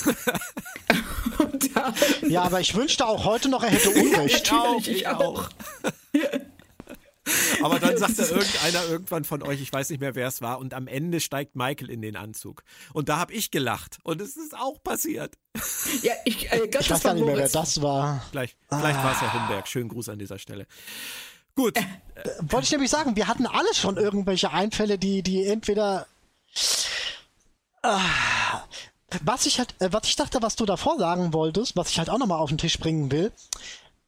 ja, 2.27 2.41
aber 2.41 2.61
ich 2.61 2.73
wünschte 2.75 3.05
auch 3.05 3.25
heute 3.25 3.47
noch, 3.47 3.63
er 3.63 3.69
hätte 3.69 3.89
Unrecht. 3.91 4.47
ich 4.47 4.51
auch. 4.51 4.88
Ich 4.88 5.07
auch. 5.07 5.49
Aber 7.63 7.79
dann 7.79 7.97
sagt 7.97 8.17
er 8.19 8.29
irgendeiner 8.31 8.83
irgendwann 8.85 9.23
von 9.23 9.43
euch, 9.43 9.61
ich 9.61 9.71
weiß 9.71 9.89
nicht 9.89 9.99
mehr, 9.99 10.15
wer 10.15 10.27
es 10.27 10.41
war, 10.41 10.59
und 10.59 10.73
am 10.73 10.87
Ende 10.87 11.19
steigt 11.19 11.55
Michael 11.55 11.89
in 11.89 12.01
den 12.01 12.15
Anzug. 12.15 12.63
Und 12.93 13.09
da 13.09 13.17
habe 13.17 13.33
ich 13.33 13.51
gelacht. 13.51 13.97
Und 14.03 14.21
es 14.21 14.37
ist 14.37 14.55
auch 14.55 14.81
passiert. 14.83 15.35
Ja, 16.01 16.13
ich, 16.25 16.51
äh, 16.51 16.65
ich 16.65 16.89
weiß 16.89 17.03
gar 17.03 17.13
nicht 17.13 17.25
mehr, 17.25 17.37
wer 17.37 17.49
das 17.49 17.81
war. 17.81 18.25
Vielleicht, 18.31 18.57
vielleicht 18.69 18.99
ah. 18.99 19.03
war 19.03 19.11
es 19.11 19.21
Herr 19.21 19.33
Humberg. 19.33 19.67
Schönen 19.67 19.89
Gruß 19.89 20.09
an 20.09 20.19
dieser 20.19 20.39
Stelle. 20.39 20.67
Gut. 21.55 21.77
Äh, 21.77 21.83
wollte 22.41 22.65
ich 22.65 22.71
nämlich 22.71 22.91
sagen, 22.91 23.15
wir 23.15 23.27
hatten 23.27 23.45
alle 23.45 23.73
schon 23.73 23.97
irgendwelche 23.97 24.51
Einfälle, 24.51 24.97
die, 24.97 25.21
die 25.21 25.45
entweder. 25.45 26.07
Ah, 27.83 28.63
was 29.23 29.45
ich 29.45 29.59
halt, 29.59 29.75
äh, 29.79 29.91
was 29.91 30.05
ich 30.05 30.15
dachte, 30.15 30.41
was 30.41 30.55
du 30.55 30.65
davor 30.65 30.97
sagen 30.97 31.33
wolltest, 31.33 31.75
was 31.75 31.89
ich 31.89 31.99
halt 31.99 32.09
auch 32.09 32.17
nochmal 32.17 32.39
auf 32.39 32.49
den 32.49 32.57
Tisch 32.57 32.79
bringen 32.79 33.11
will, 33.11 33.31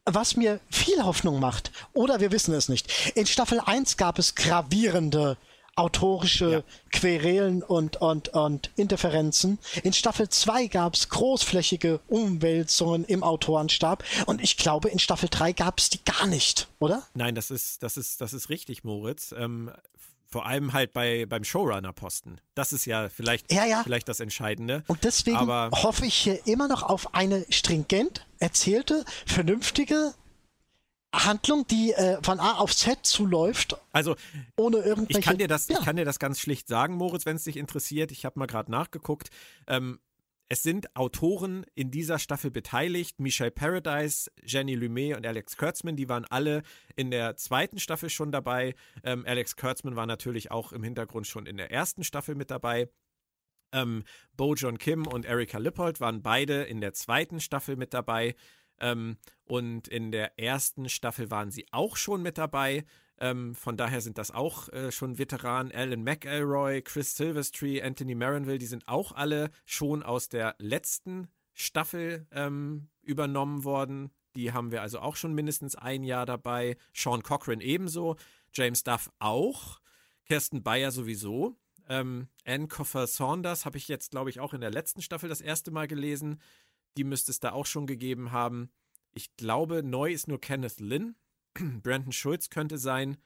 was 0.04 0.36
mir 0.36 0.60
viel 0.70 1.02
Hoffnung 1.02 1.40
macht, 1.40 1.72
oder 1.92 2.20
wir 2.20 2.32
wissen 2.32 2.54
es 2.54 2.68
nicht. 2.68 3.12
In 3.14 3.26
Staffel 3.26 3.60
1 3.60 3.96
gab 3.96 4.18
es 4.18 4.34
gravierende 4.34 5.36
autorische 5.76 6.50
ja. 6.50 6.62
Querelen 6.92 7.62
und, 7.62 7.96
und, 7.96 8.28
und 8.28 8.70
Interferenzen. 8.76 9.58
In 9.82 9.92
Staffel 9.92 10.28
2 10.28 10.68
gab 10.68 10.94
es 10.94 11.08
großflächige 11.08 12.00
Umwälzungen 12.08 13.04
im 13.04 13.22
Autorenstab 13.22 14.04
und 14.26 14.40
ich 14.40 14.56
glaube, 14.56 14.88
in 14.88 14.98
Staffel 14.98 15.28
3 15.28 15.52
gab 15.52 15.78
es 15.78 15.90
die 15.90 16.04
gar 16.04 16.26
nicht, 16.26 16.68
oder? 16.78 17.02
Nein, 17.14 17.34
das 17.34 17.50
ist, 17.50 17.82
das 17.82 17.96
ist, 17.96 18.20
das 18.20 18.32
ist 18.32 18.50
richtig, 18.50 18.84
Moritz. 18.84 19.34
Ähm, 19.36 19.72
vor 20.34 20.46
allem 20.46 20.72
halt 20.72 20.92
bei, 20.92 21.26
beim 21.26 21.44
Showrunner-Posten. 21.44 22.40
Das 22.56 22.72
ist 22.72 22.86
ja 22.86 23.08
vielleicht, 23.08 23.52
ja, 23.52 23.66
ja. 23.66 23.82
vielleicht 23.84 24.08
das 24.08 24.18
Entscheidende. 24.18 24.82
Und 24.88 25.04
deswegen 25.04 25.36
Aber 25.36 25.70
hoffe 25.72 26.06
ich 26.06 26.14
hier 26.16 26.44
immer 26.48 26.66
noch 26.66 26.82
auf 26.82 27.14
eine 27.14 27.46
stringent 27.50 28.26
erzählte, 28.44 29.04
vernünftige 29.26 30.14
Handlung, 31.14 31.66
die 31.66 31.92
äh, 31.92 32.18
von 32.22 32.40
A 32.40 32.58
auf 32.58 32.74
Z 32.76 33.06
zuläuft. 33.06 33.76
Also, 33.92 34.16
ohne 34.56 34.78
irgendwelche. 34.78 35.20
Ich 35.20 35.24
kann 35.24 35.38
dir 35.38 35.48
das, 35.48 35.68
ja. 35.68 35.78
ich 35.78 35.84
kann 35.84 35.96
dir 35.96 36.04
das 36.04 36.18
ganz 36.18 36.40
schlicht 36.40 36.68
sagen, 36.68 36.94
Moritz, 36.94 37.24
wenn 37.24 37.36
es 37.36 37.44
dich 37.44 37.56
interessiert. 37.56 38.10
Ich 38.10 38.24
habe 38.24 38.38
mal 38.38 38.46
gerade 38.46 38.70
nachgeguckt. 38.70 39.30
Ähm, 39.66 39.98
es 40.48 40.62
sind 40.62 40.94
Autoren 40.94 41.64
in 41.74 41.90
dieser 41.90 42.18
Staffel 42.18 42.50
beteiligt. 42.50 43.18
Michelle 43.18 43.50
Paradise, 43.50 44.30
Jenny 44.42 44.74
Lumet 44.74 45.16
und 45.16 45.26
Alex 45.26 45.56
Kurtzman, 45.56 45.96
die 45.96 46.08
waren 46.08 46.26
alle 46.28 46.62
in 46.96 47.10
der 47.10 47.36
zweiten 47.36 47.78
Staffel 47.78 48.10
schon 48.10 48.30
dabei. 48.30 48.74
Ähm, 49.04 49.24
Alex 49.26 49.56
Kurtzman 49.56 49.96
war 49.96 50.06
natürlich 50.06 50.50
auch 50.50 50.72
im 50.72 50.82
Hintergrund 50.82 51.26
schon 51.26 51.46
in 51.46 51.56
der 51.56 51.70
ersten 51.70 52.04
Staffel 52.04 52.34
mit 52.34 52.50
dabei. 52.50 52.90
Ähm, 53.74 54.04
Bo 54.36 54.54
John 54.54 54.78
Kim 54.78 55.06
und 55.06 55.26
Erika 55.26 55.58
Lippold 55.58 56.00
waren 56.00 56.22
beide 56.22 56.62
in 56.62 56.80
der 56.80 56.94
zweiten 56.94 57.40
Staffel 57.40 57.76
mit 57.76 57.92
dabei. 57.92 58.34
Ähm, 58.80 59.18
und 59.44 59.88
in 59.88 60.10
der 60.10 60.38
ersten 60.38 60.88
Staffel 60.88 61.30
waren 61.30 61.50
sie 61.50 61.66
auch 61.70 61.96
schon 61.96 62.22
mit 62.22 62.38
dabei. 62.38 62.84
Ähm, 63.18 63.54
von 63.54 63.76
daher 63.76 64.00
sind 64.00 64.18
das 64.18 64.30
auch 64.30 64.68
äh, 64.70 64.90
schon 64.90 65.18
Veteranen. 65.18 65.72
Alan 65.72 66.02
McElroy, 66.02 66.82
Chris 66.82 67.16
Silvestri, 67.16 67.82
Anthony 67.82 68.14
Marinville, 68.14 68.58
die 68.58 68.66
sind 68.66 68.88
auch 68.88 69.12
alle 69.12 69.50
schon 69.64 70.02
aus 70.02 70.28
der 70.28 70.56
letzten 70.58 71.28
Staffel 71.52 72.26
ähm, 72.32 72.88
übernommen 73.02 73.64
worden. 73.64 74.10
Die 74.34 74.52
haben 74.52 74.72
wir 74.72 74.82
also 74.82 74.98
auch 74.98 75.14
schon 75.14 75.34
mindestens 75.34 75.76
ein 75.76 76.02
Jahr 76.02 76.26
dabei. 76.26 76.76
Sean 76.92 77.22
Cochran 77.22 77.60
ebenso. 77.60 78.16
James 78.52 78.82
Duff 78.82 79.10
auch. 79.20 79.80
Kirsten 80.26 80.62
Bayer 80.62 80.90
sowieso. 80.90 81.56
Ähm, 81.88 82.28
Anne 82.44 82.68
Coffer 82.68 83.06
Saunders 83.06 83.66
habe 83.66 83.76
ich 83.76 83.88
jetzt, 83.88 84.10
glaube 84.10 84.30
ich, 84.30 84.40
auch 84.40 84.54
in 84.54 84.60
der 84.60 84.70
letzten 84.70 85.02
Staffel 85.02 85.28
das 85.28 85.40
erste 85.40 85.70
Mal 85.70 85.86
gelesen. 85.86 86.40
Die 86.96 87.04
müsste 87.04 87.30
es 87.30 87.40
da 87.40 87.52
auch 87.52 87.66
schon 87.66 87.86
gegeben 87.86 88.32
haben. 88.32 88.70
Ich 89.12 89.36
glaube, 89.36 89.82
neu 89.82 90.12
ist 90.12 90.28
nur 90.28 90.40
Kenneth 90.40 90.80
Lynn. 90.80 91.16
Brandon 91.82 92.12
Schulz 92.12 92.50
könnte 92.50 92.78
sein. 92.78 93.16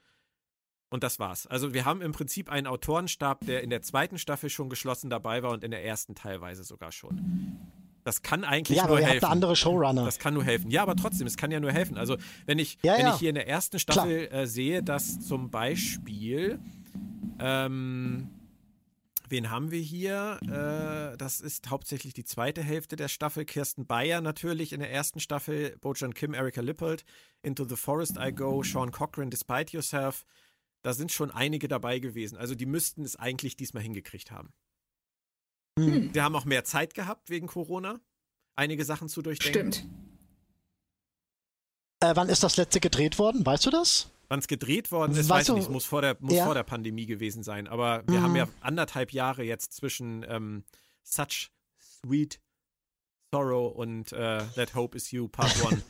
Und 0.91 1.03
das 1.03 1.19
war's. 1.19 1.47
Also 1.47 1.75
wir 1.75 1.85
haben 1.85 2.01
im 2.01 2.13
Prinzip 2.13 2.51
einen 2.51 2.67
Autorenstab, 2.67 3.45
der 3.45 3.63
in 3.63 3.71
der 3.71 3.83
zweiten 3.83 4.19
Staffel 4.19 4.49
schon 4.49 4.71
geschlossen 4.71 5.11
dabei 5.11 5.43
war 5.43 5.51
und 5.51 5.63
in 5.63 5.71
der 5.71 5.85
ersten 5.85 6.15
teilweise 6.15 6.65
sogar 6.65 6.93
schon. 6.93 7.59
Das 8.05 8.23
kann 8.23 8.43
eigentlich 8.43 8.79
ja, 8.79 8.87
nur 8.87 8.97
aber 8.97 9.07
helfen. 9.07 9.27
Eine 9.27 9.33
andere 9.33 9.55
Showrunner. 9.55 10.07
Das 10.07 10.19
kann 10.19 10.33
nur 10.33 10.45
helfen. 10.45 10.71
Ja, 10.71 10.81
aber 10.81 10.97
trotzdem, 10.97 11.27
es 11.27 11.37
kann 11.37 11.51
ja 11.51 11.61
nur 11.61 11.73
helfen. 11.73 11.99
Also 11.99 12.17
wenn 12.47 12.59
ich, 12.59 12.79
ja, 12.83 12.95
wenn 12.95 13.03
ja. 13.03 13.13
ich 13.13 13.19
hier 13.19 13.29
in 13.29 13.35
der 13.35 13.47
ersten 13.47 13.79
Staffel 13.79 14.29
äh, 14.33 14.47
sehe, 14.47 14.83
dass 14.83 15.21
zum 15.21 15.51
Beispiel 15.51 16.59
ähm, 17.39 18.31
Wen 19.31 19.51
haben 19.51 19.71
wir 19.71 19.81
hier? 19.81 20.39
Äh, 20.43 21.17
das 21.19 21.41
ist 21.41 21.69
hauptsächlich 21.69 22.15
die 22.15 22.25
zweite 22.25 22.63
Hälfte 22.63 22.97
der 22.97 23.09
Staffel. 23.09 23.45
Kirsten 23.45 23.87
Bayer 23.87 24.21
natürlich 24.21 24.73
in 24.73 24.81
der 24.81 24.91
ersten 24.91 25.21
Staffel. 25.21 25.77
Bojan 25.81 26.15
Kim, 26.15 26.35
Erika 26.35 26.61
Lippold. 26.61 27.05
Into 27.43 27.65
the 27.65 27.77
Forest 27.77 28.17
I 28.19 28.33
Go. 28.33 28.63
Sean 28.63 28.91
Cochran, 28.91 29.31
Despite 29.31 29.77
Yourself. 29.77 30.25
Da 30.83 30.93
sind 30.95 31.13
schon 31.13 31.31
einige 31.31 31.69
dabei 31.69 31.99
gewesen. 31.99 32.39
Also 32.39 32.55
die 32.55 32.67
müssten 32.67 33.05
es 33.05 33.17
eigentlich 33.17 33.57
diesmal 33.57 33.83
hingekriegt 33.83 34.31
haben. 34.31 34.53
Hm. 35.79 36.15
Wir 36.15 36.25
haben 36.25 36.37
auch 36.37 36.45
mehr 36.45 36.65
Zeit 36.65 36.95
gehabt 36.95 37.29
wegen 37.31 37.47
Corona. 37.47 38.01
Einige 38.57 38.85
Sachen 38.85 39.09
zu 39.09 39.23
durchdenken. 39.23 39.73
Stimmt. 39.73 39.95
Äh, 42.01 42.15
wann 42.15 42.29
ist 42.29 42.43
das 42.43 42.57
letzte 42.57 42.81
gedreht 42.81 43.19
worden? 43.19 43.45
Weißt 43.45 43.67
du 43.67 43.71
das? 43.71 44.11
Wann 44.29 44.41
es 44.41 44.47
gedreht 44.47 44.93
worden 44.93 45.13
ist, 45.13 45.29
weißt 45.29 45.31
weiß 45.31 45.49
ich 45.49 45.55
nicht. 45.55 45.71
Muss, 45.71 45.87
vor 45.87 46.03
der, 46.03 46.17
muss 46.21 46.35
ja. 46.35 46.45
vor 46.45 46.55
der 46.55 46.63
Pandemie 46.63 47.07
gewesen 47.07 47.43
sein. 47.43 47.67
Aber 47.67 48.03
wir 48.07 48.19
mhm. 48.19 48.23
haben 48.23 48.37
ja 48.37 48.49
anderthalb 48.61 49.13
Jahre 49.13 49.43
jetzt 49.43 49.73
zwischen 49.73 50.25
ähm, 50.29 50.65
Such 51.03 51.49
Sweet 51.81 52.41
Sorrow 53.33 53.75
und 53.75 54.13
äh, 54.13 54.45
That 54.55 54.75
Hope 54.75 54.97
Is 54.97 55.11
You 55.11 55.29
Part 55.29 55.55
1 55.73 55.83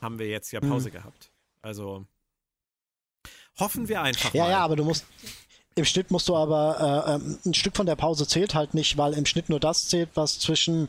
haben 0.00 0.18
wir 0.18 0.28
jetzt 0.28 0.50
ja 0.52 0.60
Pause 0.60 0.88
mhm. 0.88 0.92
gehabt. 0.94 1.30
Also 1.60 2.06
hoffen 3.58 3.88
wir 3.88 4.02
einfach 4.02 4.32
ja, 4.32 4.44
mal. 4.44 4.50
Ja, 4.50 4.58
ja, 4.58 4.64
aber 4.64 4.76
du 4.76 4.84
musst. 4.84 5.04
Im 5.76 5.84
Schnitt 5.84 6.12
musst 6.12 6.28
du 6.28 6.36
aber, 6.36 7.08
äh, 7.08 7.14
ähm, 7.14 7.38
ein 7.44 7.52
Stück 7.52 7.76
von 7.76 7.84
der 7.84 7.96
Pause 7.96 8.28
zählt 8.28 8.54
halt 8.54 8.74
nicht, 8.74 8.96
weil 8.96 9.12
im 9.14 9.26
Schnitt 9.26 9.48
nur 9.48 9.58
das 9.58 9.88
zählt, 9.88 10.10
was 10.14 10.38
zwischen 10.38 10.86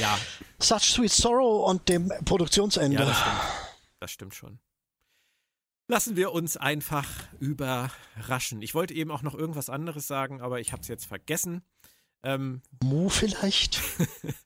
ja. 0.00 0.16
Such 0.60 0.82
Sweet 0.82 1.10
Sorrow 1.10 1.68
und 1.68 1.88
dem 1.88 2.08
Produktionsende. 2.24 2.98
Ja, 2.98 3.04
das 3.04 3.18
stimmt. 3.18 3.40
Das 3.98 4.10
stimmt 4.12 4.34
schon. 4.36 4.60
Lassen 5.90 6.16
wir 6.16 6.32
uns 6.32 6.58
einfach 6.58 7.08
überraschen. 7.40 8.60
Ich 8.60 8.74
wollte 8.74 8.92
eben 8.92 9.10
auch 9.10 9.22
noch 9.22 9.34
irgendwas 9.34 9.70
anderes 9.70 10.06
sagen, 10.06 10.42
aber 10.42 10.60
ich 10.60 10.72
habe 10.72 10.82
es 10.82 10.88
jetzt 10.88 11.06
vergessen. 11.06 11.62
Ähm, 12.22 12.60
Mo 12.84 13.08
vielleicht? 13.08 13.80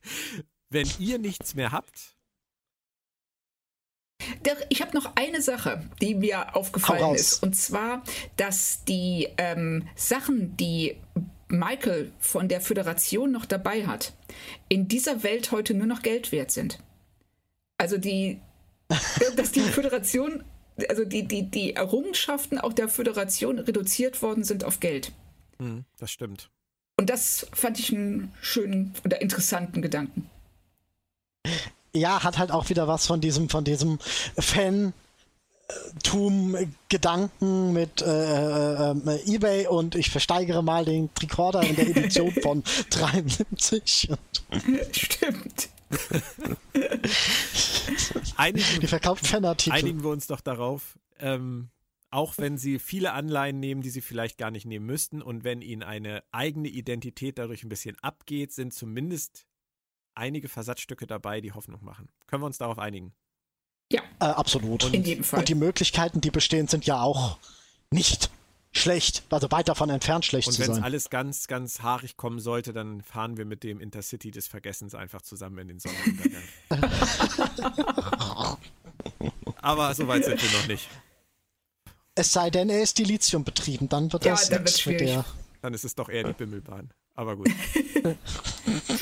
wenn 0.69 0.89
ihr 0.99 1.19
nichts 1.19 1.53
mehr 1.53 1.71
habt. 1.71 2.15
Ich 4.69 4.81
habe 4.81 4.95
noch 4.95 5.15
eine 5.15 5.41
Sache, 5.41 5.89
die 6.01 6.15
mir 6.15 6.55
aufgefallen 6.55 7.13
ist. 7.13 7.43
Und 7.43 7.55
zwar, 7.55 8.03
dass 8.37 8.85
die 8.85 9.27
ähm, 9.37 9.87
Sachen, 9.95 10.55
die 10.55 10.95
Michael 11.49 12.13
von 12.19 12.47
der 12.47 12.61
Föderation 12.61 13.31
noch 13.31 13.45
dabei 13.45 13.85
hat, 13.85 14.13
in 14.69 14.87
dieser 14.87 15.23
Welt 15.23 15.51
heute 15.51 15.73
nur 15.73 15.87
noch 15.87 16.01
Geld 16.01 16.31
wert 16.31 16.51
sind. 16.51 16.79
Also 17.77 17.97
die, 17.97 18.39
dass 19.35 19.51
die 19.51 19.59
Föderation 19.59 20.43
also 20.89 21.05
die, 21.05 21.27
die, 21.27 21.49
die 21.49 21.75
Errungenschaften 21.75 22.57
auch 22.57 22.73
der 22.73 22.89
Föderation 22.89 23.59
reduziert 23.59 24.21
worden 24.21 24.43
sind 24.43 24.63
auf 24.63 24.79
Geld. 24.79 25.11
Hm, 25.59 25.85
das 25.97 26.11
stimmt. 26.11 26.49
Und 26.97 27.09
das 27.09 27.47
fand 27.53 27.79
ich 27.79 27.91
einen 27.91 28.31
schönen 28.41 28.93
oder 29.03 29.21
interessanten 29.21 29.81
Gedanken. 29.81 30.29
Ja, 31.95 32.23
hat 32.23 32.37
halt 32.37 32.51
auch 32.51 32.69
wieder 32.69 32.87
was 32.87 33.05
von 33.05 33.21
diesem, 33.21 33.49
von 33.49 33.63
diesem 33.63 33.99
Fan. 34.37 34.93
Gedanken 36.89 37.73
mit 37.73 38.01
äh, 38.01 38.91
äh, 38.91 39.33
eBay 39.33 39.65
und 39.65 39.95
ich 39.95 40.11
versteigere 40.11 40.61
mal 40.61 40.85
den 40.85 41.11
Tricorder 41.15 41.63
in 41.63 41.75
der 41.75 41.87
Edition 41.87 42.31
von 42.43 42.63
73. 42.89 44.09
Stimmt. 44.91 45.69
einigen, 48.37 48.79
Die 48.81 48.87
verkauft 48.87 49.27
Fanartikel. 49.27 49.77
Einigen 49.77 50.03
wir 50.03 50.09
uns 50.09 50.27
doch 50.27 50.41
darauf. 50.41 50.97
ähm, 51.19 51.69
auch 52.09 52.37
wenn 52.37 52.59
sie 52.59 52.77
viele 52.77 53.13
Anleihen 53.13 53.59
nehmen, 53.59 53.81
die 53.81 53.89
sie 53.89 54.01
vielleicht 54.01 54.37
gar 54.37 54.51
nicht 54.51 54.65
nehmen 54.65 54.85
müssten 54.85 55.21
und 55.21 55.43
wenn 55.43 55.63
ihnen 55.63 55.81
eine 55.81 56.23
eigene 56.31 56.67
Identität 56.67 57.39
dadurch 57.39 57.63
ein 57.63 57.69
bisschen 57.69 57.97
abgeht, 58.03 58.53
sind 58.53 58.71
zumindest 58.71 59.47
einige 60.13 60.47
Versatzstücke 60.47 61.07
dabei, 61.07 61.41
die 61.41 61.53
Hoffnung 61.53 61.83
machen. 61.83 62.09
Können 62.27 62.43
wir 62.43 62.47
uns 62.47 62.59
darauf 62.59 62.77
einigen? 62.77 63.13
Ja. 63.91 64.01
Äh, 64.19 64.25
absolut. 64.25 64.83
Und, 64.83 64.93
in 64.93 65.03
jedem 65.03 65.23
Fall. 65.23 65.39
Und 65.39 65.49
die 65.49 65.55
Möglichkeiten, 65.55 66.21
die 66.21 66.29
bestehen, 66.29 66.67
sind 66.67 66.85
ja 66.85 67.01
auch 67.01 67.39
nicht 67.89 68.29
schlecht, 68.73 69.23
also 69.29 69.49
weit 69.51 69.69
davon 69.69 69.89
entfernt, 69.89 70.25
schlecht 70.25 70.47
und 70.47 70.53
zu 70.53 70.61
sein. 70.61 70.69
Und 70.71 70.77
wenn 70.77 70.83
alles 70.83 71.09
ganz, 71.09 71.47
ganz 71.47 71.81
haarig 71.81 72.17
kommen 72.17 72.39
sollte, 72.39 72.73
dann 72.73 73.01
fahren 73.01 73.37
wir 73.37 73.45
mit 73.45 73.63
dem 73.63 73.79
Intercity 73.79 74.31
des 74.31 74.47
Vergessens 74.47 74.95
einfach 74.95 75.21
zusammen 75.21 75.59
in 75.59 75.67
den 75.69 75.79
Sonnenuntergang. 75.79 76.43
Aber 79.61 79.93
so 79.93 80.07
weit 80.07 80.25
sind 80.25 80.41
wir 80.41 80.59
noch 80.59 80.67
nicht. 80.67 80.89
Es 82.15 82.31
sei 82.31 82.49
denn, 82.49 82.69
er 82.69 82.81
ist 82.81 82.97
Dilithium 82.97 83.43
betrieben, 83.43 83.89
dann 83.89 84.11
wird 84.11 84.25
ja, 84.25 84.31
das 84.31 84.49
dann 84.49 84.63
nichts 84.63 84.85
mit 84.85 84.99
der. 84.99 85.25
Dann 85.61 85.73
ist 85.73 85.85
es 85.85 85.95
doch 85.95 86.09
eher 86.09 86.23
die 86.23 86.33
Bimmelbahn. 86.33 86.91
Aber 87.15 87.35
gut. 87.35 87.49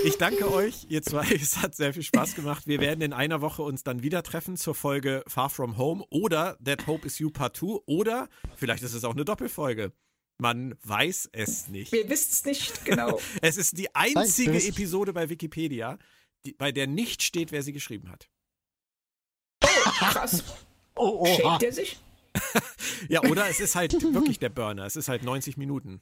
ich 0.03 0.17
danke 0.17 0.51
euch, 0.51 0.85
ihr 0.89 1.01
zwei. 1.01 1.25
Es 1.31 1.57
hat 1.57 1.75
sehr 1.75 1.93
viel 1.93 2.03
Spaß 2.03 2.35
gemacht. 2.35 2.67
Wir 2.67 2.79
werden 2.79 3.01
in 3.01 3.13
einer 3.13 3.41
Woche 3.41 3.63
uns 3.63 3.83
dann 3.83 4.03
wieder 4.03 4.21
treffen 4.23 4.57
zur 4.57 4.75
Folge 4.75 5.23
Far 5.27 5.49
From 5.49 5.77
Home 5.77 6.03
oder 6.09 6.57
That 6.63 6.87
Hope 6.87 7.07
Is 7.07 7.19
You 7.19 7.29
Part 7.29 7.57
2 7.57 7.83
oder 7.85 8.27
vielleicht 8.55 8.83
ist 8.83 8.93
es 8.93 9.03
auch 9.03 9.13
eine 9.13 9.25
Doppelfolge. 9.25 9.93
Man 10.37 10.75
weiß 10.83 11.29
es 11.33 11.67
nicht. 11.67 11.91
Wir 11.91 12.09
wissen 12.09 12.29
es 12.31 12.45
nicht 12.45 12.85
genau. 12.85 13.19
es 13.41 13.57
ist 13.57 13.77
die 13.77 13.93
einzige 13.95 14.51
Nein, 14.51 14.69
Episode 14.69 15.13
bei 15.13 15.29
Wikipedia, 15.29 15.99
die, 16.45 16.53
bei 16.53 16.71
der 16.71 16.87
nicht 16.87 17.21
steht, 17.21 17.51
wer 17.51 17.63
sie 17.63 17.73
geschrieben 17.73 18.09
hat. 18.09 18.29
Oh, 19.63 19.67
krass. 19.99 20.43
Oh, 20.95 21.19
oh, 21.21 21.35
Schämt 21.37 21.63
er 21.63 21.71
sich? 21.71 21.99
ja, 23.09 23.21
oder 23.23 23.47
es 23.49 23.59
ist 23.59 23.75
halt 23.75 23.93
wirklich 24.13 24.39
der 24.39 24.49
Burner. 24.49 24.85
Es 24.85 24.95
ist 24.95 25.09
halt 25.09 25.23
90 25.23 25.57
Minuten. 25.57 26.01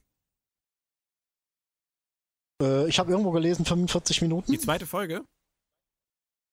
Äh, 2.61 2.87
ich 2.89 2.99
habe 2.99 3.11
irgendwo 3.11 3.31
gelesen 3.31 3.65
45 3.65 4.21
Minuten. 4.21 4.51
Die 4.51 4.59
zweite 4.59 4.85
Folge? 4.85 5.23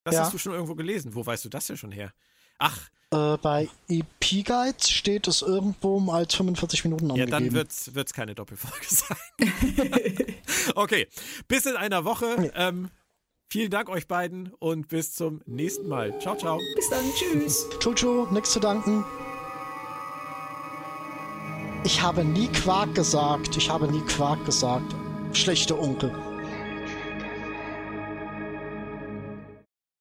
Das 0.04 0.14
ja. 0.14 0.20
hast 0.22 0.34
du 0.34 0.38
schon 0.38 0.52
irgendwo 0.52 0.74
gelesen. 0.74 1.14
Wo 1.14 1.26
weißt 1.26 1.44
du 1.44 1.48
das 1.48 1.66
denn 1.66 1.76
schon 1.76 1.92
her? 1.92 2.12
Ach. 2.58 2.88
Äh, 3.10 3.36
bei 3.38 3.68
EP 3.88 4.44
Guides 4.44 4.90
steht 4.90 5.28
es 5.28 5.42
irgendwo 5.42 6.10
als 6.10 6.34
45 6.34 6.84
Minuten 6.84 7.10
angegeben. 7.10 7.30
Ja, 7.30 7.40
dann 7.40 7.52
wird 7.52 8.06
es 8.08 8.12
keine 8.12 8.34
Doppelfolge 8.34 8.86
sein. 8.88 10.34
okay, 10.74 11.08
bis 11.48 11.66
in 11.66 11.76
einer 11.76 12.04
Woche. 12.04 12.50
Ja. 12.54 12.68
Ähm, 12.68 12.90
vielen 13.48 13.70
Dank 13.70 13.88
euch 13.88 14.08
beiden 14.08 14.52
und 14.54 14.88
bis 14.88 15.14
zum 15.14 15.40
nächsten 15.46 15.88
Mal. 15.88 16.18
Ciao, 16.20 16.36
ciao. 16.36 16.58
Bis 16.74 16.88
dann. 16.90 17.04
Tschüss. 17.14 17.66
Ciao, 17.80 17.94
ciao. 17.94 18.26
Nichts 18.32 18.52
zu 18.52 18.60
danken. 18.60 19.04
Ich 21.84 22.02
habe 22.02 22.24
nie 22.24 22.48
Quark 22.48 22.94
gesagt. 22.96 23.56
Ich 23.56 23.70
habe 23.70 23.90
nie 23.90 24.00
Quark 24.00 24.44
gesagt. 24.44 24.94
Schlechter 25.36 25.78
Onkel. 25.78 26.10